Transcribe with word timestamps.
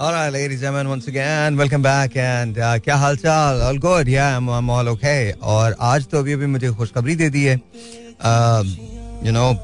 All 0.00 0.10
right, 0.10 0.32
ladies 0.32 0.62
and 0.62 0.62
gentlemen, 0.62 0.88
once 0.88 1.06
again, 1.06 1.54
welcome 1.54 1.82
back 1.82 2.16
and 2.16 2.58
uh, 2.58 2.78
क्या 2.84 2.94
हाल 2.96 3.16
चाल 3.16 3.60
all 3.62 3.78
good 3.78 4.08
yeah 4.08 4.36
I'm, 4.36 4.48
I'm 4.48 4.70
all 4.70 4.88
okay. 4.88 5.32
और 5.42 5.74
आज 5.80 6.06
तो 6.10 6.18
अभी 6.18 6.32
अभी 6.32 6.46
मुझे 6.46 6.70
खुशखबरी 6.74 7.14
दे 7.16 7.28
दी 7.30 7.44
है। 7.44 7.56
Uh, 7.56 8.64
you 9.22 9.32
know 9.36 9.54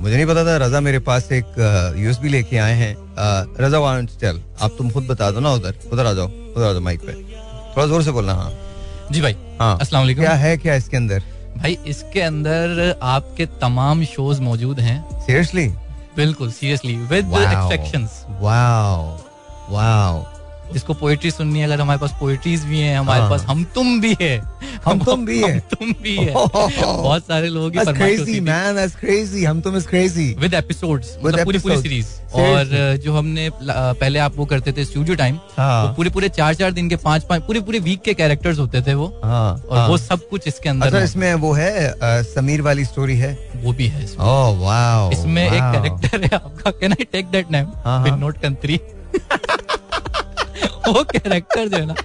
मुझे 0.00 0.14
नहीं 0.16 0.26
पता 0.26 0.44
था 0.44 0.56
रजा 0.64 0.80
मेरे 0.80 0.98
पास 1.08 1.30
एक 1.32 1.52
यूएसबी 1.98 2.28
uh, 2.28 2.32
लेके 2.32 2.56
आए 2.58 2.74
हैं। 2.74 2.94
Uh, 2.94 3.60
रजा 3.60 3.78
वांट 3.78 4.10
टेल 4.20 4.40
आप 4.62 4.74
तुम 4.78 4.90
खुद 4.90 5.06
बता 5.06 5.30
दो 5.30 5.40
ना 5.40 5.52
उधर। 5.52 5.74
उधर 5.92 6.06
आ 6.06 6.12
जाओ 6.12 6.26
उधर 6.26 6.66
आ 6.68 6.72
जाओ 6.72 6.80
माइक 6.80 7.00
पे। 7.00 7.12
थोड़ा 7.76 7.86
ज़ोर 7.86 8.02
से 8.02 8.10
बोलना 8.10 8.34
हाँ। 8.34 8.50
जी 9.12 9.20
भाई 9.22 9.36
हाँ। 9.60 9.76
अस्सलाम 9.80 10.02
वालेकुम। 10.02 10.24
क्या 10.24 10.34
है 10.34 10.56
क्या 10.56 10.74
इसके 10.74 10.96
अंदर? 10.96 11.22
भाई 11.56 11.78
इसके 11.86 12.20
अंदर 12.20 12.96
आपके 13.02 13.46
तमाम 13.60 14.04
शोज़ 14.14 14.40
मौजूद 14.42 14.80
हैं। 14.80 14.98
सीरियसली 15.26 15.68
बिल्कुल 16.16 16.50
seriously 16.52 16.96
with 17.12 17.24
Wow. 17.28 18.42
Wow 18.42 19.16
wow 19.70 20.24
जिसको 20.72 20.94
पोएट्री 20.94 21.30
सुननी 21.30 21.58
है 21.58 21.66
अगर 21.66 21.80
हमारे 21.80 22.00
पास 22.00 22.14
पोएट्रीज 22.20 22.64
भी 22.64 22.78
हैं 22.78 22.98
हमारे 22.98 23.20
हाँ। 23.20 23.30
पास 23.30 23.44
हम 23.44 23.64
तुम 23.64 24.00
भी 24.00 24.16
है 24.20 24.42
हम 24.86 24.98
तुम 24.98 25.26
भी 25.26 25.42
है। 25.42 25.58
तुम 25.58 25.92
भी 26.02 26.16
है 26.16 26.34
बहुत 26.34 27.22
सारे 27.22 27.48
लोगों. 27.48 27.70
हम 29.46 29.60
तुम 29.60 29.78
is 29.78 29.86
crazy. 29.86 30.38
विद 30.38 30.54
एपिसोड्स 30.54 31.08
पूरी 31.22 31.58
पूरी 31.58 31.76
सीरीज़ 31.82 32.06
और 32.34 32.96
जो 32.96 33.16
हमने 33.16 33.50
पहले 33.62 34.18
आप 34.18 34.36
वो 34.36 34.44
करते 34.44 34.72
थे 34.72 34.84
स्टूडियो 34.84 35.16
टाइम 35.16 35.38
हाँ। 35.56 35.94
पूरे 35.96 36.10
पूरे 36.10 36.28
चार 36.28 36.54
चार 36.54 36.72
दिन 36.72 36.88
के 36.88 36.96
पाँच 36.96 37.24
पाँच 37.24 37.42
पूरे 37.42 37.60
पूरे 37.60 37.78
वीक 37.78 38.02
के 38.02 38.14
कैरेक्टर्स 38.14 38.58
होते 38.58 38.82
थे 38.82 38.94
वो 38.94 39.20
हाँ, 39.24 39.62
और 39.70 39.78
हाँ। 39.78 39.88
वो 39.88 39.98
सब 39.98 40.28
कुछ 40.28 40.48
इसके 40.48 40.68
अंदर 40.68 40.86
अच्छा 40.86 41.00
इसमें 41.00 41.34
वो 41.34 41.52
है 41.52 41.94
समीर 42.22 42.62
वाली 42.62 42.84
स्टोरी 42.84 43.16
है। 43.16 43.50
वो 43.56 43.72
भी 43.72 43.86
है 43.86 44.04
इसमें 44.04 45.10
इसमें 45.12 45.46
एक 45.46 45.62
कैरेक्टर 45.62 46.24
है 46.24 46.30
आपका 46.34 46.70
can 46.70 46.92
I 46.92 47.04
take 47.12 47.26
that 47.26 47.50
name. 47.50 47.66
Not 48.18 48.38
country 48.38 48.80
वो 50.92 51.02
कैरेक्टर 51.04 51.68
जो 51.68 51.76
है 51.76 51.86
ना 51.86 51.94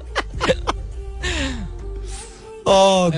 ओह 2.67 3.09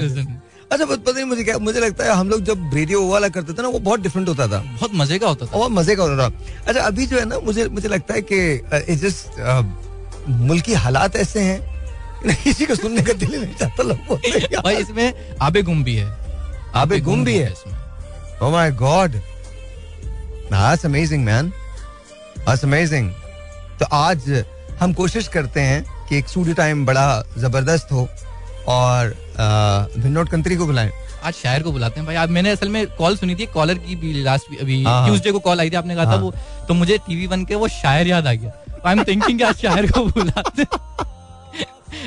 listen. 0.00 0.26
अच्छा 0.72 0.84
बस 0.84 0.96
पता 0.96 1.12
नहीं 1.12 1.24
मुझे 1.24 1.44
क्या 1.44 1.58
मुझे 1.58 1.80
लगता 1.80 2.04
है 2.04 2.10
हम 2.10 2.28
लोग 2.28 2.40
जब 2.44 2.70
रेडियो 2.74 3.06
वाला 3.08 3.28
करते 3.28 3.52
थे 3.52 3.62
ना 3.62 3.68
वो 3.68 3.78
बहुत 3.78 4.00
डिफरेंट 4.00 4.28
होता 4.28 4.46
था 4.48 4.58
बहुत 4.58 4.90
मज़े 4.94 5.18
का 5.18 5.28
होता 5.28 5.46
था 5.46 5.58
और 5.58 5.70
मज़े 5.70 5.96
का 5.96 6.02
होता 6.02 6.28
था 6.28 6.32
अच्छा 6.66 6.80
अभी 6.80 7.06
जो 7.06 7.18
है 7.18 7.24
ना 7.24 7.38
मुझे 7.38 7.68
मुझे 7.68 7.88
लगता 7.88 8.14
है 8.14 8.22
कि 8.32 8.96
जस्ट 8.96 9.40
मुल्की 10.28 10.74
हालात 10.74 11.16
ऐसे 11.16 11.40
हैं 11.40 11.78
किसी 12.44 12.66
को 12.66 12.74
सुनने 12.74 13.02
का 13.02 13.12
दिल 13.12 13.40
नहीं 13.40 13.54
चाहता 13.54 13.82
लोग 13.82 13.98
हैं। 14.26 14.62
भाई 14.62 14.76
इसमें 14.76 15.36
आबे 15.42 15.62
गुम 15.62 15.84
भी 15.84 15.94
है 15.94 16.16
आबे 16.74 17.00
गुम 17.00 17.24
भी 17.24 17.36
है? 17.38 17.52
इसमें 17.52 17.78
Oh 18.40 18.50
my 18.50 18.70
god. 18.70 19.14
That's 20.50 20.84
amazing, 20.84 21.24
man. 21.24 21.52
That's 22.46 22.62
amazing. 22.62 23.08
तो 23.80 23.86
आज 23.92 24.28
हम 24.80 24.92
कोशिश 24.94 25.28
करते 25.28 25.60
हैं 25.60 25.84
कि 26.08 26.16
एक 26.16 26.28
स्टूडियो 26.28 26.54
टाइम 26.54 26.84
बड़ा 26.86 27.22
ज़बरदस्त 27.38 27.92
हो 27.92 28.08
और 28.68 29.14
विनोद 29.98 30.28
कंत्री 30.28 30.56
को 30.56 30.66
बुलाएँ। 30.66 30.90
आज 31.24 31.34
शायर 31.34 31.62
को 31.62 31.72
बुलाते 31.72 32.00
हैं 32.00 32.06
भाई। 32.06 32.16
आज 32.16 32.30
मैंने 32.30 32.50
असल 32.50 32.68
में 32.68 32.86
कॉल 32.98 33.16
सुनी 33.16 33.34
थी 33.34 33.46
कॉलर 33.54 33.78
की 33.78 33.96
भी 33.96 34.12
लास्ट 34.22 34.60
अभी 34.60 34.82
हाँ, 34.84 34.92
हाँ। 34.92 35.08
ट्यूसडे 35.08 35.32
को 35.32 35.38
कॉल 35.46 35.60
आई 35.60 35.70
थी 35.70 35.76
आपने 35.76 35.94
कहा 35.94 36.04
था 36.04 36.10
हाँ। 36.10 36.18
वो 36.18 36.32
तो 36.68 36.74
मुझे 36.74 36.98
टीवी 37.08 37.26
वन 37.26 37.44
के 37.44 37.54
वो 37.54 37.68
शायर 37.68 38.06
याद 38.06 38.26
आ 38.26 38.32
गया। 38.32 38.52
आई 38.86 38.92
एम 38.92 39.02
थिंकिंग 39.04 39.42
आज 39.42 39.56
शायर 39.62 39.90
को 39.92 40.04
बुलाते 40.04 40.64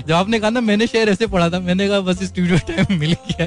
जब 0.08 0.14
आपने 0.16 0.40
कहा 0.40 0.50
ना 0.50 0.62
मैंने 0.62 0.88
शेर 0.88 1.10
ऐसे 1.10 1.28
पढ़ा 1.28 1.50
था 1.50 1.60
मैंने 1.60 1.88
कहा 1.90 2.00
बस 2.08 2.24
स्टूडियो 2.24 2.58
टाइम 2.68 3.00
मिल 3.00 3.16
गया 3.32 3.46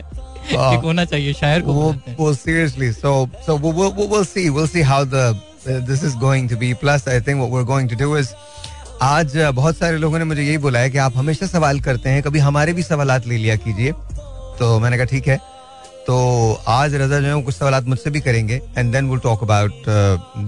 एक 0.74 0.84
होना 0.84 1.04
चाहिए 1.04 1.32
शायर 1.34 1.62
को 1.62 1.72
वो 1.72 1.90
हैं। 1.90 2.16
वो 2.18 2.32
seriously 2.34 2.92
so 2.92 3.12
so 3.46 3.56
we'll, 3.56 3.74
we'll, 3.78 4.08
we'll 4.10 4.28
see 4.32 4.50
we'll 4.50 4.72
see 4.74 4.82
how 4.82 5.02
the 5.04 5.24
uh, 5.30 5.80
this 5.90 6.02
is 6.02 6.14
going 6.26 6.48
to 6.48 6.56
be. 6.56 6.74
Plus 6.74 7.08
I 7.08 7.20
think 7.20 7.40
what 7.40 7.50
we're 7.50 7.68
going 7.70 7.88
to 7.88 7.96
do 7.96 8.14
is 8.16 8.34
आज 9.04 9.36
बहुत 9.54 9.76
सारे 9.76 9.96
लोगों 9.98 10.18
ने 10.18 10.24
मुझे 10.24 10.42
यही 10.42 10.58
बोला 10.58 10.78
है 10.80 10.90
कि 10.90 10.98
आप 10.98 11.16
हमेशा 11.16 11.46
सवाल 11.46 11.80
करते 11.80 12.10
हैं 12.10 12.22
कभी 12.22 12.38
हमारे 12.38 12.72
भी 12.72 12.82
सवाल 12.82 13.10
ले 13.26 13.36
लिया 13.36 13.56
कीजिए। 13.64 13.92
तो 14.58 14.78
मैंने 14.80 14.96
कहा 14.96 15.06
ठीक 15.06 15.26
है। 15.28 15.36
तो 16.06 16.16
आज 16.68 16.94
रजा 16.94 17.18
जो 17.20 17.36
है 17.36 17.42
कुछ 17.42 17.54
सवालात 17.54 17.84
मुझसे 17.84 18.10
भी 18.10 18.20
करेंगे 18.20 18.60
and 18.78 18.92
then 18.92 19.10
will 19.10 19.18
talk 19.20 19.42
about 19.42 19.82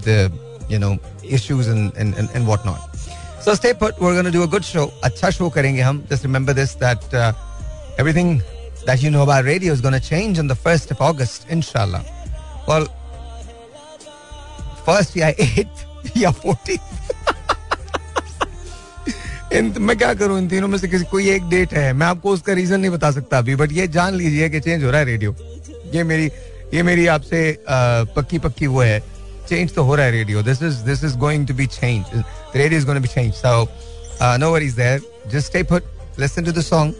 the 0.06 0.68
you 0.70 0.78
know 0.78 0.96
issues 1.36 1.68
and 1.70 2.14
what 2.38 2.66
not 2.66 2.96
so 3.44 3.54
stay 3.54 3.72
put 3.82 4.02
we 4.02 4.14
gonna 4.16 4.30
do 4.30 4.42
a 4.42 4.50
good 4.50 4.62
show 4.62 4.84
अच्छा 5.04 5.30
शो 5.30 5.50
करेंगे 5.58 5.82
हम। 5.82 6.02
Just 6.10 6.24
remember 6.24 6.52
this 6.52 6.74
that 6.84 7.00
that 8.86 9.02
you 9.02 9.10
know 9.12 9.22
about 9.22 9.44
radio 9.44 9.70
is 9.76 9.80
going 9.84 9.94
to 9.98 10.04
change 10.08 10.40
on 10.40 10.50
the 10.50 10.56
1st 10.64 10.92
of 10.94 11.00
August, 11.06 11.46
inshallah. 11.54 12.02
Well, 12.68 12.84
first 14.88 15.16
या 15.18 15.30
8th 15.46 15.78
या 16.16 16.30
14th 16.42 17.25
इन, 19.56 19.74
मैं 19.80 19.96
क्या 19.98 20.12
करूँ, 20.14 20.38
इन 20.38 20.48
तीनों 20.48 20.68
में 20.68 20.78
से 20.78 20.88
किसी, 20.88 21.04
कोई 21.10 21.28
एक 21.30 21.48
डेट 21.48 21.72
है, 21.74 21.92
मैं 21.92 22.06
आपको 22.06 22.30
उसका 22.30 22.52
रीजन 22.52 22.80
नहीं 22.80 22.90
बता 22.90 23.10
सकता 23.10 23.38
अभी 23.38 23.54
बट 23.56 23.72
ये 23.72 23.86
जान 23.88 24.14
लीजिए 24.14 24.48
कि 24.50 24.60
चेंज 24.60 24.84
हो 24.84 24.90
रहा 24.90 25.00
है 25.00 25.06
रेडियो 25.06 25.34
ये 25.94 26.02
मेरी 26.04 26.26
ये 26.74 26.82
मेरी 26.82 27.06
आपसे 27.06 27.40
पक्की 27.68 28.38
पक्की 28.38 28.66
वो 28.66 28.80
है 28.82 28.98
चेंज 29.48 29.74
तो 29.74 29.82
हो 29.82 29.94
रहा 29.94 30.06
है 30.06 30.12
radio 30.12 30.42
this 30.42 30.62
is 30.62 30.82
this 30.84 31.04
is 31.04 31.16
going 31.18 31.46
to 31.48 31.54
be 31.54 31.66
change 31.66 32.04
radio 32.56 32.80
is 32.80 32.86
going 32.86 32.98
to 32.98 33.08
be 33.08 33.14
change 33.14 33.32
so 33.34 34.36
no 34.38 34.52
worries 34.52 34.74
there 34.74 35.00
just 35.32 35.46
stay 35.46 35.62
put 35.72 36.20
listen 36.20 36.44
to 36.44 36.52
the 36.52 36.60
song 36.60 36.94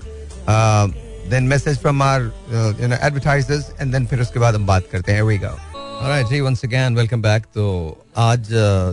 then 1.31 1.45
message 1.45 1.79
from 1.79 2.03
our 2.03 2.77
you 2.83 2.89
know 2.89 2.97
advertisers 3.07 3.71
and 3.81 3.93
then 3.93 4.07
फिर 4.07 4.21
उसके 4.21 4.41
बाद 4.41 4.55
हम 4.55 4.67
बात 4.67 4.85
करते 4.93 5.13
हैं। 5.13 5.23
We 5.23 5.39
go 5.39 5.57
Alright 5.97 6.27
जी, 6.31 6.39
once 6.45 6.63
again, 6.67 6.97
welcome 6.97 7.23
back. 7.25 7.45
तो 7.55 7.67
आज 8.17 8.49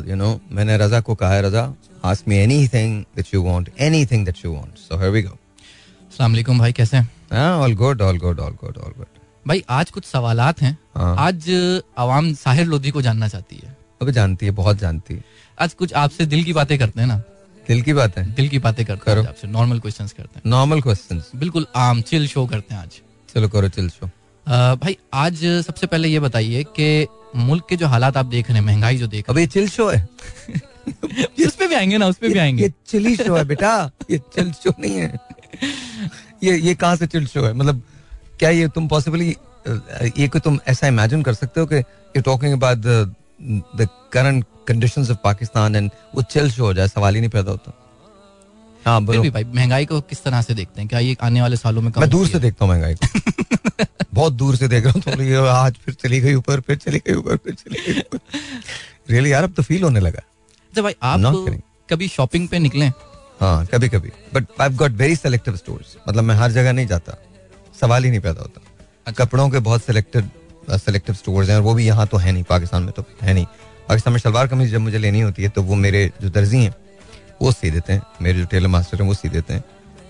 यू 0.09 0.15
नो 0.15 0.39
मैंने 0.51 0.77
रजा 0.77 0.99
को 0.99 1.15
कहा 1.15 1.33
है, 1.33 1.41
रजा 1.41 1.63
ask 2.03 2.27
me 2.27 2.37
anything 2.43 2.93
that 3.17 3.31
you 3.33 3.41
want 3.41 3.69
anything 3.79 4.23
that 4.29 4.43
you 4.43 4.51
want. 4.53 4.77
So 4.87 4.97
here 4.97 5.11
we 5.17 5.21
go. 5.27 5.33
अस्सलाम 6.09 6.31
वालेकुम 6.31 6.59
भाई 6.59 6.73
कैसे 6.79 6.97
हैं 6.97 7.09
ah, 7.31 7.63
all 7.65 7.75
good 7.81 8.01
all 8.07 8.17
good 8.23 8.39
all 8.45 8.55
good 8.63 8.77
all 8.85 8.93
good. 8.97 9.11
भाई 9.47 9.63
आज 9.77 9.89
कुछ 9.91 10.05
सवालात 10.05 10.61
हैं 10.61 10.77
हाँ। 10.97 11.15
आज 11.19 11.49
आवाम 11.99 12.33
साहिर 12.41 12.65
लोधी 12.67 12.91
को 12.97 13.01
जानना 13.01 13.27
चाहती 13.27 13.55
है 13.63 13.75
अबे 14.01 14.11
जानती 14.11 14.45
है 14.45 14.51
बहुत 14.59 14.77
जानती 14.79 15.13
है 15.13 15.23
आज 15.57 15.73
कुछ 15.79 15.93
आपसे 16.03 16.25
दिल 16.33 16.43
की 16.43 16.53
बातें 16.53 16.77
करते 16.79 16.99
हैं 17.01 17.07
ना 17.07 17.17
दिल 17.67 17.81
की 17.81 17.93
बात 17.93 18.19
दिल 18.19 18.47
की 18.49 18.59
बातें 18.59 18.85
करते 18.85 19.05
करो। 19.05 19.23
आपसे 19.27 19.47
नॉर्मल 19.47 19.79
क्वेश्चंस 19.79 20.11
करते 20.13 20.39
हैं 20.39 20.51
नॉर्मल 20.51 20.81
क्वेश्चंस 20.81 21.31
बिल्कुल 21.43 21.65
आम 21.85 22.01
चिल 22.11 22.27
शो 22.27 22.45
करते 22.53 22.73
हैं 22.75 22.81
आज 22.81 22.99
चलो 23.33 23.49
करो 23.55 23.67
चिल 23.77 23.89
शो 23.89 24.05
अ, 24.05 24.75
भाई 24.75 24.97
आज 25.25 25.43
सबसे 25.67 25.87
पहले 25.87 26.07
ये 26.07 26.19
बताइए 26.19 26.63
कि 26.79 27.07
मुल्क 27.47 27.65
के 27.69 27.75
जो 27.83 27.87
हालात 27.87 28.17
आप 28.17 28.25
देख 28.35 28.49
रहे 28.49 28.59
हैं 28.59 28.65
महँगाई 28.65 28.97
जो 28.97 29.07
देख 29.15 29.29
अब 29.29 29.37
ये 29.37 29.45
चिल 29.57 29.67
शो 29.77 29.89
हैं 29.89 30.07
उस 30.87 31.55
पे 31.55 31.67
भी 31.67 31.75
आएँगे 31.75 31.97
ना 31.97 32.07
उस 32.07 32.17
पे 32.17 32.29
भी 32.29 32.39
आएँगे। 32.39 32.63
ये 32.63 32.73
चिली 32.87 33.15
शो 33.15 33.35
है 33.35 33.43
बेटा 33.45 33.91
ये 34.11 34.17
चिल 34.35 34.51
शो 34.53 34.73
नहीं 34.79 34.95
है। 34.95 35.19
ये 36.43 36.57
ये 36.57 36.75
कहाँ 36.75 36.95
से 36.95 37.07
चिल 37.07 37.27
शो 37.27 37.43
है? 37.45 37.53
मतलब 37.53 37.81
क्या 38.39 38.49
ये 38.49 38.67
तुम 38.67 38.87
पॉसिबली 38.87 39.29
ये 40.17 40.27
कोई 40.27 40.41
तुम 40.41 40.59
ऐसा 40.67 40.87
इमेजिन 40.87 41.21
कर 41.23 41.33
सकते 41.33 41.59
हो 41.59 41.65
कि 41.65 41.77
you 41.77 42.21
talking 42.21 42.53
about 42.53 42.77
the 42.77 43.87
current 44.13 44.45
conditions 44.67 45.11
of 45.11 45.17
Pakistan 45.23 45.75
and 45.75 45.89
वो 46.15 46.21
चिल 46.31 46.49
शो 46.51 46.65
हो 46.65 46.73
जाए 46.73 46.87
सवाल 46.87 47.15
ही 47.15 47.21
नहीं 47.21 47.29
पैदा 47.29 47.51
होता। 47.51 47.79
हाँ 48.85 49.05
भी 49.05 49.29
भाई 49.29 49.43
महँगाई 49.43 49.85
को 49.85 49.99
किस 50.01 50.23
तरह 50.23 50.41
से 50.41 50.53
देखते 50.53 50.81
हैं? 50.81 50.87
क्या 50.89 50.99
ये 50.99 51.15
आने 51.21 51.41
वाले 51.41 51.57
सालों 51.57 51.81
में 51.81 51.91
मैं 51.99 52.09
दूर 52.09 52.27
से 52.27 52.39
देखता 52.39 52.65
हूँ 52.65 52.73
महँगाई 52.73 52.95
को। 52.95 53.85
बहुत 54.13 54.33
दूर 54.33 54.55
से 54.55 54.67
देख 54.67 54.85
रहा 54.85 54.93
हूँ 54.93 55.01
थोड़ी 55.01 55.27
ये 55.29 55.47
आज 55.49 55.77
फिर 55.85 55.93
चली 55.93 56.19
गई 56.21 56.33
ऊपर 56.35 56.59
फिर 56.61 56.75
चली 56.77 56.99
गई 57.07 57.13
ऊपर 57.13 57.37
फिर 57.37 57.53
चली 57.53 57.79
गई 57.87 58.19
रियली 59.09 59.31
यार 59.31 59.43
अब 59.43 59.53
तो 59.53 59.63
फील 59.63 59.83
होने 59.83 59.99
लगा। 59.99 60.21
अच्छा 60.73 60.81
भाई 60.81 60.95
आप 61.03 61.59
कभी 61.89 62.07
शॉपिंग 62.07 62.47
पे 62.49 62.59
निकले? 62.59 62.85
हाँ 63.39 63.65
कभी 63.65 63.87
कभी 63.89 64.09
but 64.33 64.61
I 64.61 64.69
got 64.75 64.91
very 64.97 65.15
selective 65.15 65.55
stores 65.55 65.95
मतलब 66.07 66.23
मैं 66.23 66.35
हर 66.35 66.51
जगह 66.51 66.73
नहीं 66.73 66.87
जाता। 66.87 67.17
सवाल 67.81 68.03
ही 68.03 68.09
नहीं 68.09 68.19
पैदा 68.19 68.41
होता। 68.41 69.11
कपड़ों 69.11 69.49
के 69.49 69.59
बहुत 69.59 69.83
सिलेक्टेड 69.83 70.29
सेलेक्टिव 70.77 71.15
स्टोर्स 71.15 71.49
हैं 71.49 71.55
और 71.55 71.61
वो 71.61 71.73
भी 71.73 71.85
यहाँ 71.85 72.07
तो 72.07 72.17
है 72.17 72.31
नहीं 72.31 72.43
पाकिस्तान 72.49 72.83
में 72.83 72.91
तो 72.91 73.05
है 73.21 73.33
नहीं। 73.33 73.45
पाकिस्तान 73.89 74.13
में 74.13 74.19
शलवार 74.19 74.47
कमीज 74.47 74.71
जब 74.71 74.79
मुझे 74.79 74.97
लेनी 74.97 75.21
होती 75.21 75.43
है 75.43 75.49
तो 75.49 75.63
वो 75.63 75.75
मेरे 75.75 76.11
जो 76.21 76.29
दर्जी 76.31 76.63
हैं 76.63 76.73
वो 77.41 77.51
सी 77.51 77.71
देते 77.71 77.93
हैं। 77.93 78.01
मेरे 78.21 78.39
जो 78.39 78.45
टेलर 78.45 78.67
मास्टर 78.67 79.01
हैं 79.01 79.07
वो 79.07 79.13
सी 79.13 79.29
देते 79.29 79.53
हैं। 79.53 79.63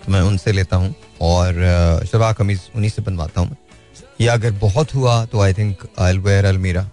तो 0.04 0.12
मैं 0.12 0.20
उनसे 0.22 0.52
लेता 0.52 0.76
हूँ 0.76 0.94
और 1.22 2.04
शलवार 2.06 2.32
कमीज 2.34 2.70
उन्हीं 2.76 2.90
से 2.90 3.02
बनवाता 3.02 3.40
हूँ। 3.40 3.56
या 4.20 4.32
अगर 4.32 4.52
बहुत 4.60 4.94
हुआ 4.94 5.24
तो 5.26 5.40
आई 5.40 5.54
थिंक 5.54 5.88
आई 5.98 6.18
वेयर 6.18 6.44
अलमीरा। 6.44 6.90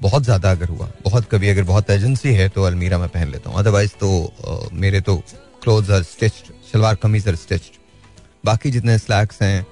बहुत 0.00 0.22
ज़्यादा 0.22 0.50
अगर 0.50 0.68
हुआ 0.68 0.88
बहुत 1.04 1.28
कभी 1.30 1.48
अगर 1.48 1.62
बहुत 1.64 1.90
एजेंसी 1.90 2.32
है 2.34 2.48
तो 2.48 2.62
अलमीरा 2.64 2.98
में 2.98 3.08
पहन 3.08 3.30
लेता 3.30 3.50
हूँ। 3.50 3.58
अदरवाइज़ 3.58 3.92
तो 4.00 4.10
अ, 4.24 4.74
मेरे 4.74 5.00
तो 5.00 5.16
क्लोथ 5.62 5.90
आर 5.90 6.02
स्टिच्ड 6.04 6.52
शलवार 6.72 6.94
कमीज 7.02 7.28
आर 7.28 7.36
स्टिच्ड 7.36 7.78
बाकी 8.44 8.70
जितने 8.70 8.98
स्लैक्स 8.98 9.42
हैं 9.42 9.66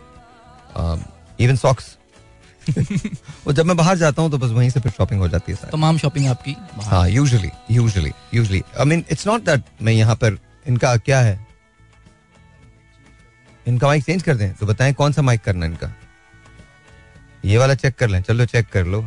इवन 1.40 1.56
सॉक्स 1.56 1.96
वो 3.46 3.52
जब 3.52 3.66
मैं 3.66 3.76
बाहर 3.76 3.96
जाता 3.98 4.22
हूँ 4.22 4.30
तो 4.30 4.38
बस 4.38 4.50
वहीं 4.50 4.70
से 4.70 4.80
फिर 4.80 4.92
शॉपिंग 4.92 5.20
हो 5.20 5.28
जाती 5.28 5.52
है 5.52 5.70
तमाम 5.70 5.98
शॉपिंग 5.98 6.26
आपकी 6.28 6.56
हाँ 6.82 7.08
usually 7.10 7.50
usually 7.70 8.12
usually 8.34 8.62
I 8.78 8.84
mean 8.86 9.04
it's 9.10 9.26
not 9.26 9.44
that 9.44 9.62
मैं 9.82 9.92
यहाँ 9.92 10.14
पर 10.16 10.38
इनका 10.66 10.96
क्या 10.96 11.20
है? 11.20 11.38
इनका 13.66 13.86
माइक 13.86 14.04
चेंज 14.04 14.22
कर 14.22 14.34
दें 14.36 14.52
तो 14.54 14.66
बताएँ 14.66 14.92
कौन 14.94 15.12
सा 15.12 15.22
माइक 15.22 15.40
करना 15.40 15.66
इनका। 15.66 15.92
ये 17.44 17.58
वाला 17.58 17.74
चेक 17.74 17.94
कर 17.94 18.08
लें 18.08 18.20
चलो 18.22 18.44
चेक 18.46 18.68
कर 18.72 18.86
लो। 18.86 19.00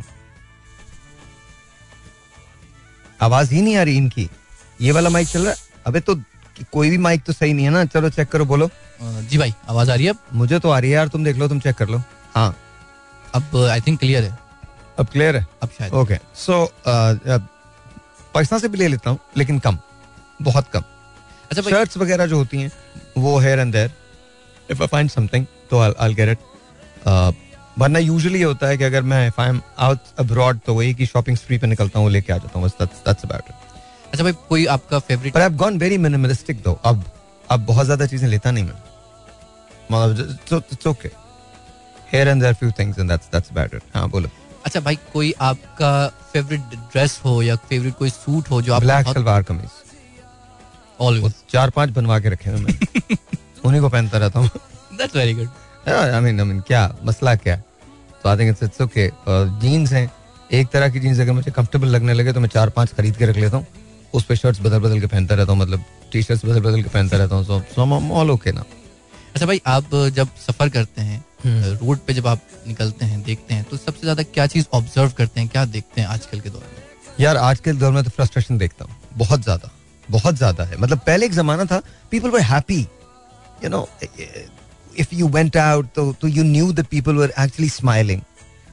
आवाज़ 3.20 3.54
ही 3.54 3.62
नहीं 3.62 3.76
आ 3.76 3.82
रही 3.82 3.96
इनकी। 3.96 4.28
ये 4.80 4.92
वाला 4.92 5.10
माइक 5.10 5.28
चल 5.28 5.42
रहा 5.42 5.50
है? 5.50 5.56
अबे 5.86 6.00
तो 6.00 6.14
कोई 6.72 6.90
भी 6.90 6.98
माइक 6.98 7.22
तो 7.24 7.32
सही 7.32 7.52
नहीं 7.52 7.64
है 7.64 7.70
ना? 7.70 7.84
चलो 7.86 8.10
चेक 8.10 8.28
करो 8.28 8.44
बोलो। 8.44 8.68
जी 9.00 9.38
भाई 9.38 9.54
आवाज़ 9.68 9.90
आ 9.90 9.94
रही 9.94 10.04
है 10.04 10.10
अब? 10.10 10.18
मुझे 10.32 10.58
तो 10.58 10.70
आ 10.70 10.78
रही 10.78 10.90
है 10.90 10.96
यार 10.96 11.08
तुम 11.08 11.24
देख 11.24 11.36
लो 11.36 11.48
तुम 11.48 11.60
चेक 11.60 11.76
कर 11.76 11.88
लो। 11.88 12.02
हाँ। 12.34 12.56
अब 13.34 13.56
आई 13.70 13.80
थिंक 13.80 13.98
क्लियर 14.00 14.24
है। 14.24 14.38
अब 14.98 15.06
क्लियर 15.12 15.36
है? 15.36 15.46
अब 15.62 15.70
शायद। 15.78 15.92
ओके 15.94 16.18
सो 16.36 16.64
पाकिस्तान 16.86 18.58
से 18.60 18.68
भी 18.68 18.78
ले 18.78 18.88
लेता 18.88 19.10
हूँ 19.10 19.18
लेकिन 19.36 19.58
कम 19.58 19.78
बहुत 20.42 20.68
कम। 20.72 20.82
अच्छा 21.50 21.62
शर्ट्स 21.62 21.96
वगैरह 21.96 22.26
जो 22.26 22.36
होती 22.36 22.60
हैं 22.60 22.70
वो 23.16 23.38
here 23.38 23.58
and 23.58 23.72
there 23.72 23.90
if 24.70 24.82
I 24.82 24.86
find 24.88 25.10
something 25.10 25.46
तो 25.70 25.80
आई 25.80 26.14
गेट 26.14 26.28
इट 26.28 26.38
वरना 27.78 27.98
यूजुअली 27.98 28.38
ये 28.38 28.44
होता 28.44 28.66
है 28.66 28.76
कि 28.78 28.84
अगर 28.84 29.02
मैं 29.12 29.26
if 29.28 29.40
I 29.40 29.48
am 29.48 29.60
out 29.86 29.98
abroad 30.18 30.58
तो 30.66 30.74
वही 30.74 30.94
कि 30.94 31.06
शॉपिंग 31.06 31.36
स्ट्री 31.36 31.58
पे 31.58 31.66
निकलता 31.66 31.98
हूँ 31.98 32.10
लेके 32.10 32.32
आ 32.32 32.36
जाता 32.38 32.58
हूँ 32.58 32.66
बस 32.66 32.74
दैट्स 32.80 33.02
दैट्स 33.06 33.24
अबाउट 33.24 33.50
इट 33.50 33.54
अच्छा 34.12 34.22
भाई 34.24 34.32
कोई 34.48 34.64
आपका 34.74 34.98
फेवरेट 34.98 35.32
पर 35.34 35.40
I 35.40 35.48
have 35.48 35.56
gone 35.58 35.78
very 35.78 35.98
minimalistic 35.98 36.62
though 36.62 36.78
अब 36.84 37.04
अब 37.50 37.66
बहुत 37.66 37.84
ज़्यादा 37.84 38.06
चीज़ें 38.06 38.28
लेता 38.28 38.50
नहीं 38.50 38.64
मैं। 38.64 38.72
मतलब 39.90 40.62
it's 40.72 40.86
okay 40.86 41.10
here 42.12 42.28
and 42.28 42.42
there 42.42 42.54
few 42.54 42.70
things 42.78 42.98
and 42.98 43.10
that's 43.10 43.26
that's 43.32 43.50
about 43.50 43.74
it 43.74 43.82
हाँ 43.94 44.08
बोलो। 44.10 44.28
अच्छा 44.64 44.80
भाई 44.80 44.96
कोई 45.12 45.32
आपका 45.40 45.90
फेवरेट 46.32 46.60
ड्रेस 46.92 47.20
हो 47.24 47.40
या 47.42 47.56
फेवरेट 47.68 47.94
कोई 47.98 48.10
सूट 48.10 48.50
हो 48.50 48.62
जो 48.62 48.74
आप 48.74 48.82
ब्लैक 48.82 49.08
सलवार 49.08 49.42
कमीज। 49.50 49.70
ऑलवेज 51.00 51.34
चार 51.50 51.70
पाँच 51.70 51.90
बनवा 51.90 52.18
के 52.20 52.28
रखे 52.28 52.50
हैं 52.50 52.58
मैं 52.58 53.16
उन्हीं 53.64 53.80
को 53.80 53.88
पहनता 53.88 54.18
रहता 54.18 54.38
हूँ। 54.38 54.50
That's 54.98 55.16
very 55.16 55.34
good 55.34 55.48
I 55.86 56.20
mean 56.20 56.40
I 56.40 56.46
mean 56.46 56.60
क्या 56.66 56.82
मसला 57.04 57.34
क्या 57.36 57.56
तो 58.22 58.28
I 58.28 58.36
think 58.38 58.48
it's 58.50 58.62
it's 58.62 58.80
okay 58.80 59.10
jeans 59.60 59.92
हैं 59.92 60.10
एक 60.52 60.68
तरह 60.70 60.88
की 60.90 61.00
जीन्स 61.00 61.20
अगर 61.20 61.32
मुझे 61.32 61.50
कंफर्टेबल 61.50 61.88
लगने 61.88 62.14
लगे 62.14 62.32
तो 62.32 62.40
मैं 62.40 62.48
चार 62.48 62.70
पाँच 62.70 62.92
खरीद 62.92 63.16
के 63.16 63.26
रख 63.26 63.36
लेता 63.36 63.56
हूँ। 63.56 63.66
उस 64.14 64.24
पे 64.24 64.36
शर्ट्स 64.36 64.60
बदल 64.62 64.78
बदल 64.80 65.00
के 65.00 65.06
पहनता 65.06 65.34
रहता 65.34 65.52
हूँ 65.52 65.60
मतलब 65.60 65.84
टी 66.12 66.22
शर्ट्स 66.22 66.44
बदल 66.44 66.60
बदल 66.60 66.82
के 66.82 66.88
पहनता 66.88 67.16
रहता 67.16 67.34
हूँ। 67.34 67.44
सो 67.44 67.60
सो 67.74 68.14
ऑल 68.14 68.30
ओके 68.30 68.52
ना 68.52 68.64
अच्छा 69.34 69.46
भाई 69.46 69.60
आप 69.66 69.94
जब 70.14 70.28
सफ़र 70.46 70.68
करते 70.68 71.02
हैं 71.02 71.24
हम्म। 71.44 71.76
रोड 71.76 71.98
पे 72.06 72.14
जब 72.14 72.26
आप 72.26 72.42
निकलते 72.66 73.04
हैं 73.04 73.22
देखते 73.22 73.54
हैं 73.54 73.64
तो 73.70 73.76
सबसे 73.76 74.00
ज़्यादा 74.00 74.22
क्या 74.24 74.46
चीज़ 74.46 74.66
ऑब्ज़र्व 74.74 75.10
करते 75.18 75.40
हैं 75.40 75.48
क्या 75.48 75.64
देखते 75.66 76.00
हैं 76.00 76.08
आजकल 76.08 76.40
के 76.40 76.50
दौर 76.50 76.62
में? 76.62 76.82
यार 77.20 77.36
आज 77.38 77.60
के 77.60 77.72
दौर 77.74 77.92
में 77.92 78.02
तो 78.04 78.10
फ्रस्ट्रेशन 78.10 78.58
देखता 78.58 78.84
हूँ 78.84 78.96
बहुत 79.16 79.42
ज़्यादा 79.42 79.70
बहुत 80.08 80.34
ज़्यादा 80.36 80.64
है। 80.64 80.76
मतलब 80.80 80.98
पहले 81.06 81.26
एक 81.26 81.32
जमाना 81.32 81.64
था 81.64 81.80
people 82.10 82.30
were 82.30 82.40
happy 82.52 82.80
you 83.64 83.68
know 83.68 83.86
if 84.98 85.14
you 85.14 85.28
went 85.28 85.56
out 85.56 85.88
तो 85.94 86.12
तो 86.12 86.28
you 86.28 86.42
knew 86.44 86.72
the 86.72 86.84
people 86.84 87.16
were 87.16 87.32
actually 87.38 87.68
smiling 87.68 88.20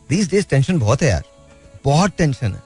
these 0.10 0.30
days 0.30 0.46
tension 0.46 0.80
बहुत 0.80 1.02
है 1.02 1.10
यार। 1.10 1.24
बहुत 1.86 2.12
टेंशन 2.18 2.54
है। 2.54 2.62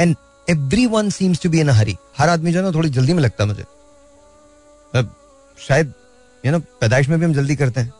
And 0.00 0.16
every 0.50 0.86
one 0.86 1.10
seems 1.10 1.42
to 1.42 1.50
be 1.50 1.60
in 1.60 1.70
hurry 1.70 1.96
हर 2.18 2.28
आदमी 2.28 2.52
जो 2.52 2.58
है 2.58 2.64
ना, 2.64 2.72
थोड़ी 2.72 2.90
जल्दी 2.90 3.12
में 3.12 3.22
लगता 3.22 3.44
है 3.44 3.48
मुझे। 3.48 3.62
अब 4.94 5.14
शायद 5.68 5.92
यू 6.46 6.52
नो 6.52 6.58
पैदाइश 6.80 7.08
में 7.08 7.18
भी 7.18 7.24
हम 7.24 7.32
जल्दी 7.34 7.56
करते 7.56 7.80
हैं। 7.80 7.92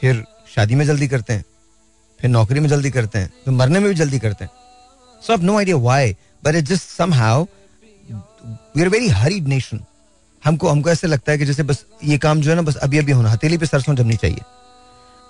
फिर 0.00 0.24
शादी 0.54 0.74
में 0.74 0.84
जल्दी 0.86 1.08
करते 1.08 1.32
हैं। 1.32 1.44
फिर 2.20 2.30
नौकरी 2.30 2.60
में 2.60 2.68
जल्दी 2.68 2.90
करते 2.90 3.18
हैं। 3.18 3.32
फिर 3.44 3.54
मरने 3.54 3.78
में 3.78 3.88
भी 3.88 3.94
जल्दी 3.94 4.18
करते 4.18 4.44
हैं। 4.44 4.50
So 5.22 5.32
I 5.32 5.38
no 5.42 5.56
idea 5.58 5.76
why 5.76 6.16
but 6.44 6.54
it 6.54 6.64
just 6.64 6.82
somehow 6.82 7.44
we 8.76 8.82
are 8.82 8.88
very 8.88 9.08
hurried 9.08 9.48
nation 9.48 9.84
हमको 10.44 10.68
हमको 10.68 10.90
ऐसे 10.90 11.06
लगता 11.06 11.32
है 11.32 11.38
कि 11.38 11.44
जैसे 11.46 11.62
बस 11.62 11.84
ये 12.04 12.18
काम 12.18 12.40
जो 12.40 12.50
है 12.50 12.56
ना 12.56 12.62
बस 12.62 12.76
अभी 12.78 12.98
अभी 12.98 13.12
होना 13.12 13.30
हथेली 13.30 13.58
पे 13.58 13.66
सरसों 13.66 13.94
जमनी 13.96 14.16
चाहिए। 14.16 14.42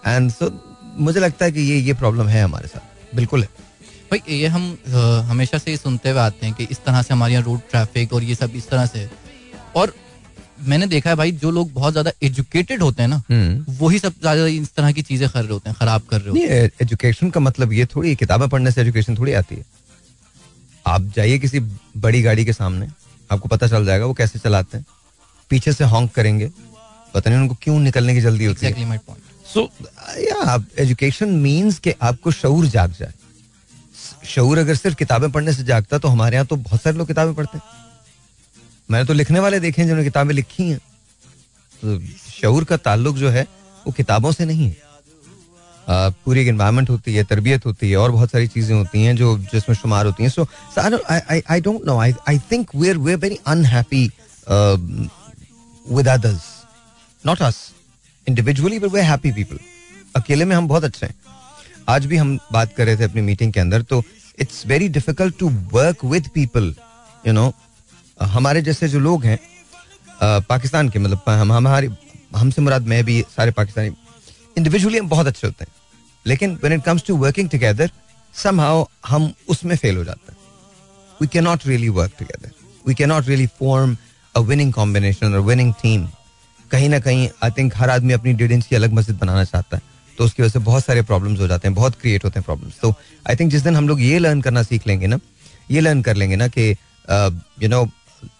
एंड 0.07 0.31
सो 0.33 0.51
मुझे 0.99 1.21
लगता 1.21 1.45
है 1.45 1.53
कि 1.53 1.61
ये 1.63 1.77
ये 1.79 1.93
प्रॉब्लम 1.95 2.29
है 2.29 2.43
हमारे 2.43 2.69
साथ। 2.69 3.15
बिल्कुल 3.17 3.43
है। 3.43 3.49
भाई 4.11 4.37
ये 4.37 4.47
हम 4.49 4.77
हमेशा 5.29 5.59
से 5.59 5.71
ही 5.71 5.77
सुनते 5.77 6.11
हुए 6.11 6.21
आते 6.21 6.47
हैं 6.47 6.55
कि 6.55 6.65
इस 6.71 6.85
तरह 6.85 7.03
से 7.03 7.15
हमारे 7.15 7.33
यहाँ 7.33 7.45
रोड 7.45 7.61
ट्रैफ़िक 7.71 8.13
और 8.13 8.23
ये 8.25 8.35
सब 8.35 8.57
इस 8.57 8.69
तरह 8.69 8.87
से। 8.87 9.09
और 9.77 9.95
मैंने 10.63 10.87
देखा 10.87 11.11
है 11.11 11.17
भाई 11.17 11.33
जो 11.35 11.51
लोग 11.51 11.73
बहुत 11.73 11.93
ज़्यादा 11.93 12.11
एजुकेटेड 12.23 12.83
होते 12.83 13.03
हैं 13.03 13.09
ना 13.09 13.23
वही 13.81 13.99
सब 13.99 14.13
ज़्यादा 14.21 14.47
इस 14.47 14.75
तरह 14.75 14.93
की 14.93 15.03
चीज़ें 15.03 15.29
कर 15.29 15.41
रहे 15.41 15.53
होते 15.53 15.71
हैं 15.71 15.77
खराब 15.79 16.03
कर 16.11 16.21
रहे 16.21 16.29
होते 16.31 16.55
हैं। 16.55 16.71
एजुकेशन 16.83 17.31
का 17.31 17.41
मतलब 17.41 17.73
ये 17.73 17.87
थोड़ी 17.87 18.15
किताबें 18.17 18.49
पढ़ने 18.49 18.71
से 18.71 18.81
एजुकेशन 18.81 19.17
थोड़ी 19.19 19.33
आती 19.35 19.55
है। 19.55 19.65
आप 20.85 21.11
जाइए 21.17 21.39
किसी 21.39 21.61
बड़ी 21.99 22.23
गाड़ी 22.23 22.45
के 22.45 22.53
सामने 22.53 22.89
आपको 23.31 23.49
पता 23.49 23.67
चल 23.69 23.85
जाएगा 23.85 24.07
वो 24.07 24.15
कैसे 24.15 24.39
चलाते 24.39 24.79
हैं। 24.79 24.85
पीछे 25.51 25.73
से 25.73 25.85
हॉन्क 25.87 26.13
करेंगे। 26.13 26.51
पता 27.15 27.31
नहीं 27.31 27.41
उनको 27.41 27.57
क्यों 27.63 27.79
निकलने 27.81 28.15
की 28.15 28.21
जल्दी 28.21 28.45
हैं 28.45 28.49
होती 28.49 28.67
है। 28.67 28.87
माय 28.87 28.99
पॉइंट 28.99 29.23
सो 29.47 29.69
या 30.21 30.65
एजुकेशन 30.79 31.31
मीन्स 31.41 31.79
कि 31.79 31.93
आपको 32.03 32.31
शऊर 32.33 32.67
जाग 32.69 32.93
जाए। 32.93 33.13
शऊर 34.27 34.59
अगर 34.59 34.75
सिर्फ़ 34.75 34.97
किताबें 34.97 35.31
पढ़ने 35.33 35.53
से 35.53 35.65
जागता 35.65 35.99
तो 35.99 36.09
हमारे 36.09 36.37
यहाँ 36.37 36.47
तो 36.47 36.57
बहुत 36.59 36.83
सारे 36.83 36.97
लोग 36.97 37.07
किताबें 37.07 37.35
पढ़ते 37.35 37.59
हैं। 37.59 37.65
मैंने 38.89 39.05
तो 39.07 39.13
लिखने 39.13 39.41
वाले 39.41 39.61
देखे 39.61 39.81
हैं 39.83 39.87
जिन्होंने 39.87 40.05
किताबें 40.05 40.35
लिखी 40.35 40.69
हैं। 40.71 40.79
तो 41.73 41.99
शऊर 42.31 42.65
का 42.65 42.77
ताल्लुक 42.79 43.17
जो 43.17 43.31
है 43.31 43.47
वो 43.87 43.93
किताबों 43.93 44.33
से 44.33 44.45
नहीं 44.45 44.67
है। 44.67 44.77
आ, 45.89 46.09
पूरी 46.25 46.41
एक 46.41 46.49
इन्वायरमेंट 46.49 46.91
होती 46.91 47.15
है 47.15 47.25
तरबियत 47.25 47.67
होती 47.67 47.91
है 47.91 47.97
और 47.97 48.11
बहुत 48.11 48.31
सारी 48.31 48.47
चीज़ें 48.49 48.75
होती 48.77 49.03
हैं 49.03 49.17
जो 49.17 49.37
जिसमें 49.53 49.77
शुमार 49.77 50.07
होती 50.07 50.23
हैं। 50.23 50.31
So 50.31 50.47
I 50.79 51.61
don't 51.61 51.87
know 51.87 51.99
I 51.99 52.15
I 52.29 52.39
think 52.53 52.75
we 52.77 52.89
are 52.89 52.97
we 52.99 53.13
are 53.13 53.19
very 53.19 53.39
unhappy 53.47 54.07
with 55.87 56.09
others 56.09 56.43
not 57.25 57.43
us 57.43 57.57
individually 58.27 58.79
but 58.79 58.93
we 58.93 59.01
happy 59.03 59.33
people 59.33 59.59
अकेले 60.17 60.45
में 60.45 60.55
हम 60.57 60.69
बहुत 60.69 60.85
अच्छे 60.85 61.07
हैं। 61.07 61.15
आज 61.89 62.07
भी 62.07 62.17
हम 62.17 62.39
बात 62.53 62.73
कर 62.77 62.87
रहे 62.87 62.97
थे 62.97 63.05
अपनी 63.05 63.23
मीटिंग 63.23 63.53
के 63.53 63.61
अंदर 63.61 63.83
तो 63.83 64.03
it's 64.41 64.67
very 64.67 64.89
difficult 64.89 65.39
to 65.39 65.49
work 65.73 66.05
with 66.05 66.29
people 66.35 66.75
you 67.27 67.33
know 67.33 67.53
हमारे 68.19 68.63
जैसे 68.63 68.89
जो 68.89 69.01
लोग 69.01 69.25
हैं 69.25 69.39
पाकिस्तान 70.23 70.89
के 70.89 70.99
मतलब 70.99 71.23
हम 71.29 71.53
हमारी, 71.53 71.89
हमसे 72.37 72.63
मुराद 72.63 72.87
मैं 72.89 73.05
भी 73.05 73.21
सारे 73.37 73.51
पाकिस्तानी 73.51 73.93
इंडिविजुअली 74.57 74.99
हम 74.99 75.09
बहुत 75.09 75.27
अच्छे 75.27 75.47
होते 75.47 75.65
हैं। 75.65 75.73
लेकिन 76.27 76.55
when 76.55 76.73
it 76.73 76.85
comes 76.85 77.05
to 77.07 77.17
working 77.17 77.49
together 77.51 77.91
somehow 78.35 78.85
हम 79.07 79.33
उसमें 79.49 79.77
फेल 79.77 79.97
हो 79.97 80.05
जाते 80.05 80.33
हैं। 80.33 80.39
We 81.21 81.27
cannot 81.35 81.65
really 81.69 81.91
work 81.97 82.15
together. 82.21 82.51
We 82.89 82.95
cannot 83.01 83.29
really 83.31 83.49
form 83.59 83.97
a 84.35 84.43
winning 84.43 84.73
combination 84.73 85.35
or 85.35 85.43
winning 85.43 85.73
team. 85.77 86.07
कहीं 86.71 86.89
ना 86.89 86.99
कहीं 87.01 87.29
आई 87.45 87.51
थिंक 87.51 87.73
हर 87.77 87.91
आदमी 87.91 88.13
अपनी 88.13 88.33
डेढ़ 88.33 88.53
इंच 88.53 88.67
की 88.67 88.77
अलग 88.77 88.93
मस्जिद 88.93 89.17
बनाना 89.17 89.45
चाहता 89.45 89.77
है 89.77 89.83
तो 90.19 90.25
उसकी 90.25 90.43
वजह 90.43 90.53
से 90.53 90.59
बहुत 90.61 90.85
सारे 90.85 91.03
प्रॉब्लम्स 91.03 91.41
हो 91.41 91.47
जाते 91.49 91.69
हैं 91.69 91.75
बहुत 91.75 91.95
क्रिएट 92.01 92.25
होते 92.25 92.39
हैं 92.39 92.45
प्रॉब्लम्स 92.45 92.81
तो 92.81 92.95
आई 93.27 93.37
थिंक 93.37 93.51
जिस 93.51 93.63
दिन 93.63 93.77
हम 93.77 93.89
लोग 93.89 94.01
ये 94.03 94.19
लर्न 94.19 94.41
करना 94.41 94.63
सीख 94.63 94.87
लेंगे 94.87 95.07
ना 95.07 95.19
ये 95.71 95.81
लर्न 95.81 96.03
कर 96.03 96.17
लेंगे 96.17 96.37
ना 96.37 96.49
कि 96.49 96.71
यू 97.63 97.69
नो 97.69 97.87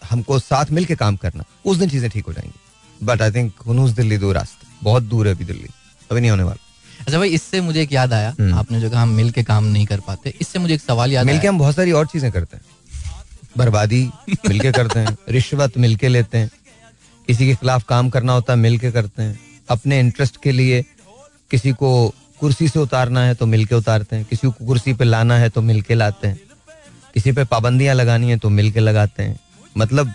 हमको 0.09 0.39
साथ 0.41 0.71
मिल 0.71 0.85
के 0.85 0.95
काम 0.95 1.15
करना 1.15 1.43
उस 1.65 1.77
दिन 1.77 1.89
चीज़ें 1.89 2.09
ठीक 2.09 2.25
हो 2.25 2.33
जाएँगी 2.33 3.05
बट 3.05 3.21
आई 3.21 3.31
थिंक 3.31 3.61
हुनूस 3.67 3.91
दिल्ली 3.93 4.17
दो 4.17 4.31
रास्ते 4.31 4.67
बहुत 4.83 5.03
दूर 5.05 5.27
है 5.27 5.33
अभी 5.33 5.45
दिल्ली 5.45 5.69
अभी 6.11 6.21
नहीं 6.21 6.31
होने 6.31 6.43
वाला 6.43 6.63
अच्छा 6.99 7.17
भाई 7.17 7.29
इससे 7.31 7.61
मुझे 7.61 7.81
एक 7.81 7.93
याद 7.93 8.13
आया 8.13 8.35
हम्म। 8.39 8.53
आपने 8.57 8.79
जो 8.81 8.89
कहा 8.89 9.01
हम 9.01 9.09
मिल 9.13 9.31
के 9.31 9.43
काम 9.45 9.63
नहीं 9.65 9.85
कर 9.85 9.99
पाते 10.07 10.33
इससे 10.41 10.59
मुझे 10.59 10.73
एक 10.73 10.81
सवाल 10.81 11.11
याद 11.11 11.25
मिलके 11.25 11.41
आया 11.41 11.51
हम 11.51 11.59
बहुत 11.59 11.75
सारी 11.75 11.91
और 11.93 12.07
चीज़ें 12.07 12.31
करते 12.31 12.57
हैं 12.57 12.63
बर्बादी 13.55 14.03
मिलके 14.47 14.71
करते 14.71 14.99
हैं, 14.99 15.17
रिश्वत 15.29 15.77
मिलके 15.77 16.07
लेते 16.07 16.37
हैं, 16.37 16.49
किसी 17.27 17.47
के 17.47 17.55
खिलाफ 17.55 17.83
काम 17.83 18.09
करना 18.09 18.33
होता 18.33 18.53
है, 18.53 18.59
मिलके 18.59 18.91
करते 18.91 19.23
हैं। 19.23 19.39
अपने 19.69 19.99
इंटरेस्ट 19.99 20.37
के 20.43 20.51
लिए 20.51 20.83
किसी 21.51 21.71
को 21.73 22.13
कुर्सी 22.39 22.67
से 22.67 22.79
उतारना 22.79 23.25
है 23.25 23.33
तो 23.35 23.45
मिलके 23.45 23.75
उतारते 23.75 24.15
हैं, 24.15 24.25
किसी 24.25 24.47
को 24.47 24.65
कुर्सी 24.65 24.93
पे 24.93 25.05
लाना 25.05 25.37
है 25.37 25.49
तो 25.49 25.61
मिलके 25.61 25.93
लाते 25.93 26.27
हैं, 26.27 26.39
किसी 27.13 27.31
पे 27.31 27.43
पाबंदियाँ 27.45 27.95
लगानी 27.95 28.29
है 28.29 28.37
तो 28.37 28.49
मिलके 28.51 28.79
लगाते 28.79 29.23
हैं। 29.23 29.39
मतलब 29.75 30.13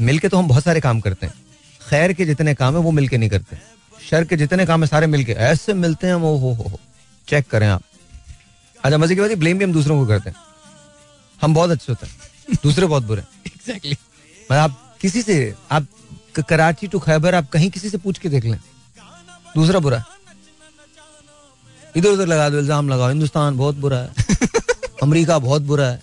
मिलके 0.00 0.28
तो 0.28 0.36
हम 0.36 0.48
बहुत 0.48 0.64
सारे 0.64 0.80
काम 0.80 1.00
करते 1.00 1.26
हैं। 1.26 1.34
खैर 1.80 2.12
के 2.12 2.24
जितने 2.26 2.54
काम 2.54 2.74
है 2.74 2.80
वो 2.80 2.90
मिलके 2.90 3.18
नहीं 3.18 3.30
करते। 3.30 3.56
शर 4.00 4.24
के 4.24 4.36
जितने 4.36 4.66
काम 4.66 4.82
है 4.82 4.86
सारे 4.86 5.06
मिलके, 5.06 5.32
ऐसे 5.32 5.74
मिलते 5.74 6.06
हैं 6.06 6.14
वो 6.16 6.36
हो 6.36 6.52
हो 6.52 6.62
हो। 6.64 6.80
चेक 7.28 7.46
करें 7.46 7.66
आप। 7.68 7.82
अच्छा 8.80 8.98
मज़े 8.98 9.14
की 9.14 9.20
बात 9.20 9.32
ब्लेम 9.38 9.58
भी 9.58 9.64
हम 9.64 9.72
दूसरों 9.72 9.98
को 10.00 10.06
करते 10.06 10.30
हैं। 10.30 10.36
हम 11.40 11.54
बहुत 11.54 11.70
अच्छे 11.70 11.92
होते 11.92 12.06
हैं। 12.06 12.58
दूसरे 12.62 12.86
बहुत 12.86 13.02
बुरे 13.04 13.22
एग्जैक्टली 13.46 13.92
मतलब 13.92 14.58
आप 14.58 14.96
किसी 15.00 15.22
से 15.22 15.54
आप 15.72 15.86
कराची 16.48 16.86
टू 16.86 16.98
खैबर 16.98 17.34
आप 17.34 17.48
कहीं 17.50 17.70
किसी 17.70 17.90
से 17.90 17.98
पूछ 17.98 18.18
के 18.18 18.28
देख 18.28 18.44
लें। 18.44 18.58
दूसरा 19.54 19.78
बुरा 19.80 20.04
इधर 21.96 22.08
उधर 22.08 22.26
लगा 22.26 22.48
दो 22.50 22.58
इल्ज़ाम 22.58 22.88
लगाओ। 22.88 23.08
हिंदुस्तान 23.08 23.56
बहुत 23.56 23.76
बुरा 23.76 23.98
है। 23.98 24.26
अमेरिका 25.02 25.38
बहुत 25.38 25.62
बुरा 25.62 25.86
है। 25.86 26.02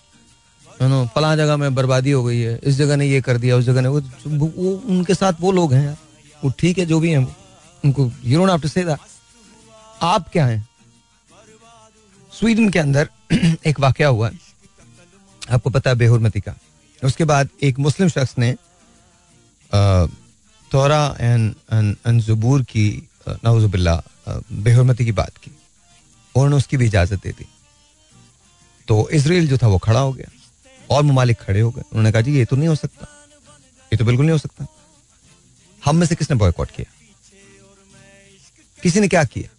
नो 0.89 1.05
फला 1.15 1.35
जगह 1.35 1.57
में 1.57 1.75
बर्बादी 1.75 2.11
हो 2.11 2.23
गई 2.23 2.39
है। 2.39 2.59
इस 2.63 2.75
जगह 2.75 2.95
ने 2.97 3.05
ये 3.07 3.21
कर 3.21 3.37
दिया 3.37 3.57
उस 3.57 3.65
जगह 3.65 3.81
ने 3.81 3.87
वो, 3.87 4.01
वो 4.27 4.71
उनके 4.87 5.15
साथ 5.15 5.33
वो 5.39 5.51
लोग 5.51 5.73
हैं 5.73 5.97
वो 6.43 6.51
ठीक 6.59 6.77
है 6.77 6.85
जो 6.85 6.99
भी 6.99 7.11
हैं 7.11 7.25
उनको 7.83 8.11
you 8.23 8.39
don't 8.39 8.49
have 8.49 8.61
to 8.61 8.67
say 8.67 8.83
that 8.83 8.99
आप 10.03 10.29
क्या 10.31 10.45
हैं? 10.45 10.67
स्वीडन 12.31 12.69
के 12.69 12.79
अंदर 12.79 13.09
एक 13.67 13.79
वाकया 13.79 14.07
हुआ 14.07 14.29
है। 14.29 14.39
आपको 15.47 15.69
पता 15.69 15.89
है 15.89 15.95
बेहुरमती 15.95 16.39
का। 16.41 16.55
उसके 17.01 17.23
बाद 17.23 17.49
एक 17.63 17.79
मुस्लिम 17.79 18.09
शख्स 18.09 18.37
ने 18.37 18.55
तोरा 20.71 21.03
एन 21.21 21.55
की 22.63 22.87
नवजुबिल्ला 23.27 24.01
बेहरमती 24.27 25.05
की 25.05 25.11
बात 25.13 25.37
की 25.37 25.51
उन्होंने 26.35 26.55
उसकी 26.55 26.77
भी 26.77 26.85
इजाज़त 26.85 27.23
दे 27.23 27.31
दी। 27.31 27.45
तो 28.87 29.07
इसराइल 29.09 29.47
जो 29.47 29.57
था 29.57 29.67
वो 29.67 29.77
खड़ा 29.77 29.99
हो 29.99 30.13
गया 30.13 30.29
और 30.89 31.03
ममालिक 31.03 31.37
खड़े 31.37 31.59
हो 31.59 31.69
गए। 31.71 31.81
उन्होंने 31.81 32.11
कहा, 32.11 32.21
जी, 32.21 32.37
ये 32.37 32.45
तो 32.45 32.55
नहीं 32.55 32.67
हो 32.67 32.75
सकता। 32.75 33.07
ये 33.91 33.97
तो 33.97 34.05
बिल्कुल 34.05 34.25
नहीं 34.25 34.33
हो 34.33 34.37
सकता। 34.37 34.65
हम 35.81 35.95
में 35.95 36.05
से 36.07 36.15
किसने 36.15 36.37
बॉयकॉट 36.37 36.71
किया? 36.71 36.91
किसी 38.83 38.99
ने 38.99 39.07
क्या 39.07 39.23
किया? 39.25 39.49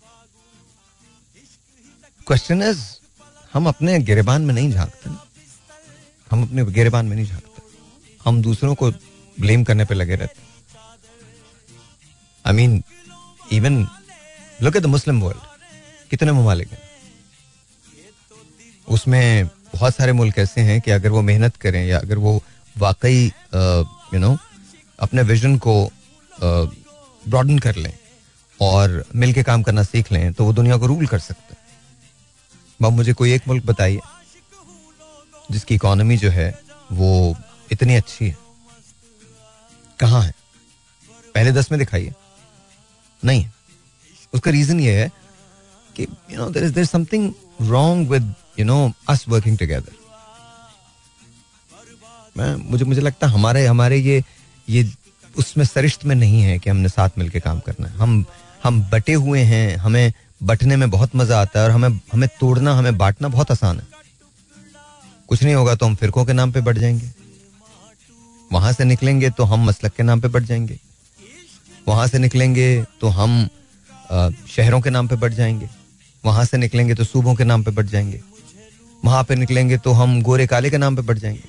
क्वेश्चन 2.26 2.62
इज़ 2.62 2.80
हम 3.52 3.68
अपने 3.68 3.98
गिरेबान 4.00 4.42
में 4.42 4.54
नहीं 4.54 4.70
झांकते 4.72 5.10
हम 6.30 6.42
अपने 6.42 6.64
गिरेबान 6.66 7.06
में 7.06 7.16
नहीं 7.16 7.26
झांकते। 7.26 7.62
हम 8.20 8.40
दूसरों 8.42 8.74
को 8.74 8.90
ब्लेम 9.36 9.64
करने 9.64 9.84
पे 9.84 9.94
लगे 9.94 10.16
रहते। 10.16 10.40
I 12.44 12.52
mean 12.52 12.82
even 13.52 13.86
look 14.62 14.76
at 14.76 14.82
the 14.82 14.86
Muslim 14.86 15.20
world 15.22 16.10
कितने 16.10 16.32
ममालिक 16.32 16.72
हैं। 16.72 16.80
उसमें 18.88 19.46
बहुत 19.46 19.96
सारे 19.96 20.12
मुल्क 20.12 20.38
ऐसे 20.38 20.60
हैं 20.60 20.80
कि 20.80 20.90
अगर 20.90 21.10
वो 21.10 21.22
मेहनत 21.22 21.56
करें 21.56 21.84
या 21.86 21.98
अगर 21.98 22.18
वो 22.18 22.42
वाकई 22.78 23.24
यू 23.24 24.18
नो 24.18 24.36
अपने 24.98 25.22
विजन 25.22 25.56
को 25.58 25.74
ब्रॉडन 26.32 27.58
कर 27.58 27.76
लें 27.76 27.92
और 28.60 29.04
मिल 29.16 29.32
के 29.32 29.42
काम 29.42 29.62
करना 29.62 29.82
सीख 29.82 30.12
लें 30.12 30.32
तो 30.32 30.44
वो 30.44 30.52
दुनिया 30.52 30.76
को 30.76 30.86
रूल 30.86 31.06
कर 31.06 31.18
सकते 31.18 31.54
हैं। 31.54 32.90
मुझे 32.90 33.12
कोई 33.12 33.32
एक 33.34 33.48
मुल्क 33.48 33.66
बताइए। 33.66 34.00
जिसकी 35.50 35.74
इकोनॉमी 35.74 36.16
जो 36.16 36.30
है, 36.30 36.48
वो 36.92 37.36
इतनी 37.72 37.94
अच्छी 37.94 38.28
है। 38.28 38.36
कहाँ 40.00 40.22
है? 40.22 40.34
पहले 41.34 41.52
दस 41.52 41.70
में 41.72 41.78
दिखाइए। 41.78 42.12
नहीं 43.22 43.42
है। 43.42 43.52
उसका 44.34 44.50
रीजन 44.50 44.80
ये 44.80 44.92
है 44.92 45.10
कि 45.96 46.02
you 46.02 46.38
know 46.38 46.48
there 46.50 46.64
is 46.64 46.72
there 46.72 46.84
something 46.84 47.32
wrong 47.62 48.10
with 48.10 48.34
you 48.58 48.64
know 48.64 48.92
us 49.08 49.24
working 49.28 49.58
together 49.58 49.92
मैं, 52.36 52.54
मुझे 52.70 52.84
मुझे 52.84 53.00
लगता 53.00 53.26
है 53.26 53.32
हमारे 53.32 53.66
हमारे 53.66 53.96
ये 53.96 54.22
ये 54.68 54.90
उसमें 55.38 55.64
सरिश्त 55.64 56.04
में 56.04 56.14
नहीं 56.14 56.40
है 56.42 56.58
कि 56.58 56.70
हमने 56.70 56.88
साथ 56.88 57.18
मिलके 57.18 57.40
काम 57.40 57.58
करना 57.60 57.88
है। 57.88 57.96
हम 57.96 58.24
हम 58.64 58.80
बटे 58.90 59.12
हुए 59.14 59.40
हैं, 59.42 59.76
हमें 59.76 60.12
बटने 60.42 60.76
में 60.76 60.90
बहुत 60.90 61.16
मज़ा 61.16 61.40
आता 61.40 61.60
है 61.60 61.64
और 61.66 61.70
हमें 61.70 62.00
हमें 62.12 62.28
तोड़ना, 62.40 62.74
हमें 62.74 62.98
बांटना 62.98 63.28
बहुत 63.28 63.50
आसान 63.50 63.78
है। 63.80 63.95
कुछ 65.28 65.42
नहीं 65.42 65.54
होगा 65.54 65.74
तो 65.74 65.86
हम 65.86 65.94
फिरकों 65.94 66.24
के 66.24 66.32
नाम 66.32 66.52
पे 66.52 66.60
बढ़ 66.60 66.78
जाएँगे। 66.78 67.10
वहाँ 68.50 68.72
से 68.72 68.84
निकलेंगे 68.84 69.30
तो 69.30 69.44
हम 69.44 69.64
मसलक 69.66 69.92
के 69.92 70.02
नाम 70.02 70.20
पे 70.20 70.28
बढ़ 70.28 70.42
जाएँगे। 70.42 70.78
वहाँ 71.88 72.06
से 72.06 72.18
निकलेंगे 72.18 72.84
तो 73.00 73.08
हम 73.08 73.48
शहरों 74.48 74.80
के 74.80 74.90
नाम 74.90 75.08
पे 75.08 75.16
बढ़ 75.16 75.32
जाएँगे। 75.32 75.68
वहाँ 76.24 76.44
से 76.44 76.56
निकलेंगे 76.56 76.94
तो 76.94 77.04
सूबों 77.04 77.34
के 77.34 77.44
नाम 77.44 77.62
पे 77.62 77.70
बढ़ 77.70 77.86
जाएँगे। 77.86 78.20
वहाँ 79.02 79.24
पे 79.24 79.34
निकलेंगे 79.34 79.78
तो 79.78 79.92
हम 79.92 80.20
गोरे 80.22 80.46
काले 80.46 80.70
के 80.70 80.78
नाम 80.78 80.96
पे 80.96 81.02
बढ़ 81.02 81.18
जाएँगे। 81.18 81.48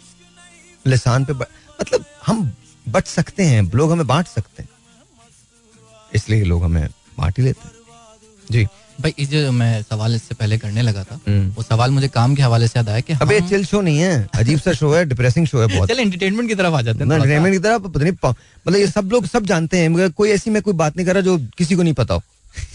लिसान 0.86 1.26
पे 1.26 1.34
मतलब 1.34 2.06
हम 2.26 2.52
बट 2.86 3.06
सकते 3.06 3.44
हैं, 3.44 3.62
लोग 3.72 3.92
हमें 3.92 4.08
बांट 4.08 4.28
सकते 4.28 4.64
हैं। 4.64 4.70
इसलिए 6.16 6.44
लोग 6.44 6.64
हमें 6.64 6.88
बांट 7.20 7.40
ही 7.40 7.44
लेते 7.44 7.68
हैं। 7.68 7.74
जी। 8.52 8.68
भाई 9.02 9.14
इस 9.20 9.30
जो 9.30 9.52
मैं 9.52 9.82
सवाल 9.84 10.16
इससे 10.16 10.36
पहले 10.36 10.58
करने 10.58 10.82
लगा 10.82 11.04
था 11.04 11.20
हम्म। 11.28 11.50
वो 11.56 11.64
सवाल 11.64 11.92
मुझे 11.92 12.08
काम 12.08 12.36
के 12.36 12.42
हवाले 12.42 12.68
से 12.68 12.80
याद 12.80 12.90
आया 12.90 13.00
कि 13.00 13.14
अबे 13.22 13.40
चिल 13.50 13.66
शो 13.66 13.82
नहीं 13.82 13.98
है। 14.00 14.28
अजीब 14.36 14.60
सा 14.60 14.74
शो 14.74 14.92
है 14.94 15.04
डिप्रेसिंग 15.06 15.48
शो 15.48 15.60
है 15.62 15.68
बहुत। 15.68 15.90
चल 15.90 16.00
एंटरटेनमेंट 16.00 16.50
की 16.50 16.56
तरफ़ 16.56 16.74
आ 16.74 16.82
जाते 16.82 17.04
हैं 17.04 17.12
एंटरटेनमेंट 17.12 17.54
की 17.56 17.60
तरफ़ 17.60 17.82
पता 17.84 18.04
नहीं 18.04 18.12
मतलब 18.12 18.78
ये 18.78 18.88
सब 18.88 19.10
लोग 19.12 19.26
सब 19.28 19.46
जानते 19.46 19.80
हैं 19.80 19.90
मगर 19.90 20.10
कोई 20.12 20.30
ऐसी 20.32 20.50
मैं 20.50 20.62
कोई 20.62 20.74
बात 20.76 20.98
नहीं 20.98 21.06
कर 21.08 21.14
रहा 21.14 21.22
जो 21.24 21.38
किसी 21.58 21.76
को 21.76 21.84
नहीं 21.84 21.94
पता 21.94 22.14
हो। 22.14 22.22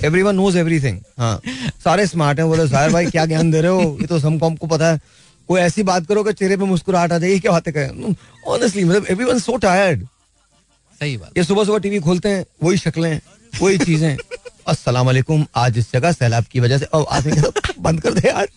एवरी 0.05 0.23
वन 0.23 0.35
नोज़ 0.37 0.59
एवरीथिंग 0.59 0.99
हाँ 1.19 1.41
सारे 1.85 2.07
स्मार्ट 2.07 2.39
हैं 2.39 2.47
बोले 2.49 2.67
साहिर 2.69 2.93
भाई 2.93 3.07
क्या 3.07 3.27
ज्ञान 3.27 3.51
दे 3.51 3.61
रहे 3.61 3.71
हो? 3.71 3.97
ये 4.01 4.07
तो 4.07 4.19
हमको 4.19 4.47
हमको 4.47 4.67
पता 4.67 4.93
है। 4.93 5.01
कोई 5.49 5.61
ऐसी 5.61 5.83
बात 5.83 6.07
करो 6.07 6.23
कि 6.25 6.33
चेहरे 6.33 6.57
पे 6.57 6.65
मुस्कुराहट 6.65 7.13
आ 7.13 7.19
जाएगी 7.19 7.39
क्या 7.41 7.53
बातें 7.53 7.73
करें 7.75 8.15
ऑनेस्टली 8.49 8.85
मतलब 8.85 9.07
एवरीवन 9.11 9.39
सो 9.39 9.57
टायर्ड 9.59 10.07
सही 11.01 11.17
बात। 11.17 11.39
ये 11.39 11.45
सुबह 11.45 11.65
सुबह 11.65 11.79
टीवी 11.79 11.99
खोलते 12.01 12.29
हैं 12.29 12.45
वही 12.63 12.77
शक्लें 12.79 13.21
वही 13.53 13.79
चीज़ें। 13.79 14.17
अस्सलाम 14.67 15.07
वालेकुम 15.07 15.45
आज 15.57 15.79
इस 15.79 15.93
जगह 15.93 16.13
सैलाब 16.13 16.45
की 16.53 16.61
वजह 16.61 16.79
से 16.79 16.87
ओ 16.95 17.03
आदमी 17.03 17.33
बंद 17.81 18.01
कर 18.01 18.15
दे 18.15 18.29
यार। 18.29 18.49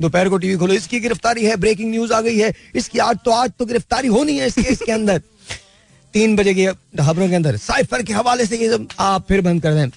दोपहर 0.00 0.28
को 0.28 0.38
टीवी 0.38 0.56
खोलो 0.56 0.74
इसकी 0.74 1.00
गिरफ्तारी 1.00 1.44
है 1.44 1.56
ब्रेकिंग 1.56 1.90
न्यूज़ 1.90 2.12
आ 2.12 2.20
गई 2.20 2.38
है। 2.38 2.52
इसकी 2.74 2.98
आज 2.98 3.18
तो 3.24 3.30
आज 3.30 3.50
तो 3.58 3.66
गिरफ्तारी 3.66 4.08
होनी 4.08 4.36
है 4.38 4.46
इसके 4.46 4.68
इसके 4.72 4.92
अंदर। 4.92 5.18
तीन 6.14 6.36
बजे 6.36 6.54
की 6.54 6.66
खबरों 7.00 7.28
के 7.28 7.34
अंदर 7.34 7.56
साइफर 7.56 8.02
के 8.02 8.12
हवाले 8.12 8.46
से 8.46 8.58
ये 8.58 8.70
सब 8.70 8.88
आप 9.00 9.26
फिर 9.28 9.40
बंद 9.40 9.62
कर 9.62 9.74
दें। 9.74 9.90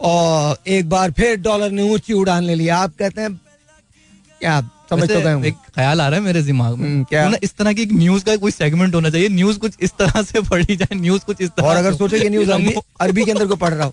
और 0.00 0.56
एक 0.76 0.88
बार 0.88 1.10
फिर 1.18 1.36
डॉलर 1.40 1.70
ने 1.70 1.82
ऊँची 1.94 2.12
उड़ान 2.12 2.44
ले 2.44 2.54
लिया 2.54 2.76
आप 2.78 2.94
कहते 2.98 3.20
हैं 3.20 3.34
क्या 4.40 4.60
समझ 4.90 5.08
तो 5.08 5.20
गए 5.20 5.48
एक 5.48 5.56
ख्याल 5.74 6.00
आ 6.00 6.08
रहा 6.08 6.18
है 6.18 6.24
मेरे 6.24 6.42
दिमाग 6.42 6.76
में। 6.76 6.88
हम्म, 6.88 7.04
क्या? 7.04 7.28
ना 7.28 7.36
इस 7.42 7.54
तरह 7.56 7.72
की 7.72 7.86
न्यूज़ 7.92 8.24
का 8.24 8.36
कोई 8.36 8.50
सेगमेंट 8.50 8.94
होना 8.94 9.10
चाहिए। 9.10 9.28
न्यूज़ 9.30 9.58
कुछ 9.58 9.76
इस 9.82 9.92
तरह 9.98 10.22
से 10.22 10.40
पढ़ी 10.50 10.76
जाए 10.76 10.98
न्यूज़ 11.00 11.24
कुछ 11.26 11.40
इस 11.40 11.50
तरह 11.50 11.66
और 11.68 11.76
अगर 11.76 11.94
सोचे 11.96 12.20
कि 12.20 12.30
न्यूज़ 12.30 12.50
अरबी 12.50 13.24
के 13.24 13.30
अंदर 13.30 13.46
को 13.46 13.56
पढ़ 13.56 13.74
रहा 13.74 13.84
हूँ। 13.84 13.92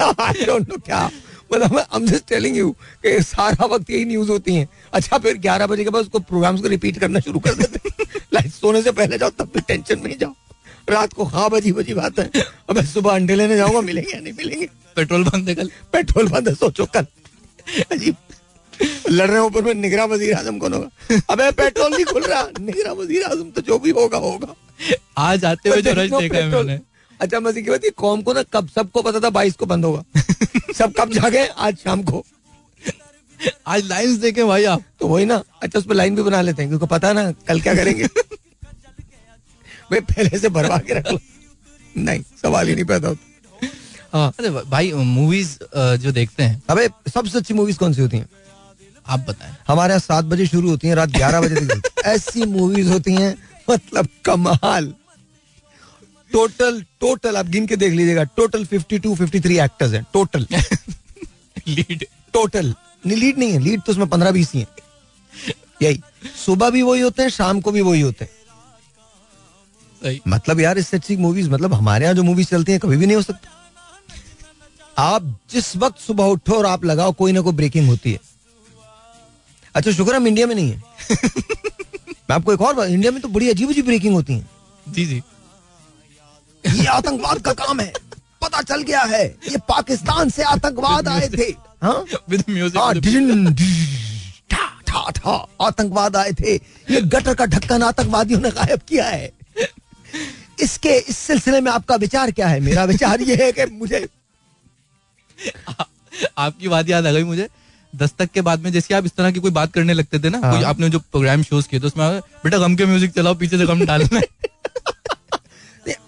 I 0.00 0.32
don't 0.46 0.66
know 0.68 0.78
क्या 0.86 1.10
मतलब 1.52 1.86
I'm 1.92 2.06
just 2.10 2.26
telling 2.32 2.54
you 2.60 2.68
कि 3.04 3.22
सारा 3.22 3.66
वक्त 3.66 3.90
यही 3.90 4.04
न्यूज 4.04 4.30
होती 4.30 4.54
हैं 4.54 4.68
अच्छा 4.94 5.18
फिर 5.18 5.38
11 5.46 5.68
बजे 5.70 5.84
के 5.84 5.90
बाद 5.90 6.02
उसको 6.02 6.18
प्रोग्राम्स 6.30 6.60
को 6.60 6.68
रिपीट 6.68 6.98
करना 6.98 7.20
शुरू 7.26 7.40
कर 7.46 7.54
देते 7.54 7.88
हैं 7.88 8.48
सोने 8.50 8.82
से 8.82 8.92
पहले 8.92 9.18
जाओ 9.18 9.30
तब 9.38 9.50
भी 9.54 9.60
टेंशन 9.68 9.98
में 10.04 10.16
जाओ 10.18 10.34
रात 10.89 11.13
को 11.13 11.23
हाँ 11.23 11.49
बजी 11.49 11.71
बजी 11.71 11.93
बात 11.93 12.19
है। 12.19 12.29
अब 12.69 12.83
सुबह 12.85 13.13
अंडे 13.13 13.35
लेने 13.35 13.55
जाऊँगा 13.57 13.81
मिलेंगे 13.81 14.11
या 14.13 14.19
नहीं 14.19 14.33
मिलेंगे? 14.33 14.65
पेट्रोल 14.95 15.23
बंद 15.23 15.49
है 15.49 15.55
कल। 15.55 15.69
पेट्रोल 15.93 16.27
बंद 16.27 16.47
है 16.49 16.55
सोचो 16.55 16.85
कल। 16.85 17.05
अजीब। 17.91 18.15
लड़ 19.09 19.29
रहे 19.29 19.39
ऊपर 19.39 19.61
में 19.61 19.73
निगरा 19.73 20.05
वज़ीर 20.05 20.33
आज़म 20.33 20.57
कौन 20.57 20.73
होगा? 20.73 20.89
अबे 21.29 21.51
पेट्रोल 21.51 21.91
नहीं 21.91 22.05
खुल 22.05 22.23
रहा। 22.23 22.47
निगरा 22.59 22.91
वज़ीर 22.91 23.23
आज़म 23.23 23.49
तो 23.51 23.61
जो 23.61 23.79
भी 23.79 23.91
होगा 23.91 24.17
होगा। 24.17 24.55
आज 25.17 25.45
आते 25.45 25.69
हुए 25.69 25.81
जो 25.81 25.91
रश 25.91 26.09
देखा 26.11 26.37
है 26.37 26.49
मैंने। 26.49 26.79
अच्छा 27.19 27.39
मजी 27.39 27.61
की 27.61 27.69
बात 27.69 27.83
ये 27.85 27.89
कौम 27.89 28.21
को 28.21 28.33
ना 28.33 28.43
कब 28.43 28.69
सबको 28.69 29.01
पता 29.01 29.19
था 29.19 29.29
बाईस 29.29 29.55
को 29.55 29.65
बंद 29.65 29.85
होगा। 29.85 30.03
सब 30.75 30.93
कब 30.99 31.11
जागे? 31.11 31.45
आज 31.47 31.77
शाम 31.77 32.03
को। 32.03 32.23
आज 33.67 33.87
लाइन 33.87 34.17
देखे 34.17 34.43
भाई 34.43 34.63
आप। 34.65 34.83
तो 34.99 35.07
वही 35.07 35.25
ना 35.25 35.43
अच्छा 35.63 35.79
उस 35.79 35.85
पर 35.85 35.95
लाइन 35.95 36.15
भी 36.15 36.21
बना 36.21 36.41
लेते 36.41 36.61
हैं 36.61 36.69
क्योंकि 36.69 36.87
पता 36.87 37.13
ना 37.13 37.31
कल 37.47 37.61
क्या 37.61 37.75
करेंगे? 37.75 38.07
पहले 39.91 40.39
से 40.39 40.49
भरवा 40.49 40.77
के 40.77 40.93
रख 40.93 41.19
नहीं 41.97 42.23
सवाल 42.41 42.67
ही 42.67 42.75
नहीं 42.75 42.85
पैदा 42.85 43.07
होता। 43.07 43.67
हाँ। 44.13 44.33
अरे 44.39 44.49
भाई 44.49 44.91
मूवीज़ 44.93 45.57
जो 45.75 46.11
देखते 46.11 46.43
हैं। 46.43 46.61
अबे 46.69 46.87
सबसे 47.13 47.37
अच्छी 47.37 47.53
मूवीज़ 47.53 47.77
कौन 47.77 47.93
सी 47.93 48.01
होती 48.01 48.17
हैं? 48.17 48.27
आप 49.07 49.19
बताएँ। 49.19 49.55
हमारे 49.67 49.91
यहाँ 49.91 49.99
सात 49.99 50.25
बजे 50.25 50.45
शुरू 50.47 50.69
होती 50.69 50.87
हैं 50.87 50.95
रात 50.95 51.09
ग्यारह 51.09 51.41
बजे 51.41 51.55
तक। 51.55 51.89
ऐसी 52.05 52.45
मूवीज़ 52.45 52.89
होती 52.89 53.13
हैं 53.13 53.35
मतलब 53.69 54.07
कमाल। 54.25 54.93
टोटल 56.31 56.81
टोटल 56.99 57.37
आप 57.37 57.45
गिन 57.45 57.67
के 57.67 57.75
देख 57.75 57.93
लीजिएगा। 57.93 58.23
Total 58.23 58.65
fifty 58.65 58.99
two 58.99 59.15
fifty 59.15 59.39
three 59.39 59.57
actors 59.59 59.93
हैं 59.93 60.05
टोटल 60.13 60.47
लीड 61.67 62.05
टोटल 62.33 62.73
नहीं 63.05 63.17
लीड 63.17 63.37
नहीं 63.37 63.51
है 63.51 63.59
लीड 63.59 63.81
तो 63.81 63.91
उसमें 63.91 64.07
पंद्रह 64.07 64.31
बीस 64.31 64.51
ही 64.53 64.59
है। 64.59 64.67
यही। 65.81 66.01
सुबह 66.45 66.69
भी 66.69 66.81
वही 66.81 67.01
होते 67.01 67.21
हैं 67.23 67.29
शाम 67.29 67.61
को 67.61 67.71
भी 67.71 67.81
वही 67.81 68.01
होते 68.01 68.25
हैं। 68.25 68.31
मतलब 70.27 70.59
यार 70.59 70.77
इससे 70.77 70.97
अच्छी 70.97 71.17
मूवीज़ 71.17 71.49
मतलब 71.49 71.73
हमारे 71.73 72.05
यहाँ 72.05 72.15
जो 72.15 72.23
मूवीज़ 72.23 72.47
चलती 72.47 72.71
हैं 72.71 72.81
कभी 72.81 72.97
भी 72.97 73.05
नहीं 73.05 73.15
हो 73.15 73.21
सकती। 73.21 73.47
आप 74.97 75.39
जिस 75.51 75.77
वक्त 75.77 75.99
सुबह 75.99 76.23
उठो 76.23 76.53
और 76.53 76.65
आप 76.65 76.85
लगाओ 76.85 77.11
कोई 77.11 77.31
ना 77.31 77.41
कोई 77.41 77.53
ब्रेकिंग 77.53 77.87
होती 77.87 78.11
है। 78.11 78.19
अच्छा 79.75 79.91
शुक्र 79.91 80.15
हम 80.15 80.27
इंडिया 80.27 80.47
में 80.47 80.55
नहीं 80.55 80.71
है। 80.71 80.83
मैं 82.09 82.33
आपको 82.35 82.53
एक 82.53 82.61
और 82.61 82.73
बात 82.73 82.89
इंडिया 82.89 83.11
में 83.11 83.21
तो 83.21 83.27
बड़ी 83.27 83.49
अजीब 83.49 83.69
अजीब 83.69 83.85
ब्रेकिंग 83.85 84.15
होती 84.15 84.33
है। 84.33 84.49
जी 84.89 85.05
जी। 85.05 85.23
ये 86.67 86.85
आतंकवाद 86.85 87.39
का 87.39 87.53
काम 87.53 87.79
है। 87.79 87.93
पता 88.41 88.61
चल 88.61 88.81
गया 88.81 89.01
है 89.01 89.25
ये 89.27 89.57
पाकिस्तान 89.57 90.29
से 90.29 90.43
आतंकवाद 90.43 91.07
आए 91.07 91.27
थे। 91.27 91.51
आतंकवाद 95.61 96.15
आए 96.15 96.31
थे। 96.31 96.55
ये 96.91 97.01
गटर 97.01 97.33
का 97.33 97.45
ढक्कन 97.45 97.83
आतंकवादियों 97.83 98.41
ने 98.41 98.51
गायब 98.51 98.79
किया 98.79 99.05
है। 99.05 99.31
इसके 100.61 100.89
इस 101.09 101.17
सिलसिले 101.17 101.61
में 101.61 101.71
आपका 101.71 101.95
विचार 101.95 102.31
क्या 102.31 102.47
है? 102.47 102.59
मेरा 102.59 102.83
विचार 102.85 103.21
ये 103.21 103.35
है 103.43 103.51
कि 103.51 103.65
मुझे 103.71 104.07
आपकी 106.37 106.67
बात 106.67 106.89
याद 106.89 107.05
आ 107.07 107.11
गई 107.11 107.23
मुझे। 107.23 107.47
दस्तक 107.93 108.29
के 108.33 108.41
बाद 108.41 108.59
में 108.59 108.71
जैसे 108.71 108.93
आप 108.93 109.05
इस 109.05 109.11
तरह 109.17 109.31
की 109.31 109.39
कोई 109.39 109.51
बात 109.51 109.71
करने 109.73 109.93
लगते 109.93 110.19
थे 110.19 110.29
ना 110.29 110.39
हाँ। 110.43 110.51
कोई 110.51 110.63
आपने 110.63 110.89
जो 110.89 110.99
प्रोग्राम 110.99 111.43
शोज़ 111.43 111.67
किए 111.69 111.79
तो 111.79 111.87
उसमें 111.87 112.19
बेटा 112.43 112.57
गम 112.57 112.75
के 112.75 112.85
म्यूज़िक 112.85 113.11
चलाओ 113.11 113.35
पीछे 113.35 113.57
से 113.57 113.65
गम 113.65 113.85
डालना 113.85 114.21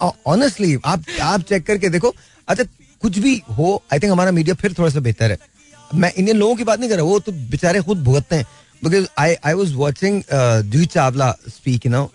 ऑनेस्टली 0.26 0.78
आप 0.84 1.04
आप 1.22 1.40
चेक 1.48 1.66
करके 1.66 1.88
देखो। 1.88 2.14
अच्छा 2.48 2.64
कुछ 3.02 3.18
भी 3.18 3.42
हो 3.58 3.82
आई 3.92 3.98
थिंक 3.98 4.12
हमारा 4.12 4.30
मीडिया 4.30 4.54
फिर 4.54 4.72
थोड़ा 4.78 4.90
सा 4.90 5.00
बेहतर 5.00 5.30
है। 5.30 5.38
मैं 5.94 6.12
इंडियन 6.12 6.36
लोगों 6.36 6.56
की 6.56 6.64
बात 6.64 6.80
नहीं 6.80 6.90
कर 6.90 6.96
रहा 6.96 7.04
वो 7.04 7.18
तो 7.20 7.32
बेचारे 7.32 7.80
खुद 7.82 8.02
भुगतते 8.04 8.36
हैं। 8.36 8.46
Because 8.82 9.06
I 9.20 9.36
I 9.50 9.52
was 9.58 9.70
watching 9.78 10.18
uh, 10.30 10.62
Juhi 10.72 10.86
Chawla 10.90 11.28
speak, 11.52 11.86
you 11.86 11.90
know, 11.90 12.10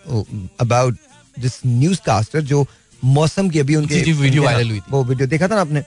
about 1.34 1.42
this 1.42 1.60
newscaster 1.64 2.40
जो 2.52 2.66
मौसम 3.04 3.48
की 3.50 3.58
अभी 3.58 3.76
उनके 3.76 4.00
वीडियो 4.12 4.42
वायरल 4.42 4.70
हुई 4.70 4.80
वो 4.90 5.02
वीडियो 5.04 5.26
देखा 5.28 5.48
था 5.48 5.54
ना 5.54 5.60
आपने? 5.60 5.82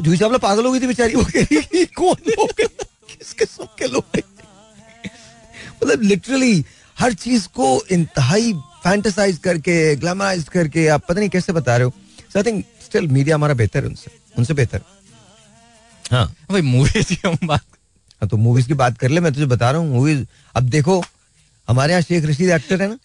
जूही 0.00 0.18
चावला 0.18 0.38
पागल 0.38 0.64
हो 0.66 0.72
गई 0.72 0.80
थी 0.80 0.86
बेचारी 0.86 1.14
वो 1.14 1.24
कह 1.24 1.84
कौन 1.96 2.16
लोग 2.28 2.60
किस 2.60 3.32
किस्म 3.38 3.64
के 3.78 3.86
लोग 3.88 4.18
मतलब 5.82 6.02
लिटरली 6.02 6.64
हर 6.96 7.12
चीज़ 7.12 7.46
को 7.54 7.68
इंतहाई 7.92 8.52
फैंटेसाइज 8.84 9.38
करके 9.44 9.74
ग्लैमराइज 9.96 10.48
करके 10.52 10.86
आप 10.96 11.04
पता 11.08 11.18
नहीं 11.20 11.28
कैसे 11.30 11.52
बता 11.52 11.76
रहे 11.76 11.84
हो? 11.84 11.92
So 12.32 12.38
I 12.38 12.42
think 12.50 12.64
still 12.84 13.08
media 13.08 13.36
हमारा 13.36 13.54
बेहतर 13.54 13.80
है 13.82 13.88
उनसे 13.88 14.10
उनसे 14.38 14.54
बेहतर 14.54 14.80
हाँ। 16.10 16.26
भाई 16.50 16.60
मूवीज़ 16.62 17.08
की 17.14 17.18
हम 17.26 17.36
बात 17.46 17.64
हाँ 18.22 18.28
तो 18.28 18.36
मूवीज़ 18.36 18.66
की 18.68 18.74
बात 18.84 18.98
कर 18.98 19.08
ले 19.08 19.20
मैं 19.20 19.32
तुझे 19.32 19.46
बता 19.46 19.70
रहा 19.70 19.80
हूँ 19.80 19.88
मूवीज़ 19.94 20.24
अब 20.56 20.68
देखो 20.76 21.02
हमारे 21.68 21.92
यहाँ 21.92 22.02
शेख 22.02 22.24
रशीद 22.26 22.50
एक्टर 22.50 22.82
है 22.82 22.88
ना? 22.88 22.98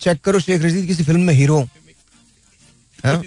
चेक 0.00 0.20
करो 0.24 0.40
शेख 0.40 0.62
रशीद 0.62 0.86
किसी 0.86 1.04
फ़िल्म 1.04 1.20
में 1.20 1.34
हीरो 1.34 1.58
हाँ? 3.04 3.22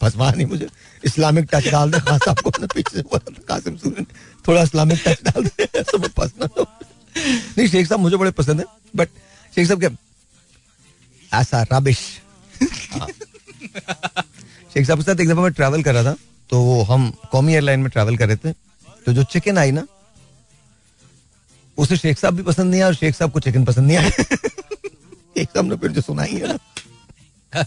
फंसवा 0.00 0.30
नहीं 0.30 0.46
मुझे। 0.46 0.68
इस्लामिक 1.04 1.48
टच 1.52 1.66
डाल 1.70 1.90
दे 1.90 1.98
खास 2.00 2.28
आपको 2.28 2.50
अपने 2.50 2.66
पीछे 2.74 2.96
से 2.96 3.02
बोला 3.02 3.30
था 3.30 3.42
कासिम 3.48 3.76
सूरी 3.76 4.00
ने। 4.00 4.06
थोड़ा 4.48 4.62
इस्लामिक 4.62 5.02
टच 5.06 5.22
डाल 5.24 5.44
दे 5.44 5.68
ऐसा 5.80 5.98
मैं 5.98 6.08
फंसना 6.18 6.46
तो। 6.46 6.66
नहीं 7.16 7.66
शेख 7.68 7.86
साहब 7.88 8.00
मुझे 8.00 8.16
बड़े 8.16 8.30
पसंद 8.38 8.60
है 8.60 8.66
बट 8.96 9.08
शेख 9.54 9.66
साहब 9.68 9.80
क्या? 9.80 9.90
ऐसा 11.32 11.62
रबिश 11.72 11.98
शेख 14.74 14.86
साहब 14.86 14.98
के 14.98 15.04
साथ 15.04 15.20
एक 15.20 15.28
दफ़ा 15.28 15.42
मैं 15.42 15.52
ट्रैवल 15.52 15.82
कर 15.82 15.94
रहा 15.94 16.04
था 16.04 16.16
तो 16.50 16.82
हम 16.90 17.10
कौमी 17.32 17.54
एयरलाइन 17.54 17.80
में 17.80 17.90
ट्रैवल 17.90 18.16
कर 18.16 18.28
रहे 18.28 18.36
थे 18.36 18.52
तो 19.06 19.12
जो 19.12 19.24
चिकन 19.32 19.58
आई 19.58 19.70
ना 19.72 19.86
उसे 21.78 21.96
शेख 21.96 22.18
साहब 22.18 22.34
भी 22.36 22.42
पसंद 22.42 22.70
नहीं 22.70 22.80
आया 22.80 22.86
और 22.88 22.94
शेख 22.94 23.14
साहब 23.14 23.30
को 23.30 23.40
चिकन 23.40 23.64
पसंद 23.64 23.86
नहीं 23.86 23.96
आया। 23.96 24.10
शेख 25.36 25.48
साहब 25.48 25.70
ने 25.70 25.76
फिर 25.82 25.90
जो 25.92 26.00
सुनाई 26.00 26.34
है 26.42 26.46
ना। 26.52 26.58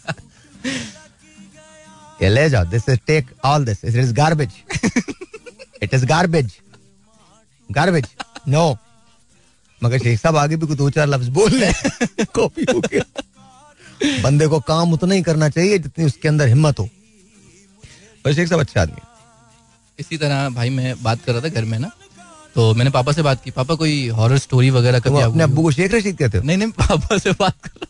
ये 2.21 2.29
ले 2.29 2.49
जाओ 2.49 2.65
this 2.65 2.89
is 2.89 2.99
take 3.07 3.25
all 3.45 3.65
this 3.65 3.83
it 3.85 3.95
is 3.95 4.13
garbage 4.15 4.51
it 5.83 5.93
is 5.93 6.05
garbage 6.05 6.51
garbage 7.69 8.05
no 8.49 8.65
मगर 9.81 9.99
शेख 10.03 10.19
साहब 10.19 10.37
आगे 10.37 10.55
भी 10.55 10.67
कुछ 10.67 10.77
दो 10.77 10.89
चार 10.89 11.07
लफ्ज 11.07 11.27
बोल 11.39 11.51
रहे 11.61 12.25
कॉपी 12.35 12.65
हो 12.73 12.79
गया। 12.79 13.03
बंदे 14.23 14.47
को 14.47 14.59
काम 14.69 14.93
उतना 14.93 15.13
ही 15.13 15.21
करना 15.23 15.49
चाहिए 15.49 15.77
जितनी 15.79 16.05
उसके 16.05 16.27
अंदर 16.27 16.47
हिम्मत 16.47 16.79
हो। 16.79 16.87
पर 18.25 18.33
शेख 18.33 18.47
साहब 18.49 18.61
अच्छे 18.61 18.79
आदमी 18.79 19.01
इसी 19.99 20.17
तरह 20.17 20.49
भाई 20.57 20.69
मैं 20.69 20.93
बात 21.03 21.19
कर 21.25 21.31
रहा 21.33 21.41
था 21.43 21.49
घर 21.49 21.65
में 21.65 21.77
ना 21.79 21.91
तो 22.57 22.73
मैंने 22.73 22.91
पापा 22.91 23.11
से 23.11 23.21
बात 23.21 23.43
की 23.43 23.51
पापा 23.51 23.75
कोई 23.75 24.07
हॉरर 24.17 24.37
स्टोरी 24.37 24.69
वगैरह 24.69 24.99
तो 24.99 25.09
कभी 25.09 25.21
अपने 25.21 25.43
अब्बू 25.43 25.63
को 25.63 25.71
शेख 25.71 25.93
रशीद 25.93 26.17
कहते 26.17 26.37
हो? 26.37 26.43
नहीं 26.43 26.57
नहीं 26.57 26.71
पापा 26.77 27.17
से 27.17 27.31
बात 27.31 27.67
कर 27.67 27.85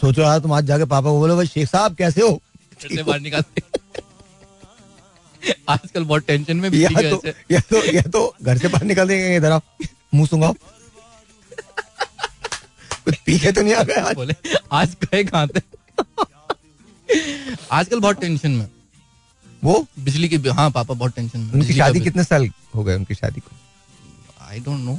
सोचो 0.00 0.22
यार 0.22 0.38
तुम 0.40 0.52
आज 0.52 0.64
जाके 0.64 0.84
पापा 0.92 1.10
को 1.10 1.18
बोलो 1.18 1.36
भाई 1.36 1.46
शेख 1.46 1.68
साहब 1.68 1.94
कैसे 1.96 2.22
हो? 2.22 2.30
घर 2.82 2.94
से 2.96 3.02
बाहर 3.02 3.20
निकालते 3.20 3.62
आजकल 5.68 6.04
बहुत 6.04 6.26
टेंशन 6.26 6.56
में 6.56 6.70
या 6.74 6.88
तो 7.10 7.20
या 7.50 7.60
तो 7.70 7.82
या 7.92 8.02
तो 8.16 8.22
घर 8.42 8.58
से 8.58 8.68
बाहर 8.68 8.84
निकल 8.84 9.08
देंगे 9.08 9.36
इधर 9.36 9.52
आओ 9.52 9.60
मुँह 10.14 10.26
सुंगाओ 10.26 10.54
कुछ 13.04 13.16
पीछे 13.26 13.52
तो 13.52 13.62
नहीं 13.62 13.74
आ 13.74 13.82
गया 13.82 14.04
आज? 14.04 14.14
बोले 14.14 14.34
आज 14.72 14.96
गए 15.04 15.24
कहाँ 15.24 15.46
आजकल 17.72 18.00
बहुत 18.00 18.20
टेंशन 18.20 18.50
में। 18.50 18.68
वो? 19.64 19.86
बिजली 19.98 20.28
के 20.28 20.36
हाँ 20.50 20.70
पापा 20.70 20.94
बहुत 20.94 21.16
टेंशन 21.16 21.40
में। 21.40 21.52
उनकी 21.52 21.74
शादी 21.74 22.00
कितने 22.00 22.24
साल 22.24 22.48
हो 22.74 22.84
गए 22.84 22.94
उनकी 22.96 23.14
शादी 23.14 23.40
को? 23.40 23.56
आई 24.50 24.60
डोंट 24.60 24.80
नो 24.80 24.94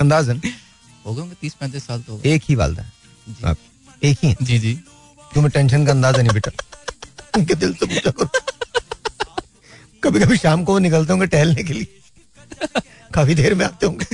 अंदाजन? 0.00 0.40
हो 1.06 1.14
गए 1.14 1.20
होंगे 1.20 1.34
तीस 1.40 1.54
पैंतीस 1.54 1.86
साल 1.86 2.00
तो 2.02 2.20
एक 2.26 2.42
ही 2.48 2.54
वालदा 2.54 2.82
है। 2.82 3.54
एक 4.04 4.18
ही 4.22 4.34
जी 4.42 4.58
जी। 4.58 4.74
तुम्हें 5.34 5.50
टेंशन 5.50 5.86
का 5.86 5.92
अंदाज़ा 5.92 6.22
नहीं 6.22 6.32
बेटा। 6.32 6.50
उनके 7.36 7.54
दिल 7.54 7.72
से 7.74 7.86
पूछा। 7.86 8.10
करो 8.10 8.28
कभी 10.04 10.20
कभी 10.20 10.36
शाम 10.36 10.64
को 10.64 10.78
निकलते 10.78 11.12
होंगे 11.12 11.26
टहलने 11.26 11.62
के 11.64 11.72
लिए। 11.72 11.86
काफ़ी 13.14 13.34
देर 13.34 13.54
में 13.54 13.64
आते 13.66 13.86
होंगे। 13.86 14.06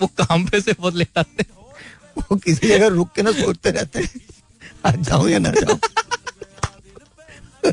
वो 0.00 0.06
काम 0.18 0.44
पे 0.46 0.60
से 0.60 0.72
बहुत 0.72 0.94
लेट 0.94 1.18
आते 1.18 1.42
हैं। 1.42 1.56
वो 2.20 2.36
किसी 2.36 2.68
जगह 2.68 2.86
रुक 2.96 3.12
के 3.16 3.22
ना 3.22 3.32
सोचते 3.32 3.70
रहते 3.70 3.98
हैं। 4.00 4.20
आज 4.86 5.00
जाऊँ 5.08 5.28
या 5.30 5.38
ना 5.38 5.50
जाऊँ? 5.50 5.78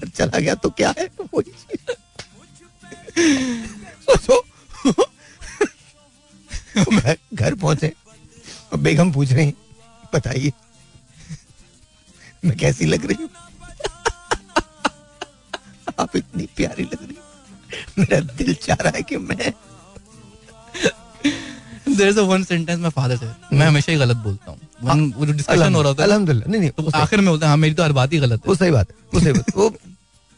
चला 0.07 0.39
गया 0.39 0.55
तो 0.55 0.69
क्या 0.71 0.93
है? 0.99 1.09
वही 1.33 1.51
सोचो। 4.07 4.43
घर 7.33 7.55
पहुँचे। 7.55 7.93
और 8.73 8.79
बेगम 8.79 9.11
पूछ 9.11 9.31
रही 9.31 9.53
बताइए 10.13 10.51
मैं 12.45 12.57
कैसी 12.57 12.85
लग 12.85 13.05
रही 13.05 13.23
हूँ? 13.23 13.29
आप 15.99 16.15
इतनी 16.15 16.49
प्यारी 16.57 16.83
लग 16.83 17.03
रही 17.03 17.17
मेरा 17.99 18.19
दिल 18.19 18.53
चाह 18.53 18.77
रहा 18.81 18.93
है 18.95 19.03
कि 19.03 19.17
मैं 19.17 19.53
one 21.97 22.43
sentence 22.45 22.79
my 22.79 22.91
father 22.97 23.17
said. 23.17 23.53
मैं 23.53 23.67
हमेशा 23.67 23.91
ही 23.91 23.97
गलत 23.97 24.17
बोलता 24.17 24.51
हूँ। 24.51 24.59
वो 25.13 25.25
जो 25.25 25.33
डिस्कशन 25.33 25.75
हो 25.75 25.81
रहा 25.81 25.91
है 25.91 26.03
अल्हम्दुलिल्लाह। 26.03 26.51
नहीं 26.51 26.61
नहीं 26.61 26.69
तो 26.69 26.91
आखिर 26.95 27.21
में 27.21 27.27
होता 27.27 27.45
है 27.45 27.49
हाँ 27.49 27.57
मेरी 27.57 27.75
तो 27.75 27.83
हर 27.83 27.91
बात 27.91 28.13
ही 28.13 28.19
गलत 28.19 28.47
वो 28.47 28.55
सही 28.55 28.71
बात 28.71 28.87
वो 29.13 29.19
सही 29.19 29.31
बात 29.31 29.57
वो 29.57 29.73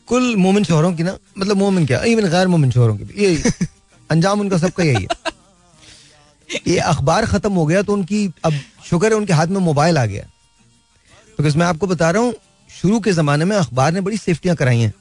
कुल 0.07 0.35
मोमिन 0.35 0.63
शोहरों 0.63 0.93
की 0.93 1.03
ना 1.03 1.17
मतलब 1.37 1.57
मोमिन 1.57 1.85
क्या 1.85 2.03
इवन 2.03 2.29
गैर 2.29 2.47
मोमिन 2.47 2.71
शोहरों 2.71 2.97
की 2.97 3.03
भी 3.03 3.25
यही। 3.25 3.67
अंजाम 4.11 4.39
उनका 4.39 4.57
सबका 4.57 4.83
यही 4.83 5.03
है। 5.03 5.31
ये 6.67 6.77
अखबार 6.77 7.25
खत्म 7.25 7.51
हो 7.53 7.65
गया 7.65 7.81
तो 7.81 7.93
उनकी 7.93 8.33
अब 8.45 8.53
शुक्र 8.89 9.07
है 9.07 9.13
उनके 9.13 9.33
हाथ 9.33 9.47
में 9.47 9.59
मोबाइल 9.61 9.97
आ 9.97 10.05
गया। 10.05 10.23
बिकॉज़ 11.37 11.57
मैं 11.57 11.65
आपको 11.65 11.87
बता 11.87 12.11
रहा 12.11 12.21
हूँ 12.21 12.33
शुरू 12.81 12.99
के 12.99 13.11
जमाने 13.11 13.45
में 13.45 13.57
अखबार 13.57 13.91
ने 13.91 14.01
बड़ी 14.01 14.17
सेफ्टियाँ 14.17 14.55
कराई 14.55 14.79
हैं। 14.79 14.93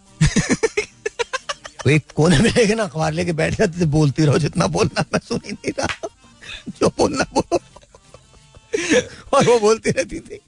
वो 1.86 1.90
एक 1.90 2.04
कोने 2.14 2.38
में 2.38 2.50
लेके 2.50 2.74
ना 2.74 2.82
अखबार 2.82 3.12
लेके 3.12 3.32
बैठ 3.32 3.58
जाते 3.58 3.80
थे 3.80 3.84
बोलती 3.84 4.24
रहो 4.24 4.38
जितना 4.38 4.66
बोलना 4.66 5.04
मैं 5.12 5.20
सुन 5.28 5.40
ही 5.46 5.52
नहीं 5.52 5.72
रहा। 5.78 6.08
जो 6.80 6.88
बोलना 6.88 7.24
बोलो। 7.34 7.58
और 9.32 9.46
वो 9.46 9.60
बोलती 9.60 9.90
रहती 9.90 10.20
थी। 10.20 10.40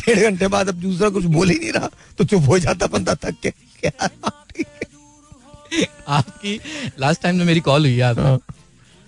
डेढ़ 0.00 0.18
घंटे 0.18 0.48
बाद 0.48 0.68
अब 0.68 0.74
दूसरा 0.74 1.08
कुछ 1.08 1.24
बोल 1.24 1.50
ही 1.50 1.58
नहीं 1.58 1.72
रहा 1.72 1.90
तो 2.18 2.24
चुप 2.24 2.44
हो 2.46 2.58
जाता 2.58 2.86
बंदा 2.86 3.14
थक 3.14 3.34
के। 3.42 3.50
क्या? 3.50 4.08
आपकी 6.08 6.60
लास्ट 6.98 7.22
टाइम 7.22 7.38
जो 7.38 7.44
मेरी 7.44 7.60
कॉल 7.60 7.80
हुई 7.80 8.00
हाँ। 8.00 8.38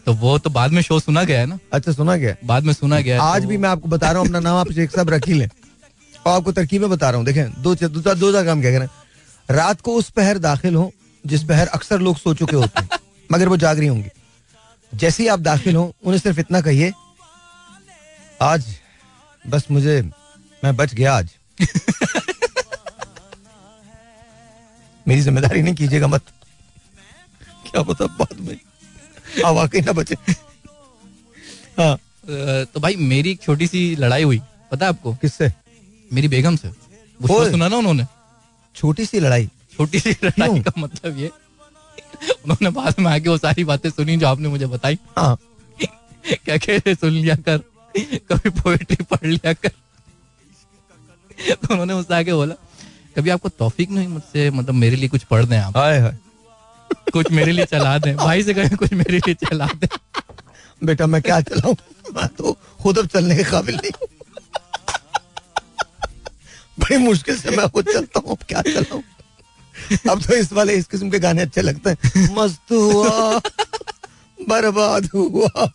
तो 0.08 0.12
वो 0.14 0.38
तो 0.38 0.50
बाद 0.50 0.72
में 0.72 0.80
शो 0.82 0.98
सुना 1.00 1.22
गया 1.24 1.38
है 1.40 1.46
ना। 1.46 1.58
अच्छा 1.72 1.92
सुना 1.92 2.14
गया। 2.16 2.34
बाद 2.44 2.64
में 2.64 2.72
सुना 2.72 3.00
गया 3.00 3.22
आज 3.22 3.42
तो 3.42 3.48
भी 3.48 3.56
मैं 3.56 3.68
आपको 3.68 3.88
बता 3.88 4.10
रहा 4.10 4.18
हूँ 4.18 4.26
अपना 4.26 4.40
नाम 4.40 4.56
आप 4.56 4.70
शेख 4.72 4.90
साहब 4.90 5.10
रख 5.10 5.26
ही 5.28 5.34
लें। 5.34 5.48
और 6.26 6.36
आपको 6.36 6.52
तरकीबें 6.52 6.88
बता 6.90 7.10
रहा 7.10 7.16
हूँ 7.18 7.26
देखें 7.26 7.62
दो 7.62 7.74
दो 7.74 7.88
दो, 7.88 8.14
दो 8.14 8.44
काम 8.44 8.60
क्या 8.60 8.70
करें। 8.72 8.86
रात 9.48 9.80
को 9.80 9.94
उस 9.94 10.08
पहर 10.10 10.38
दाखिल 10.38 10.74
हो 10.74 10.92
जिस 11.24 11.42
पहर 11.44 11.66
अक्सर 11.68 12.00
लोग 12.00 12.16
सो 12.18 12.34
चुके 12.34 12.56
होते 12.56 12.80
हैं 12.80 12.88
मगर 13.32 13.48
वो 13.48 13.56
जाग 13.56 13.78
रही 13.78 13.88
होंगी। 13.88 14.10
जैसे 14.92 15.22
ही 15.22 15.28
आप 15.28 15.40
दाखिल 15.40 15.76
हो 15.76 15.84
उन्हें 16.04 16.20
सिर्फ़ 16.20 16.40
इतना 16.40 16.60
कहिए 16.60 16.92
आज 18.42 18.64
बस 19.44 19.66
मुझे 19.70 20.00
मैं 20.64 20.76
बच 20.76 20.94
गया 20.94 21.16
आज। 21.16 21.30
मेरी 25.08 25.20
ज़िम्मेदारी 25.20 25.62
नहीं 25.62 25.74
कीजिएगा 25.74 26.06
मत। 26.06 26.22
क्या 27.66 27.82
पता 27.82 28.06
बाद 28.06 28.40
में 28.40 28.56
हाँ 29.44 29.52
वाकई 29.52 29.80
ना 29.80 29.92
बचे 29.92 30.14
हाँ। 31.78 31.96
तो 32.64 32.80
भाई 32.80 32.96
मेरी 33.06 33.30
एक 33.30 33.40
छोटी 33.42 33.66
सी 33.66 33.80
लड़ाई 33.96 34.22
हुई 34.22 34.40
पता 34.72 34.86
है 34.86 34.88
आपको? 34.88 35.14
किससे? 35.14 35.50
मेरी 36.10 36.28
बेगम 36.28 36.56
से। 36.56 36.68
वो 37.20 37.44
सुना 37.50 37.68
ना 37.68 37.76
उन्होंने। 37.76 38.04
छोटी 38.76 39.04
सी 39.06 39.20
लड़ाई। 39.20 39.48
छोटी 39.72 40.00
सी 40.00 40.10
लड़ाई 40.24 40.60
का 40.60 40.72
मतलब 40.78 41.18
ये। 41.18 41.30
उन्होंने 42.44 42.70
बाद 42.70 43.00
में 43.00 43.10
आके 43.12 43.28
वो 43.28 43.36
सारी 43.38 43.64
बातें 43.64 43.90
सुनी 43.90 44.16
जो 44.16 44.26
आपने 44.26 44.48
मुझे 44.48 44.66
बताई। 44.66 44.98
हाँ। 45.18 45.36
क्या 46.24 46.56
कह 46.56 46.76
रहे 46.76 46.94
सुन 46.94 47.10
लिया 47.10 47.34
कर। 47.48 47.58
कभी 48.28 48.50
पोएट्री 48.52 49.04
पढ़ 49.04 49.26
लिया 49.26 49.52
कर। 49.52 49.72
तो 51.50 51.72
उन्होंने 51.72 51.94
मुझसे 51.94 52.14
आके 52.14 52.32
बोला 52.32 52.54
कभी 53.16 53.30
आपको 53.30 53.48
तौफीक 53.48 53.90
नहीं 53.90 54.08
मुझसे? 54.08 54.50
मतलब 54.50 54.74
मेरे 54.74 54.96
लिए 54.96 55.08
कुछ 55.08 55.24
पढ़ 55.24 55.44
दें 55.44 55.58
आप। 55.58 55.76
हाय 55.76 55.98
हाय। 56.00 56.16
कुछ 57.12 57.30
मेरे 57.32 57.52
लिए 57.52 57.64
चला 57.64 57.96
दें। 57.98 58.14
भाई 58.16 58.42
से 58.42 58.54
कहें 58.54 58.76
कुछ 58.76 58.92
मेरे 58.92 59.18
लिए 59.18 59.34
चला 59.34 59.66
दें। 59.74 59.88
बेटा 60.82 61.06
मैं 61.06 61.20
क्या 61.22 61.40
चलाऊं? 61.40 61.74
मैं 62.14 62.26
तो 62.28 62.56
खुद 62.82 62.98
अब 62.98 63.06
चलने 63.06 63.36
के 63.36 63.44
काबिल 63.44 63.76
नहीं। 63.76 63.90
बड़ी 66.78 66.96
मुश्किल 66.96 67.38
से 67.38 67.56
मैं 67.56 67.68
खुद 67.68 67.88
चलता 67.92 68.20
हूँ 68.26 68.36
क्या 68.48 68.62
चलाऊं? 68.62 69.02
अब 70.10 70.22
तो 70.22 70.34
इस 70.34 70.52
वाले 70.52 70.74
इस 70.74 70.86
किस्म 70.86 71.10
के 71.10 71.18
गाने 71.18 71.42
अच्छे 71.42 71.62
लगते 71.62 71.90
हैं। 71.90 72.34
मस्त 72.36 72.72
हुआ 72.72 73.38
बर्बाद 74.38 75.08
हुआ 75.14 75.68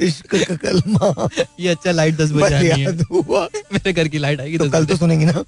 इश्क 0.00 0.34
का 0.34 0.56
कलमा। 0.56 1.28
ये 1.60 1.68
अच्छा 1.68 1.90
लाइट 1.90 2.14
दस 2.16 2.30
बजे 2.32 2.54
है। 2.54 2.92
हुआ। 3.02 3.48
मेरे 3.72 3.92
घर 3.92 4.08
की 4.08 4.18
लाइट 4.18 4.40
आएगी 4.40 4.58
तो 4.58 4.70
कल 4.70 4.86
तो 4.86 4.96
सुनेंगी 4.96 5.24
ना। 5.24 5.44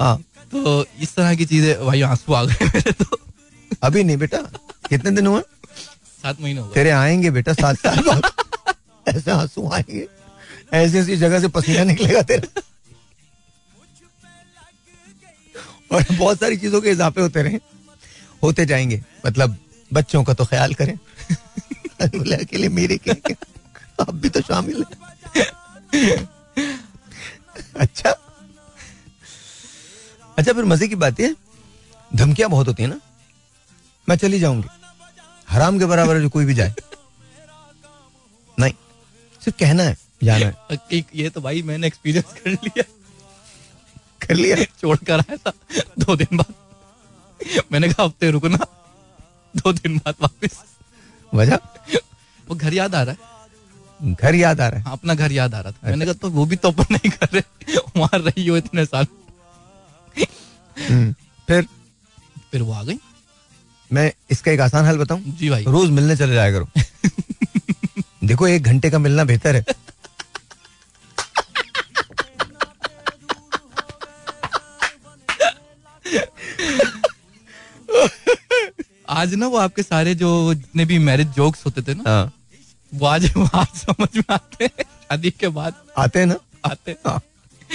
हाँ। 0.00 0.16
तो 0.52 0.84
इस 1.00 1.14
तरह 1.14 1.34
की 1.34 1.44
चीज़ें 1.46 1.84
भाई 1.86 2.02
आँसू 2.02 2.32
आ 2.32 2.44
गए 2.44 2.64
मेरे 2.64 2.92
तो। 2.92 3.18
अभी 3.82 4.04
नहीं 4.04 4.16
बेटा 4.16 4.38
कितने 4.88 5.10
दिन 5.10 5.26
हुए? 5.26 5.40
सात 6.22 6.40
महीने 6.40 6.60
हो 6.60 6.66
तेरे 6.68 6.90
आएँगे 6.90 7.30
बेटा 7.30 7.52
सात 7.52 7.76
साल 7.76 8.02
बाद। 8.06 8.30
ऐसे 9.06 9.30
आँसू 9.30 9.68
आएँगे। 9.70 10.06
ऐसी 10.72 10.98
ऐसी 10.98 11.16
जगह 11.16 11.40
से 11.40 11.48
पसीना 11.48 11.84
निकलेगा 11.84 12.22
तेरा। 12.22 12.62
और 15.92 16.04
बहुत 16.12 16.40
सारी 16.40 16.56
चीज़ों 16.56 16.80
के 16.80 16.90
इजाफे 16.90 17.20
होते 17.20 17.42
रहे। 17.42 17.58
होते 18.42 18.66
जाएँगे। 18.66 19.02
मतलब 19.26 19.56
बच्चों 19.90 20.22
का 20.24 20.34
तो 20.34 20.44
ख्याल 20.44 20.74
करें। 20.74 20.96
अकेले 22.00 22.68
मेरे 22.68 22.96
क्या 22.98 23.34
आप 24.00 24.14
भी 24.14 24.28
तो 24.28 24.40
शामिल 24.40 24.84
है। 24.84 26.16
अच्छा। 27.76 28.14
अच्छा 30.38 30.52
फिर 30.52 30.64
मज़े 30.64 30.88
की 30.88 30.94
बात 30.94 31.20
है 31.20 31.34
धमकियाँ 32.14 32.50
बहुत 32.50 32.68
होती 32.68 32.82
है 32.82 32.88
ना 32.88 33.00
मैं 34.08 34.16
चली 34.16 34.40
जाऊँगी। 34.40 34.68
हराम 35.48 35.78
के 35.78 35.84
बराबर 35.84 36.20
जो 36.20 36.28
कोई 36.28 36.44
भी 36.44 36.54
जाए। 36.54 36.74
नहीं 38.58 38.72
सिर्फ़ 39.42 39.58
कहना 39.58 39.82
है 39.82 39.96
जाना 40.24 40.46
है। 40.46 41.04
ये 41.14 41.30
तो 41.30 41.40
भाई 41.40 41.62
मैंने 41.62 41.86
एक्सपीरियंस 41.86 42.40
कर 42.40 42.50
लिया। 42.50 42.82
कर 44.26 44.34
लिया? 44.34 44.56
छोड़ 44.80 44.96
कर 44.96 45.20
आया 45.20 45.36
था 45.36 45.52
दो 45.98 46.16
दिन 46.16 46.36
बाद। 46.36 46.54
मैंने 47.72 47.88
कहा 47.88 48.04
हफ़्ते 48.04 48.30
रुकना। 48.30 48.66
दो 49.56 49.72
दिन 49.72 49.98
बाद 49.98 50.14
वापस। 50.22 50.62
वजह? 51.34 51.58
वो 52.48 52.54
घर 52.54 52.74
याद 52.74 52.94
आ 52.94 53.02
रहा 53.02 53.14
है। 53.14 54.14
घर 54.14 54.34
याद 54.34 54.60
आ 54.60 54.68
रहा 54.68 54.78
है। 54.78 54.84
हाँ, 54.84 54.92
अपना 54.92 55.14
घर 55.14 55.32
याद 55.32 55.54
आ 55.54 55.60
रहा 55.60 55.72
था। 55.72 55.88
मैंने 55.88 56.04
कहा 56.04 56.14
तो 56.14 56.30
वो 56.30 56.46
भी 56.46 56.56
तो 56.56 56.70
अपन 56.70 56.94
नहीं 56.94 57.10
कर 57.10 57.28
रहे 57.34 57.76
वहाँ 57.96 58.18
रही 58.18 58.46
हो 58.46 58.56
इतने 58.56 58.84
साल। 58.84 59.06
फिर 61.48 61.66
फिर 62.52 62.62
वो 62.62 62.72
आ 62.72 62.82
गई। 62.82 62.98
मैं 63.90 64.12
इसका 64.30 64.50
एक 64.52 64.60
आसान 64.60 64.84
हल 64.84 64.98
बताऊँ? 64.98 65.22
जी 65.38 65.50
भाई। 65.50 65.64
रोज 65.64 65.90
मिलने 65.90 66.16
चले 66.16 66.34
जाया 66.34 66.52
करो। 66.52 66.68
देखो 68.24 68.48
एक 68.48 68.62
घंटे 68.62 68.90
का 68.90 68.98
मिलना 68.98 69.24
बेहतर 69.24 69.56
है। 69.56 69.64
आज 79.08 79.34
ना 79.34 79.46
वो 79.46 79.56
आपके 79.56 79.82
सारे 79.82 80.14
जो 80.14 80.54
जितने 80.54 80.84
भी 80.84 80.98
मैरिज 80.98 81.28
जोक्स 81.28 81.64
होते 81.66 81.82
थे 81.82 81.94
ना 81.94 82.10
हाँ। 82.10 82.32
वो 82.94 83.06
आज 83.06 83.32
वो 83.36 83.48
आज 83.54 83.66
समझ 83.66 84.08
में 84.16 84.24
आते 84.30 84.64
हैं। 84.64 84.84
शादी 84.84 85.30
के 85.30 85.48
बाद 85.48 85.74
आते 85.98 86.18
हैं 86.18 86.26
ना? 86.26 86.36
आते 86.64 86.90
हैं। 86.90 86.98
हाँ। 87.06 87.20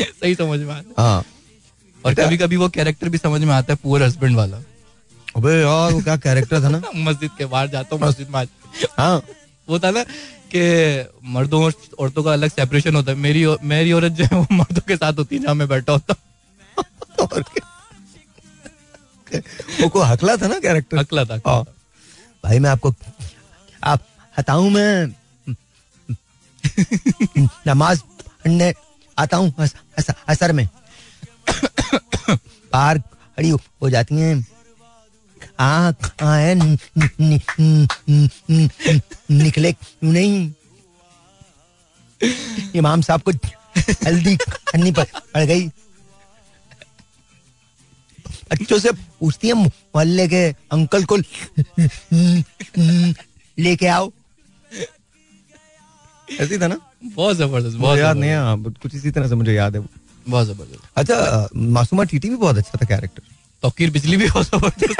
सही 0.01 0.35
समझ 0.35 0.59
में 0.59 0.73
आते 0.73 0.87
हैं। 0.89 0.95
हाँ। 0.99 1.23
और 2.05 2.13
कभी 2.13 2.37
कभी 2.37 2.55
वो 2.57 2.69
कैरेक्टर 2.69 3.09
भी 3.09 3.17
समझ 3.17 3.41
में 3.41 3.53
आता 3.53 3.73
है 3.73 3.79
पुअर 3.83 4.03
हस्बैंड 4.03 4.35
वाला। 4.37 4.57
अबे 5.37 5.61
यार 5.61 5.91
वो 5.93 6.01
क्या 6.01 6.15
कैरेक्टर 6.17 6.63
था 6.63 6.69
ना? 6.69 6.81
मस्जिद 6.95 7.29
के 7.37 7.45
बाहर 7.45 7.67
जाता 7.67 7.95
हूँ 7.95 8.07
मस्जिद 8.07 8.29
में 8.29 8.45
हाँ। 8.99 9.21
वो 9.69 9.79
था 9.79 9.91
ना 9.91 10.03
कि 10.55 11.05
मर्दों 11.23 11.63
और 11.63 11.73
औरतों 11.99 12.23
का 12.23 12.33
अलग 12.33 12.49
सेपरेशन 12.49 12.95
होता 12.95 13.11
है। 13.11 13.17
मेरी 13.17 13.45
मेरी 13.63 13.91
औरत 13.91 14.11
जो 14.11 14.23
है 14.23 14.37
वो 14.37 14.47
मर्दों 14.51 14.81
के 14.87 14.95
साथ 14.95 15.13
होती 15.13 15.35
है 15.35 15.43
जहाँ 15.43 15.55
मैं 15.55 15.67
बैठा 15.67 15.91
होता 15.91 16.13
हूँ। 16.13 16.21
वो 19.81 19.89
को 19.89 20.01
हकला 20.01 20.35
था 20.37 20.47
ना 20.47 20.59
कैरेक्टर 20.59 20.97
अकला 20.97 21.25
था 21.25 21.41
हाँ। 21.47 21.63
भाई 22.43 22.59
मैं 22.59 22.69
आपको 22.69 22.93
आप 23.83 24.07
हताऊं 24.37 24.69
मैं? 24.69 25.15
नमाज़ 27.67 28.01
पढ़ने 28.01 28.73
आता 29.19 29.37
हूँ 29.37 29.53
अस- 29.59 29.75
अस- 29.97 30.15
असर 30.27 30.51
में। 30.51 30.67
बाहर 32.73 32.99
खड़ी 32.99 33.49
हो- 33.49 33.89
जाती 33.89 34.15
हैं। 34.15 34.45
नि- 38.51 39.01
निकले 39.31 39.71
क्यों 39.71 40.11
नहीं? 40.11 40.53
इमाम 42.75 43.01
साहब 43.01 43.21
को 43.21 43.31
हल्दी 44.05 44.35
करनी 44.35 44.91
पड़ 44.91 45.45
गई। 45.45 45.67
बच्चों 48.51 48.79
से 48.79 48.91
पूछती 48.91 49.47
है 49.47 49.53
मोहल्ले 49.53 50.27
के 50.27 50.55
अंकल 50.71 51.05
को 51.05 51.17
लेके 53.59 53.87
आओ। 53.87 54.11
ऐसी 56.41 56.59
था 56.59 56.67
ना? 56.67 56.81
बहुत 57.03 57.37
ज़बरदस्त 57.37 57.77
बहुत 57.77 57.99
याद 57.99 58.17
नहीं 58.17 58.31
है 58.31 58.37
हाँ, 58.37 58.63
कुछ 58.63 58.95
इसी 58.95 59.11
तरह 59.11 59.27
से 59.27 59.35
मुझे 59.35 59.53
याद 59.53 59.75
है 59.75 59.81
बहुत 60.27 60.47
ज़बरदस्त। 60.47 60.81
अच्छा 60.95 61.47
मासूमा 61.75 62.03
टीटी 62.03 62.29
भी 62.29 62.35
बहुत 62.37 62.57
अच्छा 62.57 62.77
था 62.81 62.85
कैरेक्टर 62.85 63.21
तोकीर 63.63 63.91
बिजली 63.91 64.17
भी 64.17 64.29
बहुत 64.29 64.45
ज़बरदस्त। 64.47 64.95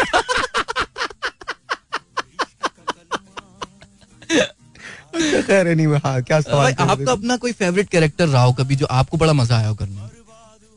खैर 5.47 5.67
नहीं 5.75 5.88
हाँ 6.03 6.21
क्या 6.23 6.39
सवाल 6.41 6.73
आपका 6.79 7.12
अपना 7.12 7.36
कोई 7.38 7.51
फेवरेट 7.53 7.89
कैरेक्टर 7.89 8.27
रहा 8.27 8.43
हो 8.43 8.53
कभी 8.53 8.75
जो 8.75 8.86
आपको 8.91 9.17
बड़ा 9.17 9.34
मज़ा 9.34 9.57
आया 9.57 9.67
हो 9.67 9.75
करने 9.75 10.10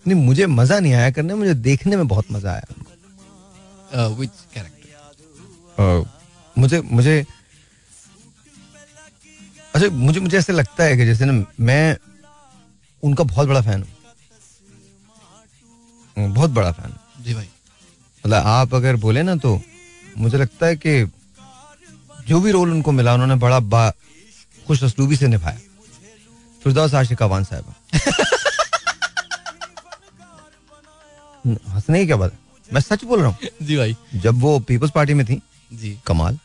नहीं 0.06 0.14
मुझे 0.16 0.46
मज़ा 0.48 0.78
नहीं 0.80 0.92
आया 0.94 1.10
करने 1.10 1.34
मुझे 1.34 1.54
देखने 1.64 1.96
में 1.96 2.06
बहुत 2.08 2.32
मज़ा 2.32 2.52
आया। 2.52 4.06
विच 4.08 4.30
कैरेक्टर 4.54 6.04
मुझे 6.56 6.80
मुझे 6.82 7.24
अच्छा 9.74 9.88
मुझे 9.90 10.20
मुझे 10.20 10.38
ऐसे 10.38 10.52
लगता 10.52 10.84
है 10.84 10.96
कि 10.96 11.04
जैसे 11.06 11.24
ना 11.24 11.44
मैं 11.60 11.96
उनका 13.02 13.24
बहुत 13.24 13.48
बड़ा 13.48 13.60
फ़ैन 13.60 13.82
हूँ। 13.82 13.88
बहुत 16.16 16.50
बड़ा 16.50 16.70
फ़ैन 16.72 16.94
जी 17.24 17.34
भाई। 17.34 17.48
मतलब 18.24 18.42
आप 18.46 18.74
अगर 18.74 18.96
बोले 19.04 19.22
ना 19.22 19.34
तो 19.36 19.60
मुझे 20.18 20.38
लगता 20.38 20.66
है 20.66 20.76
कि 20.76 21.04
जो 22.28 22.40
भी 22.40 22.50
रोल 22.52 22.70
उनको 22.72 22.92
मिला 22.92 23.14
उन्होंने 23.14 23.34
बड़ा 23.44 23.58
बा 23.60 23.88
खुश 24.66 24.82
असलूबी 24.84 25.16
से 25.16 25.28
निभाया। 25.28 25.58
फिरदौस 26.62 26.94
आशिक 26.94 27.22
अवान 27.22 27.44
साहबा। 27.44 27.74
हंसने 31.46 31.98
की 32.00 32.06
क्या 32.06 32.16
बात 32.16 32.32
है? 32.32 32.38
मैं 32.72 32.80
सच 32.80 33.04
बोल 33.04 33.20
रहा 33.20 33.28
हूँ। 33.28 33.48
जी 33.66 33.76
भाई। 33.76 33.96
जब 34.14 34.40
वो 34.40 34.58
पीपल्स 34.68 34.90
पार्टी 34.90 35.14
में 35.14 35.24
थी 35.26 35.40
जी। 35.72 35.96
कमाल। 36.06 36.38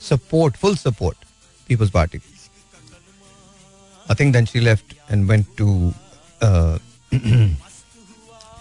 Support 0.00 0.56
full 0.56 0.76
support 0.76 1.24
Peoples 1.68 1.90
Party 1.90 2.18
I 4.06 4.14
think 4.20 4.32
then 4.32 4.46
she 4.46 4.60
left 4.60 4.94
and 5.10 5.28
went 5.30 5.46
to 5.58 5.92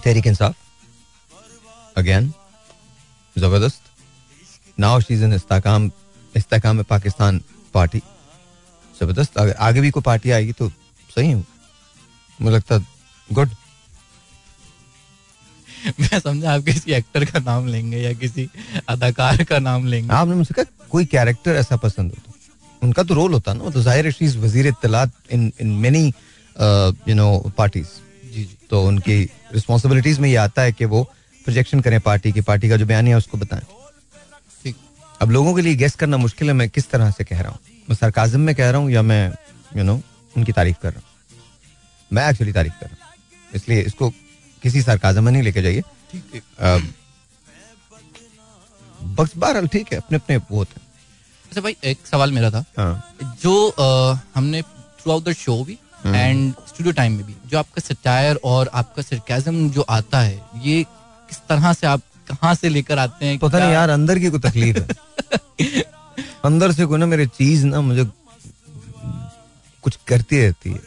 Tehreek 0.05 0.27
Insaf 0.27 0.55
again 1.97 2.31
ज़बरदस्त 3.35 3.81
now 4.77 4.99
she 5.01 5.13
is 5.13 5.23
in 5.23 5.33
Istehkam 5.33 5.91
Istehkam 6.35 6.83
Pakistan 6.85 7.41
party 7.73 8.01
ज़बरदस्त 8.95 9.37
अगर 9.37 9.53
आगे 9.67 9.81
भी 9.81 9.91
कोई 9.91 10.03
पार्टी 10.03 10.31
आएगी 10.31 10.51
तो 10.59 10.69
सही 11.09 11.29
है 11.29 11.35
मुझे 11.35 12.55
लगता 12.55 12.77
गुड 13.29 13.49
मैं 15.99 16.19
समझा 16.19 16.53
आप 16.53 16.61
किसी 16.63 16.93
एक्टर 16.93 17.25
का 17.25 17.39
नाम 17.41 17.67
लेंगे 17.67 17.97
या 17.97 18.13
किसी 18.19 18.49
अदाकार 18.89 19.43
का 19.43 19.59
नाम 19.61 19.85
लेंगे 19.87 20.13
आपने 20.13 20.35
मुझसे 20.35 20.53
कहा 20.53 20.87
कोई 20.89 21.05
कैरेक्टर 21.07 21.55
ऐसा 21.55 21.75
पसंद 21.81 22.11
हो 22.11 22.17
तो 22.25 22.33
उनका 22.81 23.03
तो 23.03 23.13
रोल 23.15 23.33
होता 23.33 23.53
ना 23.53 23.69
तो 23.69 23.81
ज़ाहिर 23.81 24.11
शी 24.11 24.27
वज़ीर 24.39 24.67
इत्तलात 24.67 25.11
in 25.31 25.51
in 25.61 25.75
many 25.83 26.05
you 27.07 27.15
know 27.15 27.29
parties 27.57 27.99
तो 28.69 28.81
उनकी 28.87 29.21
रिस्पॉन्सिबिलिटीज 29.53 30.19
में 30.19 30.29
ये 30.29 30.35
आता 30.35 30.61
है 30.61 30.71
कि 30.71 30.85
वो 30.85 31.03
प्रोजेक्शन 31.45 31.79
करें 31.81 31.99
पार्टी 32.01 32.31
की 32.31 32.41
पार्टी 32.41 32.69
का 32.69 32.77
जो 32.77 32.85
बयान 32.85 33.07
है 33.07 33.15
उसको 33.17 33.37
बताएँ। 33.37 33.61
ठीक। 34.63 34.75
अब 35.21 35.31
लोगों 35.31 35.53
के 35.55 35.61
लिए 35.61 35.75
गेस 35.75 35.95
करना 35.95 36.17
मुश्किल 36.17 36.47
है 36.47 36.53
मैं 36.53 36.69
किस 36.69 36.89
तरह 36.89 37.11
से 37.11 37.23
कह 37.23 37.41
रहा 37.41 37.51
हूँ? 37.51 37.59
मैं 37.89 37.95
सरकाजम 37.95 38.39
में 38.39 38.55
कह 38.55 38.69
रहा 38.69 38.81
हूँ 38.81 38.91
या 38.91 39.01
मैं 39.01 39.31
यू 39.77 39.83
नो 39.83 39.99
उनकी 40.37 40.51
तारीफ़ 40.51 40.77
कर 40.81 40.89
रहा 40.89 40.99
हूँ? 40.99 41.07
मैं 42.11 42.29
एक्चुअली 42.29 42.53
तारीफ़ 42.53 42.73
कर 42.81 42.85
रहा 42.85 43.05
हूँ। 43.05 43.13
इसलिए 43.55 43.81
इसको 43.81 44.09
किसी 44.63 44.81
सरकाजम 44.81 45.23
में 45.23 45.31
नहीं 45.31 45.43
लेके 45.43 45.61
जाइए। 45.61 45.81
बस 49.15 49.31
बहरहाल 49.37 49.67
ठीक 49.67 49.91
है 49.93 49.97
अपने 49.97 50.17
अपने 50.17 50.37
वो 50.37 50.57
होते 50.57 50.79
हैं। 50.79 50.87
अच्छा 51.45 51.61
भाई 51.61 51.75
एक 51.83 51.97
सवाल 52.07 52.31
मेरा 52.31 52.49
था। 52.51 52.63
हाँ। 52.77 53.15
जो 53.43 53.67
अ, 53.69 54.19
हमने 54.35 54.61
थ्रू 54.61 55.11
आउट 55.11 55.23
द 55.23 55.33
शो 55.33 55.63
भी 55.63 55.77
एंड 56.07 56.53
स्टूडियो 56.67 56.91
टाइम 56.93 57.13
में 57.13 57.25
भी 57.25 57.35
जो 57.49 57.57
आपका 57.59 57.81
सटायर 57.81 58.39
और 58.45 58.69
आपका 58.73 59.01
सरकाजम 59.01 59.69
जो 59.69 59.81
आता 59.89 60.19
है 60.19 60.41
ये 60.63 60.83
किस 61.29 61.39
तरह 61.49 61.73
से 61.73 61.87
आप 61.87 62.01
कहाँ 62.29 62.53
से 62.55 62.69
लेकर 62.69 62.99
आते 62.99 63.25
हैं? 63.25 63.37
पता 63.39 63.59
नहीं 63.59 63.71
यार 63.71 63.89
अंदर 63.89 64.19
की 64.19 64.29
कोई 64.29 64.39
तकलीफ़ 64.39 64.77
है। 64.77 65.83
अंदर 66.45 66.71
से 66.71 66.85
कोई 66.85 66.99
ना 66.99 67.05
मेरी 67.05 67.25
चीज़ 67.27 67.65
ना 67.65 67.81
मुझे 67.81 68.05
कुछ 69.83 69.97
करती 70.07 70.41
रहती 70.41 70.71
है। 70.71 70.81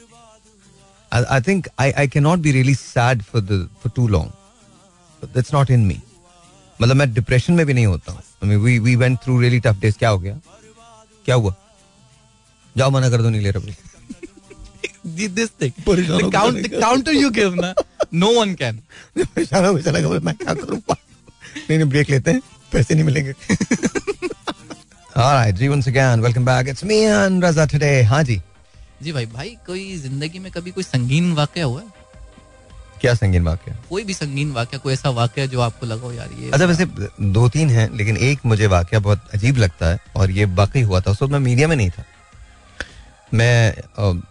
I 1.12 1.40
think 1.40 1.68
I 1.80 1.92
I 1.92 2.08
can 2.08 2.22
not 2.22 2.38
be 2.38 2.52
really 2.52 2.74
sad 2.74 3.22
for 3.22 3.42
the 3.42 3.68
for 3.82 3.92
too 3.96 4.08
long 4.08 5.28
that's 5.34 5.54
not 5.54 5.70
in 5.70 5.86
me 5.86 6.00
मतलब 6.82 6.96
मैं 6.96 7.12
डिप्रेशन 7.14 7.52
में 7.52 7.64
भी 7.66 7.74
नहीं 7.74 7.86
होता 7.86 8.12
हूँ। 8.12 8.54
We 8.64 8.78
we 8.78 8.96
went 8.96 9.18
through 9.24 9.40
really 9.40 9.60
tough 9.60 9.80
days 9.80 9.98
क्या 9.98 10.08
हो 10.08 10.18
गया? 10.18 10.38
क्या 11.24 11.34
हुआ? 11.34 11.54
जाओ 12.76 12.90
मना 12.90 13.10
कर 13.10 13.22
दो 13.22 13.30
नहीं 13.30 13.40
ले 13.40 13.50
रहा 13.50 13.72
this 15.38 15.50
thing. 15.60 15.72
परेशान 15.86 16.16
the 16.18 16.22
होके 16.24 16.36
count 16.36 16.56
चले 16.56 16.68
the 16.68 16.80
counter 16.84 17.12
you 17.12 17.30
give 17.38 17.54
ना 17.60 17.74
no 18.22 18.30
one 18.38 18.54
can. 18.62 18.80
परेशान 19.18 19.64
हो 19.64 19.78
चला 19.80 19.98
गया 19.98 20.20
मैं 20.24 20.34
क्या 20.36 20.54
करूँ 20.54 20.78
नहीं 20.78 21.78
नहीं 21.78 21.88
ब्रेक 21.88 22.10
लेते 22.10 22.30
हैं 22.30 22.40
पैसे 22.72 22.94
नहीं 22.94 23.04
मिलेंगे 23.04 23.34
Alright, 25.18 25.54
जी 25.58 25.68
once 25.68 25.86
again, 25.90 26.20
welcome 26.24 26.44
back. 26.48 26.68
It's 26.72 26.84
me 26.88 26.98
and 27.12 27.42
Raza 27.42 27.66
today. 27.74 28.02
हाँ 28.08 28.22
जी 28.24 28.40
जी 29.02 29.12
भाई 29.12 29.26
भाई 29.26 29.56
कोई 29.66 29.96
ज़िंदगी 29.96 30.38
में 30.38 30.50
कभी 30.52 30.70
कोई 30.70 30.84
संगीन 30.84 31.32
वाक्य 31.34 31.60
हुआ 31.60 31.80
है? 31.80 31.86
क्या 33.00 33.14
संगीन 33.14 33.42
वाक्य? 33.44 33.74
कोई 33.88 34.04
भी 34.04 34.14
संगीन 34.14 34.50
वाक्य 34.52 34.78
कोई 34.78 34.92
ऐसा 34.92 35.10
वाक्य 35.18 35.46
जो 35.48 35.60
आपको 35.60 35.86
लगा 35.86 36.06
हो 36.06 36.12
यार 36.12 36.28
ये 36.40 36.50
अच्छा 36.50 36.66
वैसे 36.66 36.86
दो 37.36 37.48
तीन 37.56 37.70
हैं 37.70 37.88
लेकिन 37.96 38.16
एक 38.28 38.38
मुझे 38.46 38.66
वाक्य 38.74 38.98
बहुत 38.98 39.28
अजीब 39.34 39.56
लगता 39.56 39.90
है 39.90 39.98
और 40.16 40.30
ये 40.38 40.44
वाकई 40.60 40.82
हुआ 40.82 41.00
था 41.00 41.10
उस 41.10 41.22
वक्त 41.22 41.32
मैं 41.32 41.38
मीडिया 41.40 41.68
में 41.68 41.76
नहीं 41.76 41.90
था। 41.90 42.04
मैं 43.34 43.74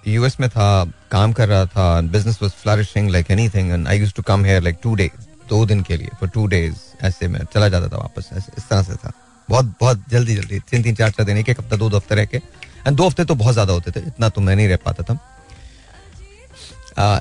यूएस 0.08 0.40
में 0.40 0.50
था 0.50 0.68
काम 1.12 1.34
कर 1.34 1.48
रहा 1.48 1.66
था 1.66 2.02
business 2.12 2.40
was 2.42 2.52
flourishing 2.62 3.10
like 3.10 3.32
anything 3.32 3.72
and 3.72 3.88
I 3.88 4.00
used 4.00 4.16
to 4.16 4.24
come 4.24 4.46
here 4.46 4.62
like 4.64 4.78
two 4.84 4.96
days 4.96 5.26
दो 5.50 5.66
दिन 5.66 5.82
के 5.84 5.98
लिए 5.98 6.10
फॉर 6.20 6.30
टू 6.30 6.46
डेज़ 6.48 6.76
ऐसे 7.06 7.28
में 7.28 7.40
चला 7.54 7.70
जाता 7.70 7.88
था 7.88 7.98
वापस 7.98 8.30
ऐसे 8.34 8.52
इस 8.58 8.68
तरह 8.70 8.82
से 8.84 8.96
था। 8.96 9.12
बहुत 9.50 9.66
बहुत 9.82 10.04
जल्दी 10.10 10.36
जल्दी 10.36 10.60
तीन 10.72 10.84
तीन 10.84 10.96
चार 10.96 11.12
चार 11.12 11.26
दिन 11.26 11.38
एक 11.38 11.50
एक 11.50 11.60
हफ़्ता 11.60 11.76
दो 11.76 11.90
दो 11.90 11.98
हफ़्ते 11.98 12.16
रह 12.16 12.26
के 12.26 12.38
एंड 12.38 12.98
दो 12.98 13.08
हफ़्ते 13.08 13.26
तो 13.26 13.36
बहुत 13.36 13.54
ज़्यादा 13.54 13.74
होते 13.74 13.92
थे 13.92 14.00
इतना 14.08 14.30
तो 14.30 14.42
मैं 14.42 14.56
नहीं 14.56 14.68
रह 14.68 14.78
पाता 14.86 15.04
था। 15.04 15.20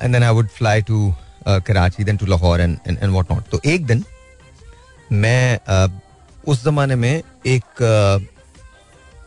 And 0.03 0.13
then 0.13 0.23
I 0.23 0.33
would 0.33 0.47
fly 0.57 0.81
to 0.81 1.13
Karachi 1.47 2.03
then 2.03 2.17
to 2.17 2.25
Lahore 2.25 2.61
and 2.61 2.77
and 2.87 3.11
what 3.11 3.31
not 3.31 3.49
तो 3.51 3.59
एक 3.65 3.85
दिन 3.85 4.03
मैं 5.11 5.59
uh, 5.59 5.91
उस 6.47 6.63
जमाने 6.63 6.95
में 6.95 7.21
एक 7.47 7.81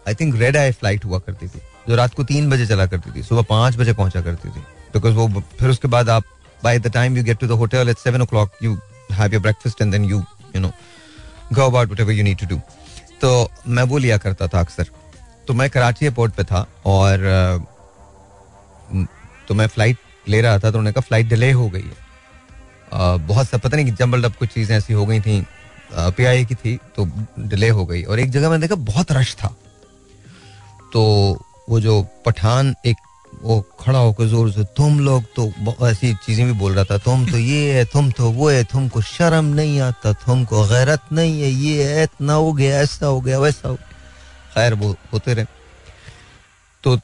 I 0.09 0.15
think 0.15 0.37
red 0.37 0.57
eye 0.57 0.73
flight 0.73 1.05
हुआ 1.05 1.19
करती 1.19 1.49
थी। 1.49 1.61
जो 1.91 1.97
रात 1.97 2.15
को 2.15 2.25
तीन 2.25 2.51
बजे 2.51 2.67
चला 2.67 2.87
करती 2.87 3.11
थी, 3.11 3.23
सुबह 3.23 3.43
पाँच 3.49 3.77
बजे 3.77 3.93
पहुँचा 3.93 4.21
करती 4.23 4.49
थी। 4.49 4.61
बिकॉज़ 4.95 5.15
वो 5.15 5.43
फिर 5.59 5.71
उसके 5.71 5.89
बाद 5.89 6.09
आप 6.11 6.25
by 6.65 6.79
the 6.79 6.93
time 6.93 7.17
you 7.17 7.25
get 7.25 7.39
to 7.39 7.47
the 7.47 7.59
hotel 7.59 7.89
at 7.89 7.99
seven 7.99 8.23
o'clock 8.27 8.53
you 8.63 8.75
have 9.13 9.33
your 9.33 9.43
breakfast 9.43 9.83
and 9.83 9.93
then 9.93 10.05
you 10.05 10.19
you 10.55 10.61
know 10.61 10.71
go 11.53 11.67
about 11.67 11.91
whatever 12.01 12.13
you 12.13 12.25
need 12.25 12.39
to 12.39 12.47
do 12.47 12.61
तो 13.21 13.31
मैं 13.69 13.83
वो 13.85 13.99
लिया 13.99 14.19
करता 14.19 14.47
था 14.49 14.61
अक्सर। 14.61 14.91
तो 15.49 15.55
मैं 15.55 15.69
कराची 15.71 16.05
एयरपोर्ट 16.05 16.35
पे 16.35 16.45
था 16.45 16.67
और 16.87 17.27
तो 19.49 19.55
मैं 19.55 19.67
फ़्लाइट 19.67 19.97
ले 20.29 20.41
रहा 20.41 20.59
था 20.59 20.71
तो 20.71 20.79
उन्होंने 20.79 20.93
कहा 20.93 21.01
फ़्लाइट 21.01 21.27
डिले 21.29 21.51
हो 21.53 21.69
गई 21.69 21.83
है। 21.83 23.19
बहुत 23.27 23.49
सा 23.49 23.59
पता 23.59 23.77
नहीं 23.77 23.95
जम्बल 23.95 24.23
डब 24.23 24.35
कुछ 24.39 24.49
चीज़ें 24.49 24.77
ऐसी 24.77 24.93
हो 24.93 25.07
गई 25.07 25.21
थी। 25.21 25.45
पी 25.93 26.25
आई 26.25 26.45
की 26.45 26.55
थी 26.55 26.77
तो 26.97 27.05
डिले 27.41 27.69
हो 27.69 27.85
गई। 27.87 28.03
और 28.03 28.21
एक 28.21 28.31
जगह 28.31 28.51
मैंने 28.51 28.67
देखा, 28.67 28.75
बहुत 28.83 29.13
रश 29.13 29.35
था। 29.35 29.49
तो 30.93 31.03
वो 31.71 31.81
जो 31.81 32.03
पठान 32.27 32.75
एक 32.87 32.97
वो 33.43 33.61
खड़ा 33.81 33.99
होकर 33.99 34.27
ज़ोर 34.27 34.51
से, 34.53 34.65
तुम 34.77 34.99
लोग 35.01 35.25
तो 35.37 35.87
ऐसी 35.89 36.13
चीज़ें 36.15 36.47
भी 36.47 36.53
बोल 36.53 36.73
रहा 36.75 36.85
था, 36.85 36.99
तुम 36.99 37.25
तो 37.27 37.39
ये 37.39 37.73
है, 37.73 37.85
तुम 37.85 38.11
तो 38.11 38.31
वो 38.31 38.49
है, 38.51 38.65
तुमको 38.65 39.01
शर्म 39.01 39.45
नहीं 39.55 39.81
आता, 39.81 40.13
तुमको 40.13 40.65
गैरत 40.69 41.13
नहीं 41.13 41.41
है, 41.43 41.51
ये 41.51 41.85
है, 41.85 42.03
इतना 42.03 42.33
हो 42.33 42.53
गया, 42.53 42.81
ऐसा 42.81 43.07
हो 43.07 43.21
गया, 43.21 43.39
वैसा 43.39 43.69
हो 43.69 43.75
गया। 43.75 44.55
खैर, 44.55 44.75
वो 44.75 44.95
होते 45.13 45.35
रहे। 45.35 45.45
तो 46.85 46.99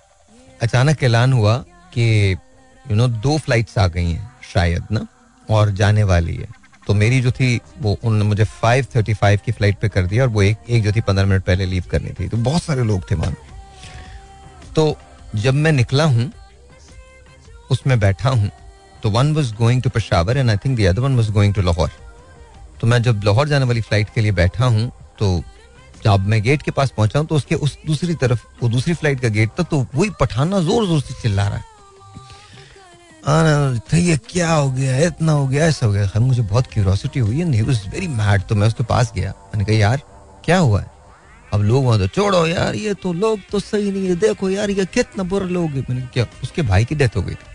अचानक 0.62 1.02
ऐलान 1.02 1.32
हुआ 1.32 1.56
कि 1.94 2.36
यू 2.84 2.96
नो 2.96 3.08
दो 3.08 3.38
फ्लाइट्स 3.38 3.78
आ 3.78 3.86
गई 3.88 4.10
हैं 4.10 4.30
शायद, 4.52 4.86
ना? 4.92 5.06
और 5.50 5.70
जाने 5.70 6.02
वाली 6.02 6.34
है। 6.34 6.48
तो 6.86 6.94
मेरी 6.94 7.20
जो 7.20 7.30
थी, 7.30 7.60
वो 7.80 7.98
उन्होंने 8.04 8.24
मुझे 8.24 8.44
फाइव 8.44 8.86
थर्टी 8.96 9.14
फाइव 9.14 9.40
की 9.46 9.52
फ़्लाइट 9.52 9.78
पे 9.78 9.88
कर 9.88 10.06
दिया 10.06 10.22
और 10.22 10.28
वो 10.28 10.42
एक 10.42 10.70
एक 10.70 10.82
जो 10.84 10.92
थी, 10.92 11.00
पंद्रह 11.00 11.26
मिनट 11.26 11.44
पहले 11.44 11.66
लीव 11.66 11.84
करनी 11.90 12.10
थी। 12.10 12.28
तो 12.28 12.36
बहुत 12.36 12.62
सारे 12.62 12.84
लोग 12.84 13.10
थे 13.10 13.16
मान 13.16 13.36
तो 14.76 14.96
जब 15.34 15.54
मैं 15.54 15.72
निकला 15.72 16.04
हूँ, 16.04 16.30
उसमें 17.70 17.98
बैठा 18.00 18.30
हूँ 18.30 18.50
तो 19.02 19.10
one 19.10 19.34
was 19.34 19.54
going 19.54 19.82
to 19.82 19.90
Peshawar 19.90 20.38
and 20.38 20.50
I 20.50 20.56
think 20.56 20.76
the 20.76 20.84
other 20.84 21.00
one 21.02 21.16
was 21.16 21.30
going 21.32 21.54
to 21.54 21.62
Lahore 21.62 21.90
तो 22.80 22.86
मैं 22.86 23.02
जब 23.02 23.20
लाहौर 23.24 23.48
जाने 23.48 23.64
वाली 23.64 23.80
फ़्लाइट 23.80 24.08
के 24.14 24.20
लिए 24.20 24.32
बैठा 24.32 24.64
हूँ 24.66 24.90
तो 25.18 25.42
जब 26.04 26.26
मैं 26.28 26.42
गेट 26.42 26.62
के 26.62 26.70
पास 26.70 26.90
पहुँचा 26.96 27.18
हूँ 27.18 27.26
तो 27.26 27.34
उसके 27.34 27.54
उस 27.56 27.76
दूसरी 27.86 28.14
तरफ़, 28.14 28.42
वो 28.62 28.68
दूसरी 28.68 28.94
फ़्लाइट 28.94 29.20
का 29.20 29.28
गेट 29.28 29.50
था 29.58 29.62
तो 29.62 29.86
वही 29.94 30.10
पठाना 30.20 30.60
ज़ोर 30.60 30.86
ज़ोर 30.86 31.00
से 31.00 31.14
चिल्ला 31.22 31.48
रहा 31.48 31.56
है। 31.56 31.64
ये 34.00 34.16
क्या 34.30 34.52
हो 34.52 34.70
गया? 34.70 34.98
इतना 35.06 35.32
हो 35.32 35.46
गया, 35.48 35.66
ऐसा 35.66 35.86
हो 35.86 35.92
गया। 35.92 36.06
खैर, 36.06 36.22
मुझे 36.22 36.42
बहुत 36.42 36.66
क्यूरोसिटी 36.72 37.20
हुई 37.20 37.42
ही 37.44 37.62
वाज 37.62 37.80
वेरी 37.94 38.08
मैड 38.08 38.42
तो 38.42 38.54
मैं 38.54 38.66
उसके 38.68 38.84
पास 38.84 39.12
गया। 39.14 39.30
मैंने 39.30 39.64
कहा, 39.64 39.76
यार, 39.76 40.00
क्या 40.44 40.58
हुआ 40.58 40.80
है? 40.80 40.90
अब 41.52 41.62
लोग 41.62 41.84
वहाँ 41.84 41.98
तो 41.98 42.06
छोड़ो 42.06 42.46
यार, 42.46 42.74
ये 42.74 42.94
तो 42.94 43.12
लोग 43.12 43.40
तो 43.50 43.60
सही 43.60 43.90
नहीं 43.90 44.08
है, 44.08 44.14
देखो 44.16 44.50
यार, 44.50 44.70
ये 44.70 44.84
कितना 44.86 45.22
बुरा 45.22 45.46
लोग 45.46 45.70
है। 45.70 45.80
मैंने 45.80 46.06
क्या, 46.14 46.26
उसके 46.42 46.62
भाई 46.62 46.84
की 46.84 46.94
डेथ 46.94 47.16
हो 47.16 47.22
गई 47.22 47.34
थी। 47.34 47.54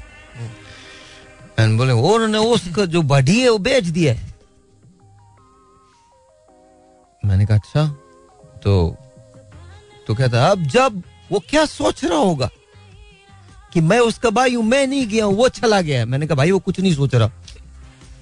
एंड 1.60 1.78
बोले, 1.78 1.94
उन्होंने 1.94 2.38
उसका 2.38 2.86
जो 2.86 3.02
बॉडी 3.04 3.40
है 3.40 3.50
वो 3.50 3.58
बेच 3.58 3.86
दिया 3.86 4.14
है। 4.14 4.30
मैंने 7.26 7.46
कहा 7.46 7.58
अच्छा 7.58 7.86
तो 8.64 8.96
तो 10.08 10.16
कहता, 10.16 10.48
अब 10.48 10.64
जब 10.68 11.02
वो 11.32 11.40
क्या 11.50 11.66
सोच 11.66 12.04
रहा 12.06 12.18
होगा 12.18 12.50
कि 13.74 13.82
मैं 13.82 14.00
उसका 14.00 14.30
भाई 14.30 14.56
हूँ, 14.56 14.64
मैं 14.64 14.86
नहीं 14.88 15.06
गया 15.08 15.26
हूँ, 15.26 15.36
वो 15.36 15.50
चला 15.50 15.82
गया 15.82 16.06
मैंने 16.06 16.28
कहा, 16.28 16.36
भाई, 16.36 16.52
वो 16.52 16.60
कुछ 16.60 16.80
नहीं 16.80 16.94
सोच 16.96 17.16
रहा। 17.16 17.32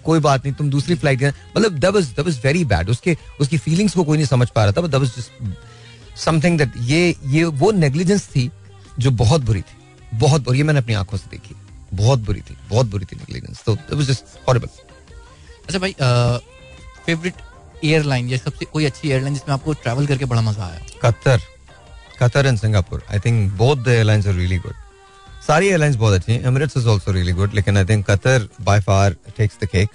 कोई 0.10 0.20
बात 0.20 0.46
नहीं 0.46 0.56
तुम 0.56 0.70
दूसरी 0.70 0.96
फ़्लाइट 0.96 1.24
मतलब 1.58 1.72
that 1.74 1.94
was 1.94 2.06
that 2.08 2.26
was 2.26 2.40
very 2.44 2.64
bad 2.66 2.90
उसके 2.90 3.18
उसकी 3.40 3.58
फीलिंग्स 3.60 3.94
को 3.94 4.04
कोई 4.04 4.18
नहीं 4.18 4.28
समझ 4.28 4.50
पा 4.50 4.64
रहा 4.64 4.74
था 4.74 4.82
but 4.82 4.92
that 4.92 5.02
was 5.02 5.16
just 5.18 6.20
something 6.20 6.58
that 6.58 6.74
ये 6.84 7.16
ये 7.28 7.44
वो 7.62 7.72
नेग्लिजेंस 7.72 8.28
थी 8.28 8.50
जो 9.00 9.12
बहुत 9.20 9.42
बुरी 9.42 9.62
थी। 9.62 10.18
बहुत 10.18 10.42
बुरी 10.44 10.64
मैंने 10.64 10.80
अपनी 10.80 10.94
आँखों 10.94 11.18
से 11.18 11.30
देखी। 11.32 11.56
बहुत 11.94 12.20
बुरी 12.20 12.42
थी 12.42 12.58
बहुत 12.70 12.88
बुरी 12.88 13.06
थी 13.06 13.16
नेग्लिजेंस 13.16 13.62
तो 13.66 13.76
दैट 13.76 13.94
वाज 13.94 14.08
जस्ट 14.08 14.26
हॉरिबल 14.48 14.68
अच्छा 15.66 15.80
भाई 15.80 15.96
फेवरेट 17.06 17.34
एयरलाइन 17.84 18.30
या 18.30 18.38
सबसे 18.38 18.66
कोई 18.66 18.86
अच्छी 18.86 19.10
एयरलाइन 19.10 19.34
जिसमें 19.34 19.54
आपको 19.54 19.74
ट्रैवल 19.84 20.08
करके 20.08 20.26
बड़ा 20.26 20.42
मज़ा 20.42 20.64
आया? 20.64 20.86
Qatar 21.04 21.42
Qatar 22.20 22.46
and 22.46 22.58
Singapore 22.60 23.04
I 23.12 23.20
think 23.20 23.52
both 23.58 23.78
the 23.78 23.88
airlines 23.88 24.28
are 24.28 24.34
really 24.34 24.58
good 24.58 24.76
सारी 25.50 25.68
एयरलाइंस 25.68 25.96
बहुत 25.96 26.14
अच्छी 26.14 26.32
हैं। 26.32 26.48
Emirates 26.48 26.78
is 26.78 26.88
also 26.90 27.12
really 27.12 27.32
good 27.34 27.54
लेकिन 27.56 27.78
I 27.78 27.86
think 27.86 28.06
Qatar 28.10 28.48
by 28.64 28.80
far 28.82 29.16
takes 29.38 29.56
the 29.62 29.68
cake 29.68 29.90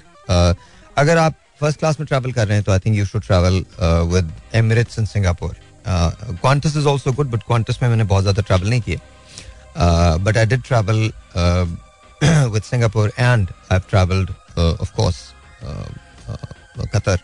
अगर 0.97 1.19
आप 1.19 1.35
फ़र्स्ट 1.61 1.79
क्लास 1.79 2.01
में 2.01 2.07
ट्रैवल 2.07 2.33
कर 2.33 2.47
रहे 2.47 2.57
हैं 2.57 2.65
तो 2.65 2.73
I 2.73 2.79
think 2.87 2.97
you 2.97 3.05
should 3.07 3.23
travel 3.27 3.65
with 4.13 4.33
Emirates 4.55 4.99
in 4.99 5.07
Singapore 5.07 5.55
Qantas 5.87 6.77
is 6.77 6.89
also 6.89 7.13
good 7.13 7.31
but 7.31 7.43
Qantas 7.47 7.79
में 7.83 7.89
मैंने 7.89 8.05
बहुत 8.05 8.23
ज़्यादा 8.23 8.43
ट्रैवल 8.43 8.69
नहीं 8.71 8.81
किया 8.81 10.17
but 10.25 10.37
I 10.37 10.47
did 10.47 10.63
travel 10.63 11.11
with 12.51 12.63
Singapore 12.63 13.13
and 13.19 13.49
I 13.73 13.79
travelled 13.91 14.31
of 14.59 14.93
course 14.97 15.23
Qatar 16.97 17.19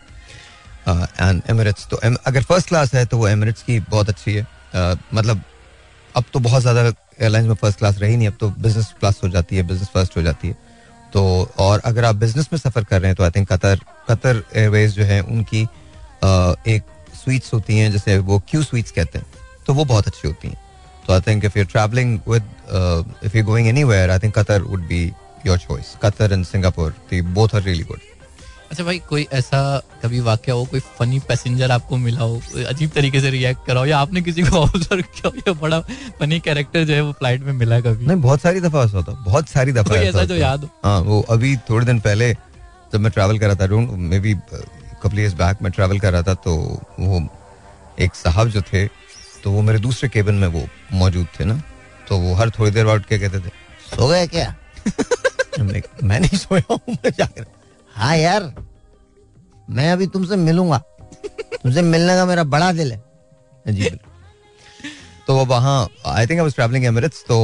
and 1.19 1.41
Emirates 1.49 1.87
तो 1.87 1.97
अगर 1.97 2.43
फ़र्स्ट 2.43 2.67
क्लास 2.67 2.93
है 2.93 3.05
तो 3.05 3.17
वो 3.17 3.27
एमिरेट्स 3.27 3.63
की 3.63 3.79
बहुत 3.81 4.09
अच्छी 4.09 4.33
है। 4.33 4.47
Uh, 4.71 4.97
मतलब 5.13 5.41
अब 6.15 6.23
तो 6.33 6.39
बहुत 6.39 6.61
ज़्यादा 6.61 6.89
एयरलाइंस 7.21 7.47
में 7.47 7.55
फ़र्स्ट 7.55 7.79
क्लास 7.79 7.99
रही 7.99 8.17
नहीं, 8.17 8.27
अब 8.27 8.37
तो 8.39 8.49
बिज़नेस 8.59 8.93
क्लास 8.99 9.19
हो 9.23 9.29
जाती 9.29 9.55
है 9.55 9.63
बिज़नेस 9.63 9.89
फ़र्स्ट 9.89 10.17
हो 10.17 10.21
जाती 10.21 10.47
है। 10.47 10.57
तो 11.13 11.21
और 11.59 11.79
अगर 11.85 12.05
आप 12.05 12.15
बिज़नेस 12.15 12.49
में 12.53 12.59
सफ़र 12.59 12.83
कर 12.83 13.01
रहे 13.01 13.09
हैं 13.09 13.15
तो 13.15 13.23
I 13.23 13.31
think 13.31 13.51
Qatar 13.51 13.79
Qatar 14.09 14.43
Airways 14.55 14.95
जो 14.95 15.03
है, 15.03 15.21
उनकी 15.21 15.61
एक 16.67 16.83
स्वीट्स 17.23 17.53
होती 17.53 17.77
हैं, 17.77 17.91
जैसे 17.91 18.17
वो 18.19 18.41
क्यू 18.49 18.63
स्वीट्स 18.63 18.91
कहते 18.91 19.19
हैं 19.19 19.27
तो 19.67 19.73
वो 19.73 19.85
बहुत 19.85 20.07
अच्छी 20.07 20.27
होती 20.27 20.47
हैं। 20.47 20.57
तो 21.07 21.13
I 21.13 21.21
think 21.21 21.45
if 21.45 21.57
you 21.57 21.65
travelling 21.65 22.19
with 22.27 22.43
if 23.25 23.37
you 23.37 23.43
going 23.45 23.67
anywhere 23.67 24.11
I 24.11 24.19
think 24.19 24.37
Qatar 24.37 24.61
would 24.63 24.87
be 24.87 25.03
your 25.45 25.57
choice 25.59 25.95
Qatar 26.03 26.33
and 26.33 26.45
Singapore 26.45 26.95
both 27.13 27.55
are 27.55 27.61
really 27.61 27.83
good 27.83 27.99
अच्छा 28.71 28.83
भाई 28.83 28.99
कोई 28.99 29.27
ऐसा 29.33 29.59
कभी 30.03 30.19
वाक्य 30.19 30.51
हो 30.51 30.65
कोई 30.65 30.79
फनी 30.99 31.19
पैसेंजर 31.19 31.71
आपको 31.71 31.97
मिला 31.97 32.19
हो 32.19 32.41
अजीब 32.67 32.89
तरीके 32.89 33.21
से 33.21 33.29
रिएक्ट 33.29 33.65
करा 33.67 33.79
हो 33.79 33.85
या 33.85 33.97
आपने 33.99 34.21
किसी 34.21 34.43
को 34.43 34.57
ऑब्ज़र्व 34.61 35.01
किया 35.01 35.27
हो 35.27 35.33
या 35.47 35.53
बड़ा 35.53 35.79
फनी 36.19 36.39
कैरेक्टर 36.39 36.83
जो 36.83 36.93
है 36.93 37.01
वो 37.01 37.11
फ़्लाइट 37.11 37.41
में 37.41 37.53
मिला 37.53 37.79
कभी? 37.79 38.05
नहीं 38.05 38.21
बहुत 38.21 38.41
सारी 38.41 38.61
दफ़ा 38.61 38.83
ऐसा 38.83 38.97
होता 38.97 39.11
बहुत 39.11 39.49
सारी 39.49 39.71
दफ़ा 39.71 39.95
ऐसा 39.95 40.23
जो 40.23 40.35
याद 40.35 40.63
हो? 40.63 40.69
हाँ 40.85 40.99
वो 40.99 41.21
अभी 41.29 41.55
थोड़े 41.69 41.85
दिन 41.85 41.99
पहले 41.99 42.33
जब 42.93 42.99
मैं 42.99 43.11
ट्रैवल 43.11 43.39
कर 43.39 43.47
रहा 43.47 43.67
था 43.67 43.77
may 43.97 44.19
be 44.19 44.33
couple 45.03 45.19
years 45.19 45.33
back 45.33 45.61
मैं 45.61 45.71
ट्रैवल 45.71 45.99
कर 45.99 46.11
रहा 46.11 46.23
था 46.23 46.33
तो 46.33 46.55
वो 46.99 47.27
एक 47.99 48.15
साहब 48.15 48.49
जो 48.49 48.61
थे 48.61 48.87
तो 49.43 49.51
वो 49.51 49.61
मेरे 49.61 49.79
दूसरे 49.79 50.09
केबिन 50.09 50.35
में 50.35 50.47
वो 50.47 50.67
मौजूद 50.93 51.27
थे 51.39 51.45
ना 51.45 51.61
तो 52.09 52.17
वो 52.17 52.33
हर 52.33 52.49
थोड़ी 52.49 52.71
देर 52.71 52.85
बाद 52.85 53.05
क्या 53.05 53.17
कहते 53.19 53.39
थे 53.39 53.49
सो 53.95 54.07
गए 54.07 54.27
क्या? 54.27 54.53
मैं 55.59 56.19
नहीं 56.19 56.37
सोया 56.37 56.63
हूँ 56.71 56.79
मैं 56.89 57.11
जाकर 57.17 57.45
हाँ 57.95 58.15
यार, 58.17 58.53
मैं 59.69 59.91
अभी 59.91 60.07
तुमसे 60.07 60.35
मिलूँगा। 60.37 60.77
तुमसे 61.53 61.81
मिलने 61.81 62.15
का 62.15 62.25
मेरा 62.25 62.43
बड़ा 62.45 62.71
दिल 62.73 62.91
है। 62.91 63.03
जी 63.67 63.89
तो 65.27 65.35
वो 65.35 65.45
वहाँ 65.45 65.87
I 66.07 66.27
think 66.27 66.39
I 66.39 66.43
was 66.43 66.55
travelling 66.55 66.85
Emirates 66.85 67.23
तो 67.27 67.37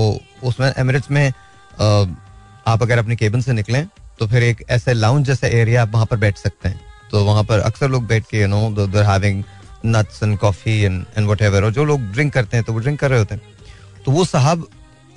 उसमें 0.43 0.71
एमिरेट्स 0.77 1.11
में 1.11 1.27
आप 1.27 2.81
अगर 2.81 2.97
अपने 2.97 3.15
केबिन 3.15 3.41
से 3.41 3.53
निकलें 3.53 3.85
तो 4.19 4.27
फिर 4.27 4.43
एक 4.43 4.63
ऐसे 4.69 4.93
लाउंज 4.93 5.25
जैसा 5.25 5.47
एरिया 5.49 5.81
आप 5.81 5.91
वहाँ 5.93 6.05
पर 6.05 6.17
बैठ 6.17 6.37
सकते 6.37 6.69
हैं। 6.69 6.79
तो 7.11 7.23
वहाँ 7.25 7.43
पर 7.43 7.59
अक्सर 7.59 7.89
लोग 7.89 8.07
बैठ 8.07 8.23
के 8.29 8.41
you 8.41 8.47
know 8.47 8.69
they 8.77 9.03
having 9.05 9.43
nuts 9.85 10.23
and 10.23 10.37
coffee 10.39 10.79
and 10.81 11.05
and 11.17 11.25
whatever 11.25 11.63
और 11.63 11.71
जो 11.73 11.85
लोग 11.85 12.11
ड्रिंक 12.11 12.33
करते 12.33 12.57
हैं 12.57 12.63
तो 12.65 12.73
वो 12.73 12.79
ड्रिंक 12.79 12.99
कर 12.99 13.09
रहे 13.09 13.19
होते 13.19 13.35
हैं। 13.35 13.41
तो 14.05 14.11
वो 14.11 14.25
साहब 14.25 14.67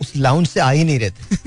उस 0.00 0.12
लाउंज 0.16 0.48
से 0.48 0.60
आ 0.60 0.70
ही 0.70 0.84
नहीं 0.84 0.98
रहे 0.98 1.10
थे। 1.10 1.38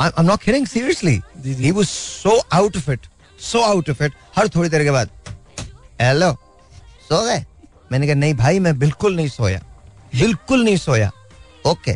I 0.00 0.10
am 0.18 0.26
not 0.26 0.42
kidding 0.42 0.66
seriously 0.66 1.20
he 1.44 1.70
was 1.70 1.86
so 1.86 2.38
out 2.52 2.76
of 2.76 2.90
it 2.90 3.06
so 3.40 3.60
out 3.62 3.90
of 3.90 4.02
it 4.04 4.12
हर 4.36 4.48
थोड़ी 4.48 4.68
देर 4.68 4.84
के 4.84 4.90
बाद 4.90 5.10
हेलो 6.00 6.32
सो 7.08 7.24
गए? 7.24 7.44
मैंने 7.92 8.06
कहा, 8.06 8.14
नहीं 8.14 8.34
भाई, 8.34 8.58
मैं 8.58 8.78
बिल्कुल 8.78 9.16
नहीं 9.16 9.28
सोया, 9.28 9.58
बिल्कुल 10.14 10.64
नहीं 10.64 10.76
सोया. 10.76 11.10
ओके 11.66 11.94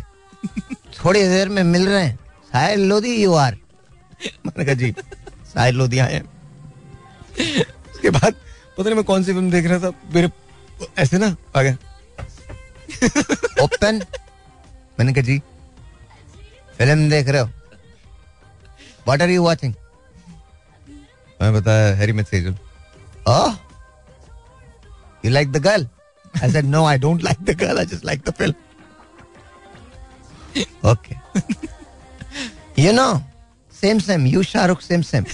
थोड़ी 0.95 1.21
देर 1.21 1.49
में 1.49 1.63
मिल 1.63 1.87
रहे 1.89 2.03
हैं। 2.03 2.15
साहिल 2.51 2.87
लोधी 2.89 3.15
यू 3.23 3.33
आर 3.33 3.57
मैंने 4.45 4.65
कहा, 4.65 4.73
जी, 4.73 4.93
साहिल 5.53 5.75
लोधी 5.75 5.99
आए 5.99 6.19
उसके 7.39 8.09
बाद, 8.09 8.33
पता 8.33 8.83
नहीं 8.83 8.95
मैं 8.95 9.03
कौन 9.03 9.23
सी 9.23 9.33
फ़िल्म 9.33 9.51
देख 9.51 9.65
रहा 9.65 9.79
था, 9.79 9.91
मेरे 10.13 10.29
ऐसे 10.97 11.17
ना, 11.17 11.35
आ 11.55 11.61
गया 11.61 11.77
ओपन 13.63 14.01
मैंने 14.99 15.13
कहा, 15.13 15.21
जी, 15.21 15.39
फ़िल्म 16.77 17.09
देख 17.09 17.27
रहे 17.27 17.41
हो? 17.41 17.49
व्हाट 19.09 19.21
आर 19.21 19.29
यू 19.29 19.43
वाचिंग 19.43 19.73
मैं 21.41 21.53
बताया 21.53 21.95
Harry 21.95 22.23
Sejal 22.23 22.55
oh 23.27 23.55
you 25.25 25.31
like 25.31 25.51
the 25.51 25.57
girl 25.63 25.87
I 26.43 26.51
said 26.51 26.65
no 26.65 26.85
I 26.87 26.97
don't 27.05 27.23
like 27.23 27.41
the 27.43 27.55
girl 27.61 27.79
I 27.79 27.85
just 27.85 28.05
like 28.05 28.19
the 28.27 28.33
film 28.39 28.53
okay 30.89 31.15
you 32.81 32.91
know 32.93 33.07
same 33.73 33.99
same 33.99 34.25
you 34.27 34.43
Shahrukh 34.43 34.81
same 34.81 35.01
same 35.01 35.25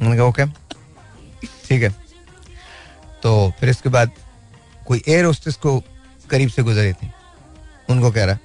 मैंने 0.00 0.16
कहा 0.16 0.24
okay 0.24 0.44
ठीक 1.68 1.82
है। 1.82 1.90
तो 3.22 3.30
फिर 3.60 3.68
इसके 3.68 3.88
बाद 3.88 4.10
कोई 4.86 5.02
एयर 5.08 5.24
होस्टेस 5.24 5.56
को 5.56 5.78
करीब 6.30 6.48
से 6.50 6.62
गुजरी 6.62 6.92
थी। 6.92 7.10
उनको 7.90 8.10
कह 8.12 8.24
रहा 8.24 8.38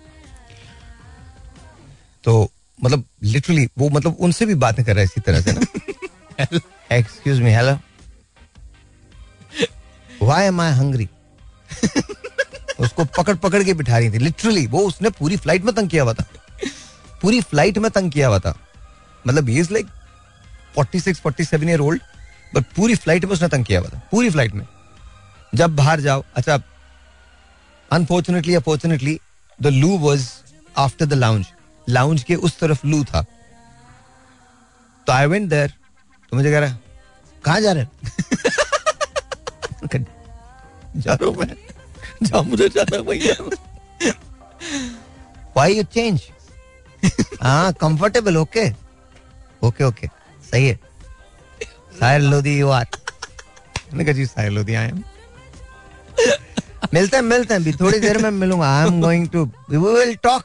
तो 2.23 2.51
मतलब 2.83 3.03
लिटरली 3.23 3.67
वो 3.77 3.89
मतलब 3.89 4.17
उनसे 4.19 4.45
भी 4.45 4.55
बातें 4.55 4.83
कर 4.85 4.93
रहा 4.93 4.99
है 4.99 5.05
इसी 5.05 5.21
तरह 5.21 5.41
से 5.41 5.51
ना। 5.51 6.59
Excuse 6.91 7.41
me 7.41 7.51
hello 7.53 7.77
why 10.21 10.45
am 10.45 10.61
I 10.61 10.71
hungry 10.73 11.07
उसको 12.79 13.05
पकड़ 13.17 13.35
पकड़ 13.37 13.63
के 13.63 13.73
बिठा 13.73 13.97
रही 13.97 14.09
थी। 14.11 14.17
लिटरली 14.17 14.65
वो 14.67 14.79
उसने 14.87 15.09
पूरी 15.19 15.37
फ़्लाइट 15.37 15.63
में 15.63 15.73
तंग 15.75 15.89
किया 15.89 16.03
हुआ 16.03 16.13
था। 16.13 16.25
पूरी 17.21 17.41
फ़्लाइट 17.41 17.77
में 17.77 17.89
तंग 17.91 18.11
किया 18.11 18.27
हुआ 18.27 18.39
था। 18.39 18.55
मतलब 19.27 19.49
he 19.49 19.59
is 19.59 19.73
like 19.73 19.87
forty 20.75 20.99
six 20.99 21.19
forty 21.21 21.43
seven 21.43 21.69
year 21.69 21.79
old 21.81 22.01
but 22.55 22.65
पूरी 22.75 22.95
फ़्लाइट 22.95 23.25
में 23.25 23.31
उसने 23.33 23.47
तंग 23.47 23.65
किया 23.65 23.79
हुआ 23.79 23.89
था। 23.89 24.01
पूरी 24.11 24.29
फ़्लाइट 24.29 24.53
में। 24.53 24.65
जब 25.53 25.75
बाहर 25.75 25.99
जाओ 26.01 26.23
अच्छा 26.35 26.59
unfortunately 27.91 28.55
unfortunately 28.55 29.19
the 29.59 29.67
loo 29.67 29.97
was 29.99 30.27
after 30.77 31.05
the 31.05 31.13
lounge 31.13 31.45
lounge 31.87 32.23
के 32.23 32.35
उस 32.35 32.59
तरफ़ 32.59 32.85
लू 32.87 33.03
था। 33.03 33.21
तो 35.07 35.13
आई 35.13 35.25
वेंट 35.25 35.49
देर 35.49 35.73
तो 36.31 36.37
मुझे 36.37 36.51
कह 36.51 36.59
रहा 36.59 36.77
कहा 37.43 37.59
जा 37.59 37.71
रहे 37.71 37.85
जा 40.97 41.13
रहा 41.13 41.29
मैं। 41.39 41.55
जहाँ 42.23 42.43
मुझे 42.43 42.67
जाना 42.69 43.01
भैया 43.09 43.33
वाई 45.57 45.77
यू 45.77 45.83
चेंज 45.93 46.21
हाँ 47.41 47.73
कंफर्टेबल 47.81 48.37
ओके 48.37 48.69
ओके 49.63 49.83
ओके 49.83 50.07
सही 50.51 50.67
है। 50.67 50.79
साहिर 51.99 52.21
लोधी 52.21 52.57
यू 52.59 52.69
आर 52.69 52.87
मैंने 53.93 54.03
कहा, 54.03 54.13
जी 54.13 54.25
साहिर 54.25 54.51
लोधी 54.51 54.73
आए 54.75 54.91
मिलते 56.93 57.17
हैं 57.17 57.23
मिलते 57.23 57.53
हैं। 57.53 57.63
भी 57.63 57.71
थोड़ी 57.79 57.99
देर 57.99 58.17
में 58.23 58.29
मिलूँगा। 58.31 58.67
I 58.77 58.87
am 58.87 59.01
going 59.01 59.27
to 59.29 59.43
we 59.69 59.77
will 59.77 60.15
talk 60.23 60.43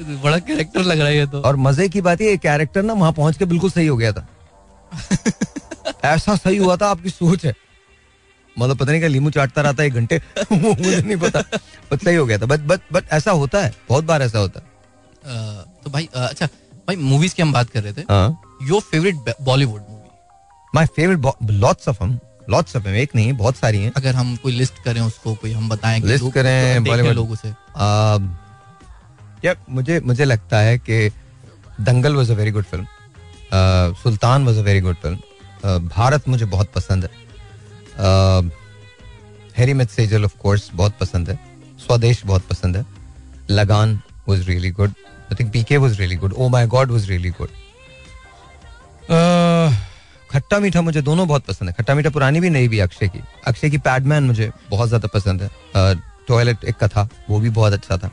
बड़ा 0.00 0.38
कैरेक्टर 0.38 0.80
लग 0.80 1.00
रहा 1.00 1.08
है 1.08 1.26
तो। 1.26 1.40
और 1.40 1.56
मज़े 1.56 1.88
की 1.88 2.00
बात 2.00 2.20
ये 2.20 2.36
कैरेक्टर 2.36 2.82
ना 2.82 2.92
वहाँ 2.92 3.12
पहुँच 3.12 3.36
के 3.36 3.44
बिल्कुल 3.44 3.70
सही 3.70 3.86
हो 3.86 3.96
गया 3.96 4.12
था। 4.12 4.26
ऐसा 6.04 6.36
सही 6.36 6.56
हुआ 6.56 6.76
था 6.76 6.88
आपकी 6.88 7.10
सोच 7.10 7.46
है। 7.46 7.54
मतलब 8.58 8.76
पता 8.76 8.90
नहीं 8.90 9.00
क्या 9.00 9.08
लीमू 9.08 9.30
चाटता 9.30 9.62
रहता 9.62 9.82
है 9.82 9.88
एक 9.88 9.94
घंटे 9.94 10.20
मुझे 10.52 11.02
नहीं 11.02 11.16
पता। 11.16 11.40
बट 11.92 12.04
सही 12.04 12.16
हो 12.16 12.26
गया 12.26 12.38
था। 12.38 12.46
बट 12.46 12.60
बट 12.60 12.80
बट 12.92 13.04
ऐसा 13.12 13.30
होता 13.30 13.62
है 13.62 13.74
बहुत 13.88 14.04
बार 14.04 14.22
ऐसा 14.22 14.38
होता 14.38 14.60
है। 14.60 14.66
तो 15.84 15.90
भाई 15.90 16.08
अच्छा 16.14 16.46
भाई 16.46 16.96
मूवीज़ 16.96 17.34
की 17.34 17.42
हम 17.42 17.52
बात 17.52 17.70
कर 17.70 17.82
रहे 17.82 17.92
थे। 17.92 18.00
Your 18.68 18.80
favourite 18.80 19.14
Bollywood 19.40 19.80
movie 19.80 20.08
my 20.74 20.86
favourite 20.86 21.50
lots 21.50 21.88
of 21.88 22.02
hmm 22.02 22.18
lots 22.50 22.76
of 22.76 22.88
एक 22.88 23.14
नहीं 23.14 23.32
बहुत 23.34 23.56
सारी 23.56 23.82
हैं। 23.82 23.92
अगर 23.96 24.14
हम 24.14 24.34
कोई 24.36 24.52
लिस्ट 24.52 24.82
करें 24.84 25.00
उसको 25.00 25.34
कोई 25.34 25.52
हम 25.52 25.68
बताएँ 25.68 26.00
लिस्ट 26.02 26.32
करें 26.34 26.84
बॉलीवुड 26.84 27.14
लोगों 27.14 27.34
से। 27.34 27.48
या 29.44 29.54
मुझे 29.70 30.00
मुझे 30.00 30.24
लगता 30.24 30.58
है 30.60 30.78
कि 30.80 31.10
Dangal 31.80 32.16
was 32.16 32.30
a 32.30 32.34
very 32.34 32.50
good 32.50 32.64
film 32.64 32.86
Sultan 34.02 34.44
was 34.46 34.56
a 34.56 34.62
very 34.62 34.80
good 34.80 34.96
film 34.96 35.88
Bharat 35.88 36.28
मुझे 36.28 36.44
बहुत 36.46 36.72
पसंद 36.74 37.04
है। 37.04 37.10
Harry 39.58 39.74
met 39.74 39.88
Sejal 39.90 40.24
of 40.24 40.36
course 40.38 40.70
बहुत 40.74 40.98
पसंद 41.00 41.30
है। 41.30 41.38
स्वदेश 41.78 42.22
बहुत 42.26 42.46
पसंद 42.46 42.76
है। 42.76 42.84
Lagaan 43.50 44.00
was 44.28 44.48
really 44.48 44.70
good 44.70 44.90
I 44.90 45.36
think 45.40 45.52
PK 45.52 45.76
was 45.76 45.98
really 46.00 46.16
good 46.16 46.32
oh 46.32 46.48
my 46.48 46.66
god 46.66 46.90
was 46.90 47.08
really 47.10 47.30
good 47.30 47.48
Khatta 50.30 50.58
Meetha 50.60 50.80
मुझे 50.82 51.02
दोनों 51.02 51.26
बहुत 51.28 51.44
पसंद 51.46 51.68
है। 51.68 51.74
खट्टा 51.74 51.94
मीठा 51.94 52.10
पुरानी 52.10 52.40
भी, 52.40 52.50
नई 52.50 52.68
भी, 52.68 52.78
अक्षय 52.80 53.08
की। 53.08 53.20
अक्षय 53.46 53.70
की 53.70 53.78
पैडमैन 53.80 54.24
मुझे 54.24 54.50
बहुत 54.70 54.88
ज़्यादा 54.88 55.08
पसंद 55.14 55.42
है। 55.42 55.94
टॉयलेट 56.28 56.64
एक 56.64 56.76
कथा, 56.82 57.08
वो 57.30 57.40
भी 57.40 57.50
बहुत 57.50 57.72
अच्छा 57.72 57.96
था। 57.96 58.10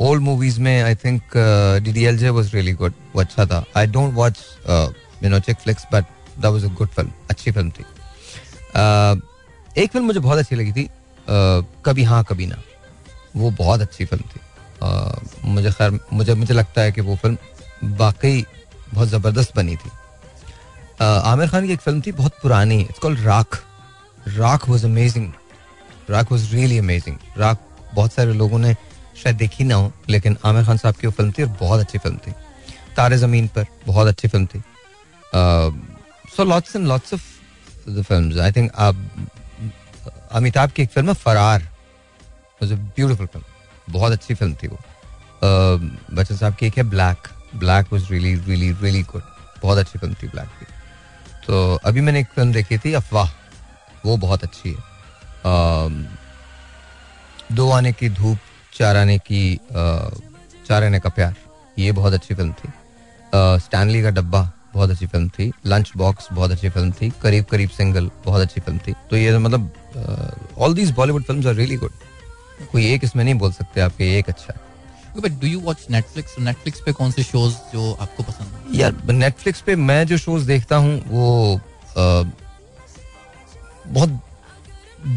ओल्ड 0.00 0.22
मूवीज़ 0.22 0.60
में 0.60 0.82
I 0.82 0.94
think 0.94 1.36
D 1.84 1.92
D 1.92 2.04
L 2.04 2.18
J 2.18 2.28
was 2.30 2.52
really 2.54 2.72
good 2.72 2.92
वो 3.14 3.20
अच्छा 3.20 3.46
था। 3.46 3.64
I 3.76 3.86
don't 3.88 4.14
watch 4.14 4.38
you 5.22 5.28
know 5.30 5.40
Netflix 5.60 5.86
but 5.92 6.04
that 6.36 6.46
was 6.46 6.64
a 6.64 6.68
good 6.74 6.88
film 6.88 7.12
अच्छी 7.30 7.50
फ़िल्म 7.50 7.70
थी। 7.70 7.84
एक 9.82 9.90
फ़िल्म 9.92 10.06
मुझे 10.06 10.20
बहुत 10.20 10.38
अच्छी 10.38 10.56
लगी 10.56 10.72
थी 10.72 10.88
कभी 11.86 12.04
हाँ 12.04 12.24
कभी 12.28 12.46
ना। 12.46 12.62
वो 13.36 13.50
बहुत 13.58 13.80
अच्छी 13.80 14.04
फ़िल्म 14.04 14.22
थी। 14.24 14.40
मुझे 15.48 15.70
खैर, 15.70 15.98
मुझे 16.12 16.34
मुझे 16.34 16.54
लगता 16.54 16.82
है 16.82 16.92
कि 16.92 17.00
वो 17.00 17.16
फ़िल्म 17.16 17.96
वाकई 17.96 18.44
बहुत 18.94 19.08
ज़बरदस्त 19.08 19.56
बनी 19.56 19.76
थी। 19.76 19.90
आमिर 21.02 21.48
खान 21.48 21.66
की 21.66 21.72
एक 21.72 21.80
फ़िल्म 21.80 22.00
थी, 22.00 22.12
बहुत 22.12 22.32
पुरानी। 22.42 22.80
It's 22.80 22.98
called 22.98 23.20
Raakh 23.20 23.62
Raakh 24.28 24.68
was 24.68 24.84
amazing 24.86 25.32
Raakh 26.10 26.32
was 26.32 26.54
really 26.54 26.78
amazing 26.78 27.16
Raakh 27.38 27.58
बहुत 27.94 28.12
सारे 28.12 28.32
लोगों 28.34 28.58
ने 28.58 28.74
शायद 29.22 29.36
देखी 29.36 29.64
ना 29.64 29.74
हो, 29.74 29.92
लेकिन 30.10 30.36
आमिर 30.44 30.64
खान 30.64 30.76
साहब 30.76 30.94
की 30.94 31.06
वो 31.06 31.12
फ़िल्म 31.12 31.32
थी 31.32 31.42
और 31.42 31.48
बहुत 31.60 31.80
अच्छी 31.80 31.98
फ़िल्म 31.98 32.16
थी। 32.16 32.32
तारे 32.96 33.16
ज़मीन 33.18 33.48
पर 33.48 33.66
बहुत 33.86 34.08
अच्छी 34.08 34.28
फ़िल्म 34.28 34.46
थी। 34.46 34.62
So 36.36 36.44
lots 36.44 36.76
and 36.76 36.86
lots 36.86 37.14
of 37.14 37.22
the 37.88 38.02
film 38.02 38.40
I 38.40 38.52
think 38.52 38.70
Amitabh 40.32 40.70
की 40.70 40.82
एक 40.82 40.90
फ़िल्म 40.90 41.08
है, 41.08 41.14
फरार। 41.14 41.62
वॉज़ 42.62 42.72
अ 42.72 42.76
ब्यूटिफुल 42.76 43.26
फ़िल्म 43.26 43.92
बहुत 43.92 44.12
अच्छी 44.12 44.34
फ़िल्म 44.34 44.54
थी 44.54 44.68
वो। 44.68 44.78
बच्चन 46.14 46.36
साहब 46.36 46.54
की 46.54 46.66
एक 46.66 46.76
है 46.78 46.82
black 46.90 47.28
black 47.56 47.92
was 47.92 48.10
really 48.12 48.34
really 48.36 48.70
really 48.72 49.02
good 49.04 49.22
बहुत 49.62 49.78
अच्छी 49.78 49.98
फ़िल्म 49.98 50.14
थी 50.22 50.28
ब्लैक 50.28 50.48
की। 50.60 50.66
तो 51.46 51.74
अभी 51.84 52.00
मैंने 52.00 52.20
एक 52.20 52.26
फ़िल्म 52.34 52.52
देखी 52.52 52.78
थी, 52.78 52.92
अफवाह। 52.92 53.30
वो 54.06 54.16
बहुत 54.16 54.42
अच्छी 54.44 54.70
है। 54.70 54.76
दो 57.52 57.70
आने 57.70 57.92
की 57.92 58.08
धूप, 58.10 58.38
चार 58.72 58.96
आने 58.96 59.18
की 59.18 59.58
चार 59.72 60.84
आने 60.84 61.00
का 61.00 61.08
प्यार। 61.10 61.34
ये 61.78 61.92
बहुत 61.92 62.12
अच्छी 62.12 62.34
फ़िल्म 62.34 62.52
थी। 62.52 62.68
स्टैनली 63.64 64.02
का 64.02 64.10
डब्बा 64.10 64.50
बहुत 64.74 64.90
अच्छी 64.90 65.06
फ़िल्म 65.06 65.28
थी। 65.28 65.50
लंच 65.66 65.92
बॉक्स 65.96 66.28
बहुत 66.32 66.50
अच्छी 66.50 66.68
फ़िल्म 66.68 66.92
थी। 66.92 67.10
करीब 67.22 67.44
करीब 67.44 67.70
सिंगल 67.70 68.10
बहुत 68.24 68.42
अच्छी 68.42 68.60
फ़िल्म 68.60 68.78
थी। 68.78 68.94
तो 69.10 69.16
ये 69.16 69.38
मतलब 69.38 70.54
all 70.58 70.74
these 70.74 70.90
Bollywood 70.90 71.24
film 71.24 71.48
are 71.48 71.54
really 71.54 71.76
good 71.76 71.92
कोई 72.72 72.86
एक 72.92 73.04
इसमें 73.04 73.24
नहीं 73.24 73.34
बोल 73.34 73.52
सकते 73.52 73.80
आपके 73.80 74.18
एक 74.18 74.28
अच्छा 74.28 74.54
but 75.16 75.40
do 75.40 75.46
you 75.46 75.60
watch 75.60 75.86
Netflix 75.90 76.34
Netflix 76.38 76.80
पे 76.86 76.92
कौन 76.92 77.10
से 77.10 77.22
शोज़ 77.22 77.54
जो 77.72 77.92
आपको 78.00 78.22
पसंद 78.22 78.48
है? 78.48 78.78
यार 78.78 78.92
नेटफ्लिक्स 79.12 79.60
पे 79.66 79.76
मैं 79.76 80.06
जो 80.06 80.18
शोज़ 80.18 80.46
देखता 80.46 80.76
हूँ, 80.76 81.00
वो 81.06 81.60
बहुत, 83.86 84.10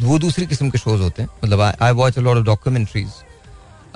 वो 0.04 0.20
दूसरी 0.20 0.46
किस्म 0.46 0.70
के 0.70 0.78
शोज़ 0.78 1.02
होते 1.02 1.22
हैं। 1.22 1.30
मतलब 1.44 1.60
I 1.62 1.92
watch 1.94 2.18
a 2.18 2.22
lot 2.22 2.38
of 2.38 2.46
documentaries 2.46 3.12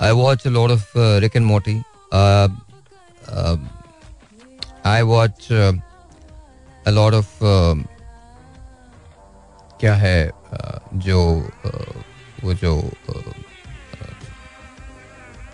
I 0.00 0.10
watch 0.12 0.46
a 0.46 0.50
lot 0.50 0.70
of 0.70 0.92
Rick 0.96 1.36
and 1.36 1.46
Morty 1.46 1.76
I 4.86 5.02
watch 5.02 5.48
a 5.52 6.90
lot 6.90 7.14
of 7.14 7.38
क्या 9.80 9.94
है 9.94 10.30
जो 10.94 11.18
वो 12.44 12.54
जो 12.54 12.74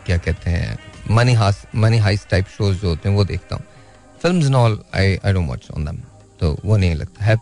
क्या 0.06 0.16
कहते 0.18 0.50
हैं 0.50 0.78
मनी 1.10 1.32
हास 1.34 1.64
मनी 1.74 1.98
हाइस 1.98 2.26
टाइप 2.30 2.46
शोज़ 2.56 2.78
जो 2.78 2.88
होते 2.88 3.08
हैं 3.08 3.16
वो 3.16 3.24
देखता 3.24 3.56
हूँ। 3.56 3.64
Film 4.22 4.54
all 4.56 4.78
I 4.94 5.16
I 5.16 5.32
don't 5.32 5.48
watch 5.48 5.66
on 5.76 5.84
them 5.84 5.96
तो 6.40 6.56
वो 6.64 6.76
नहीं 6.76 6.94
लगता। 6.94 7.24
है 7.24 7.36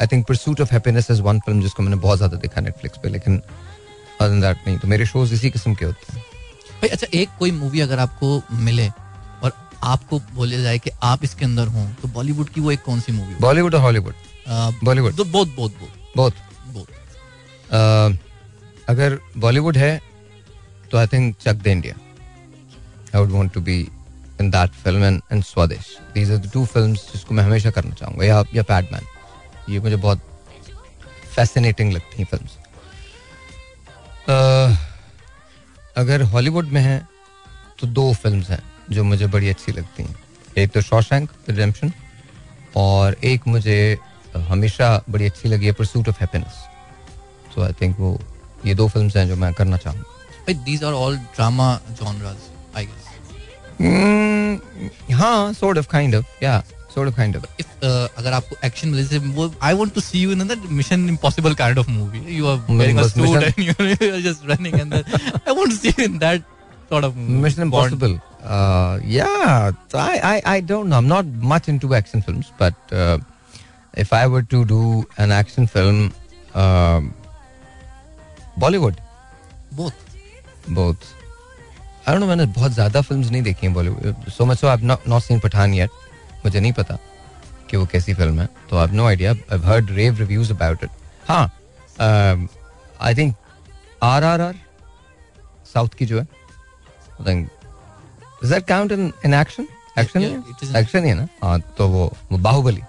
I 0.00 0.06
think 0.12 0.26
pursuit 0.26 0.60
of 0.60 0.72
happiness 0.72 1.10
is 1.10 1.22
one 1.22 1.40
film 1.40 1.62
जिसको 1.62 1.82
मैंने 1.82 1.96
बहुत 1.98 2.18
ज़्यादा 2.18 2.36
देखा 2.36 2.60
नेटफ्लिक्स 2.60 2.98
पे 3.02 3.08
लेकिन 3.08 3.40
अदर 4.20 4.40
दैट 4.40 4.66
नहीं 4.66 4.78
तो 4.78 4.88
मेरे 4.88 5.06
शोज़ 5.06 5.34
इसी 5.34 5.50
किस्म 5.50 5.74
के 5.74 5.84
होते 5.84 6.12
हैं। 6.12 6.22
भाई 6.72 6.88
अच्छा 6.88 7.06
एक 7.14 7.28
कोई 7.38 7.50
मूवी 7.50 7.80
अगर 7.80 7.98
आपको 7.98 8.42
मिले 8.52 8.88
और 8.88 9.52
आपको 9.84 10.18
बोले 10.34 10.62
जाए 10.62 10.78
कि 10.78 10.90
आप 11.02 11.24
इसके 11.24 11.44
अंदर 11.44 11.66
हो 11.68 11.86
तो 12.02 12.08
बॉलीवुड 12.08 12.48
की 12.48 12.60
वो 12.60 12.70
एक 12.72 12.82
कौन 12.82 13.00
सी 13.00 13.12
मूवी 13.12 13.34
बॉलीवुड 13.40 13.74
और 13.74 13.80
हॉलीवुड 13.80 14.14
बॉलीवुड 14.84 15.16
तो 15.16 15.24
बहुत 15.24 15.54
बहुत 15.56 15.74
बहुत 16.16 16.34
बहुत 16.66 18.18
अगर 18.88 19.18
बॉलीवुड 19.38 19.76
है 19.76 20.00
तो 20.94 20.98
I 20.98 21.06
think 21.12 21.36
Chak 21.42 21.54
De 21.62 21.66
India 21.66 21.94
I 23.14 23.20
would 23.20 23.30
want 23.30 23.52
to 23.52 23.60
be 23.60 23.78
in 24.40 24.50
that 24.50 24.70
film 24.82 25.04
and 25.04 25.20
and 25.32 25.42
Swades 25.44 25.86
these 26.14 26.30
are 26.32 26.36
the 26.38 26.50
two 26.52 26.64
films 26.66 27.00
जिसको 27.12 27.34
मैं 27.34 27.44
हमेशा 27.44 27.70
करना 27.70 27.94
चाहूँगा, 27.94 28.24
या 28.24 28.42
या 28.54 28.62
पैडमैन 28.62 29.06
ये 29.72 29.80
मुझे 29.80 29.96
बहुत 29.96 30.20
फैसिनेटिंग 31.34 31.92
लगती 31.92 32.22
हैं 32.22 32.28
फिल्म्स 32.30 32.52
अगर 35.96 36.22
हॉलीवुड 36.32 36.68
में 36.72 36.80
है 36.80 36.96
तो 37.80 37.86
दो 37.98 38.12
फिल्म्स 38.22 38.50
हैं 38.50 38.62
जो 38.90 39.04
मुझे 39.04 39.26
बड़ी 39.26 39.48
अच्छी 39.48 39.72
लगती 39.72 40.02
हैं। 40.02 40.16
एक 40.58 40.70
तो 40.72 40.80
शॉशैंक 40.82 41.30
रिडेम्पशन 41.48 41.92
और 42.76 43.16
एक 43.24 43.46
मुझे 43.48 43.98
हमेशा 44.48 44.96
बड़ी 45.10 45.26
अच्छी 45.26 45.48
लगी 45.48 45.66
है 45.66 45.72
pursuit 45.72 46.08
of 46.08 46.20
happiness 46.20 46.64
so 47.54 47.62
I 47.64 47.72
think 47.82 48.00
वो, 48.00 48.18
ये 48.66 48.74
दो 48.74 48.88
फिल्म्स 48.88 49.16
हैं 49.16 49.28
जो 49.28 49.36
मैं 49.36 49.52
करना 49.54 49.76
चाहूँगा। 49.76 50.12
These 50.49 50.83
are 50.83 50.93
all 50.93 51.17
drama 51.17 51.73
genres 51.99 52.49
I 52.77 52.85
guess 52.85 53.07
हाँ 55.17 55.53
सॉर्ट 55.53 55.77
ऑफ 55.77 55.87
काइंड 55.91 56.15
ऑफ 56.15 56.43
या 56.43 56.61
sort 56.93 57.09
of 57.09 57.15
kind 57.15 57.35
of 57.37 57.43
if 57.61 57.67
uh, 57.87 58.07
अगर 58.17 58.33
आपको 58.33 58.55
एक्शन 58.65 58.89
मिले 58.89 59.03
से 59.05 59.17
वो 59.35 59.47
I 59.67 59.73
want 59.81 59.93
to 59.97 60.03
see 60.05 60.21
you 60.21 60.31
in 60.35 60.47
that 60.51 60.63
Mission 60.77 61.03
Impossible 61.11 61.55
kind 61.59 61.81
of 61.81 61.91
movie 61.97 62.21
you 62.37 62.47
are 62.53 62.55
wearing 62.79 63.01
a 63.03 63.05
suit 63.09 63.43
and 63.49 63.59
you're, 63.65 63.89
you're 64.05 64.23
just 64.27 64.47
running 64.51 64.79
and 64.79 64.95
then 64.95 65.03
I 65.45 65.55
want 65.59 65.75
to 65.75 65.77
see 65.77 65.93
you 65.97 66.05
in 66.05 66.17
that 66.23 66.41
sort 66.89 67.07
of 67.09 67.15
movie. 67.19 67.37
Mission 67.43 67.63
Impossible 67.67 68.17
uh, 68.43 68.99
yeah 69.17 69.71
I, 69.93 70.15
I 70.31 70.35
I 70.55 70.57
don't 70.71 70.89
know 70.93 70.97
I'm 71.03 71.11
not 71.13 71.31
much 71.53 71.69
into 71.75 71.93
action 72.01 72.25
films 72.29 72.51
but 72.63 72.97
uh, 73.03 73.17
if 74.05 74.11
I 74.21 74.25
were 74.35 74.43
to 74.57 74.65
do 74.75 74.81
an 75.27 75.37
action 75.39 75.71
film 75.77 76.03
uh, 76.55 76.99
Bollywood 78.65 79.03
both 79.83 80.02
Both 80.70 80.96
I 82.04 82.06
don't 82.06 82.18
know 82.18 82.28
मैंने 82.28 82.46
बहुत 82.46 82.72
ज़्यादा 82.72 83.00
films 83.00 83.30
नहीं 83.30 83.42
देखी 83.42 83.66
हैं 83.66 83.74
Bollywood 83.74 84.28
so 84.28 84.44
much 84.44 84.58
so 84.58 84.66
I 84.66 84.76
not 84.76 85.08
not 85.08 85.22
seen 85.22 85.40
Pathaan 85.40 85.74
yet 85.74 85.90
मुझे 86.44 86.60
नहीं 86.60 86.72
पता 86.72 86.98
कि 87.70 87.76
वो 87.76 87.86
कैसी 87.86 88.14
फ़िल्म 88.14 88.40
है 88.40 88.48
तो 88.70 88.78
I 88.78 88.86
no 88.86 89.06
idea 89.06 89.32
I 89.32 89.58
heard 89.58 89.90
rave 89.90 90.18
reviews 90.18 90.52
about 90.52 90.84
it 90.84 90.90
हाँ 91.28 91.52
I 93.00 93.14
think 93.14 93.36
R 94.02 94.24
R 94.24 94.40
R 94.40 94.54
south 95.74 95.88
की 95.88 96.06
जो 96.06 96.20
है 96.20 96.26
I 97.20 97.24
think 97.26 97.50
is 98.44 98.52
that 98.54 98.66
count 98.66 98.92
in 98.92 99.12
in 99.24 99.34
action 99.34 99.66
action 99.98 100.22
action 100.76 101.04
ही 101.04 101.08
है? 101.08 101.14
ना? 101.14 101.28
हाँ 101.42 101.60
तो 101.78 101.88
वो 101.88 102.16
बाहुबली 102.32 102.82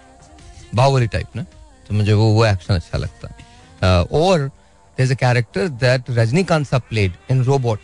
बाहुबली 0.76 1.08
टाइप 1.08 1.36
ना? 1.36 1.44
तो 1.88 1.96
मुझे 1.96 2.14
वो 2.14 2.26
वो 2.34 2.46
एक्शन 2.46 2.74
अच्छा 2.74 2.98
लगता 2.98 3.28
है। 3.28 3.36
Uh, 3.76 4.12
और 4.12 4.40
there 4.40 4.65
is 4.98 5.12
a 5.12 5.16
character 5.18 5.68
that 5.80 6.10
Rajinikanth 6.12 6.68
साहब 6.68 6.82
प्लेड 6.90 7.14
इन 7.32 7.44
रोबोट 7.44 7.80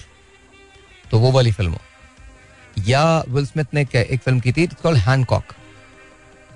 तो 1.12 1.20
वो 1.20 1.32
वाली 1.32 1.52
फ़िल्म 1.52 1.76
या 2.88 3.04
विल 3.30 3.46
स्मिथ 3.46 3.74
ने 3.74 3.82
एक 3.82 4.20
फ़िल्म 4.20 4.40
की 4.40 4.52
थी 4.52 4.64
इट्स 4.64 4.82
कॉल्ड 4.84 5.00
हैंडकॉक 5.00 5.54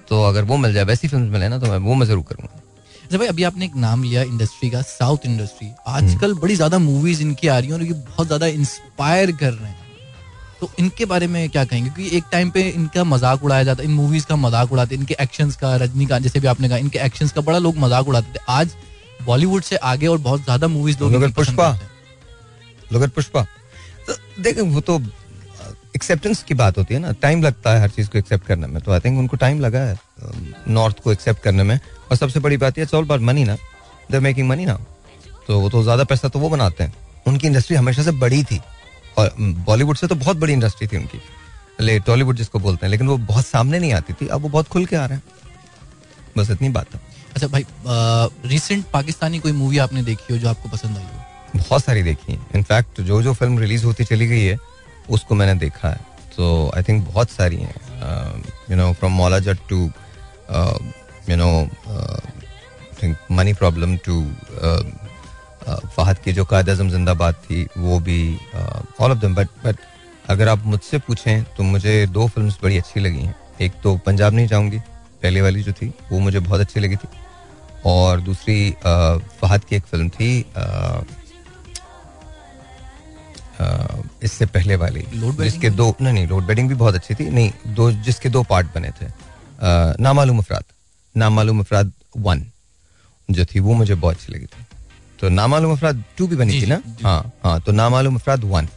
तो 0.10 0.22
अगर 0.24 0.44
वो 0.44 0.58
मिल 0.58 0.74
जाए 0.74 0.84
वैसी 0.86 1.08
फ़िल्म 1.08 1.32
मिले 1.32 1.48
ना 1.50 1.58
तो 1.60 1.68
मैं 1.68 1.78
वो 1.80 1.94
मैं 1.96 2.06
ज़रूर 2.08 2.24
करूँगा। 2.24 2.62
अच्छा 3.04 3.18
भाई 3.18 3.28
अभी 3.28 3.44
आपने 3.44 3.66
एक 3.66 3.76
नाम 3.78 4.04
लिया 4.04 4.22
इंडस्ट्री 4.24 4.70
का 4.70 4.82
साउथ 4.84 5.26
इंडस्ट्री 5.26 5.68
आजकल 5.88 6.30
हम्म। 6.30 6.42
बड़ी 6.42 6.56
ज़्यादा 6.56 6.78
मूवीज़ 6.80 7.22
इनकी 7.22 7.48
आ 7.48 7.58
रही 7.58 7.68
हैं 7.68 7.76
और 7.76 7.84
ये 7.84 7.94
बहुत 7.94 8.28
ज़्यादा 8.28 8.48
इंस्पायर 8.48 9.32
कर 9.34 9.52
रहे 9.52 9.70
हैं। 9.70 9.84
तो 10.60 10.70
इनके 10.80 11.06
बारे 11.06 11.28
में 11.28 11.50
क्या 11.50 11.64
कहेंगे? 11.66 11.90
क्योंकि 11.90 12.18
एक 12.18 12.24
टाइम 12.32 12.50
पे 12.52 12.62
इनका 12.70 13.04
मज़ाक 13.04 13.44
उड़ाया 13.44 13.64
जाता 13.64 13.84
इन 13.84 13.92
मूवीज़ 13.94 14.26
का 14.26 14.36
मज़ाक 14.38 14.72
उड़ाते 14.72 14.96
इनके 14.96 15.16
एक्शंस 15.22 15.56
का 15.56 15.76
रजनी 15.78 16.06
का 16.06 16.20
जैसे 16.20 16.40
भी 16.40 16.48
आपने 16.48 16.70
कहा 16.70 16.78
इनके 16.78 17.00
एक्शंस 17.00 17.32
का 17.32 17.42
बड़ा 17.42 17.58
लोग 17.58 17.78
मज़ाक 17.78 18.08
उड़ाते 18.08 18.34
थे। 18.34 18.44
आज 18.50 18.76
बॉलीवुड 19.26 19.64
से 19.64 19.76
आगे 19.76 20.08
और 20.08 20.18
बहुत 20.20 20.44
ज़्यादा 20.44 20.68
मूवीज़ 20.68 21.00
लोग 21.00 21.32
पुष्पा। 21.34 21.70
लोग 22.94 23.08
पुष्पा। 23.10 23.42
तो 24.08 24.14
देखें 24.42 24.62
वो 24.64 24.82
तो 24.82 25.00
एक्सेप्टेंस 25.96 26.44
की 26.44 26.54
बात 26.54 26.78
होती 26.78 26.94
है 26.94 27.00
ना। 27.00 27.12
टाइम 27.22 27.42
लगता 27.44 27.74
है 27.74 27.82
हर 27.82 27.90
चीज़ 27.90 28.10
को 28.10 28.18
एक्सेप्ट 28.18 28.46
करने 28.46 28.68
में। 28.68 28.82
तो 28.84 28.92
आई 28.92 29.00
थिंक 29.00 29.20
उनको 29.20 29.38
टाइम 29.38 29.60
लगा 29.60 29.80
है 29.80 29.98
नॉर्थ 30.68 30.96
um, 30.96 31.04
को 31.04 31.12
एक्सेप्ट 31.12 31.42
करने 31.42 31.64
में। 31.64 31.80
और 32.12 32.18
सबसे 32.18 32.40
बड़ी 32.40 32.58
बात 32.58 32.78
यह 32.78 32.96
ऑल 32.96 33.06
बार 33.06 33.20
मनी 33.20 33.44
ना। 33.44 33.56
दे 34.12 34.20
मेकिंग 34.20 34.50
मनी 34.50 34.66
ना 34.66 34.78
तो 35.48 35.60
वो 35.60 35.70
तो 35.70 35.84
ज़्यादा 35.84 36.04
पैसा 36.04 36.28
तो 36.28 36.40
वो 36.40 36.50
बनाते 36.50 36.84
हैं। 36.84 36.94
उनकी 37.28 37.48
इंडस्ट्री 37.48 37.76
हमेशा 37.78 38.04
से 38.04 38.12
बड़ी 38.12 38.44
थी। 38.44 38.62
और 39.18 39.36
बॉलीवुड 39.40 39.96
um, 39.96 40.02
से 40.02 40.08
तो 40.08 40.16
बहुत 40.16 40.38
बड़ी 40.38 40.54
इंडस्ट्री 40.54 40.88
थी 40.88 40.98
उनकी। 40.98 41.22
ले 41.82 42.00
टॉलीवुड 42.00 42.36
जिसको 42.36 42.60
बोलते 42.60 42.86
हैं। 42.86 42.92
लेकिन 42.92 43.08
वो 43.08 43.18
बहुत 43.18 43.46
सामने 43.46 43.80
नहीं 43.80 43.94
आती 43.94 44.14
थी। 44.14 44.28
अब 44.28 44.42
वो 44.42 44.50
बहुत 44.50 44.68
खुल 44.68 44.86
के 44.86 44.96
आ 44.96 45.06
रहे 45.06 45.18
हैं। 45.18 45.24
बस 46.38 46.50
इतनी 46.52 46.70
बात 46.70 46.94
है। 46.96 47.15
अच्छा 47.36 47.48
भाई 47.48 47.66
रिसेंट 48.50 48.86
पाकिस्तानी 48.92 49.40
कोई 49.40 49.52
मूवी 49.52 49.78
आपने 49.78 50.02
देखी 50.04 50.34
हो 50.34 50.40
जो 50.40 50.50
आपको 50.50 50.70
पसंद 50.70 50.98
आई 50.98 51.04
हो? 51.04 51.58
बहुत 51.58 51.84
सारी 51.84 52.04
देखी 52.04 52.32
है। 52.34 52.40
इनफैक्ट 52.56 53.02
जो 53.02 53.22
जो 53.22 53.34
फ़िल्म 53.34 53.60
रिलीज़ 53.60 53.86
होती 53.86 54.04
चली 54.04 54.28
गई 54.28 54.44
है, 54.44 54.58
उसको 55.10 55.36
मैंने 55.36 55.56
देखा 55.60 55.90
है। 55.90 56.00
तो 56.36 56.72
आई 56.76 56.84
थिंक 56.84 57.04
बहुत 57.08 57.30
सारी 57.30 57.58
हैं। 57.58 57.76
You 58.72 58.76
know 58.78 58.92
from 58.94 59.12
Maula 59.14 59.40
Jatt 59.40 59.58
to 59.70 59.80
you 61.30 61.36
know 61.36 61.50
money 63.32 63.54
problem 63.54 63.98
to 64.06 64.22
Fahad 65.68 66.18
की 66.24 66.34
जो 66.34 66.46
कायद 66.46 66.70
अजम 66.70 66.90
जिंदाबाद 66.90 67.36
थी, 67.44 67.68
वो 67.78 68.00
भी 68.00 68.38
all 69.02 69.12
of 69.12 69.20
them 69.20 69.36
but 69.36 69.50
but 69.66 69.78
अगर 70.30 70.50
आप 70.50 70.66
मुझसे 70.66 70.98
पूछें 71.00 71.44
तो 71.58 71.64
मुझे 71.66 72.06
दो 72.08 72.28
फ़िल्म 72.28 72.50
बड़ी 72.64 72.78
अच्छी 72.78 73.00
लगी 73.00 73.22
हैं। 73.22 73.36
एक 73.62 73.72
तो 73.84 73.96
पंजाब 74.06 74.34
नहीं 74.34 74.48
जाऊँगी 74.48 74.80
पहले 75.24 75.42
वाली 75.42 75.64
जो 75.64 75.72
थी, 75.74 75.94
वो 76.12 76.20
मुझे 76.20 76.40
बहुत 76.40 76.62
अच्छी 76.62 76.80
लगी 76.80 76.96
थी। 76.96 77.08
और 77.86 78.22
दूसरी 78.22 78.72
फहद 78.82 79.66
की 79.70 79.76
एक 79.76 79.84
फ़िल्म 79.86 80.10
थी 80.10 80.30
इससे 84.24 84.46
पहले 84.48 84.76
वाली। 84.76 85.06
जिसके 85.14 85.70
दो 85.72 85.96
नहीं 86.02 86.14
नहीं 86.14 86.28
लोड 86.28 86.46
बेडिंग 86.46 86.70
भी 86.70 86.76
बहुत 86.76 86.96
अच्छी 86.96 87.16
थी। 87.16 87.30
नहीं 87.30 87.52
दो 87.76 87.92
जिसके 88.04 88.30
दो 88.30 88.44
पार्ट 88.44 88.68
बने 88.76 88.90
थे। 88.92 89.08
नामालूम 90.04 90.40
अफराद। 90.40 90.64
नामालूम 91.16 91.60
अफराद 91.60 91.92
वन 92.18 92.46
जो 93.30 93.46
थी 93.46 93.60
वो 93.60 93.74
मुझे 93.74 93.96
बहुत 93.96 94.16
अच्छी 94.16 94.34
लगी 94.34 94.46
थी। 94.46 94.66
तो 95.20 95.30
नामालूम 95.30 95.72
अफराद 95.72 96.04
टू 96.18 96.28
भी 96.28 96.36
बनी 96.36 96.62
थी 96.62 96.66
ना? 96.66 96.82
हाँ 97.04 97.32
हाँ 97.44 97.60
तो 97.62 97.72
नामालूम 97.72 98.16
अफराद 98.16 98.44
वन 98.46 98.68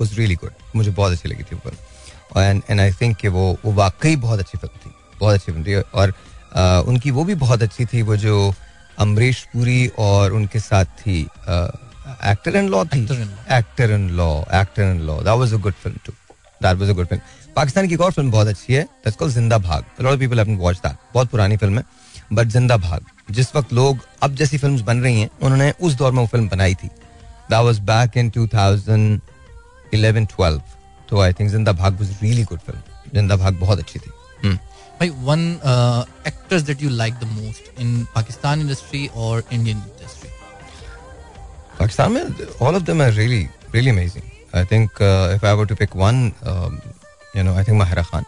वॉज़ 0.00 0.14
रियली 0.14 0.34
गुड 0.34 0.52
मुझे 0.76 0.90
बहुत 0.90 1.12
अच्छी 1.12 1.28
लगी 1.28 1.42
थी 1.42 1.56
वो 1.56 2.40
एंड 2.40 2.62
एंड 2.70 2.80
आई 2.80 2.92
थिंक 2.92 3.16
कि 3.16 3.28
वो 3.28 3.44
वो 3.64 3.72
वाकई 3.72 4.16
बहुत 4.18 4.38
अच्छी 4.38 4.58
फ़िल्म 4.58 4.78
थी। 4.84 4.94
बहुत 5.20 5.34
अच्छी 5.34 5.52
फ़िल्म 5.52 5.64
थी। 5.66 5.74
और 5.74 6.14
आ, 6.54 6.80
उनकी 6.80 7.10
वो 7.10 7.24
भी 7.24 7.34
बहुत 7.36 7.62
अच्छी 7.62 7.84
थी 7.84 8.02
वो 8.02 8.16
जो 8.16 8.54
अमरीश 8.98 9.42
पुरी 9.52 9.86
और 9.98 10.32
उनके 10.32 10.58
साथ 10.60 10.84
थी 10.98 11.20
एक्टर 11.20 12.56
इन 12.56 12.68
लॉ 12.68 12.84
थी। 12.86 13.02
Actor 13.52 13.90
in 13.90 14.08
law 14.16 14.28
actor 14.60 14.82
in 14.84 15.00
law 15.06 15.16
that 15.18 15.38
was 15.38 15.54
a 15.54 15.56
good 15.58 15.74
film 15.82 15.96
too 16.06 16.12
that 16.60 16.76
was 16.78 16.90
a 16.90 16.92
good 16.92 17.06
film 17.06 17.22
Pakistan 17.56 17.88
की 17.88 17.94
एक 17.94 18.00
और 18.00 18.12
फ़िल्म 18.12 18.30
बहुत 18.30 18.46
अच्छी 18.48 18.74
है 18.74 18.82
that's 18.82 19.16
called 19.16 19.32
Zinda 19.34 19.58
Bhaag. 19.58 19.84
Lot 20.00 20.12
of 20.12 20.20
people 20.20 20.38
haven't 20.38 20.58
watch 20.60 20.76
that 20.76 20.96
बहुत 21.14 21.30
पुरानी 21.30 21.56
film 21.56 21.78
है 21.78 21.84
बट 22.32 22.48
ज़िंदा 22.48 22.76
भाग। 22.78 23.04
जिस 23.30 23.54
वक्त 23.56 23.72
लोग 23.72 23.98
अब 24.22 24.34
जैसी 24.36 24.58
फिल्म्स 24.58 24.80
बन 24.82 25.00
रही 25.02 25.20
हैं 25.20 25.28
उन्होंने 25.42 25.70
उस 25.80 25.94
दौर 25.94 26.12
में 26.12 26.20
वो 26.20 26.26
फ़िल्म 26.26 26.48
बनाई 26.48 26.74
थी। 26.74 26.86
दैट 26.86 27.64
वाज 27.64 27.78
बैक 27.90 28.16
इन 28.16 28.30
2011 28.30 30.26
12 30.32 30.60
तो 31.08 31.20
आई 31.20 31.32
थिंक 31.32 31.50
ज़िंदा 31.50 31.72
भाग 31.72 32.00
वाज 32.00 32.16
रियली 32.22 32.44
गुड 32.44 32.58
फ़िल्म 32.60 32.80
ज़िंदा 33.14 33.36
भाग 33.36 33.54
बहुत 33.60 33.78
अच्छी 33.78 33.98
थी। 33.98 34.10
hmm. 34.93 34.99
भाई 34.99 35.09
one 35.09 35.41
actors 36.27 36.61
that 36.61 36.81
you 36.81 36.89
like 36.89 37.13
the 37.19 37.27
most 37.31 37.79
in 37.79 38.03
Pakistan 38.15 38.61
industry 38.61 39.07
और 39.15 39.43
Indian 39.51 39.77
industry 39.77 40.29
Pakistan 41.79 42.11
mein, 42.13 42.33
all 42.59 42.75
of 42.75 42.83
them 42.83 42.99
are 42.99 43.11
really, 43.11 43.47
really 43.71 43.89
amazing. 43.89 44.23
I 44.53 44.65
think 44.65 44.99
uh, 44.99 45.31
if 45.35 45.45
I 45.45 45.53
were 45.53 45.65
to 45.65 45.75
pick 45.81 45.95
one, 45.95 46.33
um, 46.43 46.81
you 47.33 47.41
know, 47.41 47.53
I 47.53 47.63
think 47.63 47.81
Mahira 47.81 48.03
Khan. 48.03 48.25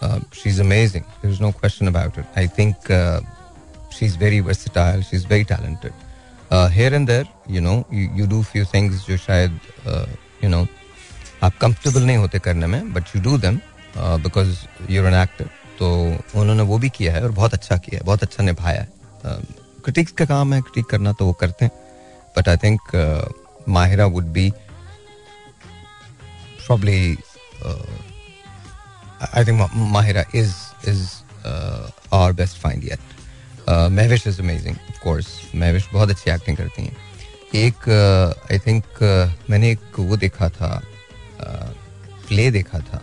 Uh, 0.00 0.20
she's 0.32 0.60
amazing. 0.60 1.04
There's 1.20 1.40
no 1.40 1.50
question 1.50 1.88
about 1.88 2.16
it. 2.16 2.26
I 2.36 2.46
think 2.46 2.88
uh, 2.90 3.20
she's 3.90 4.14
very 4.14 4.38
versatile. 4.38 5.00
She's 5.00 5.24
very 5.24 5.44
talented. 5.44 5.92
Uh, 6.48 6.68
here 6.68 6.94
and 6.94 7.08
there, 7.08 7.24
you 7.48 7.60
know, 7.60 7.84
you, 7.90 8.08
you 8.14 8.26
do 8.28 8.42
few 8.44 8.64
things 8.64 9.04
जो 9.06 9.16
शायद, 9.18 9.58
uh, 9.86 10.06
you 10.40 10.48
know, 10.48 10.66
आप 11.42 11.58
comfortable 11.58 12.06
नहीं 12.06 12.16
होते 12.16 12.38
करने 12.38 12.66
में, 12.66 12.92
but 12.92 13.14
you 13.14 13.20
do 13.20 13.36
them 13.36 13.60
uh, 13.96 14.16
because 14.18 14.68
you're 14.88 15.06
an 15.06 15.14
actor. 15.14 15.50
तो 15.81 15.87
उन्होंने 16.39 16.63
वो 16.63 16.77
भी 16.77 16.89
किया 16.89 17.13
है 17.13 17.23
और 17.23 17.31
बहुत 17.31 17.53
अच्छा 17.53 17.77
किया 17.77 17.99
है 17.99 18.05
बहुत 18.05 18.23
अच्छा 18.23 18.43
निभाया 18.43 18.81
है। 18.81 18.89
क्रिटिक्स 19.83 20.11
का 20.11 20.25
काम 20.25 20.53
है 20.53 20.61
क्रिटिक 20.61 20.85
करना 20.85 21.13
तो 21.13 21.25
वो 21.25 21.33
करते 21.33 21.65
हैं। 21.65 21.71
But 22.37 22.49
I 22.49 22.57
think 22.57 22.81
Mahira 23.69 24.05
would 24.05 24.25
be 24.33 24.49
probably 26.65 27.17
I 29.33 29.45
think 29.45 29.69
Mahira 29.75 30.23
is 30.35 30.53
is 30.89 31.07
our 32.13 32.31
best 32.33 32.57
find 32.57 32.83
yet 32.83 32.99
Mehwish 33.69 34.27
is 34.27 34.41
amazing 34.41 34.75
course 35.03 35.27
Mehwish 35.55 35.89
बहुत 35.93 36.09
अच्छी 36.09 36.31
एक्टिंग 36.31 36.57
करती 36.57 36.83
हैं। 36.83 36.97
एक 37.55 37.89
आई 38.51 38.57
uh, 38.57 38.65
थिंक 38.65 38.83
uh, 38.83 39.49
मैंने 39.49 39.71
एक 39.71 39.99
वो 39.99 40.17
देखा 40.17 40.49
था 40.49 40.81
प्ले 41.41 42.47
uh, 42.47 42.53
देखा 42.53 42.79
था। 42.79 43.01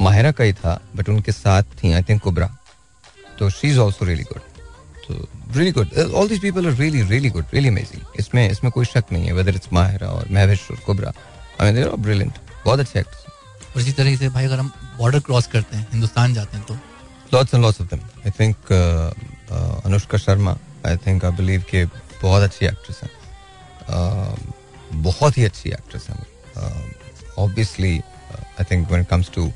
माहिरा 0.00 0.30
का 0.32 0.44
ही 0.44 0.52
था 0.52 0.80
बट 0.96 1.08
उनके 1.08 1.32
साथ 1.32 1.62
थी 1.82 1.92
आई 1.92 2.02
थिंक 2.08 2.22
कुबरा 2.22 2.48
तो 3.38 3.50
she 3.50 3.68
is 3.70 3.78
also 3.78 4.04
really 4.04 4.22
good 4.22 4.40
तो 5.06 5.14
really 5.56 5.72
good 5.72 5.98
all 6.14 6.28
this 6.28 6.38
people 6.40 6.66
are 6.66 6.72
really 6.74 7.02
really 7.02 7.30
good 7.30 7.44
really 7.54 7.68
amazing 7.68 8.18
इसमें 8.20 8.48
इसमें 8.50 8.70
कोई 8.72 8.84
शक 8.84 9.12
नहीं 9.12 9.26
है 9.26 9.32
वेदर 9.32 9.54
इट्स 9.54 9.72
माहिरा 9.72 10.08
और 10.08 10.28
महविश 10.30 10.70
और 10.70 10.80
कुबरा 10.86 11.12
आई 11.60 11.72
मीन 11.72 11.88
ब्रिलियंट 11.98 12.38
बहुत 12.64 12.80
अच्छे 12.80 12.98
एक्टर्स 13.00 13.24
और 13.74 13.80
इसी 13.82 13.92
तरह 13.92 14.16
से 14.16 14.28
भाई 14.28 14.44
अगर 14.44 14.58
हम 14.58 14.72
बॉर्डर 14.98 15.20
क्रॉस 15.26 15.46
करते 15.46 15.76
हैं 15.76 15.86
हिंदुस्तान 15.92 16.34
जाते 16.34 16.56
हैं 16.56 16.66
तो? 16.66 16.76
Lots 17.32 17.54
and 17.54 17.62
lots 17.62 17.80
of 17.80 17.88
them 17.88 18.00
I 18.26 18.30
think 18.40 18.72
Anushka 19.86 20.18
Sharma 20.18 20.56
I 20.86 20.96
think 21.06 21.24
I 21.24 21.30
believe 21.32 21.64
के 21.70 21.84
बहुत 21.84 22.42
अच्छी 22.42 22.66
एक्ट्रेस 22.66 23.00
हैं. 23.02 23.10
Uh, 23.90 24.38
बहुत 24.92 25.38
ही 25.38 25.44
अच्छी 25.44 25.70
एक्ट्रेस 25.70 26.06
हैं 26.10 26.94
obviously 27.38 27.96
I 27.96 28.64
think 28.70 28.86
when 28.88 29.00
it 29.02 29.08
comes 29.08 29.30
to 29.34 29.50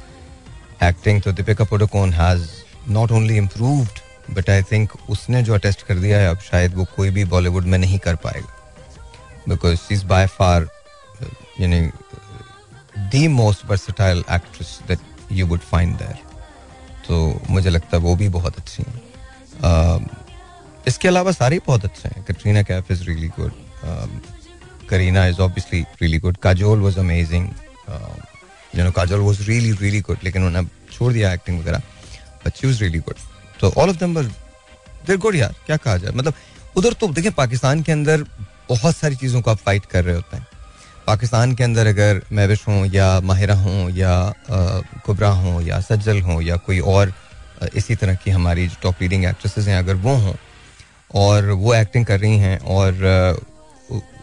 acting 0.89 1.21
तो 1.23 1.33
Deepika 1.33 1.65
Padukone 1.65 2.13
has 2.13 2.47
not 2.89 3.13
only 3.13 3.37
improved 3.37 4.35
but 4.35 4.51
I 4.51 4.63
think 4.63 4.93
उसने 5.11 5.43
जो 5.43 5.55
अटेस्ट 5.55 5.83
कर 5.87 5.99
दिया 5.99 6.19
है 6.19 6.29
अब 6.29 6.39
शायद 6.41 6.75
वो 6.75 6.85
कोई 6.97 7.11
भी 7.11 7.25
बॉलीवुड 7.33 7.65
में 7.65 7.79
नहीं 7.79 7.99
कर 7.99 8.17
पाएगा। 8.17 8.53
Because 9.49 9.77
she 9.77 9.95
is 9.95 10.05
by 10.07 10.27
far 10.27 10.69
यानी 11.61 11.81
the 13.11 13.27
most 13.29 13.65
versatile 13.67 14.25
actress 14.33 14.79
that 14.89 15.33
you 15.33 15.47
would 15.47 15.61
find 15.71 15.97
there 15.99 16.19
तो 17.09 17.41
मुझे 17.51 17.71
लगता 17.71 17.97
है 17.97 18.03
वो 18.03 18.15
भी 18.17 18.29
बहुत 18.29 18.59
अच्छी 18.59 18.83
हैं। 18.83 19.03
Uh, 19.61 20.01
इसके 20.87 21.09
अलावा 21.09 21.33
सारे 21.33 21.59
बहुत 21.67 21.85
अच्छे 21.85 22.09
हैं। 22.09 22.23
Katrina 22.25 22.63
Kaif 22.63 22.91
is 22.91 23.03
really 23.05 23.29
good 23.39 23.53
Kareena 24.91 25.27
is 25.27 25.41
obviously 25.41 25.81
really 26.03 26.19
good 26.19 26.37
Kajol 26.37 26.81
was 26.81 26.99
amazing 26.99 27.49
you 28.77 28.85
know 28.85 28.91
Kajol 28.91 29.21
was 29.21 29.41
really 29.49 29.73
really 29.81 30.01
good 30.01 30.19
लेकिन 30.25 30.45
उन्होंने 30.45 30.69
छोड़ 30.93 31.13
दिया 31.13 31.33
एक्टिंग 31.35 31.61
वगैरह 31.61 31.83
but 32.47 32.57
she 32.57 32.67
was 32.67 32.83
really 32.83 32.99
good 32.99 33.17
तो 33.61 33.73
all 33.77 33.91
of 33.91 33.97
them 33.97 34.17
were 34.17 34.25
there 35.07 35.19
good 35.19 35.35
यार, 35.37 35.55
क्या 35.67 35.77
कहा 35.77 35.97
जाए? 35.97 36.13
मतलब 36.13 36.35
उधर 36.77 36.93
तो 36.93 37.09
देखिए, 37.09 37.31
पाकिस्तान 37.31 37.83
के 37.83 37.93
अंदर 37.93 38.23
बहुत 38.69 38.97
सारी 38.97 39.17
चीज़ों 39.17 39.41
को 39.43 39.51
आप 39.51 39.59
फाइट 39.65 39.87
कर 39.87 40.05
रहे 40.05 40.15
होते 40.15 40.37
हैं। 40.37 40.47
पाकिस्तान 41.07 41.55
के 41.55 41.65
अंदर 41.65 41.87
अगर 41.87 42.21
मैविश 42.33 42.67
हों, 42.69 42.85
या 42.87 43.21
माहिरा 43.21 43.55
हों, 43.55 43.91
या 43.91 44.33
कुबरा 45.07 45.29
हों, 45.31 45.61
या 45.63 45.81
सज्जल 45.81 46.21
हों, 46.23 46.41
या 46.43 46.57
कोई 46.57 46.79
और 46.81 47.13
इसी 47.75 47.95
तरह 47.95 48.15
की 48.15 48.31
हमारी 48.31 48.67
जो 48.69 48.77
टॉप 48.83 49.03
लीडिंग 49.03 49.25
एक्ट्रेसेस 49.25 49.69
हैं, 49.69 49.79
अगर 49.79 49.95
वो 49.95 50.15
हों, 50.17 50.35
और 51.15 51.51
वो 51.51 51.75
एक्टिंग 51.75 52.07
कर 52.07 52.21
रही 52.21 52.39
हैं, 52.39 52.59
और 52.59 53.45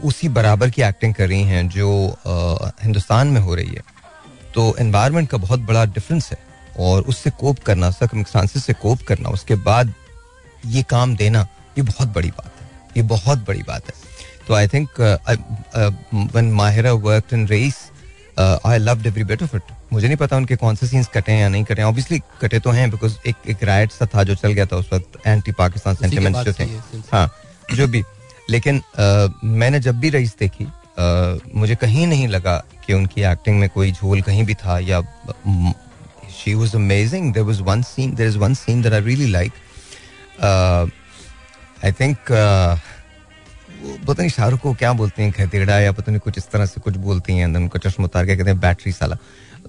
उसी 0.04 0.30
बराबर 0.30 0.70
की 0.70 0.82
एक्टिंग 0.82 1.14
कर 1.14 1.28
रही 1.28 1.44
हैं 1.44 1.68
जो 1.70 1.90
हिंदुस्तान 2.84 3.28
में 3.28 3.42
हो 3.42 3.56
रही 3.56 3.68
है 3.68 3.84
तो 4.56 4.76
इन्वायरमेंट 4.80 5.30
का 5.30 5.38
बहुत 5.38 5.60
बड़ा 5.60 5.86
डिफरेंस 5.88 6.30
है 6.32 6.38
और 6.80 7.02
उससे 7.02 7.30
कोप 7.40 7.60
करना 7.60 7.90
सर्कमस्टांसिस 7.92 8.66
से 8.66 8.74
कोप 8.74 9.02
करना 9.08 9.30
उसके 9.30 9.56
बाद 9.66 9.94
ये 10.66 10.84
काम 10.90 11.16
देना 11.16 11.48
ये 11.78 11.82
बहुत 11.84 12.08
बड़ी 12.08 12.30
बात 12.30 12.52
है। 12.62 12.70
ये 12.98 13.04
बहुत 13.10 13.46
बड़ी 13.48 13.62
बात 13.68 13.88
है। 13.88 13.94
तो 14.48 14.54
I 14.54 14.68
think 14.68 15.00
one 16.36 16.52
Mahira 16.54 16.92
work 16.94 17.34
in 17.34 17.48
Raees 17.48 17.78
I 18.40 18.78
love 18.78 19.08
every 19.08 19.24
bit 19.24 19.44
of 19.44 19.56
it 19.56 19.72
मुझे 19.94 20.08
नहीं 20.08 20.18
पता 20.18 20.38
उनके 20.38 20.56
कौन 20.56 20.76
से 20.76 20.88
सीन्स 20.88 21.08
कटे 21.08 21.32
हैं 21.32 21.42
या 21.42 21.50
नहीं 21.50 21.64
कटे 21.64 21.84
ऑब्वियसली 21.84 22.20
कटे 22.42 22.60
तो 22.60 22.72
हैं 22.72 22.90
बिकॉज़ 22.92 23.16
एक 23.28 23.50
एक 23.50 23.64
राइट 23.64 23.92
सा 23.92 24.06
था 24.16 24.24
जो 24.24 24.36
चल 24.36 24.52
गया 24.52 24.66
था 24.66 24.78
उस 24.78 24.90
वक्त 24.94 25.28
एंटी 25.28 25.52
पाकिस्तान 25.52 25.96
सेंटिमेंट्स 25.96 26.42
जो 26.42 26.54
थे। 26.54 26.64
हाँ 27.12 27.30
जो 27.74 27.88
भी। 27.88 28.04
लेकिन 28.50 28.80
uh, 28.80 29.34
मैंने 29.44 29.80
जब 29.80 30.00
भी 30.00 30.10
रईस 30.10 30.36
देखी 30.40 30.68
मुझे 31.56 31.76
कहीं 31.76 32.08
नहीं 32.08 32.28
लगा 32.28 32.58
कि 32.86 32.94
उनकी 32.94 33.22
एक्टिंग 33.32 33.60
में 33.60 33.70
कोई 33.70 33.92
झोल 33.92 34.22
कहीं 34.22 34.44
भी 34.46 34.54
था 34.56 34.78
या 34.80 35.02
she 36.34 36.54
was 36.54 36.76
amazing 36.76 37.34
there 37.34 37.44
was 37.44 37.62
one 37.64 37.82
scene 37.84 38.14
there 38.16 38.28
is 38.28 38.38
one 38.38 38.54
scene 38.54 38.82
there 38.82 38.94
I 38.94 39.02
really 39.02 39.28
like 39.32 39.52
I 41.86 41.92
think 41.92 42.18
पता 43.82 44.14
नहीं 44.14 44.30
शाहरुख 44.30 44.60
को 44.60 44.74
क्या 44.74 44.92
बोलते 44.94 45.24
हैं, 45.24 45.32
खतेड़ा 45.34 45.80
या 45.80 45.92
पता 45.92 46.12
नहीं 46.12 46.20
कुछ 46.20 46.38
इस 46.38 46.50
तरह 46.52 46.66
से 46.66 46.82
कुछ 46.82 46.98
बोलती 46.98 47.34
हैं 47.34 47.46
उनको 47.48 47.78
चश्म 47.80 48.04
उतार 48.04 48.26
के 48.26 48.36
कहते 48.36 48.50
हैं 48.50 48.60
बैटरी 48.60 48.92
साला. 48.92 49.16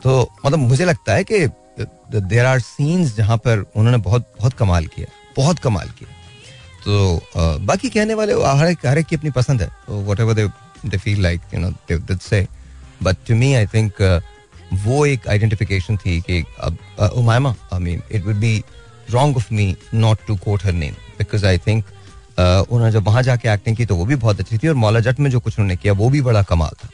तो 0.03 0.31
मतलब 0.45 0.59
मुझे 0.59 0.85
लगता 0.85 1.15
है 1.15 1.25
कि 1.25 1.47
देर 2.13 2.45
आर 2.47 2.61
सीन्स 2.61 3.17
जहाँ 3.17 3.37
पर 3.37 3.65
उन्होंने 3.77 3.99
बहुत 3.99 4.27
बहुत 4.39 4.55
कमाल 4.55 4.87
किया, 4.87 5.07
बहुत 5.37 5.59
कमाल 5.59 5.89
किया। 5.99 6.11
तो 6.85 7.65
बाकी 7.67 7.89
कहने 7.89 8.15
वाले, 8.15 8.33
हर 8.33 8.99
एक 8.99 9.07
की 9.07 9.17
अपनी 9.17 9.31
पसंद 9.31 9.63
है। 9.63 9.69
Whatever 10.21 10.35
they 10.35 10.47
feel 10.91 11.23
like 11.23 11.41
you 11.55 11.61
know 11.61 11.71
they 11.91 12.17
say 12.23 12.47
but 13.03 13.17
to 13.29 13.35
me 13.35 13.55
I 13.55 13.67
think 13.67 14.03
वो 14.85 15.05
एक 15.07 15.29
आइडेंटिफिकेशन 15.29 15.97
थी 15.97 16.21
कि 16.21 16.45
अब 16.61 16.77
Umaima 17.17 17.55
I 17.73 17.81
mean 17.81 18.03
it 18.13 18.25
would 18.27 18.37
be 18.37 18.63
wrong 19.11 19.37
of 19.37 19.53
me 19.55 19.75
not 19.95 20.19
to 20.27 20.37
quote 20.37 20.65
her 20.65 20.73
name 20.73 20.95
because 21.19 21.47
I 21.47 21.59
think 21.59 21.85
उन्होंने 22.39 22.93
जब 22.93 23.05
वहाँ 23.07 23.23
जाके 23.23 23.49
acting 23.49 23.77
की 23.77 23.87
तो 23.87 23.97
वो 23.97 24.05
भी 24.05 24.17
बहुत 24.17 24.41
अच्छी 24.41 24.59
थी 24.59 24.69
और 24.69 24.75
मौला 24.75 25.01
जट 25.01 25.21
में 25.21 25.31
जो 25.31 25.41
कुछ 25.41 25.59
उन्होंने 25.59 25.77
किया, 25.77 25.93
वो 25.93 26.09
भी 26.11 26.21
बड़ा 26.23 26.43
कमाल 26.43 26.75
था। 26.85 26.89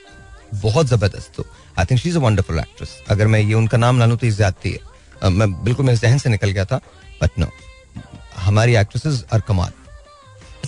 बहुत 0.55 0.87
ज़बरदस्त 0.87 1.33
तो। 1.37 1.45
I 1.79 1.85
think 1.85 2.01
she 2.01 2.09
is 2.09 2.17
a 2.17 2.21
wonderful 2.21 2.59
actress 2.59 2.91
अगर 3.11 3.27
मैं 3.27 3.41
ये 3.41 3.55
उनका 3.55 3.79
नाम 3.79 3.99
ला 3.99 4.07
लूँ 4.07 4.17
तो 4.19 4.27
ये 4.27 4.33
ज्यादती 4.33 4.71
है 4.71 5.31
मैं 5.31 5.53
बिल्कुल 5.65 5.87
मेरे 5.87 5.99
जहन 5.99 6.19
से 6.19 6.31
निकल 6.31 6.51
गया 6.51 6.65
था। 6.65 6.81
बट 7.23 7.39
नो 7.39 7.47
हमारी 8.39 8.75
एक्ट्रेसेस 8.77 9.25
आर 9.33 9.41
कमाल। 9.49 9.73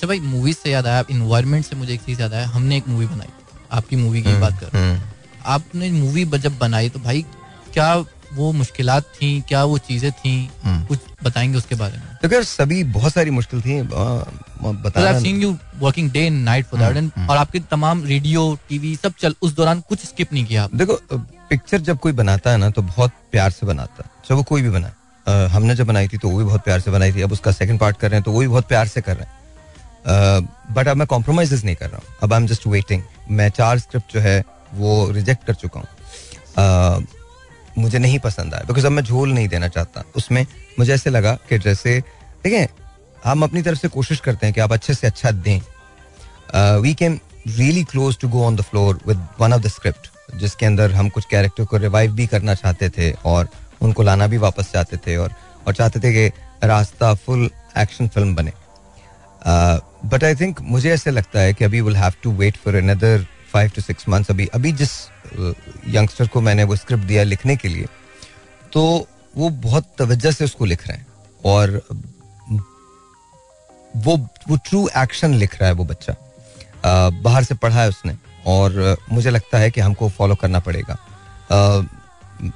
अच्छा 0.00 0.08
भाई 0.08 0.20
मूवीज़ 0.20 0.56
से 0.56 0.70
याद 0.70 0.86
आया 0.86 1.02
इन्वायरमेंट 1.10 1.64
से 1.64 1.76
मुझे 1.76 1.92
एक 1.94 2.00
चीज़ 2.00 2.20
याद 2.20 2.34
आया 2.34 2.46
हमने 2.48 2.76
एक 2.76 2.86
मूवी 2.88 3.06
बनाई 3.06 3.28
आपकी 3.72 3.96
मूवी 3.96 4.22
की 4.22 4.28
हम्म, 4.28 4.40
बात 4.40 4.60
कर 4.60 4.76
हम्म। 4.76 5.00
आपने 5.46 5.90
मूवी 5.90 6.24
जब 6.38 6.56
बनाई 6.58 6.88
तो 6.88 7.00
भाई 7.00 7.24
क्या 7.74 7.94
वो 8.34 8.50
मुश्किल 8.52 8.90
थी? 9.00 9.40
क्या 9.48 9.64
वो 9.64 9.76
चीज़ें 9.78 10.10
थी? 10.12 10.32
हम्म। 10.62 10.84
कुछ 10.86 10.98
बताएँगे 11.24 11.58
उसके 11.58 11.74
बारे 11.74 11.98
में? 11.98 12.16
तो 12.22 12.42
सभी 12.42 12.82
बहुत 12.94 13.12
सारी 13.12 13.30
मुश्किल 13.30 13.60
थी 13.62 13.80
working 15.80 16.10
day 16.10 16.20
and 16.20 16.44
night 16.44 16.66
for 16.66 16.80
that 16.80 17.28
और 17.30 17.36
आपके 17.36 17.60
तमाम 17.70 18.04
रेडियो 18.04 18.44
टीवी 18.68 18.94
सब 18.96 19.14
चल 19.20 19.34
उस 19.42 19.54
दौरान 19.56 19.80
कुछ 19.88 20.06
स्किप 20.06 20.32
नहीं 20.32 20.44
किया 20.44 20.68
देखो 20.74 20.98
पिक्चर 21.50 21.80
जब 21.80 21.98
कोई 21.98 22.12
बनाता 22.22 22.50
है 22.50 22.56
ना 22.56 22.70
तो 22.70 22.82
बहुत 22.84 23.12
प्यार 23.32 23.50
से 23.50 23.66
बनाता 23.66 24.02
है। 24.04 24.10
चाहे 24.24 24.36
वो 24.36 24.42
कोई 24.48 24.62
भी 24.62 24.70
बनाए। 24.70 25.46
हमने 25.48 25.74
जब 25.76 25.86
बनाई 25.86 26.08
थी 26.08 26.18
तो 26.18 26.28
वो 26.28 26.38
भी 26.38 26.44
बहुत 26.44 26.64
प्यार 26.64 26.80
से 26.80 26.90
बनाई 26.90 27.12
थी। 27.12 27.22
अब 27.22 27.32
उसका 27.32 27.52
सेकंड 27.52 27.80
पार्ट 27.80 27.96
कर 27.96 28.10
रहे 28.10 28.16
हैं 28.16 28.24
तो 28.24 28.32
वो 28.32 28.40
भी 28.40 28.48
बहुत 28.48 28.68
प्यार 28.68 28.88
से 28.88 29.00
कर 29.00 29.16
रहे 29.16 29.24
हैं। 29.24 29.38
बट 30.06 30.88
अब 30.88 30.96
मैं 30.96 31.06
कॉम्प्रोमाइज 31.06 31.64
नहीं 31.64 31.76
कर 31.76 31.86
रहा 31.86 31.96
हूँ। 31.96 32.16
अब 32.22 32.32
आई 32.32 32.40
एम 32.40 32.46
जस्ट 32.46 32.66
वेटिंग 32.66 33.02
मैं 33.30 33.48
चार 33.50 33.78
स्क्रिप्ट 33.78 34.12
जो 34.14 34.20
है, 34.20 34.42
वो 34.74 35.10
रिजेक्ट 35.10 35.46
कर 35.46 35.54
चुका 35.54 35.80
हूँ। 35.80 37.06
मुझे 37.78 37.98
नहीं 37.98 38.18
पसंद 38.18 38.54
आया। 38.54 38.64
बिकॉज़ 38.66 38.86
अब 38.86 38.92
मैं 38.92 39.02
झोल 39.02 39.32
नहीं 39.32 39.48
देना 39.48 39.68
चाहता। 39.68 40.02
उसमें 40.16 40.46
मुझे 40.78 40.92
ऐसे 40.94 41.10
लगा 41.10 41.34
कि 41.48 41.58
जैसे 41.58 41.98
देखें 42.44 42.66
हम 43.24 43.42
अपनी 43.42 43.62
तरफ़ 43.62 43.78
से 43.78 43.88
कोशिश 43.88 44.20
करते 44.20 44.46
हैं 44.46 44.54
कि 44.54 44.60
आप 44.60 44.72
अच्छे 44.72 44.94
से 44.94 45.06
अच्छा 45.06 45.30
दें। 45.30 45.60
We 46.80 46.94
can 46.94 47.20
really 47.48 47.84
close 47.84 48.18
to 48.18 48.28
go 48.28 48.44
on 48.44 48.56
the 48.56 48.60
floor 48.60 49.00
with 49.06 49.26
one 49.40 49.52
of 49.52 49.62
the 49.62 49.68
script 49.68 50.10
जिसके 50.36 50.66
अंदर 50.66 50.92
हम 50.92 51.08
कुछ 51.08 51.24
कैरेक्टर 51.30 51.64
को 51.64 51.76
रिवाइव 51.76 52.12
भी 52.12 52.26
करना 52.26 52.54
चाहते 52.54 52.88
थे 52.88 53.10
और 53.24 53.48
उनको 53.82 54.02
लाना 54.02 54.26
भी 54.26 54.38
वापस 54.38 54.70
चाहते 54.72 54.96
थे 54.96 55.16
और 55.16 55.34
और 55.66 55.74
चाहते 55.74 56.00
थे 56.00 56.12
कि 56.12 56.66
रास्ता 56.66 57.12
फुल 57.14 57.50
एक्शन 57.78 58.08
फ़िल्म 58.08 58.34
बने। 58.34 58.52
बट 60.04 60.24
आई 60.24 60.34
थिंक 60.34 60.60
मुझे 60.60 60.90
ऐसे 60.92 61.10
लगता 61.10 61.40
है 61.40 61.54
कि 61.54 61.64
अभी 61.64 61.80
will 61.80 61.96
have 61.96 62.12
to 62.22 62.32
wait 62.32 62.56
for 62.56 62.74
another 62.74 63.26
five 63.52 63.70
to 63.76 63.82
six 63.82 64.08
months 64.08 64.30
अभी 64.30 64.46
अभी 64.46 64.72
जिस 64.72 64.90
यंगस्टर 65.88 66.28
को 66.28 66.40
मैंने 66.40 66.64
वो 66.64 66.76
स्क्रिप्ट 66.76 67.04
दिया 67.04 67.22
लिखने 67.22 67.56
के 67.56 67.68
लिए 67.68 67.86
तो 68.72 69.06
वो 69.36 69.48
बहुत 69.48 69.94
तवज्जो 69.98 70.32
से 70.32 70.44
उसको 70.44 70.64
लिख 70.64 70.86
रहे 70.88 70.96
हैं। 70.98 71.06
और, 71.44 71.82
वो 73.96 74.16
वो 74.48 74.56
ट्रू 74.56 74.88
एक्शन 74.96 75.34
लिख 75.34 75.54
रहा 75.54 75.68
है 75.68 75.74
वो 75.74 75.84
बच्चा। 75.84 76.14
बाहर 77.22 77.44
से 77.44 77.54
पढ़ा 77.54 77.82
है 77.82 77.88
उसने। 77.88 78.16
और 78.46 78.96
मुझे 79.12 79.30
लगता 79.30 79.58
है 79.58 79.70
कि 79.70 79.80
हमको 79.80 80.08
फॉलो 80.08 80.34
करना 80.34 80.58
पड़ेगा। 80.60 80.96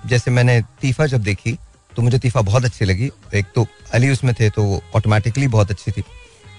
जैसे 0.06 0.30
मैंने 0.30 0.60
तीफा 0.80 1.06
जब 1.06 1.22
देखी 1.22 1.58
तो 1.96 2.02
मुझे 2.02 2.18
तीफा 2.18 2.40
बहुत 2.40 2.64
अच्छी 2.64 2.84
लगी। 2.84 3.10
एक 3.34 3.46
तो 3.54 3.66
अली 3.94 4.10
उसमें 4.10 4.34
थे 4.40 4.50
तो 4.50 4.62
वो 4.62 4.82
ऑटोमेटिकली 4.96 5.48
बहुत 5.48 5.70
अच्छी 5.70 5.90
थी। 5.90 6.04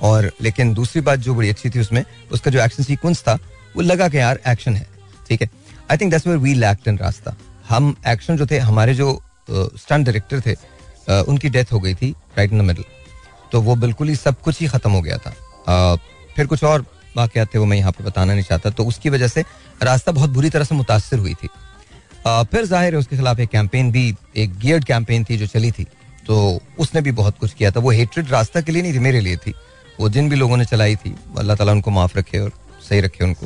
और 0.01 0.31
लेकिन 0.41 0.73
दूसरी 0.73 1.01
बात 1.01 1.19
जो 1.19 1.35
बड़ी 1.35 1.49
अच्छी 1.49 1.69
थी 1.69 1.79
उसमें, 1.79 2.03
उसका 2.31 2.51
जो 2.51 2.59
एक्शन 2.61 2.83
सीक्वेंस 2.83 3.21
था, 3.21 3.37
वो 3.75 3.81
लगा 3.81 4.07
कि 4.09 4.17
यार 4.17 4.39
एक्शन 4.47 4.75
है, 4.75 4.87
ठीक 5.27 5.41
है? 5.41 5.49
I 5.91 5.97
think 5.97 6.11
that's 6.11 6.27
where 6.27 6.39
we 6.39 6.53
lacked 6.55 6.87
in 6.87 6.97
Raasta 6.97 7.35
हम 7.69 7.95
एक्शन 8.07 8.37
जो 8.37 8.45
थे, 8.45 8.57
हमारे 8.59 8.93
जो 8.95 9.21
स्टंट 9.49 10.05
डायरेक्टर 10.05 10.41
थे 10.41 10.55
उनकी 11.23 11.49
डेथ 11.49 11.71
हो 11.71 11.79
गई 11.79 11.93
थी 11.95 12.09
राइट 12.37 12.51
इन 12.51 12.59
द 12.59 12.61
मिडल 12.63 12.83
तो 13.51 13.61
वो 13.61 13.75
बिल्कुल 13.77 14.07
ही 14.09 14.15
सब 14.15 14.41
कुछ 14.41 14.59
ही 14.61 14.67
खत्म 14.67 14.91
हो 14.91 15.01
गया 15.01 15.17
था। 15.17 15.95
फिर 16.35 16.47
कुछ 16.47 16.63
और 16.63 16.85
वाकत 17.17 17.53
थे, 17.53 17.59
वो 17.59 17.65
मैं 17.65 17.77
यहाँ 17.77 17.91
पर 17.91 18.03
बताना 18.03 18.33
नहीं 18.33 18.43
चाहता। 18.43 18.69
तो 18.69 18.85
उसकी 18.85 19.09
वजह 19.09 19.27
से 19.27 19.43
रास्ता 19.83 20.11
बहुत 20.11 20.29
बुरी 20.29 20.49
तरह 20.49 20.63
से 20.63 20.75
मुतासर 20.75 21.17
हुई 21.17 21.33
थी। 21.33 21.47
फिर 22.25 22.65
ज़ाहिर 22.65 22.93
है 22.93 22.99
उसके 22.99 23.15
खिलाफ 23.17 23.39
एक 23.39 23.49
कैंपेन 23.49 23.91
भी, 23.91 24.15
एक 24.35 24.57
गियर्ड 24.59 24.85
कैंपेन 24.85 25.23
थी 25.23 25.37
जो 25.37 25.47
चली 25.47 25.71
थी। 25.71 25.85
तो 26.27 26.59
उसने 26.79 27.01
भी 27.01 27.11
बहुत 27.13 27.37
कुछ 27.37 27.53
किया 27.53 27.71
था। 27.71 27.79
वो 27.79 27.91
हेट्रेड 27.91 28.31
रास्ता 28.31 28.61
के 28.61 28.71
लिए 28.71 28.81
नहीं 28.81 28.93
थी, 28.93 28.99
मेरे 28.99 29.19
लिए 29.21 29.37
थी। 29.37 29.53
वो 29.99 30.09
जिन 30.09 30.29
भी 30.29 30.35
लोगों 30.35 30.57
ने 30.57 30.65
चलाई 30.65 30.95
थी। 30.95 31.15
अल्लाह 31.39 31.55
ताला 31.55 31.71
उनको 31.71 31.91
माफ़ 31.91 32.17
रखे 32.17 32.39
और 32.39 32.51
सही 32.89 32.99
रखे 33.01 33.23
उनको। 33.23 33.45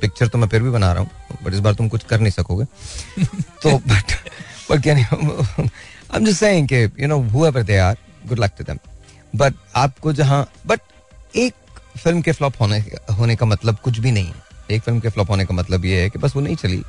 पिक्चर 0.00 0.28
तो 0.28 0.38
मैं 0.38 0.48
फिर 0.48 0.62
भी 0.62 0.70
बना 0.70 0.92
रहा 0.92 1.02
हूँ 1.02 1.38
बट 1.42 1.52
इस 1.54 1.60
बार 1.60 1.74
तुम 1.74 1.88
कुछ 1.88 2.04
कर 2.04 2.20
नहीं 2.20 2.30
सकोगे। 2.32 2.64
तो 3.62 3.78
बट 3.78 4.06
just 6.24 6.42
saying 6.42 6.66
कि 6.68 7.08
know 7.08 7.20
whoever 7.32 7.62
they 7.64 7.78
are, 7.80 7.96
good 8.28 8.38
luck 8.38 8.56
to 8.56 8.64
them. 8.64 8.78
But 9.34 9.54
आपको 9.76 10.12
जहाँ 10.12 10.40
बट 10.66 10.80
एक 11.36 11.54
फ़िल्म 11.98 12.22
के 12.22 12.32
फ्लॉप 12.32 12.60
होने 12.60 12.78
होने 13.18 13.36
का 13.36 13.46
मतलब 13.46 13.78
कुछ 13.84 13.98
भी 13.98 14.10
नहीं 14.10 14.26
है। 14.26 14.34
एक 14.70 14.82
फ़िल्म 14.82 15.00
के 15.00 15.08
फ्लॉप 15.08 15.30
होने 15.30 15.44
का 15.44 15.54
मतलब 15.54 15.84
ये 15.84 16.00
है 16.02 16.10
कि 16.10 16.18
बस 16.18 16.36
वो 16.36 16.42
नहीं 16.42 16.56
चली। 16.56 16.82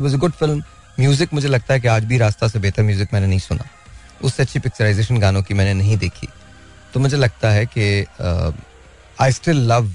वॉज़ 0.00 0.16
गुड 0.16 0.32
फ़िल्म 0.32 0.62
म्यूज़िक 1.00 1.34
मुझे 1.34 1.48
लगता 1.48 1.74
है 1.74 1.80
कि 1.80 1.88
आज 1.88 2.04
भी 2.04 2.18
रास्ता 2.18 2.48
से 2.48 2.58
बेहतर 2.58 2.82
म्यूज़िक 2.82 3.14
मैंने 3.14 3.26
नहीं 3.26 3.38
सुना। 3.38 3.68
उससे 4.24 4.42
अच्छी 4.42 4.58
पिक्चराइजेशन 4.58 5.18
गानों 5.18 5.42
की 5.42 5.54
मैंने 5.54 5.74
नहीं 5.74 5.96
देखी। 5.98 6.28
तो 6.94 7.00
मुझे 7.00 7.16
लगता 7.16 7.50
है 7.50 7.66
कि 7.66 8.06
I 9.20 9.32
still 9.32 9.66
love 9.72 9.92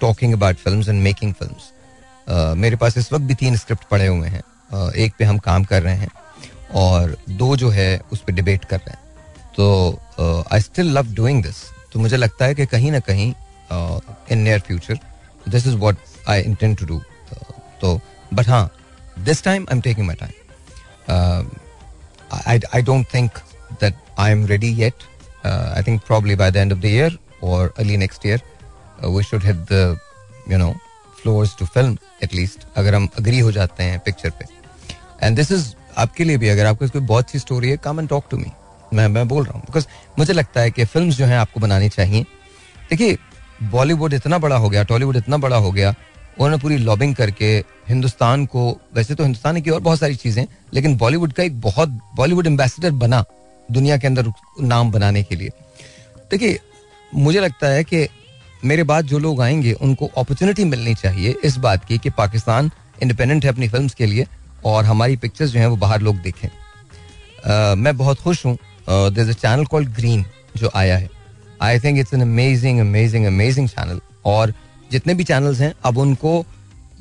talking 0.00 0.32
about 0.34 0.56
film 0.56 0.80
and 0.80 1.02
making 1.02 1.34
film 1.34 2.58
मेरे 2.58 2.76
पास 2.76 2.98
इस 2.98 3.12
वक्त 3.12 3.24
भी 3.24 3.34
तीन 3.34 3.56
स्क्रिप्ट 3.56 3.84
पड़े 3.90 4.06
हुए 4.06 4.28
हैं। 4.28 4.42
Uh, 4.74 4.94
एक 4.94 5.12
पे 5.18 5.24
हम 5.24 5.38
काम 5.38 5.64
कर 5.64 5.82
रहे 5.82 5.94
हैं 5.96 6.08
और 6.74 7.16
दो 7.30 7.56
जो 7.56 7.68
है 7.70 8.00
उस 8.12 8.20
पर 8.20 8.32
डिबेट 8.32 8.64
कर 8.64 8.76
रहे 8.76 8.90
हैं। 8.90 8.98
तो 9.56 10.44
I 10.52 10.60
still 10.60 10.86
love 10.92 11.12
doing 11.14 11.42
this 11.42 11.62
तो 11.92 12.00
मुझे 12.00 12.16
लगता 12.16 12.44
है 12.44 12.54
कि 12.54 12.66
कहीं 12.66 12.90
ना 12.92 13.00
कहीं 13.00 13.32
in 14.30 14.38
near 14.38 14.60
future 14.60 14.98
this 15.48 15.66
is 15.66 15.76
what 15.76 15.96
I 16.28 16.42
intend 16.42 16.76
to 16.78 16.86
do 16.86 17.00
तो 17.80 18.00
बट 18.34 18.48
हाँ 18.48 18.70
this 19.18 19.42
time 19.44 19.62
I 19.62 19.76
am 19.76 19.80
taking 19.80 20.06
my 20.06 20.16
time 20.16 21.50
I 22.74 22.82
don't 22.82 23.06
think 23.14 23.38
that 23.80 23.94
I 24.18 24.32
am 24.32 24.46
ready 24.46 24.72
yet 24.74 25.04
I 25.44 25.82
think 25.82 26.00
probably 26.06 26.34
by 26.34 26.50
the 26.50 26.56
end 26.56 26.72
of 26.72 26.80
the 26.80 26.84
year 26.84 27.18
और 27.44 27.72
early 27.78 27.96
next 27.96 28.26
year 28.26 28.42
we 29.06 29.22
should 29.22 29.44
hit 29.44 29.56
the 29.72 29.98
you 30.50 30.58
know 30.58 30.74
floors 31.22 31.56
to 31.58 31.66
film 31.66 31.96
at least 32.22 32.66
अगर 32.76 32.94
हम 32.94 33.08
agree 33.18 33.38
हो 33.38 33.52
जाते 33.52 33.82
हैं 33.82 33.98
picture 34.00 34.30
पे. 34.30 34.44
And 35.22 35.36
this 35.36 35.52
is 35.52 35.66
आपके 35.98 36.24
लिए 36.24 36.36
भी, 36.36 36.48
अगर 36.48 36.66
आपको 36.66 36.88
कोई 36.88 37.00
बहुत 37.02 37.30
सी 37.30 37.38
स्टोरी 37.38 37.70
है 37.70 37.76
come 37.84 38.00
and 38.00 38.08
talk 38.08 38.24
to 38.30 38.36
me 38.36 38.50
मैं 38.94 39.06
मैं 39.08 39.26
बोल 39.28 39.44
रहा 39.44 39.52
हूँ 39.52 39.62
बिकॉज़ 39.62 39.86
मुझे 40.18 40.32
लगता 40.32 40.60
है 40.60 40.70
कि 40.70 40.84
फ़िल्म 40.84 41.10
जो 41.10 41.26
है 41.26 41.36
आपको 41.36 41.60
बनानी 41.60 41.88
चाहिए। 41.88 42.22
देखिए 42.90 43.16
बॉलीवुड 43.70 44.12
इतना 44.14 44.38
बड़ा 44.38 44.56
हो 44.56 44.68
गया 44.70 44.82
टॉलीवुड 44.84 45.16
इतना 45.16 45.36
बड़ा 45.36 45.56
हो 45.56 45.70
गया, 45.72 45.94
उन्होंने 46.38 46.58
पूरी 46.62 46.76
लॉबिंग 46.78 47.14
करके 47.14 47.46
हिंदुस्तान 47.88 48.44
को, 48.46 48.68
वैसे 48.94 49.14
तो 49.14 49.24
हिंदुस्तान 49.24 49.60
की 49.60 49.70
और 49.70 49.80
बहुत 49.80 49.98
सारी 49.98 50.14
चीज़ें, 50.14 50.46
लेकिन 50.74 50.96
बॉलीवुड 50.96 51.32
का 51.32 51.42
एक 51.42 51.60
बहुत 51.60 51.88
बॉलीवुड 52.16 52.46
एम्बेसडर 52.46 52.90
बना। 52.94 53.24
दुनिया 53.72 53.96
के 53.96 54.06
अंदर 54.06 54.32
नाम 54.60 54.90
बनाने 54.90 55.22
के 55.22 55.36
लिए। 55.36 55.50
देखिए 56.30 56.58
मुझे 57.14 57.40
लगता 57.40 57.66
है 57.66 57.84
कि 57.84 58.06
मेरे 58.64 58.82
बाद 58.82 59.04
जो 59.04 59.18
लोग 59.18 59.40
आएँगे 59.42 59.72
उनको 59.72 60.06
अपॉर्चुनिटी 60.06 60.64
मिलनी 60.64 60.94
चाहिए 60.94 61.34
इस 61.44 61.56
बात 61.56 61.84
की 61.84 61.98
कि 61.98 62.10
पाकिस्तान 62.10 62.70
इंडिपेंडेंट 63.02 63.44
है 63.44 63.50
अपनी 63.50 63.68
फ़िल्म 63.68 63.88
के 63.88 64.06
लिए 64.06 64.26
और 64.64 64.84
हमारी 64.84 65.16
पिक्चर्स 65.16 65.50
जो 65.50 65.60
हैं 65.60 65.66
वो 65.66 65.76
बाहर 65.76 66.00
लोग 66.00 66.16
देखें। 66.16 66.48
uh, 66.48 67.76
मैं 67.78 67.96
बहुत 67.96 68.20
खुश 68.20 68.44
हूँ। 68.46 68.56
दर 68.88 69.32
चैनल 69.32 69.64
कॉल्ड 69.64 69.88
ग्रीन 69.88 70.24
जो 70.56 70.70
आया 70.74 70.96
है। 70.96 71.10
I 71.62 71.78
think 71.80 71.98
it's 71.98 72.14
an 72.14 72.22
amazing 72.22 72.80
amazing 72.80 73.26
amazing 73.26 73.68
channel 73.68 74.00
और 74.24 74.52
जितने 74.92 75.14
भी 75.14 75.24
चैनल्स 75.24 75.60
हैं 75.60 75.72
अब 75.84 75.98
उनको 75.98 76.44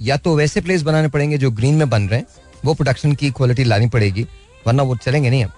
या 0.01 0.17
तो 0.17 0.35
वैसे 0.35 0.61
प्लेस 0.61 0.81
बनाने 0.81 1.07
पड़ेंगे 1.07 1.37
जो 1.37 1.51
ग्रीन 1.51 1.75
में 1.75 1.89
बन 1.89 2.07
रहे 2.07 2.19
हैं 2.19 2.27
वो 2.65 2.73
प्रोडक्शन 2.73 3.13
की 3.13 3.29
क्वालिटी 3.31 3.63
लानी 3.63 3.87
पड़ेगी 3.87 4.23
वरना 4.67 4.83
वो 4.83 4.95
चलेंगे 4.95 5.29
नहीं 5.29 5.43
अब। 5.45 5.51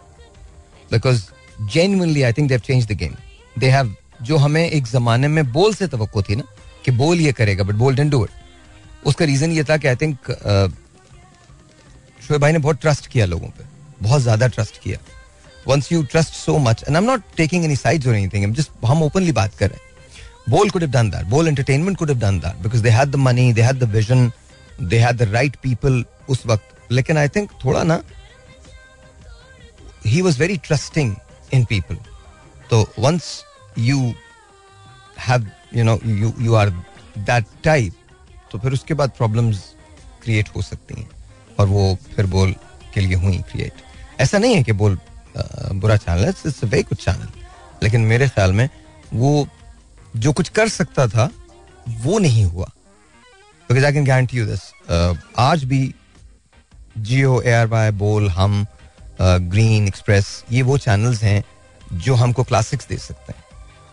Because 0.91 1.21
genuinely 1.73 2.21
I 2.23 2.33
think 2.33 2.49
they've 2.49 2.59
change 2.65 2.87
the 2.87 2.97
game 2.97 3.15
they 3.59 3.69
have 3.71 3.95
जो 4.21 4.37
हमें 4.37 4.69
एक 4.69 4.87
जमाने 4.87 5.27
में 5.27 5.51
बोल 5.51 5.73
से 5.73 5.87
तो 5.87 5.97
थी 6.29 6.35
ना 6.35 6.43
कि 6.85 6.91
बोल 7.01 7.19
ये 7.21 7.31
करेगा 7.33 7.63
but 7.63 7.75
Bol 7.75 7.95
didn't 7.95 8.11
do 8.11 8.23
it 8.25 9.05
उसका 9.07 9.25
रीजन 9.25 9.51
ये 9.51 9.63
था 9.63 9.77
कि 9.77 9.87
आई 9.87 9.95
थिंक 9.95 10.31
शोएब 12.27 12.41
भाई 12.41 12.51
ने 12.51 12.59
बहुत 12.59 12.81
ट्रस्ट 12.81 13.07
किया 13.07 13.25
लोगों 13.25 13.47
पे. 13.47 13.63
बहुत 14.03 14.21
ज़्यादा 14.21 14.47
ट्रस्ट 14.47 14.81
किया. 14.83 14.97
Once 15.67 15.91
you 15.91 16.03
trust 16.11 16.33
so 16.33 16.57
much 16.59 16.83
and 16.87 16.95
I 16.95 17.01
am 17.03 17.09
not 17.09 17.21
taking 17.37 17.65
any 17.65 17.75
sides 17.75 18.07
और 18.07 18.15
एनीथिंग 18.15 18.53
जस्ट 18.55 18.71
हम 18.85 19.03
ओपनली 19.03 19.31
बात 19.31 19.55
कर 19.59 19.69
रहे 19.69 19.77
हैं. 19.77 19.85
Bol 20.51 20.69
could 20.73 20.83
have 20.83 20.91
done 20.91 21.09
that. 21.13 21.25
Bol 21.31 21.47
Entertainment 21.49 21.97
could 21.99 22.11
have 22.11 22.19
done 22.19 22.37
that 22.43 22.59
because 22.65 22.83
they 22.83 22.91
had 22.97 23.09
the 23.13 23.19
money, 23.23 23.45
they 23.55 23.63
had 23.63 23.81
the 23.81 23.87
vision, 23.95 24.21
they 24.91 24.99
had 24.99 25.17
the 25.21 25.27
उस 26.29 26.45
वक्त. 26.47 26.91
लेकिन 26.91 27.17
I 27.17 27.27
think 27.35 27.49
थोड़ा 27.63 27.81
ना 27.83 28.01
ही 30.07 30.21
was 30.21 30.39
very 30.39 30.57
trusting 30.67 31.15
in 31.53 31.65
people 31.65 31.97
तो 32.69 32.81
once 32.99 33.29
you 33.79 34.13
have 35.19 35.49
you 35.75 35.83
know 35.83 35.99
you 36.05 36.33
you 36.39 36.55
are 36.55 36.69
that 36.69 37.45
type 37.63 37.93
तो 38.51 38.59
फिर 38.59 38.73
उसके 38.73 38.93
बाद 38.93 39.11
प्रॉब्लम्स 39.17 39.63
क्रिएट 40.23 40.49
हो 40.55 40.61
सकती 40.61 41.01
हैं। 41.01 41.09
और 41.59 41.67
वो 41.67 41.97
फिर 42.15 42.25
बोल 42.25 42.55
के 42.93 43.01
लिए 43.01 43.15
हुई 43.17 43.37
क्रिएट 43.51 43.73
ऐसा 44.21 44.37
नहीं 44.37 44.55
है 44.55 44.63
कि 44.63 44.71
बोल 44.73 44.97
बुरा 45.37 45.97
चैनल 45.97 46.25
है 46.25 46.31
वेरी 46.63 46.83
गुड 46.83 46.97
चैनल 46.97 47.27
लेकिन 47.83 48.01
मेरे 48.11 48.27
ख्याल 48.29 48.53
में 48.53 48.69
वो 49.13 49.47
जो 50.15 50.31
कुछ 50.33 50.49
कर 50.49 50.69
सकता 50.69 51.07
था, 51.07 51.29
वो 51.87 52.17
नहीं 52.19 52.45
हुआ। 52.45 52.65
Because 53.69 53.85
I 53.85 53.93
can 53.93 54.05
guarantee 54.05 54.37
you 54.37 54.45
this 54.45 54.61
आज 55.39 55.63
भी 55.63 55.93
जियो 56.97 57.41
ए 57.41 57.51
आर 57.51 57.67
वाई 57.67 57.91
बोल, 57.91 58.29
हम 58.29 58.65
ग्रीन 59.21 59.87
एक्सप्रेस 59.87 60.43
ये 60.51 60.61
वो 60.61 60.77
चैनल्स 60.77 61.23
हैं 61.23 61.43
जो 61.93 62.15
हमको 62.15 62.43
क्लासिक्स 62.43 62.87
दे 62.87 62.97
सकते 62.97 63.33
हैं। 63.33 63.43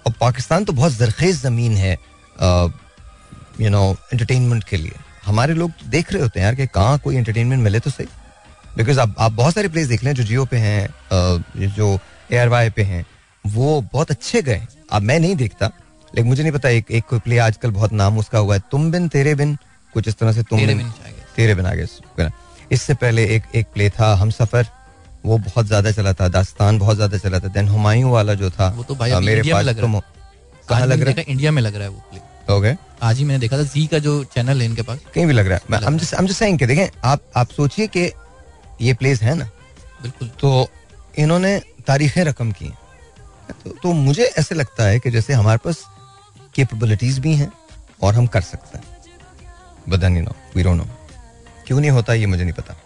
और 0.07 0.13
पाकिस्तान 0.21 0.65
तो 0.65 0.73
बहुत 0.73 0.93
जरखेज 0.93 1.41
ज़मीन 1.43 1.77
है 1.77 1.93
यू 3.61 3.71
नो 3.71 3.85
एंटरटेनमेंट 4.13 4.65
के 4.65 4.77
लिए। 4.77 4.93
हमारे 5.27 5.55
लोग 5.55 5.71
तो 5.71 5.89
देख 5.91 6.13
रहे 6.13 6.23
होते 6.23 6.41
हैं 6.41 6.45
यार 6.45 6.55
कि 6.55 6.67
कहाँ 6.67 6.99
कोई 6.99 7.17
एंटरटेनमेंट 7.17 7.63
मिले 7.63 7.81
तो 7.81 7.91
सही। 7.91 8.07
बिकॉज़ 8.77 9.01
आप 9.01 9.15
आप 9.19 9.33
बहुत 9.33 9.55
सारे 9.55 9.69
प्लेस 9.69 9.89
देख 9.89 10.05
लें 10.05 10.13
जो 10.15 10.25
जियो 10.25 10.45
पे 10.45 10.57
हैं 10.57 11.69
जो 11.69 11.99
ए 12.33 12.37
आर 12.37 12.49
वाई 12.49 12.71
पे 12.71 12.83
हैं 12.83 13.05
वो 13.45 13.81
बहुत 13.93 14.11
अच्छे 14.11 14.43
गए 14.43 14.67
अब 14.93 15.03
मैं 15.03 15.19
नहीं 15.21 15.37
देखता 15.37 15.67
लेकिन 15.67 16.27
मुझे 16.27 16.43
नहीं 16.43 16.53
पता 16.53 16.69
एक 16.69 16.91
एक 16.91 17.05
कोई 17.11 17.19
प्ले 17.19 17.39
आजकल 17.39 17.71
बहुत 17.71 17.93
नाम 17.93 18.19
उसका 18.19 18.39
हुआ 18.39 18.55
है 18.55 18.63
तुम 18.71 18.91
बिन 18.93 19.09
तेरे 19.09 19.35
बिन 19.35 19.57
कुछ 19.95 20.09
इस 20.09 20.17
तरह 20.19 20.33
से 20.33 20.43
तुम 20.43 20.67
बिन 20.67 20.91
तेरे 21.37 21.55
बिन 21.55 21.67
आगे 21.67 21.87
इससे 22.73 22.95
पहले 22.95 23.25
एक 23.37 23.43
एक 23.55 23.67
प्ले 23.75 23.89
था 23.91 24.15
हम 24.15 24.31
सफ़र 24.31 24.67
वो 25.25 25.39
बहुत 25.41 25.67
ज़्यादा 25.67 25.91
चला 25.93 26.13
था 26.13 26.29
दास्तान 26.31 26.79
बहुत 26.79 26.97
ज़्यादा 26.97 27.19
चला 27.19 27.39
था। 27.41 27.49
देन 27.49 27.69
हुमायूं 27.69 28.11
वाला 28.13 28.35
जो 28.35 28.51
था 28.51 28.69
वो 28.77 28.83
तो 28.83 28.95
भाई 28.95 29.21
मेरे 29.23 29.43
पास 29.45 29.65
लग 29.65 29.79
रहा 29.79 30.01
कहाँ 30.69 30.87
लग 30.87 31.03
रहा 31.03 31.15
है 31.19 31.25
इंडिया 31.29 31.51
में 31.53 31.63
लग 31.63 31.75
रहा 31.75 31.85
है 31.85 31.89
वो 31.89 32.03
प्ले 32.11 32.21
ओके 32.49 32.75
आज 33.03 33.19
ही 33.19 33.25
मैंने 33.25 33.41
देखा 33.41 33.59
था 33.59 33.63
जी 33.65 33.87
का 33.87 33.99
जो 33.99 34.13
चैनल 34.25 34.61
है 34.61 34.67
इनके 34.67 34.83
पास। 34.83 34.99
कहीं 35.15 35.27
भी 35.27 35.33
लग 35.33 35.47
रहा 35.47 35.79
है। 35.79 35.97
जस्ट 35.99 36.33
सेइंग 36.33 36.59
कि 36.59 36.67
देखें 36.67 36.89
आप 37.05 37.21
आप 37.37 37.51
सोचिए 37.53 37.87
कि 37.87 38.11
ये 38.81 38.95
प्लेस 38.95 39.23
है 39.23 39.35
ना। 39.35 39.45
बिल्कुल। 40.03 40.29
तो 40.41 40.69
इन्होंने 41.19 41.59
तारीखें 41.87 42.23
रकम 42.25 42.53
की 42.53 42.69
तो, 43.65 43.71
तो 43.73 43.93
मुझे 43.93 44.25
ऐसे 44.39 44.55
लगता 44.55 44.85
है 44.85 44.99
कि 45.01 45.11
जैसे 45.11 45.33
हमारे 45.33 45.59
पास 45.65 45.85
कैपेबिलिटीज 46.55 47.19
भी 47.19 47.35
हैं 47.35 47.51
और 48.03 48.15
हम 48.15 48.27
कर 48.27 48.41
सकते 48.43 48.79
हैं। 48.79 48.85
बदन 49.89 50.23
नो 50.23 50.35
वी 50.57 50.63
डोंट 50.63 50.77
नो 50.77 50.87
क्यों 51.67 51.81
नहीं 51.81 51.91
होता 51.91 52.15
ये 52.15 52.27
मुझे 52.27 52.43
नहीं 52.43 52.55
पता। 52.55 52.77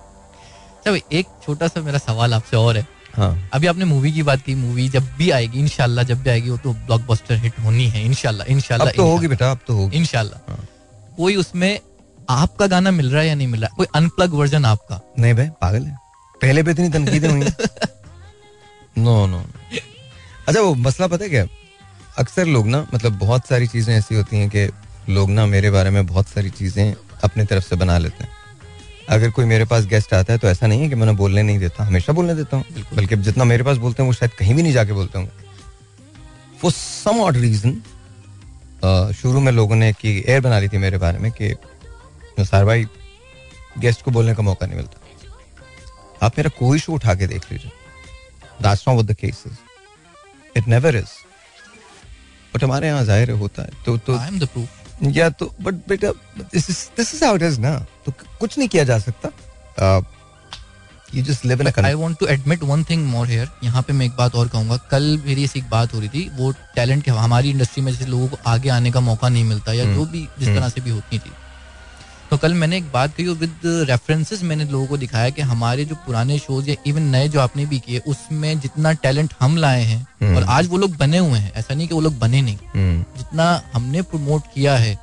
चलो 0.88 0.98
एक 1.12 1.26
छोटा 1.42 1.68
सा 1.68 1.80
मेरा 1.82 1.98
सवाल 1.98 2.34
आपसे 2.34 2.56
और 2.56 2.76
है। 2.76 2.86
हाँ। 3.16 3.50
अभी 3.54 3.66
आपने 3.66 3.84
मूवी 3.84 4.12
की 4.12 4.22
बात 4.22 4.42
की 4.42 4.54
मूवी 4.54 4.88
जब 4.88 5.06
भी 5.18 5.30
आएगी 5.30 5.58
इनशाला 5.58 6.02
जब 6.02 6.22
भी 6.22 6.30
आएगी 6.30 6.50
वो 6.50 6.56
तो 6.64 6.72
ब्लॉकबस्टर 6.86 7.34
हिट 7.36 7.58
होनी 7.60 7.86
है 7.88 8.04
इनशाला 8.04 8.44
इनशाला 8.48 8.84
तो 8.90 9.04
होगी 9.04 9.28
बेटा 9.28 9.50
अब 9.50 9.58
तो 9.66 9.74
होगी। 9.74 9.96
इनशाला 9.96 10.40
हाँ. 10.48 10.58
कोई 11.16 11.36
उसमें 11.36 11.78
आपका 12.30 12.66
गाना 12.66 12.90
मिल 12.90 13.10
रहा 13.10 13.22
है 13.22 13.28
या 13.28 13.34
नहीं 13.34 13.46
मिल 13.48 13.60
रहा 13.60 13.74
कोई 13.76 13.86
अनप्लग 13.94 14.34
वर्जन 14.34 14.64
आपका? 14.64 15.00
नहीं 15.18 15.34
भाई 15.34 15.48
पागल 15.60 15.84
है। 15.84 15.96
पहले 16.42 16.62
पे 16.62 16.70
इतनी 16.70 16.88
तनकीदें 16.88 17.28
हुई 17.28 17.44
नो 18.98 19.26
नो 19.26 19.38
अच्छा 20.48 20.60
वो 20.60 20.74
मसला 20.74 21.06
पता 21.06 21.24
है 21.24 21.30
क्या? 21.30 21.46
अक्सर 22.18 22.46
लोग 22.46 22.66
ना 22.66 22.86
मतलब 22.94 23.18
बहुत 23.18 23.46
सारी 23.46 23.66
चीज़ें 23.66 23.94
ऐसी 23.96 24.14
होती 24.14 24.36
हैं 24.36 24.48
कि 24.56 24.68
लोग 25.12 25.30
ना 25.30 25.46
मेरे 25.46 25.70
बारे 25.70 25.90
में 25.90 26.06
बहुत 26.06 26.28
सारी 26.28 26.50
चीज़ें 26.50 26.94
अपनी 27.24 27.44
तरफ़ 27.44 27.64
से 27.64 27.76
बना 27.76 27.98
लेते 27.98 28.24
हैं। 28.24 28.30
अगर 29.08 29.30
कोई 29.30 29.44
मेरे 29.44 29.64
पास 29.64 29.84
गेस्ट 29.86 30.12
आता 30.14 30.32
है 30.32 30.38
तो 30.38 30.48
ऐसा 30.48 30.66
नहीं 30.66 30.82
है 30.82 30.88
कि 30.88 30.94
मैं 30.94 31.16
बोलने 31.16 31.42
नहीं 31.42 31.58
देता 31.58 31.84
हमेशा 31.84 32.12
बोलने 32.12 32.34
देता 32.34 32.56
हूँ। 32.56 32.64
बल्कि 32.94 33.16
जितना 33.18 33.44
मेरे 33.44 33.64
पास 33.64 33.76
बोलते 33.76 34.02
हैं 34.02 34.08
वो 34.08 34.12
शायद 34.14 34.32
कहीं 34.38 34.54
भी 34.54 34.62
नहीं 34.62 34.72
जाके 34.72 34.92
बोलते 34.92 35.18
होंगे। 35.18 35.46
वो 36.62 36.70
सम 36.70 37.20
ऑड 37.20 37.36
रीजन 37.36 37.80
शुरू 39.14 39.40
में 39.40 39.52
लोगों 39.52 39.76
ने 39.76 39.92
की 39.92 40.18
एयर 40.18 40.40
बना 40.40 40.58
ली 40.58 40.68
थी 40.68 40.78
मेरे 40.78 40.98
बारे 40.98 41.18
में 41.18 41.30
कि 41.32 41.54
सार 42.40 42.64
भाई 42.64 42.86
गेस्ट 43.78 44.02
को 44.02 44.10
बोलने 44.10 44.34
का 44.34 44.42
मौका 44.42 44.66
नहीं 44.66 44.76
मिलता। 44.76 46.26
आप 46.26 46.38
मेरा 46.38 46.50
कोई 46.58 46.78
शो 46.78 46.92
उठा 46.92 47.14
के 47.14 47.26
देख 47.26 47.50
लीजिए। 47.52 47.70
That's 48.62 48.84
not 48.88 49.04
the 49.04 49.14
cases 49.14 49.58
it 50.56 50.68
never 50.68 50.96
is 50.96 51.16
but 52.54 52.64
हमारे 52.64 52.86
यहाँ 52.88 53.04
ज़ाहिर 53.04 53.30
होता 53.40 53.62
है 53.62 53.70
तो 53.84 53.96
तो 53.98 54.18
आई 54.18 54.28
एम 54.28 54.38
द 54.38 54.48
प्रूफ 54.48 54.77
या 55.02 55.28
तो 55.30 55.52
बट 55.62 55.74
बेटा 55.88 56.10
this 56.54 57.14
is 57.14 57.24
how 57.24 57.36
it 57.36 57.42
is 57.42 57.58
ना। 57.60 57.74
तो 58.06 58.12
कुछ 58.40 58.58
नहीं 58.58 58.68
किया 58.68 58.84
जा 58.84 58.98
सकता। 58.98 59.28
You 61.14 61.22
just 61.24 61.44
live 61.46 61.60
in 61.60 61.66
a 61.66 61.80
I 61.84 61.94
want 61.94 62.18
to 62.20 62.26
admit 62.26 62.62
one 62.62 62.84
thing 62.84 63.04
more 63.06 63.28
here 63.28 63.48
यहाँ 63.64 63.82
पे 63.82 63.92
मैं 63.92 64.06
एक 64.06 64.16
बात 64.16 64.34
और 64.34 64.48
कहूँगा। 64.48 64.76
कल 64.90 65.02
मेरी 65.26 65.44
ऐसी 65.44 65.58
एक 65.58 65.68
बात 65.70 65.94
हो 65.94 66.00
रही 66.00 66.08
थी। 66.08 66.28
वो 66.36 66.52
टैलेंट 66.76 67.08
हमारी 67.08 67.50
इंडस्ट्री 67.50 67.82
में 67.82 67.92
जैसे 67.92 68.06
लोगों 68.06 68.28
को 68.28 68.38
आगे 68.46 68.68
आने 68.68 68.90
का 68.90 69.00
मौका 69.00 69.28
नहीं 69.28 69.44
मिलता 69.44 69.72
या 69.72 69.84
hmm. 69.84 69.94
जो 69.94 70.04
भी 70.06 70.28
जिस 70.38 70.48
तरह 70.48 70.64
hmm. 70.64 70.74
से 70.74 70.80
भी 70.80 70.90
होती 70.90 71.18
थी। 71.18 71.32
तो 72.30 72.36
कल 72.36 72.54
मैंने 72.54 72.76
एक 72.76 72.90
बात 72.92 73.14
कही 73.16 73.26
और 73.26 73.36
विद 73.36 73.60
रेफरेंसेस 73.88 74.42
मैंने 74.42 74.64
लोगों 74.64 74.86
को 74.86 74.96
दिखाया 74.96 75.28
कि 75.30 75.42
हमारे 75.42 75.84
जो 75.84 75.94
पुराने 76.06 76.38
शोज़ 76.38 76.68
या 76.70 76.74
इवन 76.86 77.02
नए 77.08 77.28
जो 77.28 77.40
आपने 77.40 77.64
भी 77.66 77.78
किए 77.78 77.98
उसमें 78.08 78.58
जितना 78.60 78.92
टैलेंट 78.98 79.32
हम 79.40 79.56
लाए 79.56 79.82
हैं 79.82 80.00
हम्म। 80.22 80.36
और 80.36 80.44
आज 80.48 80.68
वो 80.68 80.78
लोग 80.78 80.96
बने 80.96 81.18
हुए 81.18 81.38
हैं 81.38 81.52
ऐसा 81.52 81.74
नहीं 81.74 81.86
कि 81.88 81.94
वो 81.94 82.00
लोग 82.00 82.18
बने 82.18 82.40
नहीं 82.42 82.56
हम्म। 82.74 83.04
जितना 83.18 83.46
हमने 83.72 84.02
प्रमोट 84.04 84.42
किया 84.54 84.76
है 84.76 84.96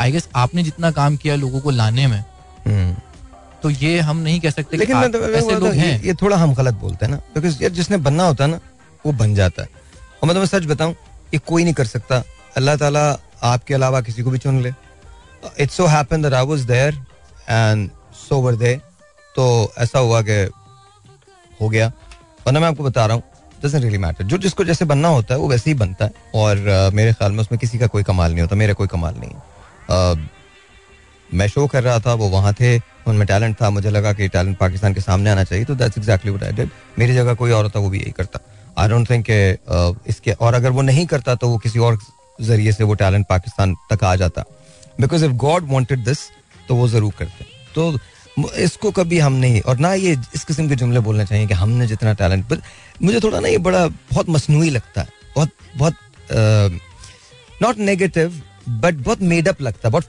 आई 0.00 0.12
गेस 0.12 0.28
आपने 0.36 0.62
जितना 0.62 0.90
काम 0.90 1.16
किया 1.16 1.36
लोगों 1.36 1.60
को 1.60 1.70
लाने 1.72 2.06
में 2.06 2.18
हम्म। 2.66 2.94
तो 3.62 3.70
ये 3.70 3.98
हम 4.00 4.16
नहीं 4.18 4.40
कह 4.40 4.50
सकते 4.50 4.76
लेकिन 4.76 5.08
तो, 5.08 5.18
ऐसे 5.20 5.54
लोग 5.54 5.72
हैं 5.74 6.02
ये 6.02 6.14
थोड़ा 6.14 6.36
हम 6.36 6.54
गलत 6.54 6.74
बोलते 6.76 7.06
हैं 7.06 7.12
ना 7.12 7.18
क्योंकि 7.32 7.64
यार 7.64 7.72
जिसने 7.72 7.96
बनना 8.00 8.26
होता 8.26 8.44
है 8.44 8.50
ना 8.50 8.60
वो 9.04 9.12
बन 9.14 9.34
जाता 9.34 9.62
है 9.62 9.68
और 10.22 10.28
मैं 10.28 10.34
तुम्हें 10.34 10.46
सच 10.48 10.66
बताऊँ 10.66 10.94
ये 11.34 11.40
कोई 11.46 11.64
नहीं 11.64 11.74
कर 11.74 11.86
सकता 11.86 12.22
अल्लाह 12.56 12.76
ताला 12.76 13.08
आपके 13.44 13.74
अलावा 13.74 14.00
किसी 14.02 14.22
को 14.22 14.30
भी 14.30 14.38
चुन 14.38 14.62
ले 14.62 14.72
it's 15.58 15.76
so 15.76 15.86
happen 15.88 16.22
that 16.22 16.32
I 16.34 16.46
was 16.46 16.60
there 16.66 16.94
and 17.48 17.90
so 18.18 18.40
were 18.40 18.56
they 18.56 18.74
तो 19.34 19.72
ऐसा 19.78 19.98
हुआ 19.98 20.20
कि 20.22 20.38
हो 21.60 21.68
गया। 21.68 21.92
वरना 22.46 22.60
मैं 22.60 22.68
आपको 22.68 22.84
बता 22.84 23.06
रहा 23.06 23.14
हूँ 23.14 23.22
डजेंट 23.62 23.82
रियली 23.82 23.98
मैटर 23.98 24.24
जो 24.24 24.38
जिसको 24.38 24.64
जैसे 24.64 24.84
बनना 24.84 25.08
होता 25.08 25.34
है, 25.34 25.40
वो 25.40 25.48
वैसे 25.48 25.70
ही 25.70 25.74
बनता 25.76 26.04
है। 26.04 26.12
और 26.34 26.90
मेरे 26.94 27.12
ख्याल 27.12 27.32
में 27.32 27.38
उसमें 27.40 27.58
किसी 27.60 27.78
का 27.78 27.86
कोई 27.86 28.02
कमाल 28.02 28.30
नहीं 28.32 28.40
होता, 28.40 28.56
मेरा 28.56 28.74
कोई 28.74 28.86
कमाल 28.88 29.14
नहीं। 29.14 29.30
है 29.90 30.28
मैं 31.30 31.46
शो 31.48 31.66
कर 31.66 31.82
रहा 31.82 31.98
था, 32.00 32.12
वो 32.14 32.28
वहाँ 32.28 32.52
थे, 32.54 32.76
उनमें 33.06 33.26
टैलेंट 33.26 33.56
था, 33.60 33.68
मुझे 33.70 33.90
लगा 33.90 34.12
कि 34.12 34.28
टैलेंट 34.28 34.56
पाकिस्तान 34.58 34.94
के 34.94 35.00
सामने 35.00 35.30
आना 35.30 35.44
चाहिए 35.44 35.64
तो 35.64 35.74
that's 35.74 35.98
exactly 35.98 36.30
what 36.30 36.44
I 36.44 36.52
did 36.52 36.70
मेरी 36.98 37.14
जगह 37.14 37.34
कोई 37.34 37.50
और 37.50 37.64
होता, 37.64 37.80
वो 37.80 37.90
भी 37.90 37.98
यही 37.98 38.10
करता। 38.12 38.40
आई 38.78 38.88
डोंट 38.88 39.10
थिंक 39.10 39.26
इसके, 40.08 40.32
और 40.32 40.54
अगर 40.54 40.70
वो 40.70 40.82
नहीं 40.82 41.06
करता 41.06 41.34
तो 41.34 41.48
वो 41.48 41.58
किसी 41.58 41.78
और 41.78 41.98
ज़रिए 42.38 42.72
से 42.72 42.84
वो 42.84 42.94
टैलेंट 42.94 43.26
पाकिस्तान 43.28 43.74
तक 43.90 44.04
आ 44.04 44.14
जाता। 44.16 44.44
Because 45.00 45.24
if 45.24 45.32
God 45.42 45.68
wanted 45.68 46.04
this 46.04 46.18
तो 46.68 46.74
वो 46.74 46.88
ज़रूर 46.88 47.12
करते 47.18 47.44
तो 47.74 47.98
इसको 48.58 48.90
कभी 48.90 49.18
हम 49.18 49.32
नहीं, 49.34 49.60
और 49.60 49.78
ना 49.78 49.92
ये 49.94 50.16
इस 50.34 50.44
किस्म 50.44 50.68
के 50.68 50.76
जुमले 50.76 51.00
बोलने 51.00 51.24
चाहिए 51.26 51.46
कि 51.46 51.54
हमने 51.54 51.86
जितना 51.86 52.12
टैलेंट 52.14 52.46
बट 52.48 52.58
मुझे 53.02 53.20
थोड़ा 53.20 53.40
ना 53.40 53.48
ये 53.48 53.58
बड़ा 53.60 53.86
बहुत 53.86 54.28
मसनू 54.28 54.62
लगता 54.62 55.00
है। 55.00 55.08
बहुत 55.34 55.50
बहुत 55.76 55.94
नॉट 57.62 57.78
नेगेटिव 57.78 58.40
बट 58.68 58.94
बहुत 58.96 59.22
मेडअप 59.22 59.60
लगता 59.62 59.88
है। 59.88 59.92
बहुत, 59.92 60.04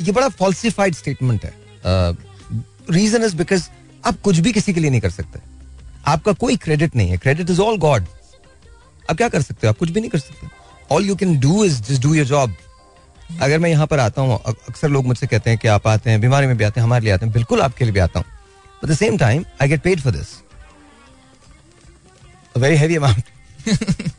ये 0.00 0.12
बड़ा 0.12 0.28
फॉल्सिफाइड 0.30 0.94
स्टेटमेंट 0.94 1.44
है। 1.44 1.54
रीजन 2.90 3.24
इज़ 3.24 3.36
बिकॉज़ 3.36 3.68
आप 4.04 4.20
कुछ 4.20 4.38
भी 4.38 4.52
किसी 4.52 4.72
के 4.72 4.80
लिए 4.80 4.90
नहीं 4.90 5.00
कर 5.00 5.10
सकते। 5.10 5.40
आपका 6.06 6.32
कोई 6.34 6.56
क्रेडिट 6.58 6.96
नहीं 6.96 7.10
है। 7.10 7.16
क्रेडिट 7.18 7.50
इज़ 7.50 7.60
ऑल 7.60 7.78
गॉड 7.78 8.04
आप 9.10 9.16
क्या 9.16 9.28
कर 9.28 9.42
सकते 9.42 9.66
हो? 9.66 9.70
आप 9.70 9.78
कुछ 9.78 9.90
भी 9.90 10.00
नहीं 10.00 10.10
कर 10.10 10.18
सकते। 10.18 10.48
All 10.90 11.06
you 11.06 11.16
can 11.16 11.38
do 11.40 11.64
is 11.64 11.82
just 11.82 12.02
do 12.02 12.14
your 12.14 12.26
job 12.26 12.54
अगर 13.42 13.58
मैं 13.58 13.70
यहाँ 13.70 13.86
पर 13.86 14.00
आता 14.00 14.22
हूँ 14.22 14.38
अक्सर 14.46 14.88
लोग 14.88 15.06
मुझसे 15.06 15.26
कहते 15.26 15.50
हैं 15.50 15.58
कि 15.58 15.68
आप 15.68 15.86
आते 15.88 16.10
हैं 16.10 16.20
बीमारी 16.20 16.46
में 16.46 16.56
भी 16.56 16.64
आते 16.64 16.80
हैं 16.80 16.86
हमारे 16.86 17.04
लिए 17.04 17.12
आते 17.12 17.26
हैं 17.26 17.32
बिल्कुल 17.34 17.60
आपके 17.62 17.84
लिए 17.84 17.92
भी 17.92 18.00
आता 18.00 18.18
हूँ। 18.18 18.26
At 18.84 18.90
the 18.90 18.94
same 18.96 19.18
time 19.18 19.44
I 19.62 19.68
get 19.68 19.82
paid 19.82 20.00
for 20.00 20.12
this 20.12 20.34
very 22.56 22.76
heavy 22.76 22.96
amount 22.96 23.24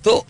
तो 0.06 0.26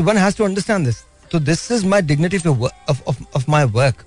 one 0.00 0.16
has 0.18 0.36
to 0.36 0.44
understand 0.44 0.86
this 0.86 1.02
तो 1.30 1.38
this 1.40 1.70
is 1.72 1.86
my 1.86 2.02
dignity 2.02 2.38
of 2.48 3.44
my 3.50 3.64
work 3.78 4.04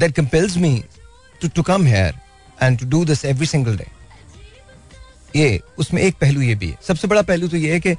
that 0.00 0.14
compels 0.16 0.56
me 0.56 0.72
to 1.40 1.48
to 1.48 1.62
come 1.62 1.86
here 1.86 2.14
and 2.62 2.78
to 2.80 2.86
do 2.88 3.04
this 3.04 3.24
every 3.24 3.46
single 3.46 3.76
day 3.76 3.86
ये 5.36 5.60
उसमें 5.78 6.00
एक 6.02 6.16
पहलू 6.16 6.40
ये 6.42 6.54
भी 6.54 6.68
है। 6.68 6.78
सबसे 6.88 7.08
बड़ा 7.08 7.22
पहलू 7.22 7.48
तो 7.48 7.56
ये 7.56 7.72
है 7.72 7.80
कि 7.80 7.94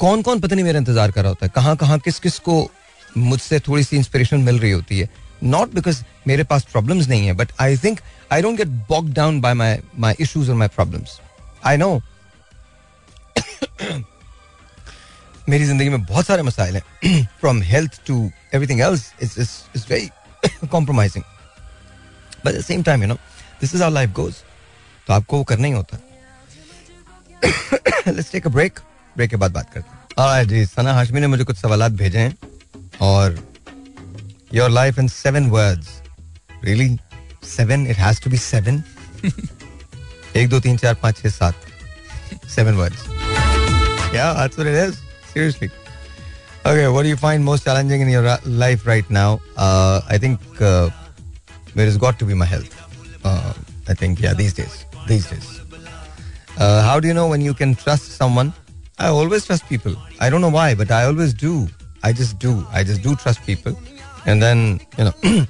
कौन 0.00 0.22
कौन 0.22 0.40
पता 0.40 0.54
नहीं 0.54 0.64
मेरा 0.64 0.78
इंतज़ार 0.78 1.10
कर 1.10 1.22
रहा 1.22 1.28
होता 1.28 1.46
है? 1.46 1.50
कहाँ 1.54 1.76
कहाँ 1.76 1.98
किस 1.98 2.18
किस 2.20 2.38
को 2.38 2.62
मुझसे 3.16 3.60
थोड़ी 3.60 3.84
सी 3.84 3.96
इंस्पिरेशन 3.96 4.40
मिल 4.40 4.58
रही 4.58 4.70
होती 4.70 4.98
है। 4.98 5.08
नॉट 5.44 5.74
बिकॉज़ 5.74 6.02
मेरे 6.26 6.44
पास 6.44 6.64
प्रॉब्लम 6.64 6.96
नहीं 6.98 7.26
है 7.26 7.32
but 7.32 7.52
I 7.60 7.76
think 7.76 8.00
I 8.32 8.42
don't 8.42 8.56
get 8.58 8.68
bogged 8.88 9.06
down 9.14 9.40
by 9.40 9.54
my 9.54 9.78
my 9.98 10.14
issues 10.20 10.50
और 10.50 10.56
माई 10.56 10.68
प्रॉब्लम 10.68 11.04
आई 11.64 11.76
नो 11.76 12.00
मेरी 15.48 15.64
ज़िंदगी 15.64 15.88
में 15.88 16.04
बहुत 16.04 16.26
सारे 16.26 16.42
मसाइल 16.42 16.76
हैं। 16.76 17.26
From 17.40 17.62
health 17.62 18.00
to 18.06 18.30
everything 18.54 18.80
else 18.80 19.12
is 19.22 19.50
very 19.90 20.08
compromising 20.68 21.24
but 22.44 22.54
at 22.54 22.64
same 22.64 22.82
time 22.82 23.02
you 23.02 23.08
know 23.08 23.14
this 23.60 23.74
is 23.74 23.82
our 23.82 23.92
life 23.92 24.10
goes 24.12 24.34
तो 25.06 25.12
आपको 25.14 25.38
वो 25.38 25.44
करना 25.44 25.66
ही 25.66 25.72
होता 25.72 25.96
है। 25.96 26.02
Let's 28.12 28.32
take 28.32 28.46
a 28.46 28.50
break 28.50 28.80
break 29.16 29.30
के 29.30 29.36
बाद 29.36 29.52
बात 29.52 29.72
करते 29.72 30.22
हैं। 30.22 30.46
जी, 30.48 30.64
सना 30.66 30.92
हाशमी 30.94 31.20
ने 31.20 31.26
मुझे 31.26 31.44
कुछ 31.44 31.56
सवाल 31.56 31.88
भेजे 31.92 32.18
हैं। 32.18 32.36
और 33.01 33.37
your 34.53 34.69
life 34.69 34.99
in 34.99 35.07
seven 35.07 35.49
words 35.49 36.01
really 36.63 36.97
seven 37.55 37.87
it 37.87 37.97
has 37.97 38.21
to 38.21 38.29
be 38.29 38.37
seven 38.37 38.83
एक 40.37 40.49
दो 40.49 40.59
तीन 40.59 40.77
चार 40.77 40.93
पाँच 41.03 41.21
छः 41.21 41.29
सात 41.29 42.47
सेवन 42.55 42.75
वर्ड्स 42.75 43.05
क्या 44.11 44.33
that's 44.37 44.57
what 44.59 44.67
it 44.69 44.77
is 44.83 44.97
seriously 45.33 45.69
okay 46.69 46.87
what 46.95 47.03
do 47.03 47.11
you 47.11 47.19
find 47.19 47.45
most 47.49 47.67
challenging 47.67 48.01
in 48.05 48.09
your 48.13 48.23
life 48.63 48.87
right 48.91 49.11
now 49.17 49.29
uh, 49.57 50.01
I 50.15 50.17
think 50.23 50.61
uh, 50.61 50.89
there 51.75 51.85
has 51.85 51.97
got 52.05 52.19
to 52.23 52.27
be 52.31 52.37
my 52.41 52.47
health 52.53 52.75
uh, 53.23 53.53
I 53.87 53.93
think 54.01 54.19
yeah 54.25 54.33
these 54.41 54.57
days 54.57 54.75
these 55.11 55.29
days 55.29 55.47
uh, 56.57 56.81
how 56.87 56.99
do 56.99 57.07
you 57.07 57.15
know 57.19 57.27
when 57.35 57.45
you 57.49 57.53
can 57.61 57.75
trust 57.85 58.11
someone 58.23 58.53
I 58.99 59.07
always 59.21 59.45
trust 59.45 59.69
people 59.69 59.95
I 60.19 60.29
don't 60.29 60.45
know 60.47 60.53
why 60.57 60.67
but 60.83 60.91
I 60.91 61.05
always 61.05 61.33
do 61.45 61.53
I 62.05 62.13
just 62.13 62.39
do. 62.39 62.65
I 62.71 62.83
just 62.83 63.01
do 63.01 63.15
trust 63.15 63.43
people. 63.45 63.77
And 64.25 64.41
then, 64.41 64.79
you 64.97 65.05
know, 65.05 65.13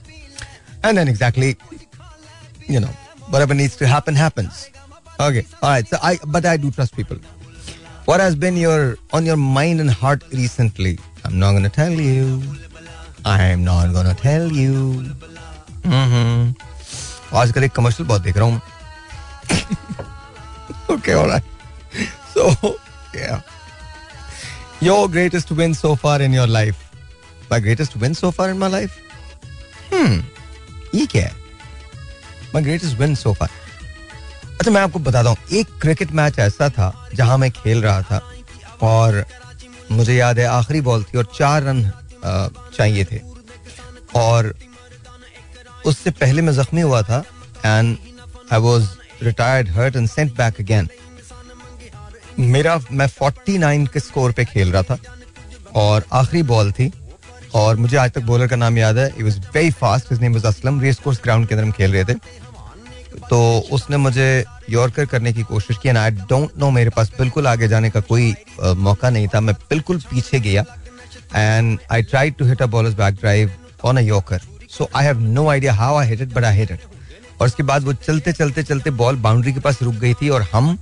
and 0.83 0.97
then 0.97 1.07
exactly, 1.07 1.57
you 2.67 2.79
know, 2.79 2.93
whatever 3.29 3.53
needs 3.53 3.75
to 3.77 3.87
happen, 3.87 4.15
happens. 4.15 4.69
Okay. 5.19 5.45
All 5.61 5.69
right. 5.69 5.87
So 5.87 5.97
I, 6.01 6.17
but 6.27 6.45
I 6.45 6.57
do 6.57 6.71
trust 6.71 6.95
people. 6.95 7.17
What 8.05 8.19
has 8.19 8.35
been 8.35 8.57
your, 8.57 8.97
on 9.13 9.25
your 9.25 9.37
mind 9.37 9.79
and 9.79 9.89
heart 9.89 10.23
recently? 10.31 10.97
I'm 11.23 11.37
not 11.39 11.51
going 11.51 11.63
to 11.63 11.69
tell 11.69 11.91
you. 11.91 12.41
I'm 13.25 13.63
not 13.63 13.93
going 13.93 14.07
to 14.07 14.15
tell 14.15 14.51
you. 14.51 15.13
Mm-hmm. 15.83 16.61
आजकल 17.33 17.63
एक 17.63 17.71
commercial 17.71 18.07
बहुत 18.07 18.21
देख 18.21 18.37
रहा 18.37 18.45
हूँ 18.45 18.61
okay 20.95 21.13
alright 21.13 21.43
so 22.33 22.69
या 23.15 23.41
your 24.86 25.08
greatest 25.08 25.50
win 25.52 25.74
so 25.74 25.94
far 25.96 26.20
in 26.22 26.32
your 26.32 26.46
life? 26.46 26.78
My 27.50 27.58
greatest 27.60 27.96
win 27.96 28.14
so 28.14 28.30
far 28.30 28.50
in 28.50 28.58
my 28.58 28.68
life? 28.68 28.94
Hmm. 29.92 30.16
ये 30.94 31.06
क्या 31.06 31.22
है 31.22 31.34
My 32.54 32.62
greatest 32.66 32.98
win 33.00 33.16
so 33.22 33.34
far. 33.40 33.48
अच्छा 34.58 34.70
मैं 34.70 34.80
आपको 34.80 34.98
बताता 34.98 35.30
हूँ 35.30 35.58
एक 35.58 35.78
क्रिकेट 35.82 36.12
मैच 36.18 36.38
ऐसा 36.38 36.68
था 36.78 36.88
जहाँ 37.14 37.38
मैं 37.38 37.50
खेल 37.50 37.82
रहा 37.82 38.02
था 38.02 38.20
और 38.82 39.24
मुझे 39.92 40.14
याद 40.14 40.38
है 40.38 40.46
आखिरी 40.48 40.80
बॉल 40.80 41.02
थी 41.04 41.18
और 41.18 41.26
चार 41.34 41.62
रन 41.62 41.82
चाहिए 42.24 43.04
थे 43.10 43.20
और 44.20 44.54
उससे 45.86 46.10
पहले 46.20 46.42
मैं 46.42 46.52
जख्मी 46.54 46.80
हुआ 46.80 47.02
था 47.10 47.22
and 47.64 47.96
I 48.52 48.58
was 48.60 48.88
retired 49.22 49.68
hurt 49.76 49.96
and 49.96 50.08
sent 50.08 50.36
back 50.36 50.60
again 50.60 50.88
मेरा 52.38 52.78
मैं 52.92 53.06
49 53.08 53.88
के 53.92 54.00
स्कोर 54.00 54.32
पे 54.32 54.44
खेल 54.44 54.72
रहा 54.72 54.82
था 54.82 54.98
और 55.74 56.04
आखिरी 56.12 56.42
बॉल 56.42 56.72
थी 56.72 56.90
और 57.54 57.76
मुझे 57.76 57.96
आज 57.96 58.10
तक 58.12 58.22
बॉलर 58.22 58.48
का 58.48 58.56
नाम 58.56 58.78
याद 58.78 58.98
है। 58.98 59.08
Was 59.22 59.38
very 59.54 59.70
fast 59.80 60.12
his 60.12 60.20
name 60.20 60.38
Aslam 60.40 60.80
race 60.80 60.98
course 61.04 61.20
ground 61.24 61.48
के 61.48 61.54
अंदर 61.54 61.64
हम 61.64 61.72
खेल 61.72 61.92
रहे 61.92 62.04
थे। 62.04 62.14
तो 63.30 63.38
उसने 63.72 63.96
मुझे 63.96 64.44
यॉर्कर 64.70 65.06
करने 65.06 65.32
की 65.32 65.42
कोशिश 65.42 65.78
की 65.82 65.88
एंड 65.88 65.98
आई 65.98 66.10
डोंट 66.10 66.58
नो 66.58 66.70
मेरे 66.70 66.90
पास 66.96 67.12
बिल्कुल 67.18 67.46
आगे 67.46 67.68
जाने 67.68 67.90
का 67.90 68.00
कोई 68.00 68.32
uh, 68.32 68.74
मौका 68.76 69.10
नहीं 69.10 69.28
था। 69.34 69.40
मैं 69.40 69.54
बिल्कुल 69.70 69.98
पीछे 70.10 70.40
गया 70.40 70.64
and 71.36 71.78
I 71.92 72.02
try 72.02 72.30
to 72.30 72.44
hit 72.44 72.62
a 72.62 72.66
bowler's 72.66 72.94
back 72.94 73.14
drive 73.14 73.50
on 73.84 73.96
a 73.96 74.00
yorker 74.00 74.42
so 74.70 74.88
I 74.96 75.04
have 75.04 75.20
no 75.20 75.48
idea 75.48 75.72
how 75.74 75.96
I 75.96 76.08
hit 76.08 76.20
it 76.20 76.32
but 76.34 76.44
I 76.44 76.56
hit 76.56 76.70
it 76.70 76.80
और 77.40 77.46
उसके 77.46 77.62
बाद 77.62 77.84
वो 77.84 77.92
चलते 77.92 78.32
चलते 78.32 78.62
चलते 78.62 78.90
बॉल 79.00 79.16
बाउंड्री 79.26 79.52
के 79.52 79.60
पास 79.60 79.82
रुक 79.82 79.94
गई 79.94 80.14
थी 80.14 80.28
और 80.28 80.42
हम 80.52 80.78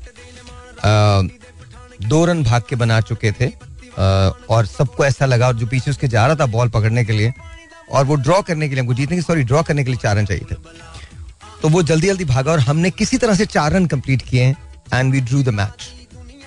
दो 2.03 2.24
रन 2.24 2.42
भाग 2.45 2.62
के 2.68 2.76
बना 2.76 3.01
चुके 3.01 3.32
थे 3.40 3.51
और 4.55 4.66
सबको 4.66 5.05
ऐसा 5.05 5.26
लगा 5.26 5.47
और 5.49 5.57
जो 5.57 5.66
पीछे 5.66 5.90
उसके 5.90 6.09
जा 6.09 6.26
रहा 6.26 6.36
था 6.36 6.47
बॉल 6.55 6.68
पकड़ने 6.76 7.05
के 7.05 7.12
लिए 7.12 7.32
और 7.90 8.05
वो 8.05 8.14
ड्रॉ 8.16 8.40
करने 8.42 8.68
के 8.68 8.74
लिए 8.74 8.80
हमको 8.80 8.95
जीतने 8.95 9.16
की 9.16 9.22
सॉरी 9.22 9.42
ड्रॉ 9.45 9.62
करने 9.62 9.84
के 9.84 9.90
लिए 9.90 9.99
चार 10.03 10.16
रन 10.16 10.26
चाहिए 10.26 10.45
थे। 10.51 10.55
तो 11.62 11.68
वो 11.68 11.82
जल्दी 11.90 12.07
जल्दी 12.07 12.24
भागा 12.24 12.53
और 12.53 12.61
हमने 12.61 12.90
किसी 12.90 13.18
तरह 13.18 13.34
से 13.34 13.47
चार 13.47 13.72
रन 13.72 13.86
कंप्लीट 13.95 14.22
किए 14.28 14.49
and 14.95 15.12
we 15.12 15.20
drew 15.20 15.42
the 15.42 15.49
match 15.61 15.88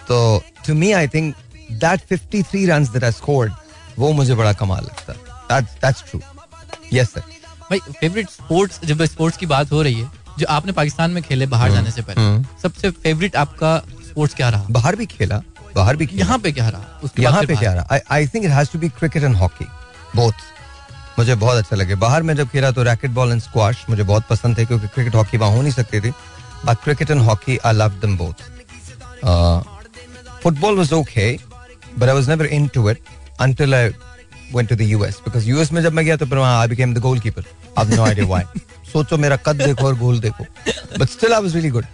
तो 0.08 0.18
to 0.68 0.74
me 0.76 0.92
I 0.92 1.08
think 1.14 1.34
that 1.84 2.02
53 2.14 2.68
runs 2.70 2.90
that 2.90 3.04
I 3.04 3.12
scored 3.12 3.54
वो 4.00 4.12
मुझे 4.14 4.36
बड़ा 4.36 4.54
कमाल 4.54 4.84
लगता। 4.84 5.14
है 5.56 5.62
दैट्स 5.62 6.04
ट्रू 6.10 6.22
यस 6.94 7.10
सर 7.14 7.22
भाई 7.70 7.80
फेवरेट 8.00 8.30
स्पोर्ट्स 8.30 8.80
जब 8.86 9.04
स्पोर्ट्स 9.06 9.38
की 9.38 9.46
बात 9.46 9.72
हो 9.72 9.82
रही 9.82 10.00
है 10.02 10.10
जो 10.40 10.46
आपने 10.50 10.72
पाकिस्तान 10.72 11.12
में 11.12 11.22
खेले 11.24 11.46
बाहर 11.48 11.68
हम्म, 11.70 11.78
जाने 11.78 11.92
से 11.92 12.02
पहले 12.02 12.22
हम्म। 12.22 12.46
सबसे 12.64 12.90
फेवरेट 13.04 13.36
आपका 13.36 13.76
स्पोर्ट्स 14.18 14.36
क्या 14.36 14.48
रहा? 14.50 14.66
बाहर 14.72 14.96
भी 14.96 15.06
खेला 15.06 15.42
बाहर 15.76 15.96
भी 15.96 16.06
खेला। 16.06 16.20
यहाँ 16.20 16.38
पे 16.44 16.52
क्या 16.52 16.68
रहा? 16.70 17.10
यहाँ 17.20 17.42
पे 17.44 17.56
क्या 17.56 17.74
रहा? 17.74 17.98
I 18.12 18.28
think 18.28 18.46
it 18.46 18.52
has 18.52 18.70
to 18.74 18.80
be 18.80 18.88
cricket 18.90 19.24
and 19.24 19.36
hockey 19.38 19.66
both 20.16 20.34
मुझे 21.20 21.36
बहुत 21.44 21.58
अच्छा 21.58 21.76
लगे। 21.76 21.96
बाहर 22.04 22.24
में 22.24 22.34
जब 22.36 22.50
खेला 22.50 22.72
तो 22.72 22.84
रैकेट 22.84 23.12
बॉल 23.12 23.32
एंड 23.32 23.42
स्क्वाश 23.42 23.86
मुझे 23.90 24.04
बहुत 24.04 24.24
पसंद 24.30 24.58
थे 24.58 24.66
क्योंकि 24.66 24.88
क्रिकेट 24.96 25.16
हॉकी 25.16 25.38
वहाँ 25.38 25.52
हो 25.52 25.62
नहीं 25.62 25.72
सकती 25.74 26.00
थी। 26.02 26.12
But 26.66 26.78
cricket 26.84 27.12
and 27.12 27.22
hockey 27.28 27.58
I 27.58 27.74
love 27.74 28.00
them 28.02 28.18
both 28.18 28.38
football 30.44 30.78
was 30.78 30.94
okay 30.94 31.32
but 31.98 32.08
I 32.08 32.16
was 32.16 32.30
never 32.30 32.46
into 32.58 32.90
it 32.90 33.00
until 33.46 33.78
I 33.78 33.84
went 34.56 34.74
to 34.74 34.80
the 34.82 34.90
US 34.96 35.22
because 35.28 35.48
US 35.54 35.72
में 35.74 35.82
जब 35.82 35.94
मैं 35.94 36.06
गया 36.06 36.16
तो 36.18 36.26
फिर 36.26 36.38
वहाँ 36.38 36.66
I 36.66 36.70
became 36.72 36.98
the 36.98 37.06
goalkeeper. 37.06 37.46
I 37.46 37.84
have 37.84 37.96
no 37.96 38.10
idea 38.10 38.28
why. 38.34 38.44
सोचो 38.94 39.18
मेरा 39.18 39.36
कद 39.46 39.62
देखो 39.62 39.86
और 39.88 39.96
गोल 40.00 40.20
देखो। 40.20 40.46
But 41.00 41.10
still 41.10 41.34
I 41.34 41.42
was 41.42 41.56
really 41.56 41.70
good 41.70 41.86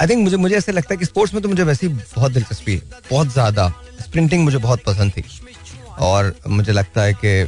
I 0.00 0.06
think 0.06 0.22
मुझे 0.24 0.36
मुझे 0.36 0.54
ऐसे 0.56 0.72
लगता 0.72 0.94
है 0.94 0.98
कि 0.98 1.04
स्पोर्ट्स 1.04 1.34
में 1.34 1.42
तो 1.42 1.48
मुझे 1.48 1.62
वैसे 1.62 1.86
ही 1.86 1.92
बहुत 1.94 2.32
दिलचस्पी 2.32 2.74
है। 2.74 2.82
बहुत 3.10 3.32
ज़्यादा। 3.32 3.68
स्प्रिंटिंग 4.02 4.44
मुझे 4.44 4.58
बहुत 4.58 4.82
पसंद 4.86 5.12
थी। 5.12 5.24
और 6.00 6.34
मुझे 6.48 6.72
लगता 6.72 7.02
है 7.02 7.14
कि 7.14 7.40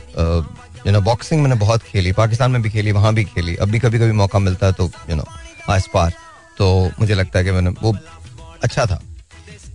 यू 0.86 0.92
नो 0.92 1.01
बॉक्सिंग 1.03 1.42
मैंने 1.42 1.55
बहुत 1.57 1.82
खेली। 1.82 2.12
पाकिस्तान 2.12 2.51
में 2.51 2.62
भी 2.62 2.70
खेली 2.70 2.92
वहाँ 2.92 3.14
भी 3.14 3.24
खेली। 3.24 3.57
अब 3.57 3.68
भी 3.68 3.78
कभी 3.78 3.99
कभी 3.99 4.12
मौका 4.14 4.38
मिलता 4.38 4.66
है 4.66 4.72
तो 4.72 4.90
यू 5.11 5.16
नो 5.16 5.24
आस 5.68 5.88
पार। 5.95 6.12
तो 6.59 6.90
मुझे 7.01 7.14
लगता 7.14 7.38
है 7.38 7.45
कि 7.45 7.51
मैंने 7.51 7.70
वो 7.82 7.97
अच्छा 8.62 8.86
था। 8.86 9.01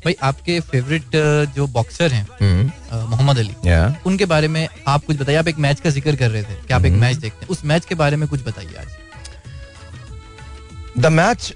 भाई 0.05 0.15
आपके 0.24 0.59
फेवरेट 0.61 1.15
जो 1.55 1.65
बॉक्सर 1.70 2.11
हैं 2.11 2.28
हम्म। 2.41 3.07
मोहम्मद 3.09 3.38
अली 3.38 3.53
yeah. 3.65 4.05
उनके 4.07 4.26
बारे 4.26 4.47
में 4.47 4.67
आप 4.88 5.05
कुछ 5.05 5.17
बताइए। 5.17 5.38
आप 5.38 5.47
एक 5.47 5.57
मैच 5.59 5.80
का 5.80 5.89
ज़िक्र 5.89 6.15
कर 6.15 6.30
रहे 6.32 6.43
थे 6.43 6.55
कि 6.67 6.74
आप 6.74 6.86
एक 6.86 6.93
मैच 6.93 7.11
हम्म। 7.11 7.22
देखते 7.22 7.39
हैं। 7.41 7.47
उस 7.47 7.65
मैच 7.65 7.86
के 7.86 7.95
बारे 7.95 8.17
में 8.17 8.28
कुछ 8.30 8.43
बताइए 8.45 8.76
आज। 8.76 8.88
The 10.97 11.05
match 11.07 11.53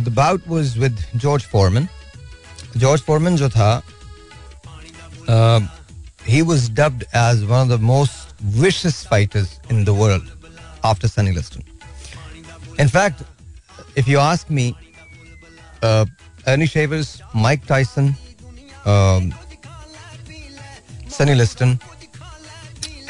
the 0.00 0.08
bout 0.14 0.48
was 0.48 0.76
with 0.78 1.04
George 1.16 1.42
Foreman 1.52 1.88
George 2.76 3.02
Foreman 3.02 3.36
जो 3.36 3.48
था 3.50 3.70
he 6.28 6.42
was 6.42 6.64
dubbed 6.68 7.04
as 7.14 7.42
one 7.50 7.62
of 7.62 7.68
the 7.68 7.78
most 7.78 8.40
vicious 8.56 8.96
fighters 9.04 9.52
in 9.70 9.78
the 9.84 9.94
world 9.94 10.26
after 10.84 11.08
Sonny 11.08 11.32
Liston. 11.32 11.62
In 12.78 12.88
fact, 12.88 13.22
if 13.96 14.10
you 14.12 14.18
ask 14.18 14.50
me, 14.50 14.64
uh, 15.82 16.04
Ernie 16.46 16.66
Shavers, 16.66 17.22
Mike 17.34 17.64
Tyson, 17.66 18.14
um, 18.86 19.32
Sonny 21.08 21.38
Liston 21.42 21.78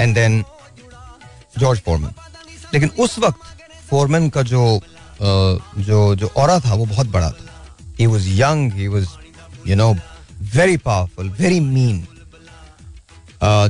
and 0.00 0.14
then 0.14 0.42
George 1.58 1.80
Foreman 1.80 2.12
लेकिन 2.74 2.90
उस 2.98 3.18
वक्त 3.18 3.64
foreman 3.90 4.28
का 4.30 4.42
जो 4.42 4.60
uh, 4.78 4.97
जो 5.20 6.14
जो 6.16 6.26
और 6.26 6.60
था, 6.60 6.74
वो 6.74 6.86
बहुत 6.86 7.06
बड़ा 7.08 7.30
था। 7.30 7.44
He 7.98 8.06
was 8.06 8.28
young 8.30 8.72
he 8.72 8.86
was 8.88 9.08
you 9.66 9.76
know 9.76 9.92
very 10.54 10.76
powerful 10.78 11.30
very 11.38 11.60
mean 11.60 12.06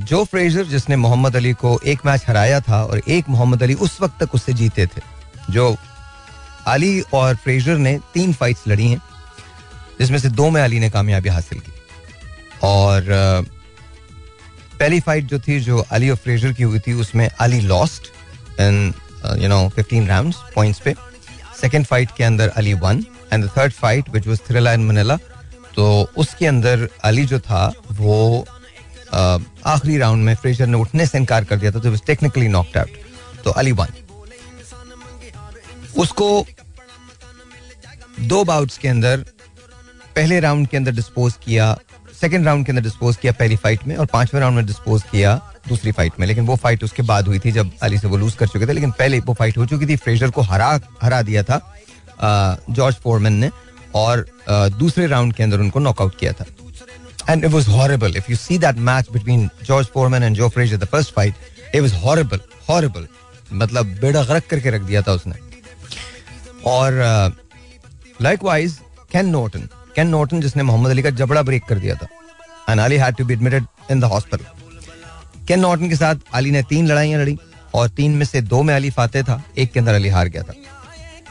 Joe 0.05 0.25
Frazier 0.25 0.65
जिसने 0.65 0.97
मोहम्मद 0.97 1.37
अली 1.37 1.53
को 1.53 1.79
एक 1.87 2.07
मैच 2.07 2.25
हराया 2.29 2.61
था 2.61 2.83
और 2.85 2.99
एक 3.09 3.29
मोहम्मद 3.29 3.63
अली 3.63 3.75
उस 3.77 4.01
वक्त 4.01 4.23
तक 4.23 4.35
उससे 4.35 4.53
जीते 4.53 4.87
थे, 4.87 5.01
जो 5.51 5.77
अली 6.67 7.01
और 7.15 7.35
फ्रेजर 7.35 7.77
ने 7.79 7.99
तीन 8.15 8.33
फाइट्स 8.33 8.63
लड़ी 8.69 8.87
हैं, 8.89 9.01
जिसमें 9.99 10.19
से 10.19 10.29
दो 10.31 10.49
में 10.51 10.63
अली 10.63 10.79
ने 10.81 10.91
कामयाबी 10.91 11.29
हासिल 11.29 11.59
की। 11.59 11.73
और 12.63 13.05
पहली 14.79 15.01
फाइट 15.01 15.25
जो 15.25 15.39
थी, 15.39 15.59
जो 15.61 15.85
अली 15.91 16.11
और 16.11 16.17
फ्रेजर 16.17 16.53
की 16.53 16.63
हुई 16.63 16.79
थी, 16.79 16.93
उसमें 16.95 17.29
Ali 17.31 17.61
lost 17.61 18.03
in 18.61 18.95
you 19.39 19.49
know 19.49 19.69
fifteen 19.69 20.07
round 20.09 20.35
points 20.55 20.81
पे। 20.81 20.95
सेकेंड 21.61 21.87
फाइट 21.87 22.11
के 22.17 22.25
अंदर 22.25 22.49
Ali 22.57 22.75
won 22.83 23.05
and 23.33 23.45
the 23.45 23.51
third 23.57 23.73
fight 23.73 24.09
which 24.11 24.27
was 24.27 24.41
thrilla 24.49 24.73
in 24.73 24.87
Manila 24.87 25.17
तो 25.75 25.87
उसके 26.17 26.47
अंदर 26.47 26.89
अली 27.05 27.25
जो 27.27 27.39
था, 27.41 27.73
वो 27.93 28.47
आखिरी 29.13 29.99
राउंड 29.99 30.25
में 30.25 30.35
फ्रेजर 30.35 30.67
ने 30.67 30.79
उठने 30.79 31.07
से 31.07 31.19
इनकार 31.19 31.45
कर 31.45 31.57
दिया 31.57 31.71
था 31.73 31.79
तो 31.81 31.97
टेक्निकली 32.07 32.49
नॉकड 32.49 32.77
आउट 32.79 33.43
तो 33.45 33.51
अली 33.53 33.73
वन 33.73 33.93
उसको 35.97 36.47
दो 38.21 38.43
बाउट्स 38.45 38.79
के 38.79 38.89
अंदर, 38.89 39.25
पहले 40.17 40.41
राउंड 40.41 40.67
के 40.69 40.77
अंदर 40.77 40.93
डिस्पोज 40.93 41.35
किया 41.45 41.77
सेकेंड 42.21 42.47
राउंड 42.47 42.67
के 42.67 42.73
अंदर 42.73 42.83
डिस्पोज 42.83 43.17
किया 43.17 43.33
पहली 43.33 43.57
फाइट 43.57 43.87
में, 43.87 43.97
और 43.97 44.07
पाँचवें 44.07 44.41
राउंड 44.41 44.57
में 44.57 44.67
डिस्पोज 44.67 45.03
किया 45.11 45.35
दूसरी 45.69 45.93
फाइट 45.93 46.13
में। 46.21 46.27
लेकिन 46.27 46.47
वो 46.47 46.57
फाइट 46.57 46.85
उसके 46.85 47.03
बाद 47.03 47.29
हुई 47.29 47.39
थी 47.39 47.53
जब 47.53 47.71
अली 47.83 47.99
से 47.99 48.09
वो 48.09 48.17
लूज 48.17 48.35
कर 48.35 48.49
चुके 48.49 48.67
थे। 48.67 48.73
लेकिन 48.73 48.91
पहले 48.91 49.19
वो 49.21 49.35
फाइट 49.35 49.59
हो 49.59 49.67
चुकी 49.67 49.87
थी। 49.87 49.97
फ्रेजर 49.97 50.31
को 50.31 50.43
हरा 50.43 50.79
हरा 51.03 51.23
दिया 51.23 51.43
था 51.43 51.61
जॉर्ज 52.71 52.97
फोरमैन 53.03 53.33
ने 53.35 53.51
और 53.95 54.27
दूसरे 54.79 55.07
राउंड 55.07 55.35
के 55.35 55.43
अंदर 55.43 55.61
उनको 55.61 55.79
नॉकआउट 55.81 56.19
किया 56.19 56.33
था। 56.33 56.45
And 57.29 57.45
it 57.45 57.51
was 57.51 57.69
horrible 57.69 58.17
if 58.17 58.31
you 58.31 58.37
see 58.37 58.59
that 58.59 58.77
match 58.89 59.09
between 59.13 59.49
George 59.65 59.87
Foreman 59.95 60.23
and 60.23 60.37
Joe 60.37 60.49
Frazier 60.49 60.77
the 60.77 60.85
first 60.87 61.15
fight 61.15 61.35
it 61.75 61.81
was 61.81 61.95
horrible 62.05 62.41
horrible 62.69 63.07
मतलब 63.53 63.87
बेड़ा 64.01 64.23
गरक 64.23 64.47
करके 64.47 64.71
रख 64.71 64.83
दिया 64.83 65.03
था 65.03 65.13
उसने। 65.13 65.35
और 66.67 66.93
likewise 68.23 68.79
Ken 69.13 69.29
Norton 69.29 69.69
Ken 69.97 70.09
Norton 70.09 70.41
जिसने 70.41 70.63
मोहम्मद 70.63 70.91
अली 70.91 71.03
का 71.03 71.11
जबड़ा 71.13 71.43
ब्रेक 71.43 71.65
कर 71.69 71.79
दिया 71.79 71.95
था। 71.95 72.07
And 72.71 72.81
Ali 72.81 72.97
had 72.97 73.17
to 73.17 73.25
be 73.25 73.35
admitted 73.35 73.65
in 73.91 74.01
the 74.01 74.05
hospital 74.05 74.45
Ken 75.49 75.61
Norton 75.61 75.89
के 75.89 75.97
साथ 75.97 76.17
अली 76.35 76.51
ने 76.51 76.63
तीन 76.71 76.87
लड़ाइयाँ 76.87 77.21
लड़ी 77.21 77.37
और 77.75 77.89
तीन 77.89 78.15
में 78.17 78.25
से 78.27 78.41
दो 78.43 78.63
में 78.63 78.75
अली 78.75 78.91
फाते 78.91 79.23
था 79.23 79.43
एक 79.59 79.73
के 79.73 79.81
अंदर 79.81 79.95
अली 79.95 80.09
हार 80.09 80.29
गया 80.29 80.43
था 80.43 80.55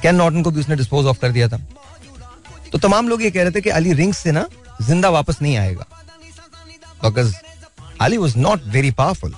कैन 0.02 0.16
नॉर्टन 0.16 0.44
को 0.44 0.52
भी 0.52 0.60
उसने 0.60 0.76
डिस्पोज 0.76 1.06
ऑफ़ 1.06 1.20
कर 1.20 1.32
दिया 1.32 1.48
था 1.50 1.58
तो 2.72 2.78
तमाम 2.78 3.10
लोग 3.10 3.22
ये 3.24 3.32
कह 3.32 3.44
रहे 3.44 3.52
थे 3.52 3.62
कि 3.62 3.70
अली 3.70 3.94
रिंग 3.94 4.14
से 4.14 4.32
ना 4.32 4.48
ज़िंदा 4.82 5.10
वापस 5.10 5.42
नहीं 5.42 5.58
आएगा 5.58 5.86
because 7.04 7.34
Ali 8.02 8.18
was 8.18 8.38
not 8.38 8.64
very 8.68 8.92
powerful 8.92 9.36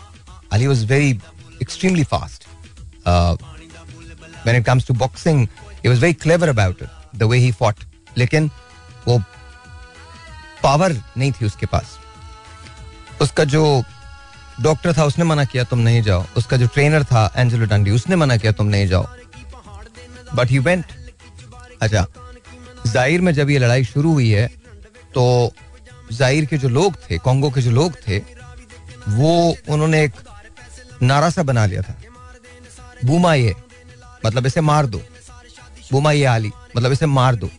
Ali 0.54 0.68
was 0.68 0.86
very 0.86 1.20
extremely 1.62 2.04
fast 2.14 2.48
when 4.46 4.56
it 4.56 4.66
comes 4.66 4.88
to 4.88 4.94
boxing 4.94 5.48
he 5.84 5.90
was 5.90 6.00
very 6.00 6.14
clever 6.16 6.50
about 6.50 6.82
it, 6.82 6.90
the 7.14 7.28
way 7.28 7.40
he 7.40 7.52
fought. 7.52 7.86
लेकिन 8.18 8.50
वो 9.08 9.18
पावर 10.64 10.94
नहीं 11.18 11.32
थी 11.32 11.46
उसके 11.46 11.66
पास 11.66 11.98
उसका 13.22 13.44
जो 13.44 13.62
डॉक्टर 14.62 14.94
था, 14.94 15.06
उसने 15.06 15.26
मना 15.26 15.44
किया, 15.46 15.64
तुम 15.64 15.80
नहीं 15.80 16.02
जाओ। 16.04 16.26
उसका 16.38 16.58
जो 16.58 16.68
ट्रेनर 16.68 17.04
था, 17.04 17.32
एंजेलो 17.36 17.66
डांडी 17.66 17.92
उसने 17.92 18.16
मना 18.16 18.38
किया, 18.38 18.52
तुम 18.52 18.68
नहीं 18.68 18.88
जाओ। 18.88 19.08
बट 20.36 20.50
ही 20.52 20.60
वेंट 20.60 20.86
अच्छा 21.82 22.06
ज़ाहिर 22.88 23.22
में 23.22 23.32
जब 23.34 23.50
ये 23.50 23.60
लड़ाई 23.60 23.84
शुरू 23.86 24.12
हुई 24.14 24.30
है 24.30 24.48
तो 25.16 25.54
ज़ाहिर 26.12 26.46
के 26.46 26.58
जो 26.58 26.70
लोग 26.70 26.96
थे, 27.02 27.18
कोंगो 27.18 27.50
के 27.50 27.62
जो 27.62 27.72
लोग 27.72 27.94
थे, 28.08 28.18
वो, 29.10 29.56
उन्होंने 29.70 30.04
एक 30.04 30.14
नारा 31.04 31.30
सा 31.30 31.44
बना 31.44 31.66
लिया 31.66 31.82
था। 31.82 31.96
बूमा 33.06 33.34
ये 33.34 33.56
मतलब 34.26 34.46
इसे 34.46 34.62
मार 34.62 34.86
दो। 34.86 35.02
बूमा 35.92 36.12
ये 36.12 36.26
आली 36.28 36.52
मतलब 36.78 36.92
इसे 36.92 37.06
मार 37.08 37.36
दो। 37.36 37.50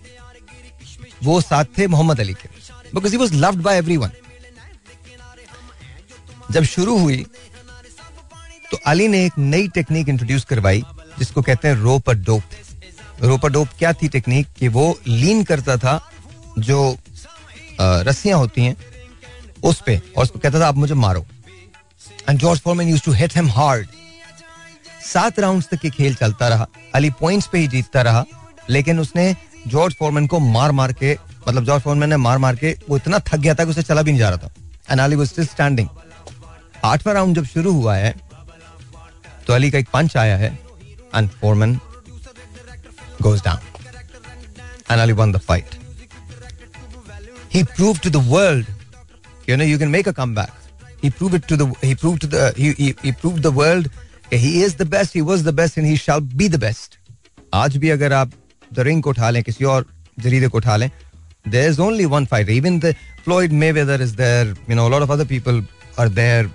वो 1.24 1.40
साथ 1.40 1.64
थे 1.78 1.86
मोहम्मद 1.86 2.20
अली 2.20 2.34
के। 2.34 2.48
Because 2.94 3.12
he 3.12 3.18
was 3.18 3.34
loved 3.34 3.62
by 3.62 3.78
everyone 3.78 4.10
जब 6.50 6.62
शुरू 6.64 6.98
हुई 6.98 7.24
तो 8.70 8.78
अली 8.86 9.06
ने 9.08 9.24
एक 9.26 9.38
नई 9.38 9.68
टेक्निक 9.68 10.08
इंट्रोड्यूस 10.08 10.44
करवाई, 10.44 10.82
जिसको 11.18 11.42
कहते 11.42 11.68
हैं 11.68 11.74
रोपर 11.76 12.14
डोप 12.16 12.42
रोपर 13.22 13.50
डोप 13.52 13.68
क्या 13.78 13.92
थी 13.92 14.08
टेक्निक 14.08 14.46
कि 14.58 14.68
वो 14.68 14.98
लीन 15.06 15.42
करता 15.44 15.76
था, 15.76 16.00
जो 16.58 16.96
रस्सियाँ 17.80 18.38
होती 18.38 18.64
हैं, 18.64 18.76
उस 19.62 19.82
पे, 19.86 19.96
और 20.16 20.22
उसको 20.22 20.38
कहता 20.38 20.60
था, 20.60 20.68
आप 20.68 20.76
मुझे 20.76 20.94
मारो. 20.96 21.24
And 22.28 22.38
George 22.38 22.60
Foreman 22.60 22.88
use 22.88 23.02
to 23.04 23.12
hit 23.12 23.36
him 23.36 23.50
hard 23.50 23.88
सात 25.04 25.38
राउंड्स 25.40 25.68
तक 25.68 25.84
ये 25.84 25.90
खेल 25.90 26.14
चलता 26.14 26.48
रहा। 26.48 26.66
अली 26.94 27.10
पॉइंट्स 27.20 27.46
पे 27.52 27.58
ही 27.58 27.68
जीतता 27.68 28.02
रहा, 28.02 28.24
लेकिन 28.70 29.00
उसने 29.00 29.34
जॉर्ज 29.66 29.94
फॉरमैन 29.94 30.26
को 30.26 30.38
मार 30.40 30.72
मार 30.72 30.92
के 30.92 31.16
मतलब 31.48 31.64
जॉर्ज 31.64 31.82
फॉरमैन 31.82 32.10
ने 32.10 32.16
मार 32.18 32.38
मार 32.38 32.56
के, 32.56 32.76
वो 32.88 32.96
इतना 32.96 33.18
थक 33.20 33.36
गया 33.36 33.54
था 33.54 33.64
कि 33.64 33.70
उसे 33.70 33.82
चला 33.82 34.02
भी 34.02 34.10
नहीं 34.10 34.20
जा 34.20 34.28
रहा 34.28 34.38
था। 34.38 34.54
And 34.90 35.00
Ali 35.00 35.16
was 35.16 35.28
still 35.28 35.46
standing 35.46 35.88
आठवां 36.84 37.14
राउंड 37.14 37.36
जब 37.36 37.44
शुरू 37.44 37.72
हुआ 37.72 37.94
है 37.96 38.14
तो 39.46 39.54
अली 39.54 39.70
का 39.70 39.78
एक 39.78 39.88
पंच 39.92 40.16
आया 40.16 40.36
है 40.36 40.58
and 41.14 41.28
Foreman 41.40 41.78
goes 43.24 43.42
down 43.42 43.58
and 44.88 45.00
Ali 45.00 45.12
won 45.12 45.32
the 45.32 45.38
fight. 45.38 45.74
He 47.50 47.64
proved 47.64 48.02
to 48.04 48.10
the 48.10 48.20
world, 48.20 48.66
you 49.48 49.56
know, 49.56 49.64
you 49.64 49.78
can 49.78 49.90
make 49.90 50.06
a 50.06 50.12
comeback. 50.12 50.52
He 51.02 51.10
proved 51.10 51.34
it 51.34 51.48
to 51.48 51.56
the 51.56 51.66
he 51.82 51.94
proved 51.94 52.22
to 52.22 52.26
the 52.26 52.52
he 52.56 52.72
he, 52.78 52.94
he 53.02 53.12
proved 53.12 53.42
the 53.42 53.52
world 53.52 53.90
he 54.32 54.62
is 54.62 54.76
the 54.76 54.86
best, 54.86 55.12
he 55.12 55.22
was 55.22 55.42
the 55.42 55.52
best 55.52 55.76
and 55.76 55.86
he 55.86 55.96
shall 55.96 56.20
be 56.20 56.48
the 56.48 56.58
best. 56.58 56.98
आज 57.54 57.76
भी 57.76 57.88
अगर 57.90 58.12
आप 58.12 58.32
the 58.72 58.80
ring 58.86 59.02
को 59.02 59.10
उठा 59.10 59.30
लें 59.30 59.42
किसी 59.44 59.64
और 59.64 59.86
जरीदे 60.18 60.48
को 60.48 60.58
उठा 60.58 60.76
लें 60.76 60.90
there 61.48 61.70
is 61.70 61.80
only 61.80 62.04
one 62.12 62.24
fighter 62.32 62.52
even 62.52 62.78
the 62.80 62.94
Floyd 63.24 63.52
Mayweather 63.72 64.02
is 64.02 64.14
there 64.16 64.54
you 64.70 64.76
know 64.76 64.88
lot 64.88 65.02
of 65.02 65.12
other 65.12 65.24
people 65.32 65.62
are 65.98 66.08
there 66.18 66.50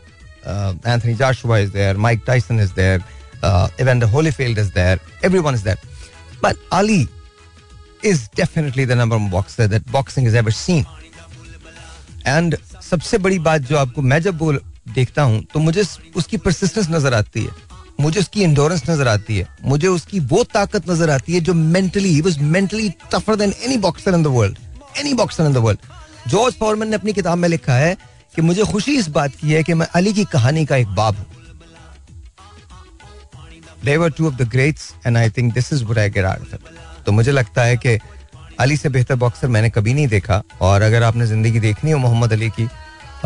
Anthony 0.84 1.16
Joshua 1.16 1.60
is 1.60 1.72
there, 1.72 1.94
Mike 1.96 2.26
Tyson 2.26 2.60
is 2.60 2.74
there, 2.74 3.04
uh, 3.44 3.68
Evander 3.80 4.08
Holyfield 4.08 4.58
is 4.58 4.72
there, 4.72 5.00
everyone 5.24 5.54
is 5.54 5.64
there. 5.64 5.78
But 6.42 6.58
Ali 6.72 7.08
is 8.04 8.28
definitely 8.30 8.86
the 8.86 8.96
number 8.96 9.18
one 9.18 9.30
boxer 9.30 9.68
that 9.68 9.92
boxing 9.92 10.26
has 10.26 10.36
ever 10.36 10.52
seen. 10.52 10.86
And 12.26 12.56
सबसे 12.82 13.18
बड़ी 13.18 13.40
बात 13.40 13.62
जो 13.62 13.78
आपको 13.78 14.02
मैं 14.02 14.20
जब 14.22 14.38
बोल 14.38 14.60
देखता 14.94 15.22
हूँ 15.24 15.44
तो 15.54 15.60
मुझे 15.60 15.84
उसकी 16.16 16.38
परसिस्टेंस 16.38 16.90
नज़र 16.90 17.14
आती 17.14 17.44
है 17.44 17.52
मुझे 18.02 18.20
उसकी 18.20 18.44
इंडोरेंस 18.44 18.84
नज़र 18.90 19.08
आती 19.08 19.38
है 19.38 19.48
मुझे 19.66 19.88
उसकी 19.88 20.20
वो 20.32 20.44
ताकत 20.54 20.90
नज़र 20.90 21.10
आती 21.10 21.34
है 21.34 21.40
जो 21.42 21.54
mentally 21.54 22.20
was 22.22 22.38
mentally 22.56 22.90
tougher 23.12 23.36
than 23.36 23.54
any 23.66 23.78
boxer 23.86 24.16
in 24.16 24.24
the 24.24 24.28
world 24.38 24.58
any 25.00 25.14
boxer 25.14 25.46
in 25.46 25.54
the 25.54 25.58
world 25.66 26.30
George 26.30 26.56
Foreman 26.60 26.90
ने 26.90 26.96
अपनी 26.96 27.14
किताब 27.14 27.38
में 27.38 27.50
लिखा 27.50 27.74
है 27.74 27.96
कि 28.36 28.42
मुझे 28.42 28.64
खुशी 28.72 28.96
इस 28.98 29.08
बात 29.10 29.36
की 29.42 29.52
है 29.54 29.64
कि 29.64 29.74
मैं 29.74 29.88
अली 29.96 30.14
की 30.14 30.26
कहानी 30.34 30.66
का 30.66 30.76
एक 30.76 30.88
बाब 30.96 31.16
हूँ। 31.16 31.26
And 35.06 35.18
I 35.18 35.30
think 35.30 35.54
this 35.54 35.72
is 35.74 35.84
what 35.88 35.98
I 35.98 36.10
get 36.10 36.26
out 36.26 36.42
of 36.42 36.54
it. 36.54 36.62
तो 37.06 37.12
मुझे 37.12 37.32
लगता 37.32 37.64
है 37.64 37.76
कि 37.78 37.98
अली 38.60 38.78
से 38.78 38.90
बेहतर 38.90 39.16
बॉक्सर 39.16 39.48
मैंने 39.48 39.70
कभी 39.70 39.94
नहीं 39.94 40.08
देखा, 40.08 40.42
और 40.62 40.82
अगर 40.82 41.04
आपने 41.04 41.26
ज़िंदगी 41.28 41.60
देखनी 41.60 41.92
हो 41.92 41.98
मोहम्मद 42.00 42.34
अली 42.34 42.50
की 42.60 42.66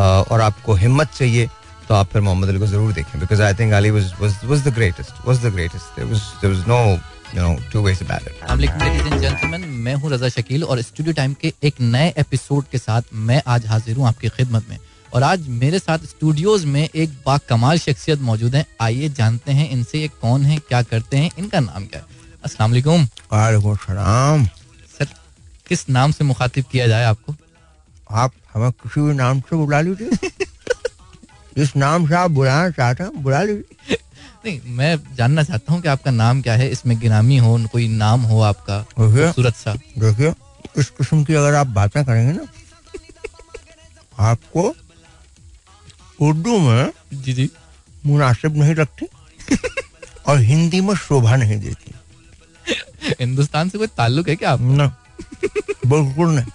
और 0.00 0.40
आपको 0.40 0.74
हिम्मत 0.74 1.08
चाहिए 1.18 1.46
तो 1.88 1.94
आप 1.94 2.06
फिर 2.12 2.22
मोहम्मद 2.22 2.48
अली 2.48 2.58
को 2.58 2.66
ज़रूर 2.66 2.92
देखें 2.92 3.20
because 3.20 3.42
I 3.42 3.54
think 3.54 3.72
Ali 3.74 3.90
was 3.90 4.62
the 4.64 4.74
greatest 4.74 5.26
was 5.26 5.38
the 5.46 5.52
greatest 5.54 6.68
no 6.68 6.98
two 7.72 7.88
and 7.88 9.64
मैं 9.64 9.94
हूँ 9.94 10.10
रजा 10.10 10.28
शकील, 10.28 10.64
और 10.64 10.80
स्टूडियो 10.82 11.14
टाइम 11.14 11.34
के 11.40 11.52
एक 11.62 11.74
नए 11.80 12.12
एपिसोड 12.18 12.64
के 12.72 12.78
साथ 12.78 13.02
मैं 13.14 13.42
आज 13.46 13.66
हाजिर 13.66 13.96
हूँ 13.96 14.06
आपकी 14.08 14.28
खिदमत 14.28 14.68
में। 14.68 14.78
और 15.14 15.22
आज 15.22 15.48
मेरे 15.48 15.78
साथ 15.78 15.98
स्टूडियोज 15.98 16.64
में 16.64 16.88
एक 16.94 17.10
बाकमाल 17.26 17.78
शख्सियत 17.78 18.20
मौजूद 18.20 18.54
है। 18.54 18.66
आइए 18.80 19.08
जानते 19.08 19.52
हैं 19.52 19.70
इनसे 19.70 20.00
ये 20.00 20.08
कौन 20.08 20.44
है 20.44 20.58
क्या 20.58 20.82
करते 20.82 21.16
हैं 21.16 21.30
इनका 21.38 21.60
नाम 21.60 21.86
क्या 21.86 22.00
है। 22.00 22.06
अस्सलाम 22.44 22.70
वालेकुम। 22.70 23.04
वालेकुम 23.32 23.76
सलाम। 23.76 24.46
सर 24.98 25.06
किस 25.68 25.88
नाम 25.88 26.12
से 26.12 26.24
मुखातिब 26.24 26.64
किया 26.72 26.86
जाए 26.86 27.04
आपको? 27.04 27.34
आप 28.10 28.32
हमें 28.54 28.70
किसी 28.72 29.00
भी 29.00 29.14
नाम 29.14 29.40
से 29.40 29.56
बुला 29.56 29.80
लीजिए। 29.80 30.10
जिस 31.56 31.76
नाम 31.76 32.08
से 32.08 32.14
आप 32.14 32.30
बुलाना 32.30 32.70
चाहते 32.70 33.02
हैं 33.04 33.22
बुला 33.22 33.42
लीजिए। 33.42 33.96
नहीं 34.46 34.60
मैं 34.66 34.96
जानना 35.16 35.42
चाहता 35.42 35.72
हूँ 35.72 35.80
कि 35.82 35.88
आपका 35.88 36.10
नाम 36.10 36.42
क्या 36.42 36.54
है 36.54 36.68
इसमें 36.68 36.98
गिरामी 36.98 37.36
हो 37.36 37.58
कोई 37.72 37.88
नाम 37.88 38.20
हो 38.20 38.40
आपका 38.40 38.82
खूबसूरत 38.96 39.54
सा। 39.54 39.74
देखिए 39.74 40.34
इस 40.78 40.90
किस्म 40.90 41.24
की 41.24 41.34
अगर 41.34 41.54
आप 41.54 41.66
बातें 41.66 42.04
करेंगे 42.04 42.32
ना 42.32 42.46
आपको 44.30 44.74
उर्दू 46.20 46.58
में 46.58 46.92
जी 47.14 47.32
जी। 47.32 47.48
मुनासिब 48.06 48.56
नहीं 48.56 48.74
रखती 48.74 49.06
और 50.28 50.38
हिंदी 50.40 50.80
में 50.80 50.94
शोभा 50.96 51.36
नहीं 51.36 51.58
देती। 51.60 51.94
हिंदुस्तान 53.20 53.68
से 53.68 53.78
कोई 53.78 53.86
ताल्लुक 53.96 54.28
है 54.28 54.36
क्या 54.36 54.50
आप 54.52 54.60
ना 54.60 54.86
बिल्कुल 55.86 56.28
नहीं। 56.34 56.50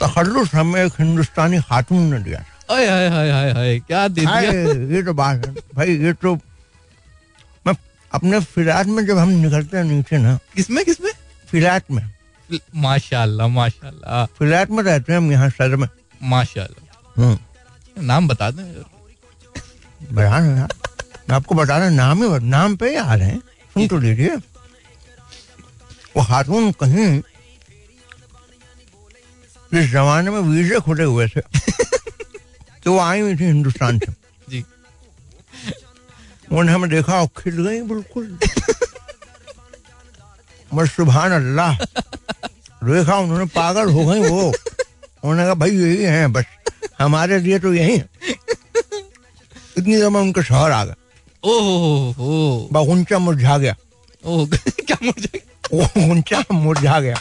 तखल्लुस 0.00 0.54
हमें 0.54 0.84
एक 0.84 0.92
हिंदुस्तानी 0.98 1.60
खातून 1.62 2.02
ने 2.12 2.18
दिया 2.20 2.44
हाय 2.70 2.86
हाय 2.86 3.08
हाय 3.08 3.30
हाय 3.30 3.52
हाय 3.52 3.78
क्या 3.80 4.06
दे 4.08 4.20
दिया? 4.20 4.40
ये 4.96 5.02
तो 5.02 5.12
बात 5.14 5.46
है। 5.46 5.52
भाई 5.74 5.96
ये 5.98 6.12
तो 6.12 6.34
मैं 7.66 7.74
अपने 8.12 8.40
फिरात 8.40 8.86
में 8.86 9.04
जब 9.06 9.18
हम 9.18 9.28
निकलते 9.28 9.76
हैं 9.76 9.84
नीचे 9.84 10.18
ना 10.18 10.38
किसमें 10.56 10.84
किसमें 10.84 11.12
फिलात 11.48 11.90
में? 11.90 12.02
माशाल्लाह 12.76 13.48
माशाल्लाह। 13.48 14.24
फिलात 14.38 14.70
में 14.70 14.82
रहते 14.82 15.12
हैं 15.12 15.18
हम 15.18 15.30
यहाँ 15.32 15.48
सर 15.50 15.76
में। 15.76 15.88
माशाल्लाह। 16.22 16.85
नाम 17.18 18.28
बता 18.28 18.50
दें। 18.50 18.82
बयान 20.12 20.42
है 20.42 20.56
यार 20.56 20.74
मैं 21.28 21.36
आपको 21.36 21.54
बता 21.54 21.78
रहा 21.78 21.88
नाम 21.88 22.22
ही 22.24 22.46
नाम 22.48 22.76
पे 22.76 22.90
ही 22.90 22.96
आ 22.96 23.14
रहे 23.14 23.28
हैं। 23.28 23.38
सुन 23.38 23.88
तो 23.88 23.98
लीजिए। 23.98 24.36
वो 26.16 26.24
खातून 26.24 26.72
कहीं 26.72 27.22
इस 29.74 29.90
जमाने 29.90 30.30
में 30.30 30.40
वीजे 30.40 30.80
खुले 30.80 31.04
हुए 31.04 31.28
थे। 31.28 31.40
तो 32.84 32.92
वो 32.92 32.98
आई 32.98 33.20
हुई 33.20 33.36
थी 33.36 33.44
हिंदुस्तान 33.44 33.98
से। 33.98 34.12
जी। 34.48 34.64
उन्हें 36.52 36.74
हमें 36.74 36.90
देखा 36.90 37.20
और 37.20 37.26
खिल 37.26 37.66
गई 37.66 37.82
बिल्कुल। 37.82 38.38
मैं 40.74 40.86
सुबह 40.86 41.18
अल्लाह। 41.18 41.78
देखा 42.84 43.16
उन्होंने 43.16 43.44
पागल 43.44 43.90
हो 43.90 44.06
गई 44.06 44.20
वो। 44.20 44.52
उन्होंने 45.24 45.44
कहा 45.44 45.54
भाई 45.54 45.70
यही 45.70 46.02
है 46.04 46.26
बस 46.28 46.44
हमारे 46.98 47.38
लिए 47.40 47.58
तो 47.58 47.74
यही 47.74 47.96
है। 47.96 48.08
इतनी 49.78 49.96
देर 49.96 50.08
में 50.08 50.20
उनका 50.20 50.42
शहर 50.42 50.70
आ 50.70 50.84
गया। 50.84 50.94
ओह। 51.44 52.68
बागुंचा 52.72 53.18
मुरझा 53.18 53.58
गया। 53.58 53.76
ओह 54.24 54.46
क्या 54.66 54.96
मुरझा 55.02 55.38
गया? 55.38 56.12
ऊँचा 56.14 56.44
मुरझा 56.52 57.00
गया। 57.00 57.16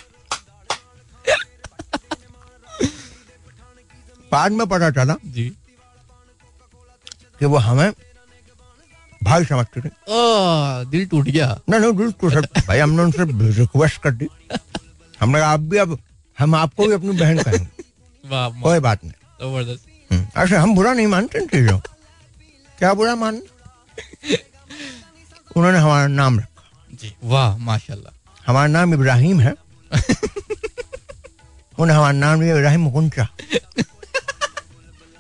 बाद 4.31 4.51
में 4.51 4.67
पता 4.67 4.89
चला 4.91 5.15
जी। 5.25 5.49
कि 7.39 7.45
वो 7.45 7.57
हमें 7.57 7.91
भाई 9.23 9.45
समझते 9.45 9.81
थे। 9.81 9.89
दिल 10.91 11.05
टूट 11.07 11.25
गया। 11.25 11.59
ना 11.69 11.77
नहीं 11.77 11.93
दिल 11.93 12.11
टूट 12.11 12.33
भाई 12.67 12.79
हमने 12.79 13.03
उनसे 13.03 13.23
रिक्वेस्ट 13.61 14.01
कर 14.01 14.11
दी। 14.11 14.27
हमने 15.19 15.39
आप 15.41 15.59
भी 15.59 15.77
अब 15.77 15.99
हम 16.39 16.55
आपको 16.55 16.87
भी 16.87 16.93
अपनी 16.93 17.17
बहन 17.17 17.37
कहेंगे। 17.43 17.74
कोई 18.30 18.80
बात 18.80 19.03
नहीं। 19.03 19.13
हम्म, 20.11 20.55
हम 20.55 20.76
बुरा 20.76 20.93
नहीं 20.93 21.07
मानते 21.07 21.39
इन 21.39 21.47
चीज़ों 21.47 21.80
क्या 22.80 22.93
बुरा 22.93 23.15
मान? 23.15 23.36
उन्होंने 25.57 25.78
हमारा 25.78 26.07
नाम 26.07 26.39
रखा। 26.39 26.69
जी 27.01 27.15
वाह 27.23 27.57
माशाल्लाह। 27.57 28.41
हमारा 28.47 28.67
नाम 28.67 28.93
इब्राहिम 28.93 29.39
है। 29.41 29.53
उन्हें 31.80 31.97
हमारा 31.97 32.11
नाम 32.11 32.41
लिया 32.41 32.55
इब्राहिम 32.55 32.89
गुंचा 32.91 33.28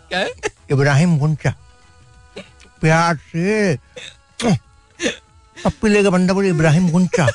क्या 0.09 0.25
इब्राहिम 0.71 1.17
गुंचा 1.19 1.53
प्यार 2.81 3.15
से 3.31 3.75
पप्पी 5.57 5.89
लेगा 5.89 6.09
बंदा 6.09 6.33
बोले 6.33 6.49
इब्राहिम 6.49 6.89
गुंचा 6.91 7.27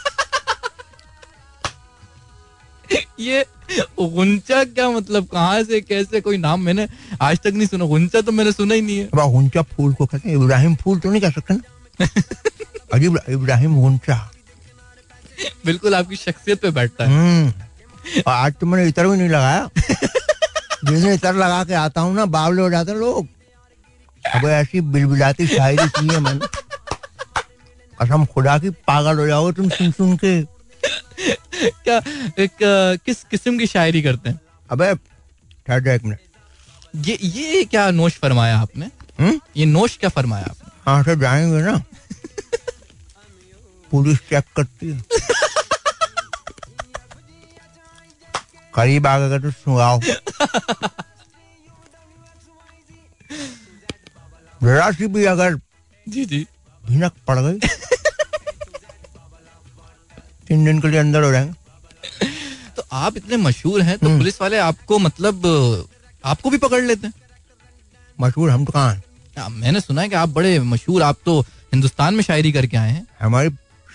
ये 3.20 3.44
गुंचा 3.78 4.64
क्या 4.64 4.90
मतलब? 4.90 5.26
कहाँ 5.26 5.62
से 5.62 5.80
कैसे? 5.80 6.20
कोई 6.20 6.36
नाम 6.36 6.60
मैंने 6.60 6.88
आज 7.20 7.38
तक 7.38 7.46
नहीं 7.46 7.66
सुना। 7.66 7.84
गुंचा 7.84 8.20
तो 8.20 8.32
मैंने 8.32 8.52
सुना 8.52 8.74
ही 8.74 8.80
नहीं 8.80 8.98
है। 8.98 9.08
गुंचा 9.14 9.62
फूल 9.62 9.94
को 9.94 10.06
कहते 10.06 10.28
हैं 10.28 10.36
इब्राहिम 10.36 10.74
फूल 10.76 10.98
तो 11.00 11.10
नहीं 11.10 11.20
कह 11.20 11.30
सकते 11.30 11.54
ना? 11.54 12.06
अजीब 12.94 13.18
इब्राहिम 13.28 13.80
गुंचा 13.80 14.30
बिल्कुल 15.66 15.94
आपकी 15.94 16.16
शख्सियत 16.16 16.60
पे 16.60 16.70
बैठता 16.70 17.04
है। 17.04 17.48
और 18.26 18.32
आज 18.32 18.54
तो 18.60 18.66
मैंने 18.66 18.88
इतर 18.88 19.06
भी 19.06 19.16
नहीं 19.16 19.28
लगाया। 19.28 19.68
जिस 20.84 20.98
दिन 20.98 21.12
इतर 21.12 21.34
लगा 21.34 21.64
के 21.64 21.74
आता 21.74 22.00
हूँ 22.00 22.14
ना 22.14 22.24
बावले 22.24 22.62
हो 22.62 22.70
जाते 22.70 22.94
लोग। 22.94 23.26
अब 24.34 24.48
ऐसी 24.48 24.80
बिलबिलाती 24.80 25.46
शायरी 25.46 25.88
की 25.88 26.14
है 26.14 26.20
मैंने। 26.20 26.46
कसम 28.02 28.24
खुदा 28.24 28.58
की 28.58 28.70
पागल 28.70 29.18
हो 29.18 29.26
जाओगे 29.26 29.52
तुम 29.52 29.68
सुन 29.68 29.92
सुन 29.92 30.16
के। 30.16 30.59
क्या 31.84 31.96
एक 32.38 32.50
किस 33.04 33.24
किस्म 33.24 33.58
की 33.58 33.66
शायरी 33.66 34.02
करते 34.02 34.30
हैं? 34.30 34.40
अबे 34.70 34.94
ठहर 35.66 35.88
एक 35.88 36.04
मिनट। 36.04 36.18
ये 36.96 37.18
ये 37.22 37.64
क्या 37.64 37.90
नोश 37.90 38.18
फरमाया 38.18 38.58
आपने? 38.58 38.86
हुँ? 39.20 39.40
ये 39.56 39.64
नोश 39.64 39.96
क्या 39.96 40.10
फरमाया 40.10 40.44
आपने? 40.44 40.70
हाँ 40.86 41.02
से 41.02 41.16
जाएँगे 41.16 41.62
ना। 41.62 41.82
पुलिस 43.90 44.18
चेक 44.18 44.44
करती 44.56 44.90
है। 44.90 45.04
करीब 48.74 49.06
आ 49.06 49.18
गए 49.18 49.38
तो 49.38 49.50
सुनाओ। 49.50 50.00
जरा 54.62 54.90
सी 54.90 55.06
भी 55.06 55.24
अगर 55.24 55.54
जी 56.08 56.24
जी। 56.24 56.46
भिनक 56.86 57.12
पड़ 57.26 57.38
गई। 57.38 57.58
दिन 60.50 60.80
के 60.80 60.88
लिए 60.88 61.00
अंदर 61.00 61.22
हो 61.22 61.30
जाएँगे 61.32 62.28
तो 62.76 62.82
आप 62.92 63.16
इतने 63.16 63.36
मशहूर 63.36 63.82
हैं 63.82 63.96
तो 63.98 64.08
पुलिस 64.08 64.40
वाले 64.40 64.58
आपको 64.58 64.98
मतलब 64.98 65.46
आपको 66.24 66.50
भी 66.50 66.58
पकड़ 66.58 66.82
लेते 66.82 67.06
हैं? 67.06 67.14
मशहूर 68.20 68.50
हम 68.50 68.64
तो 68.64 68.72
कहाँ 68.72 69.00
मैंने 69.50 69.80
सुना 69.80 70.02
है 70.02 70.08
कि 70.08 70.14
आप 70.14 70.28
बड़े 70.28 70.58
मशहूर 70.60 71.02
आप 71.02 71.16
तो 71.24 71.40
हिंदुस्तान 71.40 72.14
में 72.14 72.22
शायरी 72.24 72.52
करके 72.52 72.76
आए 72.76 72.90
हैं। 72.90 73.06
हमारी 73.22 73.50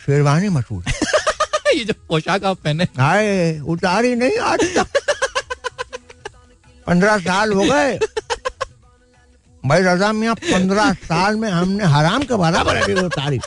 शेरवानी 0.05 0.49
मशहूर। 0.49 0.83
ये 1.75 1.83
जो 1.85 1.93
पोशाक 2.09 2.43
आप 2.43 2.57
पहने 2.57 2.87
आए 2.99 3.59
उतारी 3.59 4.15
नहीं 4.15 4.37
आज 4.37 4.59
तक। 4.77 4.87
पंद्रह 6.87 7.17
साल 7.17 7.53
हो 7.53 7.63
गए। 7.63 7.99
भाई 9.65 9.81
रजा 9.81 10.11
मियाँ 10.13 10.35
पंद्रह 10.35 10.93
साल 10.93 11.35
में 11.35 11.49
हमने 11.49 11.85
हराम 11.85 12.23
के 12.23 12.35
बराबर 12.35 12.77
है 12.77 13.05
उतारी। 13.05 13.39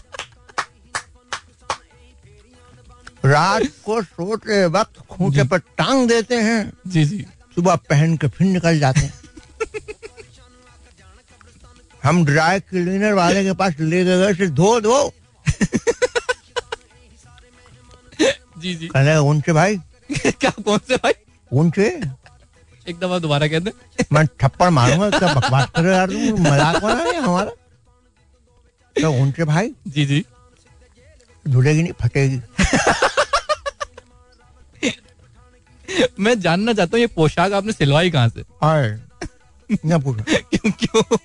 रात 3.29 3.63
को 3.85 4.03
सोते 4.03 4.65
वक्त 4.67 4.99
खूंटे 5.11 5.45
पर 5.45 5.59
टांग 5.59 6.09
देते 6.09 6.35
हैं। 6.35 6.73
जी 6.87 7.05
जी। 7.05 7.25
सुबह 7.55 7.77
पहन 7.77 8.17
के 8.17 8.29
फिर 8.29 8.47
निकल 8.47 8.79
जाते 8.79 9.01
हैं। 9.01 9.13
हम 12.05 12.25
ड्राई 12.25 12.61
क्लीनर 12.61 13.13
वाले 13.13 13.45
के 13.45 13.53
पास 13.53 13.75
ले 13.81 14.05
गए 14.05 14.35
से 14.35 14.47
धो 14.47 14.81
धो। 14.81 15.13
जी 18.59 18.75
जी। 18.75 18.87
कहने 18.87 19.17
उनसे 19.17 19.53
भाई? 19.53 19.77
क्या 20.27 20.51
कौन 20.51 20.79
से 20.79 20.97
भाई? 20.97 21.13
उनसे? 21.53 21.89
एक 22.89 22.99
दफ़ा 22.99 23.19
दोबारा 23.19 23.47
कहते 23.49 23.73
मैं 24.13 24.27
थप्पड़ 24.27 24.69
मारूँगा 24.71 25.11
क्या 25.19 25.35
बकवास 25.35 25.69
कर 25.77 25.83
रहे 25.83 25.93
हो 25.93 25.99
यार 25.99 26.11
तुम 26.11 26.41
मज़ाक 26.43 26.83
बना 26.83 27.03
रहे 27.03 27.17
हमारा। 27.17 27.51
तो 28.97 29.13
उनसे 29.13 29.45
भाई 29.45 29.75
जी 29.89 30.05
जी। 30.07 30.25
धुलेगी 31.49 31.83
नहीं 31.83 31.93
फटेगी। 31.93 32.41
मैं 36.21 36.41
जानना 36.41 36.73
चाहता 36.73 36.91
हूँ 36.95 37.01
ये 37.01 37.07
पोशाक 37.07 37.53
आपने 37.53 37.73
सिलवाई 37.73 38.11
कहाँ 38.11 38.29
से? 38.29 38.41
हाय 38.41 39.01
न 39.87 40.01
पूछो। 40.03 40.25
क्यों 40.31 40.71
क्यों? 40.73 41.17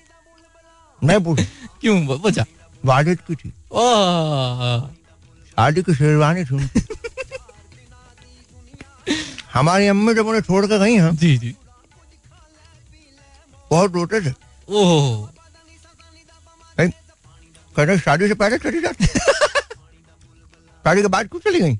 मैं 1.04 1.24
पूछू। 1.24 1.44
क्यों? 1.80 2.06
वजह 2.06 2.44
वालिद 2.84 3.20
की 3.30 3.34
थी। 3.34 3.50
शादी 5.48 5.82
की 5.82 5.94
शेरवानी 5.94 6.44
सुन 6.44 6.68
हमारी 9.54 9.86
अम्मी 9.86 10.14
जब 10.14 10.26
उन्हें 10.26 10.42
छोड़ 10.42 10.66
कर 10.66 10.78
गई 10.78 10.94
हैं। 10.94 11.16
जी 11.16 11.38
जी। 11.38 11.56
बहुत 13.70 13.92
रोते 13.94 14.20
थे। 14.20 14.34
ओह। 14.68 15.28
कहते 17.76 17.98
शादी 17.98 18.28
से 18.28 18.34
पहले 18.34 18.58
चली 18.58 18.80
जाती। 18.80 19.04
शादी 20.84 21.02
के 21.02 21.08
बाद 21.08 21.28
क्यों 21.28 21.40
चली 21.40 21.60
गई? 21.60 21.78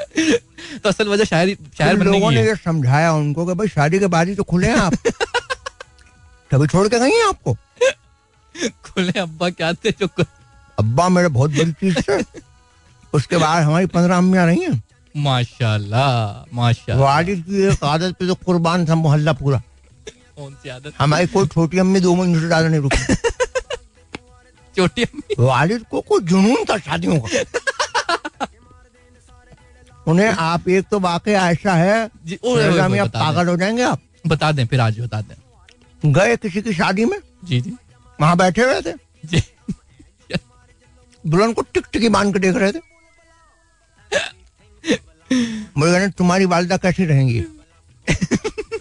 तो 0.82 0.88
असल 0.88 1.08
वजह 1.08 1.24
शायरी 1.24 1.54
शायर 1.78 1.96
बनने 1.96 2.10
लोगों 2.10 2.30
ने 2.30 2.42
ये 2.46 2.54
समझाया 2.56 3.12
उनको 3.12 3.46
कि 3.46 3.54
भाई 3.54 3.68
शादी 3.68 3.98
के 3.98 4.06
बाद 4.06 4.28
ही 4.28 4.34
तो 4.34 4.42
खुले 4.42 4.68
हैं 4.68 4.76
आप। 4.76 4.94
तभी 6.50 6.66
छोड़ 6.66 6.88
के 6.88 6.98
गई 6.98 7.10
हैं 7.10 7.26
आपको? 7.28 7.56
खुले 8.84 9.20
अब्बा 9.20 9.50
क्या 9.50 9.72
थे 9.72 9.90
जो 9.90 10.08
अब्बा 10.78 11.08
मेरे 11.08 11.28
बहुत 11.28 11.50
बड़ी 11.50 11.72
चीज़ 11.72 12.00
थे। 12.00 12.22
उसके 13.14 13.36
बाद 13.36 13.62
हमारी 13.62 13.86
पंद्रह 13.86 14.16
अम्मियाँ 14.16 14.46
रही 14.46 14.60
हैं। 14.60 14.82
माशाल्लाह 15.16 16.54
माशाल्लाह। 16.56 17.06
वालिद 17.06 17.44
की 17.48 17.62
एक 17.68 17.84
आदत 17.84 18.14
पे 18.18 18.26
तो 18.26 18.34
कुर्बान 18.34 18.86
था 18.88 18.94
मोहल्ला 18.94 19.32
पूरा। 19.32 19.62
कौन 20.36 20.54
सी 20.54 20.68
आदत? 20.68 20.92
हमारी 20.98 21.26
कोई 21.26 21.46
छोटी 21.46 21.78
अम्मी 21.78 22.00
दो 22.00 22.14
महीने 22.14 22.40
से 22.40 22.46
ज़्यादा 22.46 22.68
नहीं 22.68 22.80
रुकी। 22.80 23.14
छोटी 24.76 25.02
अम्मी? 25.02 25.34
वालिद 25.38 25.84
को 25.90 26.00
कोई 26.00 26.20
जुनून 26.20 26.64
था 26.64 26.78
शादियों 26.78 27.20
का। 27.20 27.44
उन्हें 30.10 30.28
आप 30.28 30.68
एक 30.68 30.88
तो 30.90 31.00
वाकई 31.00 31.32
ऐसा 31.32 31.74
है। 31.74 32.10
पागल 33.08 33.48
हो 33.48 33.56
जाएँगे 33.56 33.82
आप। 33.82 34.00
बता 34.26 34.52
दें 34.52 34.66
फिर 34.66 34.80
आज 34.80 35.00
बता 35.00 35.20
दें। 35.20 36.12
गए 36.12 36.36
किसी 36.36 36.62
की 36.62 36.72
शादी 36.72 37.04
में? 37.04 37.18
जी 37.44 37.60
जी। 37.60 37.72
वहाँ 38.20 38.36
बैठे 38.36 38.62
हुए 38.62 38.80
थे? 38.80 38.92
जी। 39.24 39.42
दुल्हन 41.26 41.52
को 41.52 41.62
टिक 41.62 41.86
टिकी 41.92 42.08
बाँध 42.08 42.32
के 42.32 42.38
देख 42.38 42.56
रहे 42.56 42.72
थे। 42.72 42.90
मुझे 45.76 46.08
तुम्हारी 46.08 46.44
वालदा 46.44 46.76
कैसी 46.76 47.04
रहेंगी? 47.04 47.44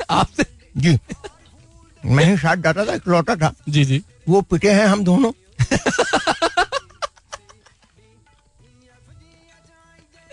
आपसे? 0.09 0.45
जी। 0.77 0.99
मैं 2.05 2.25
ही 2.25 2.37
साथ 2.37 2.55
जाता 2.55 2.85
था 2.85 2.93
एक 2.93 3.07
लौटा 3.07 3.35
था। 3.35 3.53
जी 3.69 3.85
जी। 3.85 4.03
वो 4.29 4.41
पिटे 4.41 4.71
हैं 4.71 4.85
हम 4.85 5.03
दोनों। 5.03 5.31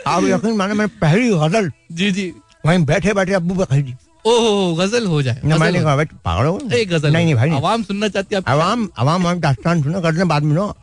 आप 0.07 0.25
यकीन 0.33 0.57
माने 0.57 0.75
मैंने 0.75 0.99
पहली 1.01 1.31
गज़ल। 1.31 1.71
जी 1.93 2.11
जी। 2.13 2.33
वहीं 2.67 2.85
बैठे 2.87 3.13
बैठे 3.15 3.33
अब्बू 3.35 3.55
पे 3.55 3.65
कही 3.65 3.83
दी 3.83 3.95
ओह 4.25 4.77
गज़ल 4.79 5.07
हो 5.07 5.23
जाए 5.23 5.41
गज़ल 5.45 5.59
मैंने 5.59 5.81
कहा 5.83 5.97
भाई 5.97 6.05
पागल 6.25 6.47
हो 6.47 6.59
एक 6.75 6.89
गज़ल 6.91 7.13
नहीं 7.13 7.25
नहीं 7.25 7.35
भाई 7.35 7.51
आवाम 7.57 7.83
सुनना 7.83 8.09
चाहती 8.09 8.35
है 8.35 8.43
आवाम 8.49 8.89
आवाम 8.99 9.27
हम 9.27 9.41
दास्तान 9.41 9.83
सुनो 9.83 10.01
हैं 10.01 10.29
बाद 10.29 10.43
में 10.43 10.55
नो 10.55 10.75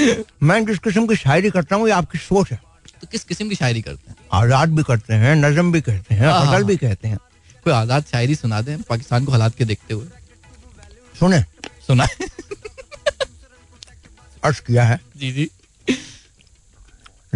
मैं 0.42 0.64
जिस 0.66 0.78
किस्म 0.78 1.06
की 1.06 1.16
शायरी 1.16 1.50
करता 1.50 1.76
हूँ 1.76 1.86
ये 1.88 1.92
आपकी 1.94 2.18
सोच 2.18 2.50
है। 2.50 2.60
तो 3.00 3.06
किस 3.12 3.24
किस्म 3.24 3.48
की 3.48 3.54
शायरी 3.54 3.82
करते 3.82 4.10
हैं? 4.10 4.16
आज़ाद 4.32 4.74
भी 4.76 4.82
करते 4.82 5.14
हैं 5.14 5.34
नजम 5.36 5.72
भी 5.72 5.80
कहते 5.80 6.14
हैं 6.14 6.28
गज़ल। 6.28 6.64
भी 6.64 6.76
कहते 6.76 7.08
हैं। 7.08 7.18
कोई 7.64 7.72
आज़ाद 7.72 8.04
शायरी 8.12 8.34
सुना 8.34 8.60
दें 8.62 8.76
पाकिस्तान 8.82 9.24
को 9.24 9.32
हालात 9.32 9.54
के 9.56 9.64
देखते 9.64 9.94
हुए। 9.94 10.06
सुने। 11.14 11.40
सुना। 11.86 12.06
अर्ज़ 14.44 14.60
किया 14.66 14.84
है। 14.84 15.00
जी 15.16 15.32
जी। 15.32 15.50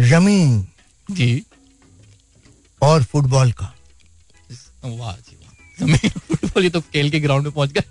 ज़मीन। 0.09 0.65
जी। 1.11 1.43
और 2.81 3.03
फुटबॉल 3.03 3.51
का। 3.51 3.73
वाह 4.85 5.15
जी 5.15 5.35
वाह। 5.35 5.97
फुटबॉल 5.97 6.63
ये 6.63 6.69
तो 6.69 6.81
खेल 6.81 7.09
के 7.11 7.19
ग्राउंड 7.19 7.43
में 7.43 7.51
पहुँच 7.53 7.71
गए। 7.71 7.83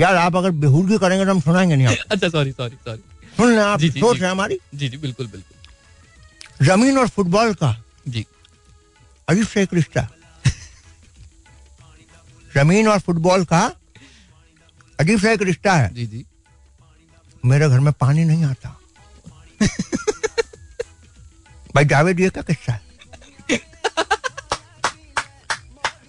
यार 0.00 0.16
आप 0.16 0.36
अगर 0.36 0.50
बेहूदगी 0.50 0.98
करेंगे 0.98 1.24
तो 1.24 1.30
हम 1.30 1.40
सुनाएँगे 1.40 1.76
नहीं 1.76 1.86
आप। 1.86 1.96
अच्छा 2.10 2.28
सॉरी 2.28 2.52
सॉरी 2.52 2.76
सॉरी 2.84 3.02
सुन 3.36 3.50
लें 3.50 3.62
आप 3.62 3.80
सोच 3.80 4.16
जी। 4.16 4.24
है 4.24 4.30
हमारी। 4.30 4.58
जी 4.74 4.88
जी 4.88 4.96
बिल्कुल 4.96 5.26
बिल्कुल। 5.26 6.66
ज़मीन 6.66 6.98
और 6.98 7.08
फुटबॉल 7.08 7.54
का। 7.54 7.82
जी। 8.08 8.26
अजीब 9.28 9.46
से 9.46 9.62
एक 9.62 9.74
रिश्ता 9.74 10.08
ज़मीन 12.54 12.88
और 12.88 12.98
फुटबॉल 13.00 13.44
का। 13.44 13.60
अजीब 15.00 15.20
सा 15.20 15.30
एक 15.30 15.42
रिश्ता 15.42 15.72
है। 15.72 15.94
जी 15.94 16.06
जी। 16.06 16.24
मेरे 17.44 17.68
घर 17.68 17.80
में 17.80 17.92
पानी 17.92 18.24
नहीं 18.24 18.44
आता। 18.44 18.80
भाई 21.76 21.84
जावेद 21.84 22.20
ये 22.20 22.28
क्या 22.30 22.42
किस्सा? 22.42 22.72
है 22.72 23.58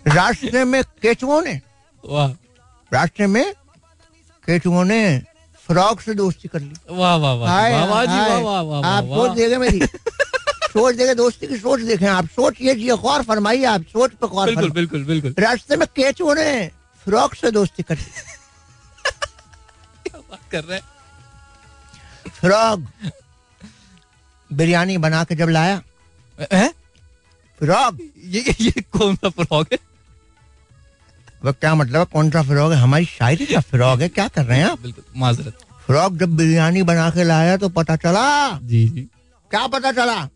रास्ते 0.07 0.63
में 0.63 0.84
केचुओं 1.01 1.41
ने 1.41 1.53
रास्ते 2.91 3.28
में 3.28 3.53
केचुओं 4.47 4.84
ने 4.84 5.01
फ्रॉक 5.68 6.01
से 6.01 6.13
दोस्ती 6.13 6.47
कर 6.47 6.59
ली। 6.59 6.74
वाह 6.89 7.15
वाह 7.15 7.34
वाह 7.34 7.70
वाह 7.70 7.86
वाह 7.86 8.15
वाह 8.15 8.39
वाह 8.39 8.61
वाह 8.61 8.86
आप 8.91 9.03
सोच 9.03 9.32
देखे 9.38 9.57
मेरी। 9.57 9.80
सोच 10.74 10.95
देखे 10.95 11.15
दोस्ती 11.15 11.47
की 11.47 11.57
सोच 11.57 11.82
देखें। 11.82 12.07
आप 12.07 12.26
सोचिए 12.26 12.76
जी 12.76 12.88
गौर 12.88 13.24
फरमाइए 13.24 13.63
आप 13.65 13.82
सोच 13.82 14.11
पे 14.11 14.28
गौर 14.28 14.45
बिल्कुल 14.45 14.72
बिल्कुल 14.72 15.03
बिल्कुल। 15.03 15.36
रास्ते 15.39 15.76
में 15.76 15.88
केचुओं 15.95 16.36
ने 16.36 16.49
फ्रॉक 17.05 17.36
से 17.36 17.51
दोस्ती 17.51 17.84
कर 17.84 17.97
ली। 17.97 18.03
क्या 20.07 20.20
बात 20.20 20.51
कर 20.51 20.63
रहे 20.63 20.80
फ्रॉक। 22.39 22.88
बिरयानी 24.54 24.98
बना 24.98 25.24
के 25.24 25.36
जब 25.36 25.50
लाया। 25.50 25.82
हैं? 26.54 26.74
फ्रॉक 27.60 27.98
ये 28.26 28.56
ये 28.62 28.72
कौन 28.72 29.16
सा 29.16 29.30
फ्रॉक 29.30 29.68
है? 29.72 29.80
वह 31.43 31.52
क्या 31.52 31.76
मतलब 31.76 32.00
है? 32.00 32.06
कौन 32.06 32.32
सा 32.32 32.43
फ्रॉक 32.43 32.72
है? 32.72 32.78
हमारी 32.78 33.06
शायरी 33.06 33.45
का 33.45 33.60
फ्रॉक 33.60 34.02
है। 34.02 34.10
क्या 34.10 34.28
कर 34.28 34.45
रहे 34.45 34.60
हैं 34.60 34.66
आप? 34.66 34.82
बिल्कुल 34.82 35.04
माजरत। 35.18 35.58
फ्रॉक 35.86 36.14
जब 36.14 36.36
बिरयानी 36.36 36.84
बना 36.84 37.10
के 37.10 37.24
लाया 37.24 37.58
तो 37.58 37.70
पता 37.70 37.95
चला। 37.95 38.52
जी 38.64 38.89
जी। 38.89 39.02
क्या 39.52 39.68
पता 39.68 39.91
चला? 39.91 40.30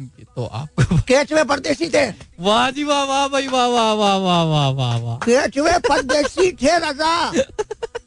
तो 0.00 0.46
आपको 0.46 0.96
केचवे 0.96 1.44
परदेसी 1.44 1.88
थे। 1.88 2.10
वाह 2.40 2.70
जी 2.70 2.84
वाह 2.84 3.04
वाह 3.04 3.28
भाई 3.28 3.48
वाह 3.48 3.66
वाह 3.66 3.92
वाह 3.92 4.16
वाह 4.16 4.44
वाह 4.44 4.70
वाह। 4.70 4.96
वाह 4.96 5.16
केचवे 5.16 5.78
परदेसी 5.78 6.52
थे 6.52 6.78
रजा। 6.78 7.30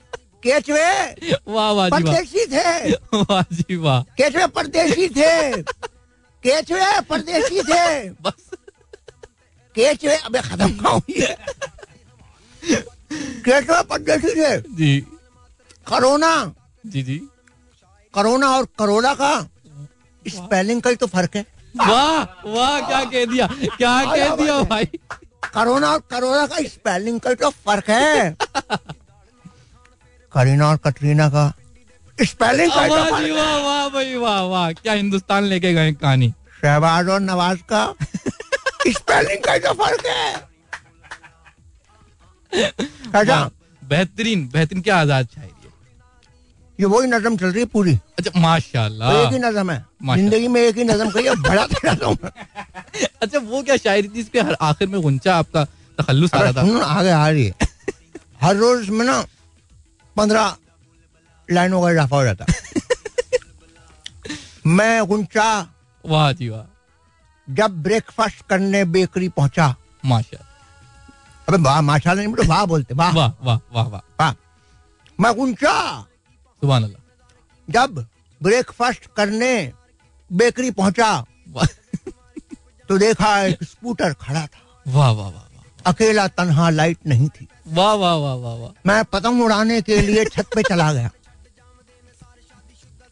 केचवे 0.45 0.89
वाह 1.47 1.71
वाह 1.71 1.89
परदेसी 1.89 2.45
थे। 2.45 2.91
वाह 3.15 3.41
जी 3.51 3.75
वाह। 3.75 4.01
केचवे 4.17 4.45
परदेसी 4.55 5.07
थे। 5.09 5.61
केचवे 6.43 6.89
परदेसी 7.09 7.61
थे। 7.61 8.09
बस। 8.21 8.49
केचवे 9.75 10.15
अबे 10.17 10.41
खत्म 10.41 10.87
हुई 10.87 11.25
केचवे 13.45 13.81
परदेसी 13.89 14.35
थे। 14.35 14.57
जी। 14.77 14.99
कोरोना। 15.89 16.31
जी 16.85 17.01
जी। 17.03 17.17
कोरोना 18.13 18.49
और 18.57 18.67
करोला 18.79 19.13
का 19.13 19.33
स्पेलिंग 20.25 20.81
का 20.81 20.89
ही 20.89 20.95
तो 20.95 21.07
फ़र्क 21.07 21.35
है। 21.35 21.45
वाह 21.75 22.47
वाह 22.49 22.79
क्या 22.87 23.03
कह 23.03 23.25
दिया 23.25 23.47
क्या 23.77 23.93
कह 24.05 24.35
दिया 24.35 24.61
भाई। 24.63 24.85
करोना 25.53 25.91
और 25.93 25.99
करोना 26.11 26.45
का 26.47 26.57
स्पेलिंग 26.67 27.19
का 27.19 27.33
तो 27.33 27.49
फ़र्क 27.65 27.89
है। 27.89 28.35
करीना 30.35 30.69
और 30.69 30.77
कटरीना 30.85 31.29
का 31.29 31.43
स्पेलिंग 32.17 32.71
का 32.71 32.85
वाह 32.87 33.09
फ़र्क 33.09 33.23
जी 33.23 33.31
वाह 33.31 33.57
वाह 33.63 33.87
भाई 33.89 34.15
वाह 34.15 34.41
वाह 34.43 34.71
क्या 34.73 34.93
हिंदुस्तान 34.93 35.43
लेके 35.43 35.73
गए 35.73 35.91
कहानी। 35.93 36.29
शहबाज 36.61 37.09
और 37.09 37.19
नवाज़ 37.21 37.59
का 37.71 37.83
स्पेलिंग 38.87 39.43
का 39.43 39.57
तो 39.57 39.73
फ़र्क 39.73 40.05
है 40.05 40.43
बेहतरीन 43.81 44.47
बेहतरीन 44.53 44.81
क्या 44.81 44.97
आज़ाद 44.97 45.27
शायरी 45.35 45.65
है। 45.65 45.71
ये 46.79 46.85
वही 46.85 47.07
नजम 47.07 47.37
चल 47.37 47.45
रही 47.45 47.59
है 47.59 47.65
पूरी। 47.73 47.93
अच्छा 47.93 48.29
तो 48.31 48.39
माशाल्लाह। 48.39 49.11
एक 49.21 49.31
ही 49.33 49.39
नजम 49.39 49.71
है। 49.71 49.85
ज़िंदगी 50.05 50.47
में 50.47 50.61
एक 50.61 50.77
ही 50.77 50.83
नजम 50.83 51.09
कही 51.11 51.29
बड़ा 51.49 51.65
नजम। 51.85 52.15
अच्छा 53.21 53.39
वो 53.39 53.61
क्या 53.63 53.77
शायरी 53.77 54.07
थी 54.07 54.19
इसके 54.19 54.39
हर 54.41 54.55
आखिर 54.61 54.87
में 54.87 55.01
गुंचा 55.01 55.35
आपका 55.35 55.63
तखल्लुस 55.97 56.33
आ 56.33 56.39
रहा 56.41 56.51
था? 56.51 56.61
ना, 56.63 56.85
आगे 56.85 57.09
आ 57.09 57.29
रही 57.29 57.45
है। 57.45 57.53
हर 58.41 58.55
रोज 58.55 58.89
में 58.89 59.05
ना 59.05 59.23
पंद्रह 60.17 60.55
लाइनों 61.51 61.81
का 61.81 61.89
इजाफा 61.91 62.15
हो 62.15 62.23
जाता। 62.23 62.45
मैं 64.67 65.05
गुंचा। 65.05 65.49
वाह 66.05 66.31
जी 66.33 66.49
वाह। 66.49 66.63
जब 67.47 67.81
ब्रेकफास्ट 67.83 68.45
करने 68.49 68.83
बेकरी 68.95 69.29
पहुँचा। 69.29 69.75
माशा। 70.05 70.41
अबे 71.49 71.57
वाह 71.63 71.81
माशाल्लाह 71.81 72.25
नहीं 72.25 72.35
बोलो 72.35 72.49
वाह 72.49 72.65
बोलते 72.65 72.93
वाह। 72.93 73.13
वाह 73.15 73.31
वाह 73.43 73.59
वाह 73.73 73.87
वाह। 73.87 74.01
वाह। 74.19 74.33
मैं 75.19 75.33
गुंचा। 75.35 76.01
सुबह 76.61 76.75
अल्लाह 76.75 77.01
जब 77.69 78.05
ब्रेकफास्ट 78.41 79.05
करने 79.17 79.53
बेकरी 80.31 80.71
पहुँचा 80.71 81.25
तो 82.89 82.97
देखा 82.97 83.29
एक 83.43 83.63
स्कूटर 83.63 84.13
खड़ा 84.13 84.45
था। 84.47 84.59
वाह 84.87 85.11
वाह 85.11 85.29
वाह 85.29 85.43
वाह। 85.43 85.91
अकेला 85.91 86.27
तनहा 86.27 86.69
लाइट 86.69 86.97
नहीं 87.07 87.29
थी। 87.29 87.47
वाह 87.65 87.93
वाह 87.93 88.15
वाह 88.15 88.33
वाह 88.35 88.55
वाह। 88.55 88.71
मैं 88.87 89.03
पतंग 89.05 89.41
उड़ाने 89.41 89.81
के 89.81 89.99
लिए 90.01 90.25
छत 90.25 90.47
पे 90.55 90.63
चला 90.63 90.91
गया। 90.93 91.09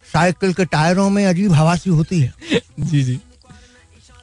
साइकिल 0.08 0.54
के 0.54 0.66
टायरों 0.66 1.10
में 1.10 1.26
अजीब 1.26 1.54
हवा 1.54 1.76
सी 1.76 1.90
होती 1.90 2.20
है। 2.22 2.62
जी 2.82 3.04
जी। 3.04 3.20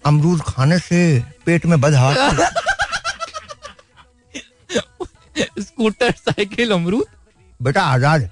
अमरूद 0.06 0.42
खाने 0.42 0.78
से 0.78 1.00
पेट 1.46 1.66
में 1.66 1.80
बद 1.80 1.94
हवा 1.94 2.14
स्कूटर 5.60 6.12
साइकिल 6.12 6.70
अमरूद? 6.72 7.06
बेटा 7.60 7.82
आज़ाद 7.84 8.30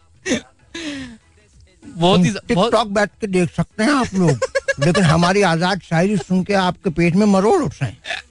बहुत 1.84 2.20
ही 2.20 2.30
टिकटॉक 2.48 2.88
बैठ 2.88 3.10
के 3.20 3.26
देख 3.26 3.50
सकते 3.54 3.84
हैं 3.84 3.92
आप 3.92 4.14
लोग। 4.14 4.46
लेकिन 4.80 5.04
हमारी 5.04 5.42
आज़ाद 5.42 5.80
शायरी 5.80 6.16
सुन 6.18 6.42
के 6.44 6.54
आपके 6.54 6.90
पेट 6.90 7.14
में 7.16 7.26
मरोड़ 7.26 7.62
उठ 7.62 7.74
रहे 7.82 7.90
हैं। 7.90 8.22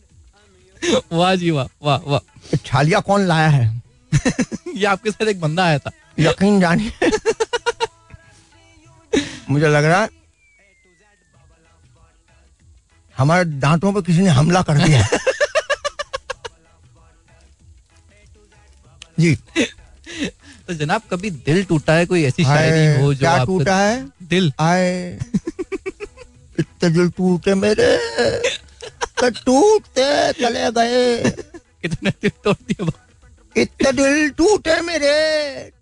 वाह 1.13 1.35
जी 1.35 1.51
वाह 1.51 1.67
वाह 1.83 1.99
वाह। 2.11 2.55
छालिया 2.65 2.99
कौन 2.99 3.21
लाया 3.27 3.47
है? 3.47 3.65
ये 4.75 4.85
आपके 4.85 5.11
साथ 5.11 5.27
एक 5.27 5.39
बंदा 5.41 5.63
आया 5.65 5.79
था। 5.79 5.91
यकीन 6.19 6.59
जानिए 6.59 6.91
मुझे 9.49 9.67
लग 9.67 9.85
रहा 9.85 10.01
है 10.01 10.09
हमारे 13.17 13.45
दांतों 13.61 13.93
पर 13.93 14.01
किसी 14.01 14.21
ने 14.21 14.29
हमला 14.29 14.61
कर 14.61 14.77
दिया 14.77 15.07
जी। 19.19 19.35
तो 20.67 20.73
जनाब 20.73 21.01
कभी 21.11 21.29
दिल 21.31 21.63
टूटा 21.65 21.93
है? 21.93 22.05
कोई 22.05 22.23
ऐसी 22.23 22.43
शायरी 22.43 23.01
हो 23.01 23.13
जो 23.13 23.19
क्या 23.19 23.43
टूटा 23.45 23.77
है? 23.77 24.07
दिल? 24.23 24.51
आए 24.59 25.19
इतने 26.59 26.89
दिल 26.89 27.09
टूटे 27.09 27.53
मेरे। 27.55 27.87
टूटते 29.23 30.31
चले 30.33 30.71
गए। 30.71 31.29
कितने 31.81 32.09
दिल 32.09 32.31
तोड़ 32.43 32.55
दिए 32.55 32.89
इतने 33.61 33.91
दिल 33.91 34.29
टूटे 34.29 34.81
मेरे 34.81 35.13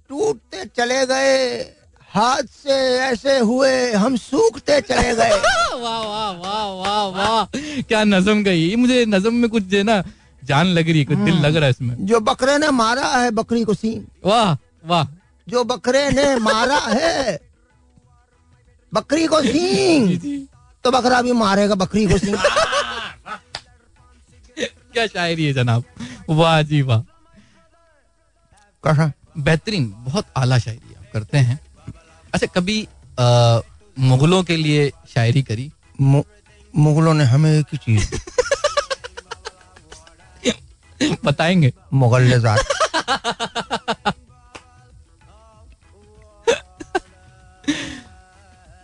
टूटते 0.10 0.66
चले 0.66 1.06
गए। 1.06 1.58
हाथ 2.14 2.44
से 2.64 2.74
ऐसे 2.98 3.38
हुए 3.40 3.92
हम 3.92 4.16
सूखते 4.18 4.82
चले 4.82 5.16
गए। 5.16 5.30
वाह 5.82 6.02
वाह 6.02 6.32
वाह 6.32 6.66
वाह 6.74 7.04
वाह। 7.08 7.46
क्या 7.82 8.04
नजम 8.04 8.44
गई। 8.44 8.76
मुझे 8.76 9.06
नजम 9.06 9.34
में 9.34 9.50
कुछ 9.50 9.74
है 9.74 9.84
ना 9.84 10.04
जान 10.44 10.68
लग 10.68 10.90
रही 10.90 11.00
है 11.00 11.06
कुछ 11.06 11.18
दिल 11.18 11.36
लग 11.36 11.56
रहा 11.56 11.66
है 11.66 11.70
इसमें। 11.70 11.96
जो 12.06 12.20
बकरे 12.20 12.58
ने 12.58 12.70
मारा 12.72 13.08
है 13.08 13.32
बकरी 13.32 13.64
को 13.64 13.74
सींग। 13.74 14.04
वाह 14.26 14.56
वाह। 14.86 15.06
जो 15.48 15.64
बकरे 15.64 16.10
ने 16.10 16.36
मारा 16.36 16.78
है 16.78 17.40
बकरी 18.94 19.26
को 19.28 19.42
सींग 19.52 20.20
जी। 20.20 20.38
तो 20.84 20.92
बकरा 20.92 21.22
भी 21.22 21.32
मारेगा 21.32 21.76
बकरी 21.76 22.06
को 22.08 22.18
सींग। 22.18 22.36
क्या 24.96 25.08
शायरी 25.08 25.46
है 25.46 25.54
जनाब? 25.54 25.84
वाह 26.30 26.62
जी 26.62 26.82
वाह। 26.82 27.02
कैसा 28.84 29.12
बेहतरीन 29.38 29.94
बहुत 29.98 30.26
आला 30.38 30.58
शायरी 30.58 30.96
आप 31.00 31.06
करते 31.14 31.38
हैं। 31.38 31.60
अच्छा 32.34 32.48
कभी 32.48 32.88
अ, 33.20 33.60
मुगलों 34.00 34.44
के 34.44 34.56
लिए 34.56 34.90
शायरी 34.90 35.42
करी? 35.44 35.72
मु- 36.02 36.24
मुगलों 36.76 37.14
ने 37.14 37.24
हमें 37.24 37.60
एक 37.60 37.66
ही 37.74 37.78
चीज़ 37.78 38.16
बताएँगे। 41.26 41.74
मुगल 41.94 42.22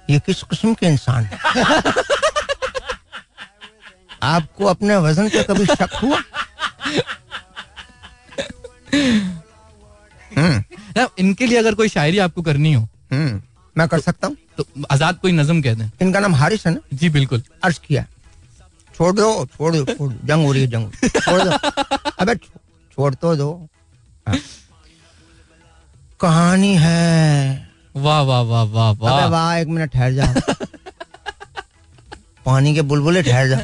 ये 0.09 0.19
किस 0.19 0.43
किस्म 0.43 0.73
के 0.73 0.85
इंसान 0.85 1.23
है? 1.23 1.39
आपको 4.23 4.65
अपने 4.65 4.97
वज़न 4.97 5.29
पे 5.29 5.43
कभी 5.43 5.65
शक 5.65 5.93
हुआ? 6.03 6.17
हम्म। 10.37 10.63
इनके 11.19 11.45
लिए 11.47 11.57
अगर 11.57 11.75
कोई 11.75 11.89
शायरी 11.89 12.19
आपको 12.19 12.41
करनी 12.41 12.73
हो 12.73 12.87
हम्म। 13.11 13.41
मैं 13.77 13.87
कर 13.87 13.99
सकता 13.99 14.27
हूँ? 14.27 14.37
तो 14.57 14.65
आज़ाद 14.91 15.17
कोई 15.21 15.31
नजम 15.31 15.61
कह 15.61 15.73
दें। 15.73 15.89
इनका 16.01 16.19
नाम 16.19 16.35
हारिश 16.35 16.67
है 16.67 16.73
ना? 16.73 16.79
जी 16.93 17.09
बिल्कुल। 17.09 17.43
अर्ज़ 17.63 17.79
किया। 17.87 18.05
छोड़ 18.95 19.15
दो 19.15 19.45
छोड़ 19.45 19.75
दो 19.75 19.93
छोड़ 19.93 20.13
जंग 20.13 20.45
हो 20.45 20.51
रही 20.51 20.61
है 20.61 20.67
जंग। 20.67 20.91
छोड़ 21.21 21.41
दो। 21.41 21.51
अबे 22.19 22.35
छोड़ 22.35 23.13
तो 23.15 23.35
दो। 23.35 23.69
हाँ। 24.27 24.37
कहानी 26.21 26.75
है। 26.77 27.71
वाह 27.95 28.21
वाह 28.21 28.41
वाह 28.41 28.63
वाह 28.63 28.91
वाह। 28.91 29.27
वाह 29.27 29.57
एक 29.57 29.67
मिनट 29.67 29.91
ठहर 29.91 30.13
जा। 30.13 30.25
पानी 32.45 32.75
के 32.75 32.81
बुलबुले 32.81 33.23
ठहर 33.23 33.49
जा। 33.49 33.59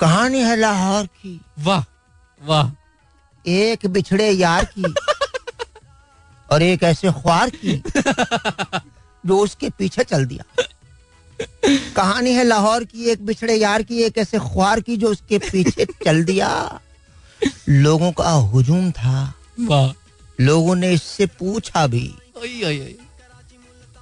कहानी 0.00 0.40
है 0.40 0.56
लाहौर 0.56 1.06
की। 1.06 1.40
वाह 1.58 1.84
वाह। 2.44 2.70
एक 3.46 3.86
बिछड़े 3.86 4.30
यार 4.30 4.64
की 4.64 4.84
और 6.52 6.62
एक 6.62 6.82
ऐसे 6.82 7.12
ख्वार 7.12 7.50
की 7.50 7.82
जो 9.26 9.38
उसके 9.38 9.70
पीछे 9.70 10.04
चल 10.04 10.24
दिया। 10.24 10.64
कहानी 11.96 12.32
है 12.32 12.44
लाहौर 12.44 12.84
की 12.84 13.04
एक 13.04 13.26
बिछड़े 13.26 13.54
यार 13.54 13.82
की 13.82 14.02
एक 14.02 14.18
ऐसे 14.18 14.38
ख्वार 14.38 14.80
की 14.80 14.96
जो 14.96 15.08
उसके 15.08 15.38
पीछे 15.38 15.84
चल 15.84 16.24
दिया। 16.24 16.80
लोगों 17.68 18.12
का 18.12 18.30
हुजूम 18.30 18.90
था। 18.90 19.34
वाह। 19.60 19.92
लोगों 20.40 20.74
ने 20.74 20.92
इससे 20.92 21.26
पूछा 21.26 21.86
भी। 21.86 22.14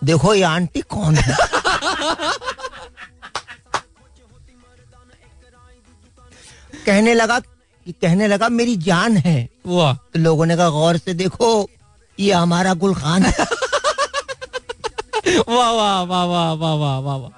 देखो 0.04 0.34
ये 0.34 0.42
आंटी 0.42 0.80
कौन 0.80 1.14
है? 1.14 1.36
कहने 6.86 7.14
लगा 7.14 7.38
कि 7.38 7.92
कहने 7.92 8.26
लगा 8.28 8.48
मेरी 8.48 8.76
जान 8.86 9.16
है। 9.16 9.48
वाह। 9.66 9.94
तो 9.94 10.18
लोगों 10.18 10.46
ने 10.46 10.56
कहा 10.56 10.68
गौर 10.70 10.96
से 10.96 11.14
देखो 11.14 11.48
ये 12.18 12.32
हमारा 12.32 12.74
गुल 12.74 12.94
खान 12.94 13.22
है। 13.22 13.32
वाह 15.48 15.70
वाह 15.70 16.02
वाह 16.02 16.24
वाह 16.24 16.52
वाह 16.52 16.74
वाह 16.74 16.98
वाह 16.98 17.16
वाह। 17.16 17.30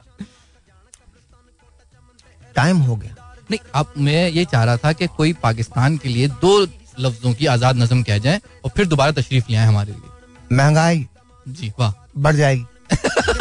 टाइम 2.56 2.76
हो 2.78 2.96
गया। 2.96 3.14
नहीं 3.50 3.58
अब 3.74 3.92
मैं 3.98 4.28
ये 4.30 4.44
चाह 4.44 4.64
रहा 4.64 4.76
था 4.76 4.92
कि 4.92 5.06
कोई 5.16 5.32
पाकिस्तान 5.42 5.96
के 5.96 6.08
लिए 6.08 6.28
दो 6.42 6.60
लफ्जों 7.00 7.32
की 7.34 7.46
आज़ाद 7.46 7.76
नजम 7.76 8.02
कह 8.02 8.18
जाए 8.18 8.40
और 8.64 8.70
फिर 8.76 8.86
दोबारा 8.86 9.12
तशरीफ़ 9.12 9.44
ले 9.50 9.56
आए 9.56 9.66
हमारे 9.66 9.92
लिए। 9.92 10.56
महँगाई 10.56 11.06
जी 11.46 11.72
वाह। 11.78 11.92
बढ़ 12.18 12.34
जाएगी। 12.34 12.64